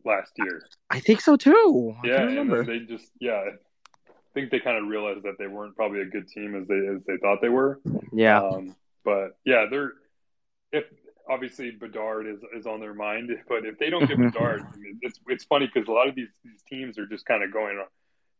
last 0.05 0.31
year. 0.37 0.61
I 0.89 0.99
think 0.99 1.21
so 1.21 1.35
too. 1.35 1.95
I 2.03 2.07
yeah, 2.07 2.21
remember. 2.23 2.63
they 2.63 2.79
just 2.79 3.11
yeah. 3.19 3.43
I 4.07 4.13
think 4.33 4.49
they 4.51 4.59
kind 4.59 4.77
of 4.77 4.89
realized 4.89 5.23
that 5.23 5.37
they 5.37 5.47
weren't 5.47 5.75
probably 5.75 6.01
a 6.01 6.05
good 6.05 6.27
team 6.27 6.55
as 6.55 6.67
they 6.67 6.75
as 6.87 7.03
they 7.05 7.17
thought 7.17 7.39
they 7.41 7.49
were. 7.49 7.79
yeah, 8.11 8.41
Um, 8.41 8.75
but 9.03 9.37
yeah, 9.45 9.65
they're 9.69 9.93
if 10.71 10.85
obviously 11.29 11.71
Bedard 11.71 12.27
is, 12.27 12.39
is 12.57 12.65
on 12.65 12.79
their 12.79 12.93
mind, 12.93 13.29
but 13.47 13.65
if 13.65 13.77
they 13.77 13.89
don't 13.89 14.07
get. 14.07 14.17
Bedard, 14.33 14.61
I 14.73 14.77
mean, 14.77 14.99
it's 15.01 15.19
it's 15.27 15.43
funny 15.43 15.69
because 15.71 15.87
a 15.87 15.91
lot 15.91 16.07
of 16.07 16.15
these 16.15 16.29
these 16.43 16.63
teams 16.69 16.97
are 16.97 17.05
just 17.07 17.25
kind 17.25 17.43
of 17.43 17.51
going 17.53 17.77
on 17.77 17.85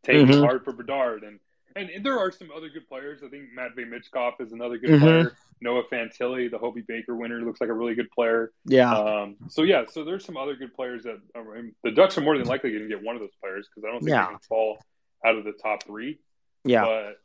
taking 0.02 0.26
Mhm. 0.26 0.40
hard 0.44 0.64
for 0.64 0.72
Bedard, 0.72 1.22
and, 1.22 1.38
and 1.76 1.90
and 1.90 2.04
there 2.04 2.18
are 2.18 2.30
some 2.30 2.48
other 2.54 2.68
good 2.68 2.88
players. 2.88 3.20
I 3.24 3.28
think 3.28 3.44
Matvey 3.54 3.84
Michkov 3.84 4.40
is 4.40 4.52
another 4.52 4.78
good 4.78 4.90
Mhm. 4.90 5.00
player. 5.00 5.32
Noah 5.64 5.82
Fantilli, 5.90 6.48
the 6.50 6.58
Hobey 6.58 6.82
Baker 6.86 7.16
winner, 7.16 7.40
looks 7.40 7.60
like 7.60 7.70
a 7.70 7.72
really 7.74 7.94
good 7.96 8.10
player. 8.10 8.52
yeah, 8.66 8.94
Um, 8.94 9.36
so 9.48 9.62
yeah, 9.62 9.84
so 9.90 10.04
there's 10.04 10.24
some 10.24 10.36
other 10.36 10.54
good 10.54 10.72
players 10.74 11.02
that 11.04 11.16
I 11.34 11.42
mean, 11.42 11.74
the 11.82 11.90
Ducks 11.90 12.16
are 12.16 12.20
more 12.20 12.36
than 12.38 12.46
likely 12.46 12.70
going 12.70 12.82
to 12.82 12.88
get 12.88 13.02
one 13.02 13.16
of 13.16 13.20
those 13.22 13.34
players 13.42 13.66
because 13.68 13.86
I 13.88 13.90
don't 13.90 14.00
think 14.00 14.10
Yeah. 14.10 14.26
they 14.26 14.30
can 14.32 14.38
fall 14.48 14.78
out 15.26 15.36
of 15.36 15.44
the 15.44 15.52
top 15.60 15.82
three. 15.84 16.20
yeah. 16.64 16.84
But 16.84 17.16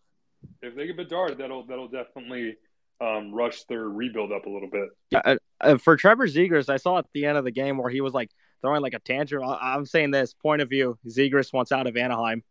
if 0.61 0.73
they 0.75 0.87
get 0.87 0.95
Bedard, 0.97 1.37
that'll 1.37 1.65
that'll 1.65 1.89
definitely 1.89 2.55
um, 3.01 3.33
rush 3.33 3.63
their 3.65 3.87
rebuild 3.89 4.31
up 4.31 4.45
a 4.45 4.49
little 4.49 4.69
bit. 4.69 4.87
Yeah, 5.11 5.21
uh, 5.25 5.35
uh, 5.61 5.77
for 5.77 5.95
Trevor 5.97 6.27
Zegras, 6.27 6.69
I 6.69 6.77
saw 6.77 6.97
at 6.97 7.05
the 7.13 7.25
end 7.25 7.37
of 7.37 7.43
the 7.43 7.51
game 7.51 7.77
where 7.77 7.89
he 7.89 7.99
was 8.01 8.13
like 8.13 8.29
throwing 8.61 8.81
like 8.81 8.93
a 8.93 8.99
tantrum. 8.99 9.43
I- 9.43 9.73
I'm 9.75 9.85
saying 9.85 10.11
this 10.11 10.33
point 10.33 10.61
of 10.61 10.69
view: 10.69 10.97
Zegras 11.07 11.51
wants 11.53 11.71
out 11.73 11.87
of 11.87 11.97
Anaheim. 11.97 12.41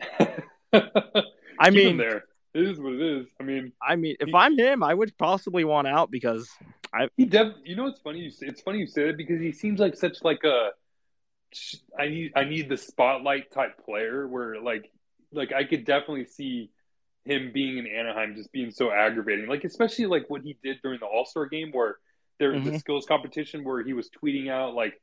I 0.72 1.70
mean, 1.70 1.96
there. 1.96 2.24
It 2.58 2.68
is 2.68 2.80
what 2.80 2.92
it 2.94 3.00
is. 3.00 3.26
I 3.40 3.44
mean, 3.44 3.72
I 3.80 3.94
mean, 3.94 4.16
if 4.18 4.28
He- 4.28 4.34
I'm 4.34 4.58
him, 4.58 4.82
I 4.82 4.92
would 4.92 5.16
possibly 5.16 5.62
want 5.64 5.86
out 5.86 6.10
because 6.10 6.50
I. 6.92 7.08
he 7.16 7.24
def- 7.24 7.54
You 7.64 7.76
know, 7.76 7.84
what's 7.84 8.00
funny? 8.00 8.18
You 8.20 8.30
say, 8.30 8.46
it's 8.46 8.62
funny 8.62 8.80
you 8.80 8.86
say 8.86 9.06
that 9.06 9.16
because 9.16 9.40
he 9.40 9.52
seems 9.52 9.78
like 9.78 9.94
such 9.96 10.22
like 10.22 10.42
a. 10.44 10.70
I 11.98 12.08
need 12.08 12.32
I 12.36 12.44
need 12.44 12.68
the 12.68 12.76
spotlight 12.76 13.50
type 13.52 13.84
player 13.84 14.26
where 14.26 14.60
like 14.60 14.90
like 15.32 15.52
I 15.52 15.64
could 15.64 15.84
definitely 15.84 16.24
see 16.26 16.70
him 17.24 17.52
being 17.54 17.78
in 17.78 17.86
Anaheim 17.86 18.34
just 18.34 18.50
being 18.52 18.70
so 18.70 18.90
aggravating. 18.90 19.46
Like 19.46 19.64
especially 19.64 20.06
like 20.06 20.28
what 20.28 20.42
he 20.42 20.58
did 20.62 20.82
during 20.82 20.98
the 20.98 21.06
All 21.06 21.24
Star 21.26 21.46
game 21.46 21.70
where 21.72 21.96
there 22.38 22.52
was 22.52 22.64
the 22.64 22.70
mm-hmm. 22.70 22.78
skills 22.78 23.06
competition 23.06 23.64
where 23.64 23.82
he 23.82 23.92
was 23.92 24.10
tweeting 24.10 24.50
out 24.50 24.74
like 24.74 25.00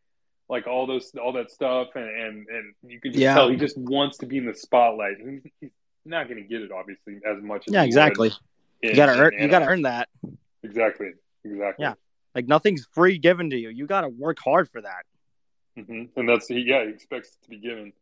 like 0.49 0.67
all 0.67 0.85
those 0.87 1.11
all 1.21 1.33
that 1.33 1.51
stuff 1.51 1.89
and 1.95 2.05
and, 2.05 2.47
and 2.49 2.91
you 2.91 2.99
could 2.99 3.13
just 3.13 3.21
Yeah. 3.21 3.33
tell 3.33 3.49
he 3.49 3.55
just 3.55 3.77
wants 3.77 4.17
to 4.19 4.25
be 4.25 4.37
in 4.37 4.45
the 4.45 4.53
spotlight. 4.53 5.15
He's 5.61 5.71
not 6.05 6.27
going 6.29 6.41
to 6.41 6.47
get 6.47 6.61
it 6.61 6.71
obviously 6.71 7.15
as 7.25 7.41
much 7.41 7.67
as 7.67 7.73
yeah, 7.73 7.83
exactly. 7.83 8.31
in- 8.81 8.89
You 8.91 8.95
gotta 8.95 9.19
earn. 9.19 9.33
You 9.39 9.47
gotta 9.47 9.65
earn 9.67 9.81
that. 9.83 10.09
exactly 10.63 11.11
exactly. 11.43 11.83
Yeah. 11.83 11.93
Like 12.33 12.47
nothing's 12.47 12.87
free 12.93 13.17
given 13.17 13.49
to 13.51 13.57
you. 13.57 13.69
You 13.69 13.87
gotta 13.87 14.09
work 14.09 14.37
hard 14.43 14.69
for 14.69 14.81
that. 14.81 15.05
hmm 15.75 16.03
And 16.15 16.29
that's 16.29 16.49
yeah, 16.49 16.83
he 16.83 16.89
expects 16.89 17.29
it 17.29 17.43
to 17.45 17.49
be 17.49 17.57
given. 17.57 17.93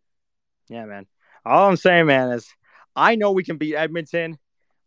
Yeah, 0.69 0.85
man. 0.85 1.05
All 1.45 1.67
I'm 1.69 1.75
saying, 1.75 2.05
man, 2.07 2.31
is 2.31 2.47
I 2.95 3.15
know 3.15 3.31
we 3.31 3.43
can 3.43 3.57
beat 3.57 3.75
Edmonton 3.75 4.38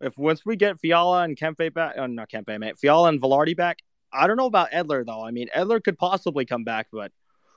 if 0.01 0.17
once 0.19 0.45
we 0.45 0.57
get 0.57 0.79
Fiala 0.81 1.23
and 1.23 1.37
Kempe 1.37 1.73
back. 1.73 1.95
Oh, 1.97 2.07
not 2.07 2.29
Kempe, 2.31 2.59
man. 2.59 2.75
Fiala 2.77 3.09
and 3.09 3.21
Vilardi 3.21 3.57
back. 3.57 3.79
I 4.13 4.27
don't 4.27 4.37
know 4.37 4.47
about 4.47 4.71
Edler 4.71 5.05
though. 5.05 5.23
I 5.25 5.31
mean, 5.31 5.49
Edler 5.55 5.83
could 5.83 5.99
possibly 5.99 6.45
come 6.45 6.65
back, 6.65 6.89
but 6.93 7.13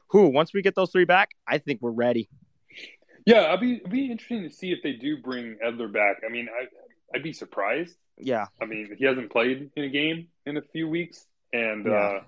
who? 0.10 0.27
Once 0.30 0.53
we 0.53 0.61
get 0.61 0.76
those 0.76 0.91
three 0.91 1.06
back, 1.06 1.30
I 1.48 1.57
think 1.60 1.81
we're 1.81 1.91
ready. 1.91 2.30
Yeah, 3.30 3.51
I'd 3.53 3.60
be 3.60 3.76
it'd 3.76 3.91
be 3.91 4.10
interesting 4.11 4.41
to 4.43 4.49
see 4.49 4.72
if 4.72 4.81
they 4.81 4.93
do 4.93 5.18
bring 5.22 5.57
Edler 5.64 5.91
back. 5.91 6.18
I 6.27 6.31
mean, 6.31 6.47
I 6.49 6.65
I'd 7.15 7.22
be 7.23 7.34
surprised. 7.34 7.95
Yeah, 8.18 8.47
I 8.61 8.65
mean, 8.65 8.95
he 8.97 9.06
hasn't 9.06 9.31
played 9.31 9.69
in 9.76 9.84
a 9.84 9.89
game 9.89 10.27
in 10.45 10.57
a 10.57 10.61
few 10.61 10.88
weeks, 10.89 11.27
and 11.53 11.85
Yeah. 11.85 11.91
uh, 11.93 12.22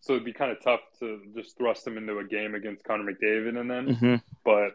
so 0.00 0.14
it'd 0.14 0.24
be 0.24 0.32
kind 0.32 0.50
of 0.52 0.62
tough 0.62 0.80
to 1.00 1.20
just 1.36 1.56
thrust 1.56 1.86
him 1.86 1.96
into 1.96 2.18
a 2.18 2.24
game 2.24 2.54
against 2.54 2.84
Connor 2.84 3.04
McDavid, 3.12 3.58
and 3.58 3.70
then. 3.70 3.94
hmm 3.94 4.14
But 4.44 4.72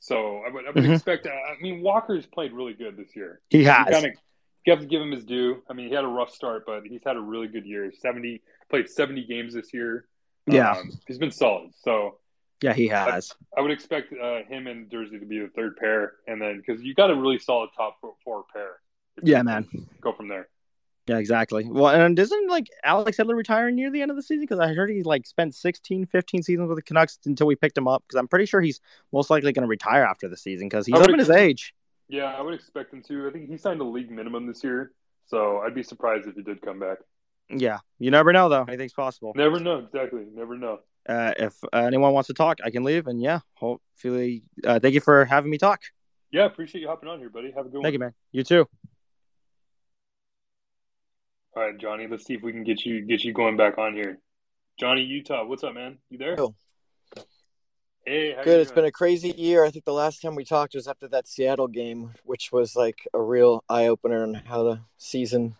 so 0.00 0.38
I 0.46 0.50
would 0.50 0.66
I 0.66 0.70
would 0.70 0.84
Mhm. 0.84 0.94
expect. 0.94 1.26
I 1.26 1.56
mean, 1.60 1.82
Walker's 1.82 2.26
played 2.26 2.52
really 2.52 2.74
good 2.74 2.96
this 2.96 3.14
year. 3.14 3.40
he 3.50 3.62
has. 3.64 3.86
kind 3.90 4.06
of 4.06 4.12
you 4.66 4.72
have 4.72 4.80
to 4.80 4.86
give 4.86 5.00
him 5.00 5.10
his 5.12 5.24
due. 5.24 5.62
I 5.70 5.72
mean, 5.72 5.88
he 5.88 5.94
had 5.94 6.04
a 6.04 6.08
rough 6.08 6.30
start, 6.34 6.64
but 6.66 6.84
he's 6.84 7.02
had 7.04 7.16
a 7.16 7.20
really 7.20 7.48
good 7.48 7.64
year. 7.64 7.90
Seventy 7.92 8.42
played 8.68 8.88
seventy 8.88 9.24
games 9.24 9.54
this 9.54 9.72
year. 9.72 10.06
Yeah. 10.46 10.72
um, 10.72 10.90
he's 11.06 11.18
been 11.18 11.30
solid. 11.30 11.70
So 11.76 12.18
yeah, 12.62 12.72
he 12.72 12.88
has. 12.88 13.34
I 13.56 13.60
would 13.60 13.70
expect 13.70 14.12
uh, 14.12 14.42
him 14.48 14.66
and 14.66 14.90
Durzi 14.90 15.18
to 15.18 15.26
be 15.26 15.38
the 15.38 15.50
third 15.54 15.76
pair, 15.76 16.14
and 16.26 16.40
then 16.40 16.62
because 16.64 16.82
you 16.82 16.94
got 16.94 17.10
a 17.10 17.14
really 17.14 17.38
solid 17.38 17.70
top 17.76 17.96
four, 18.00 18.14
four 18.24 18.44
pair. 18.52 18.80
Yeah, 19.22 19.42
man. 19.42 19.68
Go 20.00 20.12
from 20.12 20.28
there. 20.28 20.48
Yeah, 21.06 21.18
exactly. 21.18 21.64
Well, 21.68 21.88
and 21.88 22.16
isn't 22.18 22.48
like 22.48 22.68
Alex 22.84 23.16
Edler 23.16 23.34
retiring 23.34 23.74
near 23.74 23.90
the 23.90 24.02
end 24.02 24.10
of 24.10 24.16
the 24.16 24.22
season? 24.22 24.42
Because 24.42 24.60
I 24.60 24.72
heard 24.74 24.90
he 24.90 25.02
like 25.02 25.26
spent 25.26 25.54
16, 25.54 26.06
15 26.06 26.42
seasons 26.42 26.68
with 26.68 26.76
the 26.76 26.82
Canucks 26.82 27.18
until 27.24 27.46
we 27.46 27.56
picked 27.56 27.76
him 27.76 27.88
up. 27.88 28.04
Because 28.06 28.18
I'm 28.18 28.28
pretty 28.28 28.46
sure 28.46 28.60
he's 28.60 28.80
most 29.12 29.30
likely 29.30 29.52
going 29.52 29.64
to 29.64 29.68
retire 29.68 30.04
after 30.04 30.28
the 30.28 30.36
season 30.36 30.68
because 30.68 30.86
he's 30.86 30.94
up 30.94 31.08
in 31.08 31.18
his 31.18 31.30
age. 31.30 31.74
Yeah, 32.08 32.26
I 32.26 32.40
would 32.42 32.54
expect 32.54 32.92
him 32.92 33.02
to. 33.08 33.28
I 33.28 33.32
think 33.32 33.48
he 33.48 33.56
signed 33.56 33.80
a 33.80 33.84
league 33.84 34.10
minimum 34.10 34.46
this 34.46 34.62
year, 34.62 34.92
so 35.26 35.58
I'd 35.58 35.74
be 35.74 35.82
surprised 35.82 36.28
if 36.28 36.34
he 36.34 36.42
did 36.42 36.60
come 36.60 36.78
back. 36.78 36.98
Yeah, 37.48 37.78
you 37.98 38.10
never 38.10 38.32
know 38.32 38.48
though. 38.48 38.64
Anything's 38.64 38.92
possible. 38.92 39.32
Never 39.34 39.58
know 39.58 39.78
exactly. 39.78 40.26
Never 40.32 40.56
know. 40.56 40.80
Uh, 41.08 41.32
if 41.38 41.54
uh, 41.72 41.78
anyone 41.78 42.12
wants 42.12 42.28
to 42.28 42.34
talk, 42.34 42.58
I 42.64 42.70
can 42.70 42.84
leave. 42.84 43.06
And 43.06 43.20
yeah, 43.20 43.40
hopefully, 43.54 44.42
uh, 44.64 44.78
thank 44.78 44.94
you 44.94 45.00
for 45.00 45.24
having 45.24 45.50
me 45.50 45.58
talk. 45.58 45.80
Yeah, 46.30 46.44
appreciate 46.44 46.80
you 46.80 46.88
hopping 46.88 47.08
on 47.08 47.18
here, 47.18 47.30
buddy. 47.30 47.52
Have 47.56 47.66
a 47.66 47.68
good 47.68 47.82
Thank 47.82 47.84
one. 47.84 47.92
you, 47.92 47.98
man. 47.98 48.14
You 48.32 48.44
too. 48.44 48.68
All 51.56 51.64
right, 51.64 51.76
Johnny. 51.78 52.06
Let's 52.06 52.24
see 52.24 52.34
if 52.34 52.42
we 52.42 52.52
can 52.52 52.62
get 52.62 52.84
you 52.84 53.02
get 53.02 53.24
you 53.24 53.32
going 53.32 53.56
back 53.56 53.78
on 53.78 53.94
here. 53.94 54.18
Johnny 54.78 55.02
Utah, 55.02 55.44
what's 55.44 55.64
up, 55.64 55.74
man? 55.74 55.98
You 56.08 56.18
there? 56.18 56.36
Yo. 56.36 56.54
Hey, 58.06 58.34
how 58.34 58.44
Good. 58.44 58.60
It's 58.60 58.72
been 58.72 58.84
a 58.84 58.92
crazy 58.92 59.30
year. 59.36 59.64
I 59.64 59.70
think 59.70 59.84
the 59.84 59.92
last 59.92 60.22
time 60.22 60.34
we 60.34 60.44
talked 60.44 60.74
was 60.74 60.88
after 60.88 61.06
that 61.08 61.28
Seattle 61.28 61.68
game, 61.68 62.12
which 62.24 62.50
was 62.50 62.74
like 62.76 63.06
a 63.12 63.20
real 63.20 63.62
eye 63.68 63.88
opener 63.88 64.22
on 64.22 64.34
how 64.34 64.62
the 64.62 64.80
season 64.96 65.56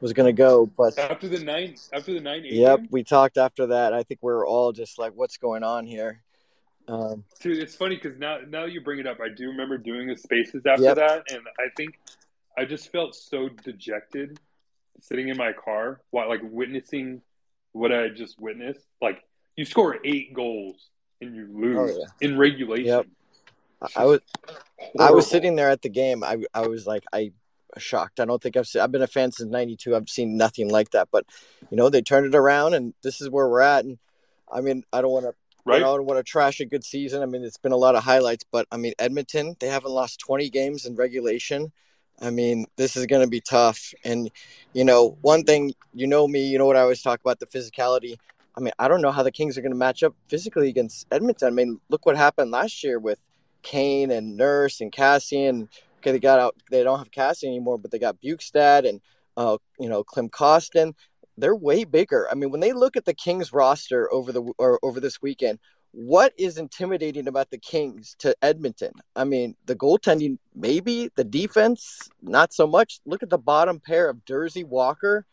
was 0.00 0.12
going 0.12 0.26
to 0.26 0.32
go. 0.32 0.66
But 0.66 0.98
After 0.98 1.28
the 1.28 1.38
nine, 1.42 1.76
after 1.92 2.12
the 2.12 2.20
nine 2.20 2.42
yep, 2.44 2.78
game, 2.80 2.88
we 2.90 3.04
talked 3.04 3.36
after 3.38 3.66
that. 3.68 3.92
I 3.92 4.02
think 4.02 4.20
we 4.22 4.32
are 4.32 4.44
all 4.46 4.72
just 4.72 4.98
like, 4.98 5.12
what's 5.14 5.36
going 5.36 5.62
on 5.62 5.86
here? 5.86 6.22
Um, 6.88 7.24
dude, 7.40 7.58
it's 7.58 7.76
funny 7.76 7.96
because 7.96 8.18
now 8.18 8.38
now 8.48 8.64
you 8.64 8.80
bring 8.80 8.98
it 8.98 9.06
up. 9.06 9.18
I 9.20 9.28
do 9.28 9.48
remember 9.48 9.78
doing 9.78 10.08
the 10.08 10.16
spaces 10.16 10.62
after 10.66 10.82
Yep. 10.84 10.96
that, 10.96 11.22
and 11.30 11.42
I 11.58 11.68
think 11.76 11.98
I 12.58 12.64
just 12.64 12.90
felt 12.90 13.14
so 13.14 13.48
dejected 13.48 14.40
sitting 15.00 15.28
in 15.28 15.36
my 15.36 15.52
car 15.52 16.00
while 16.10 16.28
like 16.28 16.40
witnessing 16.42 17.22
what 17.72 17.92
I 17.92 17.98
had 18.02 18.16
just 18.16 18.40
witnessed. 18.40 18.84
Like 19.00 19.22
you 19.56 19.64
score 19.64 19.98
eight 20.04 20.34
goals 20.34 20.90
and 21.20 21.36
you 21.36 21.46
lose 21.52 21.78
Oh, 21.96 21.98
yeah. 22.00 22.28
in 22.28 22.36
regulation. 22.36 22.86
Yep. 22.86 23.06
I 23.96 24.04
was 24.04 24.20
just 24.48 24.66
I 24.98 25.10
was 25.12 25.26
sitting 25.28 25.54
there 25.54 25.70
at 25.70 25.82
the 25.82 25.88
game. 25.88 26.24
I 26.24 26.38
I 26.52 26.66
was 26.66 26.86
like 26.88 27.04
I 27.12 27.30
shocked. 27.78 28.20
I 28.20 28.24
don't 28.24 28.42
think 28.42 28.56
I've 28.56 28.66
seen, 28.66 28.82
I've 28.82 28.92
been 28.92 29.02
a 29.02 29.06
fan 29.06 29.32
since 29.32 29.50
'92. 29.50 29.94
I've 29.94 30.08
seen 30.08 30.36
nothing 30.36 30.68
like 30.70 30.90
that. 30.90 31.08
But 31.10 31.26
you 31.70 31.76
know, 31.76 31.88
they 31.88 32.02
turned 32.02 32.26
it 32.26 32.34
around, 32.34 32.74
and 32.74 32.94
this 33.02 33.20
is 33.20 33.30
where 33.30 33.48
we're 33.48 33.60
at. 33.60 33.84
And 33.84 33.98
I 34.52 34.60
mean, 34.60 34.84
I 34.92 35.00
don't 35.00 35.12
want 35.12 35.26
to. 35.26 35.34
right. 35.64 35.76
I 35.76 35.80
don't 35.80 36.06
want 36.06 36.18
to 36.18 36.24
trash 36.24 36.60
a 36.60 36.66
good 36.66 36.84
season. 36.84 37.22
I 37.22 37.26
mean, 37.26 37.44
it's 37.44 37.58
been 37.58 37.72
a 37.72 37.76
lot 37.76 37.94
of 37.94 38.04
highlights, 38.04 38.44
but 38.50 38.66
I 38.72 38.76
mean, 38.76 38.94
Edmonton, 38.98 39.56
they 39.60 39.68
haven't 39.68 39.92
lost 39.92 40.20
20 40.20 40.50
games 40.50 40.86
in 40.86 40.94
regulation. 40.96 41.72
I 42.20 42.30
mean, 42.30 42.66
this 42.76 42.96
is 42.96 43.06
going 43.06 43.22
to 43.22 43.30
be 43.30 43.40
tough. 43.40 43.94
And, 44.04 44.30
you 44.74 44.84
know, 44.84 45.16
one 45.22 45.44
thing, 45.44 45.72
you 45.94 46.06
know 46.06 46.28
me, 46.28 46.46
you 46.46 46.58
know 46.58 46.66
what 46.66 46.76
I 46.76 46.80
always 46.80 47.02
talk 47.02 47.20
about 47.20 47.40
the 47.40 47.46
physicality. 47.46 48.18
I 48.56 48.60
mean, 48.60 48.72
I 48.78 48.88
don't 48.88 49.00
know 49.00 49.10
how 49.10 49.22
the 49.22 49.32
Kings 49.32 49.56
are 49.56 49.62
going 49.62 49.72
to 49.72 49.78
match 49.78 50.02
up 50.02 50.14
physically 50.28 50.68
against 50.68 51.06
Edmonton. 51.10 51.48
I 51.48 51.50
mean, 51.50 51.80
look 51.88 52.04
what 52.04 52.16
happened 52.16 52.50
last 52.50 52.84
year 52.84 52.98
with 52.98 53.18
Kane 53.62 54.10
and 54.10 54.36
Nurse 54.36 54.80
and 54.80 54.92
Kassian. 54.92 55.68
Okay, 56.00 56.12
they 56.12 56.18
got 56.18 56.38
out, 56.38 56.56
they 56.70 56.82
don't 56.82 56.98
have 56.98 57.10
Cassie 57.10 57.46
anymore, 57.46 57.78
but 57.78 57.90
they 57.90 57.98
got 57.98 58.20
Bjugstad 58.20 58.88
and, 58.88 59.00
uh, 59.36 59.58
you 59.78 59.88
know, 59.88 60.02
Klim 60.02 60.28
Kostin 60.28 60.94
they're 61.40 61.56
way 61.56 61.84
bigger. 61.84 62.28
I 62.30 62.34
mean, 62.34 62.50
when 62.50 62.60
they 62.60 62.72
look 62.72 62.96
at 62.96 63.04
the 63.04 63.14
Kings 63.14 63.52
roster 63.52 64.12
over 64.12 64.32
the 64.32 64.42
or 64.58 64.78
over 64.82 65.00
this 65.00 65.20
weekend, 65.22 65.58
what 65.92 66.32
is 66.38 66.58
intimidating 66.58 67.26
about 67.26 67.50
the 67.50 67.58
Kings 67.58 68.14
to 68.20 68.34
Edmonton? 68.42 68.92
I 69.16 69.24
mean, 69.24 69.56
the 69.66 69.74
goaltending, 69.74 70.38
maybe 70.54 71.10
the 71.16 71.24
defense, 71.24 72.08
not 72.22 72.52
so 72.52 72.66
much. 72.66 73.00
Look 73.06 73.22
at 73.22 73.30
the 73.30 73.38
bottom 73.38 73.80
pair 73.80 74.08
of 74.08 74.24
Durzi 74.24 74.64
Walker. 74.64 75.26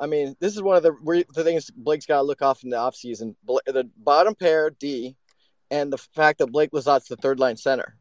I 0.00 0.06
mean, 0.06 0.34
this 0.40 0.56
is 0.56 0.62
one 0.62 0.76
of 0.76 0.82
the 0.82 1.24
the 1.34 1.44
things 1.44 1.70
Blake's 1.70 2.06
got 2.06 2.16
to 2.16 2.22
look 2.22 2.42
off 2.42 2.64
in 2.64 2.70
the 2.70 2.76
offseason. 2.76 3.36
The 3.46 3.88
bottom 3.98 4.34
pair 4.34 4.70
D, 4.70 5.16
and 5.72 5.90
the 5.90 5.98
fact 5.98 6.38
that 6.38 6.48
Blake 6.48 6.70
Lizotte's 6.72 7.08
the 7.08 7.16
third 7.16 7.40
line 7.40 7.56
center. 7.56 7.96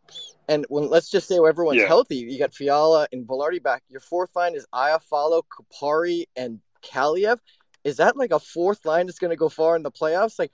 And 0.49 0.65
when 0.67 0.89
let's 0.89 1.09
just 1.09 1.27
say 1.27 1.37
everyone's 1.37 1.79
Yeah. 1.79 1.87
healthy, 1.87 2.17
you 2.17 2.37
got 2.37 2.53
Fiala 2.53 3.07
and 3.13 3.25
Velarde 3.25 3.63
back. 3.63 3.81
Your 3.87 4.01
fourth 4.01 4.35
line 4.35 4.55
is 4.55 4.67
Iafallo, 4.73 5.41
Kupari, 5.47 6.25
and 6.35 6.59
Kaliyev. 6.83 7.39
Is 7.85 7.97
that 7.97 8.17
like 8.17 8.31
a 8.31 8.39
fourth 8.39 8.85
line 8.85 9.05
that's 9.05 9.19
going 9.19 9.29
to 9.31 9.37
go 9.37 9.47
far 9.47 9.77
in 9.77 9.83
the 9.83 9.91
playoffs? 9.91 10.37
Like, 10.37 10.51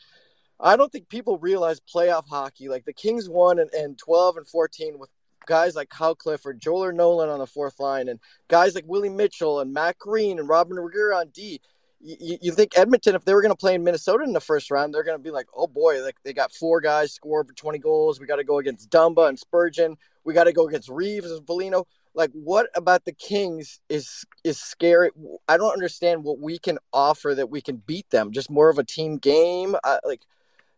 I 0.60 0.78
don't 0.78 0.92
think 0.92 1.10
people 1.10 1.40
realize 1.40 1.82
playoff 1.82 2.28
hockey. 2.30 2.70
Like 2.70 2.86
the 2.86 2.94
Kings 2.94 3.28
won 3.28 3.58
and, 3.58 3.72
and 3.74 3.98
12 3.98 4.38
and 4.38 4.48
14 4.48 5.00
with 5.00 5.10
guys 5.48 5.76
like 5.76 5.90
Kyle 5.90 6.16
Clifford, 6.16 6.62
Joel 6.62 6.92
Nolan 6.92 7.30
on 7.30 7.40
the 7.40 7.48
fourth 7.48 7.80
line, 7.80 8.10
and 8.10 8.20
guys 8.48 8.76
like 8.76 8.86
Willie 8.86 9.10
Mitchell 9.10 9.60
and 9.60 9.74
Matt 9.74 9.98
Green 9.98 10.38
and 10.38 10.48
Robyn 10.48 10.78
Regehr 10.78 11.16
on 11.20 11.30
D. 11.30 11.62
You, 12.00 12.38
you 12.42 12.52
think 12.52 12.78
Edmonton, 12.78 13.16
if 13.16 13.26
they 13.26 13.34
were 13.34 13.42
going 13.42 13.52
to 13.52 13.58
play 13.58 13.74
in 13.74 13.84
Minnesota 13.84 14.24
in 14.24 14.34
the 14.34 14.40
first 14.40 14.70
round, 14.70 14.94
they're 14.94 15.04
going 15.04 15.18
to 15.18 15.24
be 15.24 15.32
like, 15.32 15.48
oh 15.56 15.68
boy, 15.68 16.04
like 16.04 16.18
they 16.24 16.34
got 16.34 16.52
four 16.54 16.80
guys 16.80 17.14
score 17.14 17.40
over 17.42 17.52
20 17.52 17.80
goals. 17.80 18.20
We 18.20 18.28
got 18.28 18.36
to 18.36 18.44
go 18.44 18.60
against 18.60 18.90
Dumba 18.90 19.28
and 19.28 19.40
Spurgeon. 19.40 19.98
We 20.24 20.34
got 20.34 20.44
to 20.44 20.54
go 20.54 20.68
against 20.68 20.90
Reaves 20.90 21.32
and 21.32 21.46
Foligno. 21.48 21.88
Like, 22.14 22.32
what 22.34 22.70
about 22.76 23.06
the 23.06 23.14
Kings 23.14 23.80
is 23.90 24.26
is 24.44 24.60
scary? 24.60 25.12
I 25.48 25.58
don't 25.58 25.74
understand 25.74 26.24
what 26.24 26.40
we 26.40 26.58
can 26.58 26.80
offer 26.92 27.36
that 27.36 27.50
we 27.50 27.62
can 27.62 27.78
beat 27.78 28.10
them. 28.10 28.32
Just 28.32 28.50
more 28.50 28.70
of 28.70 28.80
a 28.80 28.84
team 28.84 29.18
game. 29.18 29.76
I, 29.84 30.00
like, 30.04 30.22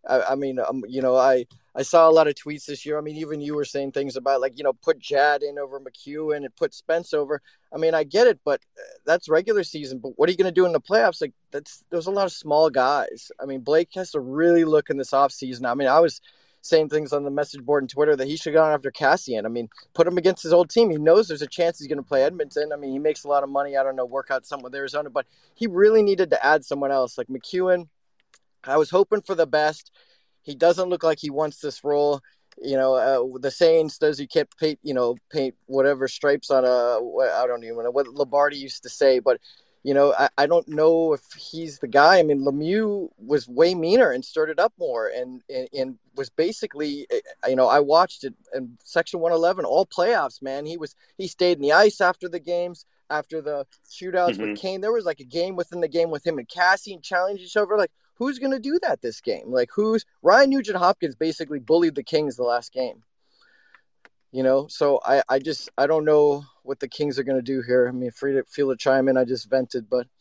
I, 0.07 0.21
I 0.21 0.35
mean, 0.35 0.59
um, 0.59 0.83
you 0.87 1.01
know, 1.01 1.15
I 1.15 1.45
I 1.75 1.83
saw 1.83 2.09
a 2.09 2.11
lot 2.11 2.27
of 2.27 2.35
tweets 2.35 2.65
this 2.65 2.85
year. 2.85 2.97
I 2.97 3.01
mean, 3.01 3.17
even 3.17 3.41
you 3.41 3.55
were 3.55 3.65
saying 3.65 3.91
things 3.91 4.15
about 4.15 4.41
like, 4.41 4.57
you 4.57 4.63
know, 4.63 4.73
put 4.73 4.99
Jad 4.99 5.43
in 5.43 5.59
over 5.59 5.79
MacEwen 5.79 6.37
and 6.37 6.55
put 6.55 6.73
Spence 6.73 7.13
over. 7.13 7.41
I 7.73 7.77
mean, 7.77 7.93
I 7.93 8.03
get 8.03 8.27
it, 8.27 8.39
but 8.43 8.61
uh, 8.77 8.81
that's 9.05 9.29
regular 9.29 9.63
season. 9.63 9.99
But 9.99 10.13
what 10.17 10.27
are 10.27 10.31
you 10.31 10.37
going 10.37 10.53
to 10.53 10.61
do 10.61 10.65
in 10.65 10.71
the 10.71 10.81
playoffs? 10.81 11.21
Like, 11.21 11.33
that's 11.51 11.83
there's 11.89 12.07
a 12.07 12.11
lot 12.11 12.25
of 12.25 12.31
small 12.31 12.69
guys. 12.69 13.31
I 13.39 13.45
mean, 13.45 13.61
Blake 13.61 13.89
has 13.95 14.11
to 14.11 14.19
really 14.19 14.65
look 14.65 14.89
in 14.89 14.97
this 14.97 15.11
offseason. 15.11 15.69
I 15.69 15.73
mean, 15.73 15.87
I 15.87 15.99
was 15.99 16.21
saying 16.61 16.89
things 16.89 17.13
on 17.13 17.23
the 17.23 17.31
message 17.31 17.63
board 17.63 17.83
and 17.83 17.89
Twitter 17.89 18.15
that 18.15 18.27
he 18.27 18.35
should 18.35 18.53
go 18.53 18.63
on 18.63 18.73
after 18.73 18.91
Kassian. 18.91 19.45
I 19.45 19.49
mean, 19.49 19.69
put 19.93 20.07
him 20.07 20.17
against 20.17 20.43
his 20.43 20.53
old 20.53 20.69
team. 20.69 20.89
He 20.89 20.97
knows 20.97 21.27
there's 21.27 21.41
a 21.41 21.47
chance 21.47 21.79
he's 21.79 21.87
going 21.87 21.97
to 21.97 22.03
play 22.03 22.23
Edmonton. 22.23 22.71
I 22.73 22.75
mean, 22.75 22.91
he 22.91 22.99
makes 22.99 23.23
a 23.23 23.27
lot 23.27 23.43
of 23.43 23.49
money. 23.49 23.77
I 23.77 23.83
don't 23.83 23.95
know, 23.95 24.05
work 24.05 24.29
out 24.31 24.45
something 24.45 24.63
with 24.63 24.75
Arizona, 24.75 25.09
but 25.09 25.25
he 25.55 25.67
really 25.67 26.01
needed 26.01 26.29
to 26.31 26.45
add 26.45 26.65
someone 26.65 26.91
else 26.91 27.17
like 27.17 27.27
MacEwen. 27.27 27.87
I 28.69 28.77
was 28.77 28.89
hoping 28.89 29.21
for 29.21 29.35
the 29.35 29.47
best. 29.47 29.91
He 30.43 30.55
doesn't 30.55 30.89
look 30.89 31.03
like 31.03 31.19
he 31.19 31.29
wants 31.29 31.59
this 31.59 31.83
role. 31.83 32.21
You 32.61 32.75
know, 32.77 32.93
uh, 32.95 33.39
the 33.39 33.51
saying 33.51 33.89
says 33.89 34.19
you 34.19 34.27
can't 34.27 34.49
paint, 34.59 34.79
you 34.83 34.93
know, 34.93 35.15
paint 35.31 35.55
whatever 35.67 36.07
stripes 36.07 36.49
on 36.49 36.65
a. 36.65 36.99
I 37.41 37.47
don't 37.47 37.63
even 37.63 37.83
know 37.83 37.91
what 37.91 38.07
Lombardi 38.07 38.57
used 38.57 38.83
to 38.83 38.89
say, 38.89 39.19
but 39.19 39.39
you 39.83 39.93
know, 39.93 40.13
I, 40.19 40.27
I 40.37 40.45
don't 40.45 40.67
know 40.67 41.13
if 41.13 41.21
he's 41.37 41.79
the 41.79 41.87
guy. 41.87 42.19
I 42.19 42.23
mean, 42.23 42.41
Lemieux 42.41 43.09
was 43.17 43.47
way 43.47 43.75
meaner 43.75 44.11
and 44.11 44.25
started 44.25 44.59
up 44.59 44.73
more, 44.77 45.07
and 45.07 45.41
and, 45.49 45.69
and 45.73 45.97
was 46.15 46.29
basically, 46.29 47.07
you 47.47 47.55
know, 47.55 47.67
I 47.67 47.79
watched 47.79 48.25
it 48.25 48.33
in 48.53 48.77
Section 48.83 49.21
One 49.21 49.31
Eleven 49.31 49.63
all 49.63 49.85
playoffs. 49.85 50.41
Man, 50.41 50.65
he 50.65 50.75
was 50.75 50.95
he 51.17 51.27
stayed 51.27 51.57
in 51.57 51.61
the 51.61 51.71
ice 51.71 52.01
after 52.01 52.27
the 52.27 52.39
games, 52.41 52.85
after 53.09 53.41
the 53.41 53.65
shootouts 53.89 54.35
Mhm. 54.35 54.49
with 54.51 54.59
Kane. 54.59 54.81
There 54.81 54.91
was 54.91 55.05
like 55.05 55.21
a 55.21 55.25
game 55.25 55.55
within 55.55 55.79
the 55.79 55.87
game 55.87 56.09
with 56.11 56.27
him 56.27 56.39
and 56.39 56.47
Cassie 56.49 56.93
and 56.93 57.01
challenge 57.03 57.39
each 57.39 57.55
other. 57.55 57.77
Like, 57.77 57.91
who's 58.19 58.37
going 58.37 58.51
to 58.51 58.59
do 58.59 58.77
that 58.83 59.01
this 59.01 59.21
game? 59.21 59.45
Like, 59.47 59.69
who's 59.73 60.05
Ryan 60.21 60.51
Nugent 60.51 60.77
Hopkins 60.77 61.15
basically 61.15 61.59
bullied 61.59 61.95
the 61.95 62.03
Kings 62.03 62.35
the 62.35 62.43
last 62.43 62.71
game. 62.71 63.03
You 64.31 64.43
know, 64.43 64.67
so 64.67 64.99
I, 65.03 65.23
I 65.27 65.39
just 65.39 65.69
I 65.75 65.87
don't 65.87 66.05
know 66.05 66.45
what 66.61 66.79
the 66.79 66.87
Kings 66.87 67.17
are 67.17 67.23
going 67.23 67.39
to 67.39 67.41
do 67.41 67.63
here. 67.63 67.87
I 67.87 67.91
mean, 67.91 68.11
free 68.11 68.33
to 68.33 68.43
feel 68.43 68.69
to 68.69 68.77
chime 68.77 69.07
in. 69.07 69.17
I 69.17 69.23
just 69.23 69.49
vented, 69.49 69.89
but 69.89 70.05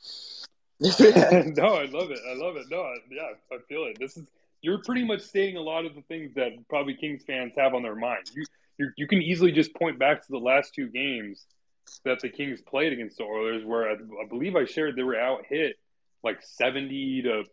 no, 0.81 1.75
I 1.75 1.85
love 1.85 2.11
it. 2.11 2.20
I 2.27 2.35
love 2.35 2.57
it. 2.57 2.66
No, 2.70 2.81
I, 2.81 2.95
yeah, 3.11 3.33
I 3.53 3.59
feel 3.69 3.85
it. 3.85 3.99
This 3.99 4.16
is 4.16 4.25
you're 4.62 4.79
pretty 4.79 5.05
much 5.05 5.20
stating 5.20 5.57
a 5.57 5.61
lot 5.61 5.85
of 5.85 5.95
the 5.95 6.01
things 6.03 6.33
that 6.35 6.53
probably 6.70 6.95
Kings 6.95 7.23
fans 7.27 7.53
have 7.59 7.75
on 7.75 7.83
their 7.83 7.95
mind. 7.95 8.31
You 8.35 8.47
you, 8.79 8.91
you 8.97 9.07
can 9.07 9.20
easily 9.20 9.53
just 9.53 9.75
point 9.75 9.99
back 9.99 10.23
to 10.23 10.31
the 10.31 10.39
last 10.39 10.75
two 10.75 10.89
games 10.89 11.45
that 12.05 12.20
the 12.20 12.31
Kings 12.31 12.62
played 12.62 12.95
against 12.95 13.19
the 13.19 13.25
Oilers, 13.25 13.65
where 13.65 13.91
I, 13.91 13.93
I 13.95 14.27
believe 14.29 14.57
I 14.57 14.65
shared 14.65 14.97
they 14.97 15.03
were 15.03 15.20
out 15.20 15.45
hit 15.47 15.77
like 16.25 16.41
seventy 16.43 17.20
to 17.23 17.45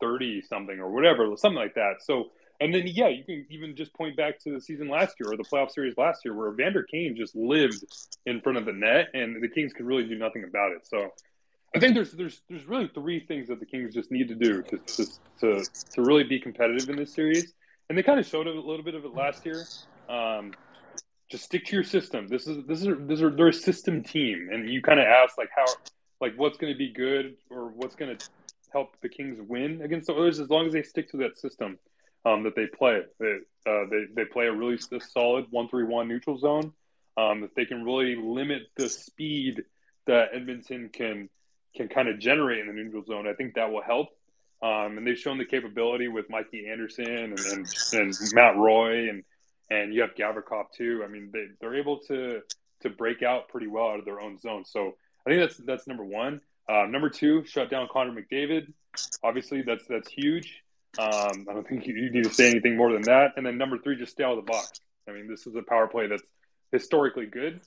thirty 0.00 0.42
something 0.42 0.78
or 0.78 0.90
whatever, 0.90 1.36
something 1.36 1.58
like 1.58 1.74
that. 1.74 1.96
So. 2.00 2.30
And 2.62 2.74
then, 2.74 2.86
yeah, 2.88 3.08
you 3.08 3.24
can 3.24 3.46
even 3.48 3.74
just 3.74 3.94
point 3.94 4.18
back 4.18 4.38
to 4.40 4.52
the 4.52 4.60
season 4.60 4.90
last 4.90 5.14
year 5.18 5.32
or 5.32 5.36
the 5.38 5.44
playoff 5.44 5.70
series 5.70 5.96
last 5.96 6.26
year, 6.26 6.34
where 6.34 6.50
Vander 6.50 6.82
Kane 6.82 7.16
just 7.16 7.34
lived 7.34 7.82
in 8.26 8.42
front 8.42 8.58
of 8.58 8.66
the 8.66 8.72
net, 8.74 9.06
and 9.14 9.42
the 9.42 9.48
Kings 9.48 9.72
could 9.72 9.86
really 9.86 10.04
do 10.04 10.14
nothing 10.14 10.44
about 10.44 10.72
it. 10.72 10.86
So, 10.86 11.08
I 11.74 11.78
think 11.78 11.94
there's 11.94 12.12
there's 12.12 12.42
there's 12.50 12.66
really 12.66 12.90
three 12.92 13.20
things 13.20 13.48
that 13.48 13.60
the 13.60 13.64
Kings 13.66 13.94
just 13.94 14.10
need 14.10 14.28
to 14.28 14.34
do 14.34 14.62
to 14.62 14.76
to 14.76 15.06
to, 15.40 15.64
to 15.94 16.02
really 16.02 16.24
be 16.24 16.38
competitive 16.38 16.90
in 16.90 16.96
this 16.96 17.14
series, 17.14 17.54
and 17.88 17.96
they 17.96 18.02
kind 18.02 18.20
of 18.20 18.26
showed 18.26 18.46
a 18.46 18.50
little 18.50 18.84
bit 18.84 18.94
of 18.94 19.06
it 19.06 19.14
last 19.14 19.46
year. 19.46 19.64
Um, 20.10 20.52
just 21.30 21.44
stick 21.44 21.64
to 21.66 21.76
your 21.76 21.84
system. 21.84 22.28
This 22.28 22.46
is 22.46 22.66
this 22.66 22.82
is 22.82 22.88
this 23.00 23.22
are 23.22 23.30
they're 23.30 23.48
a 23.48 23.52
system 23.54 24.02
team, 24.02 24.50
and 24.52 24.68
you 24.68 24.82
kind 24.82 24.98
of 24.98 25.06
ask 25.06 25.38
like 25.38 25.50
how 25.56 25.64
like 26.20 26.34
what's 26.36 26.58
going 26.58 26.72
to 26.72 26.78
be 26.78 26.92
good 26.92 27.36
or 27.48 27.68
what's 27.68 27.94
going 27.94 28.16
to 28.16 28.28
help 28.72 29.00
the 29.00 29.08
Kings 29.08 29.38
win 29.40 29.82
against 29.82 30.06
the 30.06 30.14
Oilers 30.14 30.40
as 30.40 30.50
long 30.50 30.66
as 30.66 30.72
they 30.72 30.82
stick 30.82 31.10
to 31.10 31.16
that 31.18 31.38
system 31.38 31.78
um, 32.24 32.42
that 32.44 32.54
they 32.54 32.66
play. 32.66 33.02
They, 33.18 33.38
uh, 33.66 33.84
they 33.90 34.04
they 34.14 34.24
play 34.24 34.46
a 34.46 34.52
really 34.52 34.78
solid 35.00 35.46
one 35.50 35.68
three 35.68 35.84
one 35.84 36.08
neutral 36.08 36.38
zone. 36.38 36.72
Um, 37.16 37.44
if 37.44 37.54
they 37.54 37.64
can 37.64 37.84
really 37.84 38.16
limit 38.16 38.62
the 38.76 38.88
speed 38.88 39.64
that 40.06 40.30
Edmonton 40.32 40.90
can 40.92 41.28
can 41.76 41.88
kind 41.88 42.08
of 42.08 42.18
generate 42.18 42.60
in 42.60 42.66
the 42.66 42.72
neutral 42.72 43.04
zone, 43.04 43.28
I 43.28 43.34
think 43.34 43.54
that 43.54 43.70
will 43.70 43.82
help. 43.82 44.08
Um, 44.62 44.98
and 44.98 45.06
they've 45.06 45.18
shown 45.18 45.38
the 45.38 45.44
capability 45.44 46.08
with 46.08 46.28
Mikey 46.28 46.68
Anderson 46.68 47.06
and, 47.06 47.38
and, 47.38 47.66
and 47.92 48.14
Matt 48.34 48.56
Roy 48.56 49.08
and 49.08 49.24
and 49.70 49.94
you 49.94 50.02
have 50.02 50.14
Gavrikov 50.14 50.72
too. 50.76 51.02
I 51.04 51.08
mean, 51.08 51.30
they 51.32 51.46
they're 51.60 51.76
able 51.76 51.98
to 52.08 52.42
to 52.80 52.90
break 52.90 53.22
out 53.22 53.48
pretty 53.48 53.66
well 53.66 53.88
out 53.88 53.98
of 53.98 54.04
their 54.04 54.20
own 54.20 54.38
zone. 54.38 54.64
So 54.64 54.96
I 55.26 55.30
think 55.30 55.40
that's 55.40 55.56
that's 55.58 55.86
number 55.86 56.04
one. 56.04 56.40
Uh, 56.70 56.86
number 56.86 57.10
two, 57.10 57.44
shut 57.44 57.68
down 57.68 57.88
Connor 57.90 58.12
McDavid. 58.12 58.72
Obviously, 59.24 59.62
that's 59.62 59.84
that's 59.86 60.08
huge. 60.08 60.62
Um, 60.98 61.46
I 61.48 61.54
don't 61.54 61.66
think 61.66 61.86
you 61.86 62.10
need 62.10 62.24
to 62.24 62.32
say 62.32 62.50
anything 62.50 62.76
more 62.76 62.92
than 62.92 63.02
that. 63.02 63.32
And 63.36 63.44
then 63.44 63.58
number 63.58 63.78
three, 63.78 63.96
just 63.96 64.12
stay 64.12 64.22
out 64.22 64.38
of 64.38 64.44
the 64.44 64.50
box. 64.50 64.80
I 65.08 65.12
mean, 65.12 65.28
this 65.28 65.46
is 65.46 65.56
a 65.56 65.62
power 65.62 65.88
play 65.88 66.06
that's 66.06 66.22
historically 66.70 67.26
good. 67.26 67.60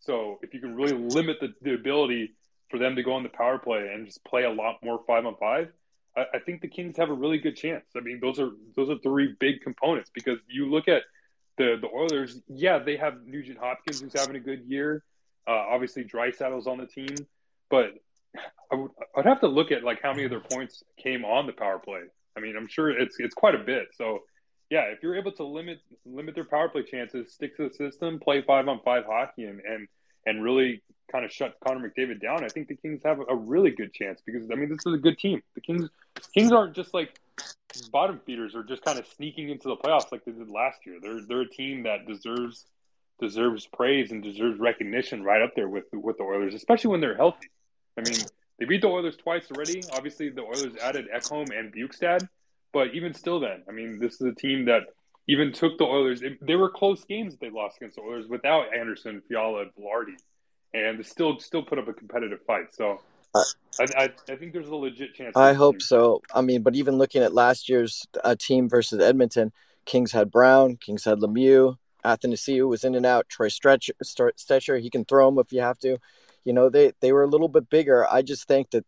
So 0.00 0.38
if 0.42 0.52
you 0.52 0.60
can 0.60 0.74
really 0.74 0.92
limit 0.92 1.38
the, 1.40 1.54
the 1.62 1.74
ability 1.74 2.32
for 2.70 2.78
them 2.78 2.96
to 2.96 3.02
go 3.02 3.12
on 3.14 3.22
the 3.22 3.28
power 3.30 3.58
play 3.58 3.90
and 3.92 4.06
just 4.06 4.24
play 4.24 4.44
a 4.44 4.50
lot 4.50 4.76
more 4.82 5.00
five 5.06 5.24
on 5.24 5.36
five, 5.38 5.68
I, 6.16 6.24
I 6.34 6.38
think 6.38 6.60
the 6.60 6.68
Kings 6.68 6.96
have 6.96 7.10
a 7.10 7.14
really 7.14 7.38
good 7.38 7.56
chance. 7.56 7.84
I 7.96 8.00
mean, 8.00 8.18
those 8.20 8.38
are 8.38 8.50
those 8.76 8.90
are 8.90 8.98
three 8.98 9.34
big 9.38 9.62
components 9.62 10.10
because 10.12 10.38
you 10.48 10.70
look 10.70 10.86
at 10.86 11.02
the 11.56 11.78
the 11.80 11.88
Oilers. 11.88 12.40
Yeah, 12.48 12.78
they 12.78 12.96
have 12.96 13.24
Nugent 13.24 13.58
Hopkins 13.58 14.00
who's 14.00 14.18
having 14.18 14.36
a 14.36 14.40
good 14.40 14.64
year. 14.66 15.02
Uh, 15.46 15.64
obviously, 15.70 16.04
Draisaitl's 16.04 16.66
on 16.66 16.76
the 16.76 16.86
team, 16.86 17.16
but 17.70 17.94
I 18.72 18.76
would 18.76 18.90
I'd 19.16 19.26
have 19.26 19.40
to 19.40 19.48
look 19.48 19.72
at 19.72 19.82
like 19.82 20.00
how 20.02 20.10
many 20.10 20.24
of 20.24 20.30
their 20.30 20.40
points 20.40 20.82
came 20.96 21.24
on 21.24 21.46
the 21.46 21.52
power 21.52 21.78
play. 21.78 22.02
I 22.36 22.40
mean, 22.40 22.56
I'm 22.56 22.68
sure 22.68 22.90
it's 22.90 23.16
it's 23.18 23.34
quite 23.34 23.54
a 23.54 23.58
bit. 23.58 23.88
So 23.94 24.20
yeah, 24.70 24.82
if 24.82 25.02
you're 25.02 25.16
able 25.16 25.32
to 25.32 25.44
limit 25.44 25.80
limit 26.06 26.34
their 26.34 26.44
power 26.44 26.68
play 26.68 26.84
chances, 26.84 27.32
stick 27.32 27.56
to 27.56 27.68
the 27.68 27.74
system, 27.74 28.20
play 28.20 28.42
five 28.42 28.68
on 28.68 28.80
five 28.84 29.04
hockey, 29.04 29.44
and 29.44 29.60
and 29.60 29.88
and 30.26 30.42
really 30.42 30.82
kind 31.10 31.24
of 31.24 31.32
shut 31.32 31.56
Connor 31.66 31.90
McDavid 31.90 32.20
down, 32.20 32.44
I 32.44 32.48
think 32.48 32.68
the 32.68 32.76
Kings 32.76 33.00
have 33.04 33.18
a 33.28 33.34
really 33.34 33.70
good 33.70 33.92
chance 33.92 34.20
because 34.24 34.48
I 34.50 34.54
mean 34.54 34.68
this 34.68 34.78
is 34.86 34.94
a 34.94 34.98
good 34.98 35.18
team. 35.18 35.42
The 35.54 35.60
Kings 35.60 35.88
Kings 36.32 36.52
aren't 36.52 36.74
just 36.74 36.94
like 36.94 37.18
bottom 37.90 38.20
feeders 38.24 38.54
or 38.54 38.62
just 38.62 38.82
kind 38.82 38.98
of 38.98 39.06
sneaking 39.06 39.50
into 39.50 39.68
the 39.68 39.76
playoffs 39.76 40.12
like 40.12 40.24
they 40.24 40.32
did 40.32 40.48
last 40.48 40.86
year. 40.86 40.98
They're 41.02 41.20
they're 41.26 41.42
a 41.42 41.48
team 41.48 41.82
that 41.82 42.06
deserves 42.06 42.66
deserves 43.20 43.66
praise 43.66 44.12
and 44.12 44.22
deserves 44.22 44.58
recognition 44.60 45.24
right 45.24 45.42
up 45.42 45.54
there 45.56 45.68
with 45.68 45.84
with 45.92 46.16
the 46.18 46.24
Oilers, 46.24 46.54
especially 46.54 46.90
when 46.92 47.00
they're 47.00 47.16
healthy. 47.16 47.48
I 47.96 48.08
mean, 48.08 48.18
they 48.58 48.64
beat 48.66 48.82
the 48.82 48.88
Oilers 48.88 49.16
twice 49.16 49.50
already. 49.50 49.82
Obviously, 49.92 50.28
the 50.30 50.42
Oilers 50.42 50.76
added 50.82 51.06
Ekholm 51.14 51.48
and 51.56 51.72
Bjugstad, 51.72 52.28
but 52.72 52.94
even 52.94 53.14
still, 53.14 53.40
then 53.40 53.62
I 53.68 53.72
mean, 53.72 53.98
this 53.98 54.14
is 54.14 54.22
a 54.22 54.34
team 54.34 54.66
that 54.66 54.82
even 55.28 55.52
took 55.52 55.78
the 55.78 55.84
Oilers. 55.84 56.22
It, 56.22 56.44
they 56.44 56.56
were 56.56 56.70
close 56.70 57.04
games 57.04 57.36
they 57.40 57.50
lost 57.50 57.78
against 57.78 57.96
the 57.96 58.02
Oilers 58.02 58.26
without 58.28 58.74
Anderson, 58.74 59.22
Fiala, 59.28 59.62
and 59.62 59.70
Vilardi, 59.74 60.16
and 60.74 61.04
still 61.04 61.38
still 61.40 61.62
put 61.62 61.78
up 61.78 61.88
a 61.88 61.92
competitive 61.92 62.40
fight. 62.46 62.74
So. 62.74 63.00
I, 63.32 63.84
I, 63.96 64.08
I 64.28 64.34
think 64.34 64.52
there's 64.52 64.68
a 64.68 64.74
legit 64.74 65.14
chance. 65.14 65.36
I 65.36 65.52
hope 65.52 65.74
team. 65.74 65.80
so. 65.80 66.20
I 66.34 66.40
mean, 66.40 66.62
but 66.62 66.74
even 66.74 66.98
looking 66.98 67.22
at 67.22 67.32
last 67.32 67.68
year's 67.68 68.04
uh, 68.24 68.34
team 68.36 68.68
versus 68.68 69.00
Edmonton, 69.00 69.52
Kings 69.84 70.10
had 70.10 70.32
Brown, 70.32 70.76
Kings 70.76 71.04
had 71.04 71.20
Lemieux, 71.20 71.76
Athanasiou 72.04 72.68
was 72.68 72.84
in 72.84 72.94
and 72.94 73.06
out. 73.06 73.28
Troy 73.28 73.48
Stecher, 73.48 73.90
Stecher, 74.02 74.80
he 74.80 74.90
can 74.90 75.04
throw 75.04 75.28
him 75.28 75.38
if 75.38 75.52
you 75.52 75.60
have 75.60 75.78
to. 75.80 75.98
You 76.44 76.52
know, 76.52 76.68
they 76.68 76.92
they 77.00 77.12
were 77.12 77.22
a 77.22 77.28
little 77.28 77.48
bit 77.48 77.68
bigger. 77.70 78.06
I 78.10 78.22
just 78.22 78.46
think 78.46 78.70
that 78.70 78.84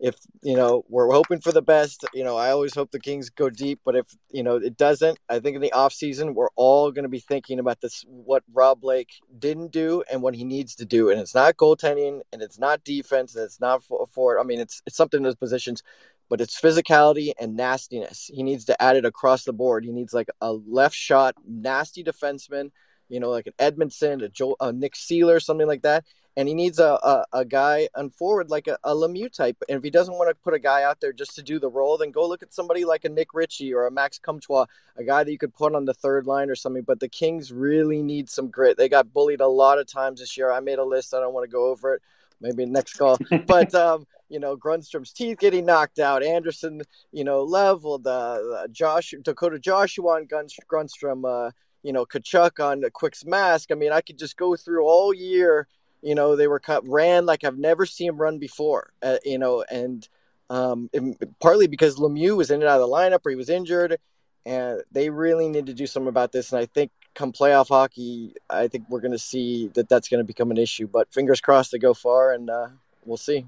if 0.00 0.16
you 0.42 0.56
know 0.56 0.82
we're 0.88 1.12
hoping 1.12 1.40
for 1.40 1.52
the 1.52 1.62
best 1.62 2.06
you 2.14 2.24
know 2.24 2.36
i 2.36 2.50
always 2.50 2.74
hope 2.74 2.90
the 2.90 2.98
kings 2.98 3.28
go 3.28 3.50
deep 3.50 3.78
but 3.84 3.94
if 3.94 4.06
you 4.30 4.42
know 4.42 4.56
it 4.56 4.76
doesn't 4.76 5.18
i 5.28 5.38
think 5.38 5.54
in 5.54 5.60
the 5.60 5.72
off 5.72 5.92
season 5.92 6.34
we're 6.34 6.48
all 6.56 6.90
going 6.90 7.02
to 7.02 7.08
be 7.08 7.20
thinking 7.20 7.58
about 7.58 7.80
this 7.82 8.04
what 8.08 8.42
rob 8.52 8.80
blake 8.80 9.10
didn't 9.38 9.70
do 9.70 10.02
and 10.10 10.22
what 10.22 10.34
he 10.34 10.44
needs 10.44 10.74
to 10.74 10.84
do. 10.84 11.10
And 11.10 11.20
it's 11.20 11.34
not 11.34 11.56
goaltending 11.56 12.20
and 12.32 12.42
it's 12.42 12.58
not 12.58 12.82
defense 12.82 13.34
and 13.34 13.44
it's 13.44 13.60
not 13.60 13.84
for, 13.84 14.06
for 14.06 14.40
i 14.40 14.42
mean 14.42 14.58
it's 14.58 14.82
it's 14.86 14.96
something 14.96 15.18
in 15.18 15.24
those 15.24 15.36
positions 15.36 15.82
but 16.30 16.40
it's 16.40 16.60
physicality 16.60 17.32
and 17.40 17.56
nastiness. 17.56 18.30
He 18.32 18.44
needs 18.44 18.64
to 18.66 18.80
add 18.80 18.96
it 18.96 19.04
across 19.04 19.42
the 19.42 19.52
board. 19.52 19.84
He 19.84 19.90
needs 19.90 20.14
like 20.14 20.28
a 20.40 20.52
left 20.52 20.94
shot 20.94 21.34
nasty 21.44 22.04
defenseman 22.04 22.70
you 23.10 23.20
know 23.20 23.30
like 23.30 23.46
an 23.46 23.52
Edmundson, 23.58 24.22
a, 24.24 24.28
Joel, 24.28 24.56
a 24.60 24.72
nick 24.72 24.96
seeler 24.96 25.40
something 25.40 25.66
like 25.66 25.82
that 25.82 26.04
and 26.36 26.48
he 26.48 26.54
needs 26.54 26.78
a, 26.78 26.84
a, 26.84 27.24
a 27.32 27.44
guy 27.44 27.88
on 27.94 28.10
forward 28.10 28.50
like 28.50 28.68
a, 28.68 28.78
a, 28.84 28.94
Lemieux 28.94 29.32
type. 29.32 29.56
And 29.68 29.76
if 29.76 29.84
he 29.84 29.90
doesn't 29.90 30.14
want 30.14 30.30
to 30.30 30.34
put 30.34 30.54
a 30.54 30.58
guy 30.58 30.84
out 30.84 31.00
there 31.00 31.12
just 31.12 31.34
to 31.34 31.42
do 31.42 31.58
the 31.58 31.68
role, 31.68 31.98
then 31.98 32.12
go 32.12 32.26
look 32.26 32.42
at 32.42 32.54
somebody 32.54 32.84
like 32.84 33.04
a 33.04 33.08
Nick 33.08 33.34
Ritchie 33.34 33.74
or 33.74 33.86
a 33.86 33.90
Max 33.90 34.18
Comtois, 34.18 34.66
a 34.96 35.04
guy 35.04 35.24
that 35.24 35.30
you 35.30 35.38
could 35.38 35.54
put 35.54 35.74
on 35.74 35.84
the 35.84 35.94
third 35.94 36.26
line 36.26 36.48
or 36.48 36.54
something. 36.54 36.82
But 36.82 37.00
the 37.00 37.08
Kings 37.08 37.52
really 37.52 38.02
need 38.02 38.30
some 38.30 38.48
grit. 38.48 38.76
They 38.76 38.88
got 38.88 39.12
bullied 39.12 39.40
a 39.40 39.48
lot 39.48 39.78
of 39.78 39.86
times 39.86 40.20
this 40.20 40.36
year. 40.36 40.52
I 40.52 40.60
made 40.60 40.78
a 40.78 40.84
list. 40.84 41.14
I 41.14 41.20
don't 41.20 41.34
want 41.34 41.44
to 41.44 41.52
go 41.52 41.66
over 41.66 41.94
it. 41.94 42.02
Maybe 42.40 42.64
next 42.64 42.94
call. 42.94 43.18
but 43.46 43.74
um, 43.74 44.06
you 44.28 44.38
know, 44.38 44.56
Grundstrom's 44.56 45.12
teeth 45.12 45.38
getting 45.38 45.66
knocked 45.66 45.98
out. 45.98 46.22
Anderson, 46.22 46.82
you 47.12 47.24
know, 47.24 47.42
leveled. 47.42 48.06
Uh, 48.06 48.66
Josh 48.70 49.14
Dakota 49.22 49.58
Joshua 49.58 50.14
and 50.14 50.28
Grundstrom. 50.28 51.48
Uh, 51.48 51.50
you 51.82 51.92
know, 51.92 52.04
Tkachuk 52.04 52.64
on 52.64 52.82
Quick's 52.92 53.24
mask. 53.24 53.70
I 53.72 53.74
mean, 53.74 53.92
I 53.92 54.00
could 54.00 54.18
just 54.18 54.36
go 54.36 54.56
through 54.56 54.84
all 54.84 55.14
year 55.14 55.66
you 56.02 56.14
know, 56.14 56.36
they 56.36 56.48
were 56.48 56.60
cut, 56.60 56.86
ran 56.88 57.26
like 57.26 57.44
I've 57.44 57.58
never 57.58 57.86
seen 57.86 58.08
him 58.08 58.16
run 58.16 58.38
before. 58.38 58.92
Uh, 59.02 59.18
you 59.24 59.38
know, 59.38 59.64
and 59.70 60.06
um, 60.48 60.90
it, 60.92 61.38
partly 61.40 61.66
because 61.66 61.96
Lemieux 61.96 62.36
was 62.36 62.50
in 62.50 62.60
and 62.60 62.68
out 62.68 62.80
of 62.80 62.88
the 62.88 62.94
lineup 62.94 63.24
or 63.24 63.30
he 63.30 63.36
was 63.36 63.50
injured, 63.50 63.98
and 64.46 64.82
they 64.90 65.10
really 65.10 65.48
need 65.48 65.66
to 65.66 65.74
do 65.74 65.86
something 65.86 66.08
about 66.08 66.32
this. 66.32 66.52
And 66.52 66.60
I 66.60 66.66
think 66.66 66.90
come 67.14 67.32
playoff 67.32 67.68
hockey, 67.68 68.34
I 68.48 68.68
think 68.68 68.84
we're 68.88 69.00
going 69.00 69.12
to 69.12 69.18
see 69.18 69.68
that 69.74 69.88
that's 69.88 70.08
going 70.08 70.20
to 70.20 70.24
become 70.24 70.50
an 70.50 70.58
issue. 70.58 70.86
But 70.86 71.12
fingers 71.12 71.40
crossed 71.40 71.72
they 71.72 71.78
go 71.78 71.94
far, 71.94 72.32
and 72.32 72.48
uh, 72.48 72.68
we'll 73.04 73.16
see. 73.16 73.46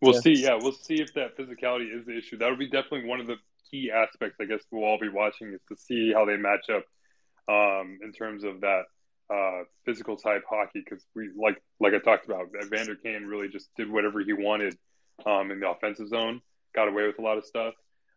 We'll 0.00 0.14
yeah. 0.14 0.20
see. 0.20 0.42
Yeah, 0.42 0.58
we'll 0.60 0.72
see 0.72 1.00
if 1.00 1.14
that 1.14 1.36
physicality 1.36 1.94
is 1.96 2.06
the 2.06 2.16
issue. 2.16 2.38
That 2.38 2.50
would 2.50 2.58
be 2.58 2.68
definitely 2.68 3.04
one 3.04 3.20
of 3.20 3.26
the 3.26 3.36
key 3.70 3.90
aspects. 3.90 4.36
I 4.40 4.46
guess 4.46 4.60
we'll 4.70 4.84
all 4.84 4.98
be 4.98 5.08
watching 5.08 5.52
is 5.52 5.60
to 5.68 5.76
see 5.76 6.12
how 6.12 6.24
they 6.24 6.36
match 6.36 6.70
up 6.70 6.84
um, 7.50 7.98
in 8.02 8.12
terms 8.12 8.44
of 8.44 8.60
that 8.60 8.82
uh, 9.32 9.64
physical 9.84 10.16
type 10.16 10.42
hockey 10.48 10.82
because 10.84 11.04
we 11.14 11.30
like 11.36 11.60
like 11.80 11.94
I 11.94 11.98
talked 11.98 12.26
about, 12.26 12.46
Vander 12.70 12.96
Kane 12.96 13.24
really 13.24 13.48
just 13.48 13.68
did 13.76 13.90
whatever 13.90 14.20
he 14.20 14.32
wanted 14.32 14.76
um, 15.26 15.50
in 15.50 15.60
the 15.60 15.68
offensive 15.68 16.08
zone, 16.08 16.40
got 16.74 16.88
away 16.88 17.06
with 17.06 17.18
a 17.18 17.22
lot 17.22 17.38
of 17.38 17.44
stuff. 17.44 17.74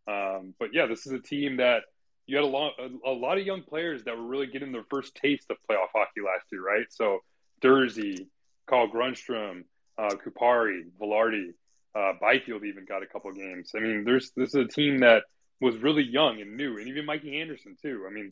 Um, 0.07 0.53
but 0.59 0.69
yeah, 0.73 0.85
this 0.85 1.05
is 1.07 1.13
a 1.13 1.19
team 1.19 1.57
that 1.57 1.83
you 2.27 2.35
had 2.35 2.45
a 2.45 2.47
lot 2.47 2.73
a, 2.79 3.09
a, 3.09 3.13
lot 3.13 3.37
of 3.37 3.45
young 3.45 3.63
players 3.63 4.03
that 4.03 4.15
were 4.17 4.23
really 4.23 4.47
getting 4.47 4.71
their 4.71 4.85
first 4.89 5.15
taste 5.15 5.49
of 5.49 5.57
playoff 5.69 5.87
hockey 5.93 6.21
last 6.25 6.45
year, 6.51 6.63
right? 6.63 6.85
So 6.89 7.19
Durzi, 7.61 8.27
Carl 8.67 8.89
Grundstrom, 8.89 9.63
uh, 9.97 10.15
Kupari, 10.25 10.83
Vilardi, 11.01 11.49
uh, 11.95 12.13
Byfield 12.19 12.65
even 12.65 12.85
got 12.85 13.03
a 13.03 13.07
couple 13.07 13.31
games. 13.31 13.71
I 13.75 13.79
mean, 13.79 14.03
there's 14.03 14.31
this 14.35 14.49
is 14.49 14.55
a 14.55 14.67
team 14.67 14.99
that 14.99 15.23
was 15.61 15.77
really 15.77 16.03
young 16.03 16.41
and 16.41 16.57
new, 16.57 16.77
and 16.77 16.87
even 16.87 17.05
Mikey 17.05 17.39
Anderson 17.39 17.77
too. 17.81 18.05
I 18.07 18.13
mean, 18.13 18.31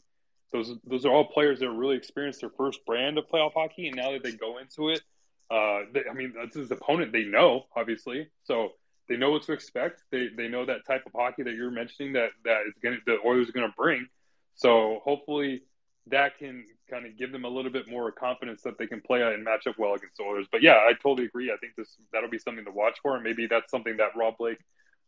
those 0.52 0.74
those 0.86 1.06
are 1.06 1.12
all 1.12 1.26
players 1.26 1.60
that 1.60 1.70
really 1.70 1.96
experienced 1.96 2.42
their 2.42 2.50
first 2.50 2.86
brand 2.86 3.18
of 3.18 3.26
playoff 3.28 3.54
hockey, 3.54 3.88
and 3.88 3.96
now 3.96 4.12
that 4.12 4.24
they 4.24 4.32
go 4.32 4.58
into 4.58 4.90
it, 4.90 5.02
uh, 5.50 5.82
they, 5.94 6.04
I 6.10 6.14
mean, 6.14 6.34
that's 6.36 6.56
his 6.56 6.72
opponent. 6.72 7.12
They 7.12 7.24
know, 7.24 7.66
obviously, 7.76 8.28
so 8.44 8.74
they 9.08 9.18
know 9.18 9.32
what 9.32 9.44
to 9.44 9.54
expect. 9.54 10.04
They 10.12 10.30
they 10.36 10.48
know 10.48 10.66
that 10.66 10.86
type 10.86 11.04
of 11.06 11.14
hockey 11.14 11.44
that 11.44 11.54
you're 11.54 11.72
mentioning 11.72 12.14
that 12.14 12.30
that 12.46 12.64
is 12.68 12.74
going 12.82 13.00
the 13.06 13.18
Oilers 13.26 13.50
are 13.50 13.54
going 13.54 13.68
to 13.68 13.76
bring. 13.76 14.08
So 14.56 15.00
hopefully 15.04 15.64
that 16.08 16.38
can 16.38 16.66
kind 16.90 17.06
of 17.06 17.18
give 17.18 17.32
them 17.32 17.46
a 17.46 17.50
little 17.50 17.72
bit 17.72 17.90
more 17.90 18.12
confidence 18.12 18.64
that 18.64 18.78
they 18.78 18.88
can 18.88 19.02
play 19.02 19.22
and 19.22 19.44
match 19.44 19.68
up 19.68 19.78
well 19.78 19.94
against 19.94 20.18
the 20.18 20.24
Oilers. 20.24 20.48
But 20.52 20.62
yeah, 20.62 20.76
I 20.76 20.94
totally 20.94 21.26
agree. 21.28 21.52
I 21.52 21.58
think 21.58 21.76
this 21.78 21.96
that'll 22.14 22.30
be 22.30 22.40
something 22.40 22.66
to 22.66 22.72
watch 22.72 23.00
for, 23.02 23.16
and 23.16 23.24
maybe 23.24 23.48
that's 23.48 23.72
something 23.72 23.98
that 23.98 24.16
Rob 24.16 24.38
Blake 24.38 24.60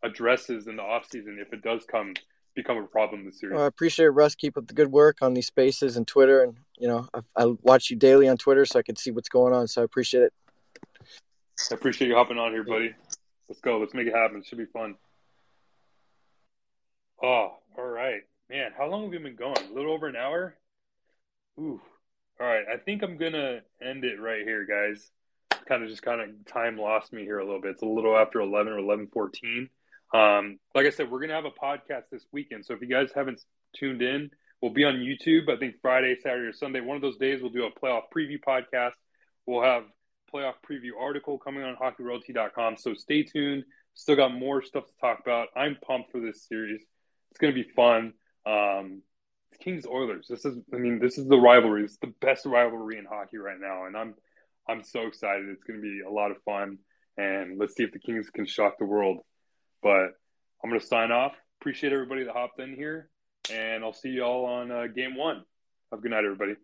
addresses 0.04 0.68
in 0.68 0.76
the 0.76 0.84
offseason 0.84 1.40
if 1.40 1.54
it 1.54 1.62
does 1.62 1.86
come 1.86 2.14
become 2.56 2.78
a 2.78 2.84
problem 2.84 3.26
this 3.26 3.40
series. 3.40 3.56
Well, 3.56 3.64
I 3.64 3.68
appreciate 3.68 4.08
Russ. 4.08 4.36
Keep 4.36 4.58
up 4.58 4.68
the 4.68 4.74
good 4.74 4.92
work 4.92 5.18
on 5.22 5.34
these 5.34 5.48
spaces 5.48 5.98
and 5.98 6.08
Twitter, 6.08 6.44
and 6.44 6.56
you 6.78 6.88
know 6.88 7.08
I, 7.14 7.20
I 7.36 7.46
watch 7.62 7.90
you 7.90 7.96
daily 7.96 8.28
on 8.28 8.38
Twitter, 8.38 8.66
so 8.66 8.80
I 8.80 8.84
can 8.84 8.96
see 8.96 9.12
what's 9.12 9.30
going 9.30 9.54
on. 9.54 9.68
So 9.68 9.82
I 9.82 9.86
appreciate 9.86 10.24
it. 10.24 10.34
I 11.72 11.76
appreciate 11.76 12.08
you 12.08 12.16
hopping 12.16 12.38
on 12.38 12.52
here, 12.52 12.64
buddy. 12.64 12.94
Let's 13.48 13.62
go. 13.62 13.80
Let's 13.80 13.94
make 13.94 14.08
it 14.08 14.16
happen. 14.16 14.38
It 14.38 14.46
should 14.46 14.58
be 14.58 14.66
fun. 14.66 14.96
Oh, 17.22 17.58
all 17.78 17.86
right, 17.86 18.22
man. 18.50 18.72
How 18.78 18.88
long 18.88 19.04
have 19.04 19.12
we 19.12 19.18
been 19.18 19.36
going? 19.36 19.58
A 19.58 19.74
little 19.74 19.94
over 19.94 20.08
an 20.08 20.16
hour. 20.16 20.56
Ooh. 21.60 21.82
All 22.40 22.48
right. 22.48 22.66
I 22.72 22.78
think 22.78 23.04
I'm 23.04 23.18
gonna 23.18 23.60
end 23.82 24.04
it 24.04 24.20
right 24.20 24.44
here, 24.44 24.66
guys. 24.66 25.12
Kind 25.68 25.84
of 25.84 25.90
just 25.90 26.02
kind 26.02 26.20
of 26.20 26.30
time 26.46 26.78
lost 26.78 27.14
me 27.14 27.24
here 27.24 27.40
a 27.40 27.46
little 27.46 27.62
bit. 27.62 27.72
It's 27.72 27.84
a 27.84 27.86
little 27.86 28.18
after 28.18 28.42
eleven 28.42 28.74
or 28.74 28.80
eleven 28.80 29.08
fourteen. 29.08 29.70
Um, 30.14 30.60
like 30.76 30.86
I 30.86 30.92
said, 30.92 31.10
we're 31.10 31.22
gonna 31.22 31.34
have 31.34 31.46
a 31.46 31.52
podcast 31.52 32.04
this 32.12 32.26
weekend. 32.32 32.66
So 32.66 32.74
if 32.74 32.82
you 32.82 32.88
guys 32.88 33.10
haven't 33.16 33.42
tuned 33.76 34.02
in, 34.02 34.30
we'll 34.62 34.74
be 34.74 34.84
on 34.84 34.96
YouTube. 34.96 35.50
I 35.50 35.58
think 35.58 35.76
Friday, 35.82 36.16
Saturday, 36.22 36.48
or 36.48 36.54
Sunday. 36.54 36.82
One 36.82 36.96
of 36.96 37.02
those 37.02 37.18
days, 37.18 37.42
we'll 37.42 37.52
do 37.52 37.66
a 37.66 37.72
playoff 37.72 38.04
preview 38.16 38.38
podcast. 38.46 38.94
We'll 39.46 39.64
have 39.64 39.84
playoff 40.34 40.56
preview 40.70 40.92
article 41.00 41.38
coming 41.38 41.64
on 41.64 41.76
hockeyroyalty.com. 41.76 42.78
So 42.78 42.94
stay 42.94 43.24
tuned. 43.24 43.64
Still 43.96 44.16
got 44.16 44.34
more 44.34 44.62
stuff 44.62 44.86
to 44.86 44.94
talk 45.02 45.20
about. 45.20 45.50
I'm 45.56 45.78
pumped 45.86 46.12
for 46.12 46.20
this 46.20 46.48
series. 46.48 46.82
It's 47.32 47.40
gonna 47.40 47.54
be 47.54 47.68
fun. 47.76 48.14
Um, 48.46 49.02
Kings 49.60 49.86
Oilers. 49.86 50.28
This 50.30 50.46
is, 50.46 50.58
I 50.74 50.78
mean, 50.78 51.00
this 51.00 51.18
is 51.18 51.28
the 51.28 51.38
rivalry. 51.38 51.84
It's 51.84 51.98
the 51.98 52.14
best 52.22 52.46
rivalry 52.46 52.98
in 52.98 53.06
hockey 53.06 53.38
right 53.38 53.60
now, 53.60 53.86
and 53.86 53.96
I'm, 53.96 54.16
I'm 54.68 54.84
so 54.84 55.08
excited. 55.08 55.48
It's 55.50 55.64
going 55.64 55.80
to 55.80 55.82
be 55.82 56.02
a 56.08 56.12
lot 56.12 56.32
of 56.32 56.38
fun, 56.44 56.80
and 57.18 57.58
let's 57.58 57.76
see 57.76 57.84
if 57.84 57.92
the 57.92 58.00
Kings 58.00 58.30
can 58.30 58.46
shock 58.46 58.78
the 58.78 58.86
world. 58.86 59.20
But 59.84 60.16
I'm 60.64 60.70
going 60.70 60.80
to 60.80 60.86
sign 60.86 61.12
off. 61.12 61.34
Appreciate 61.62 61.94
everybody 61.94 62.24
that 62.24 62.34
hopped 62.34 62.60
in 62.60 62.74
here, 62.76 63.10
and 63.52 63.84
I'll 63.84 63.94
see 63.94 64.10
you 64.10 64.24
all 64.24 64.46
on 64.46 64.72
uh, 64.72 64.88
game 64.88 65.16
one. 65.16 65.44
Have 65.92 66.00
a 66.00 66.02
good 66.02 66.12
night, 66.12 66.24
everybody. 66.24 66.56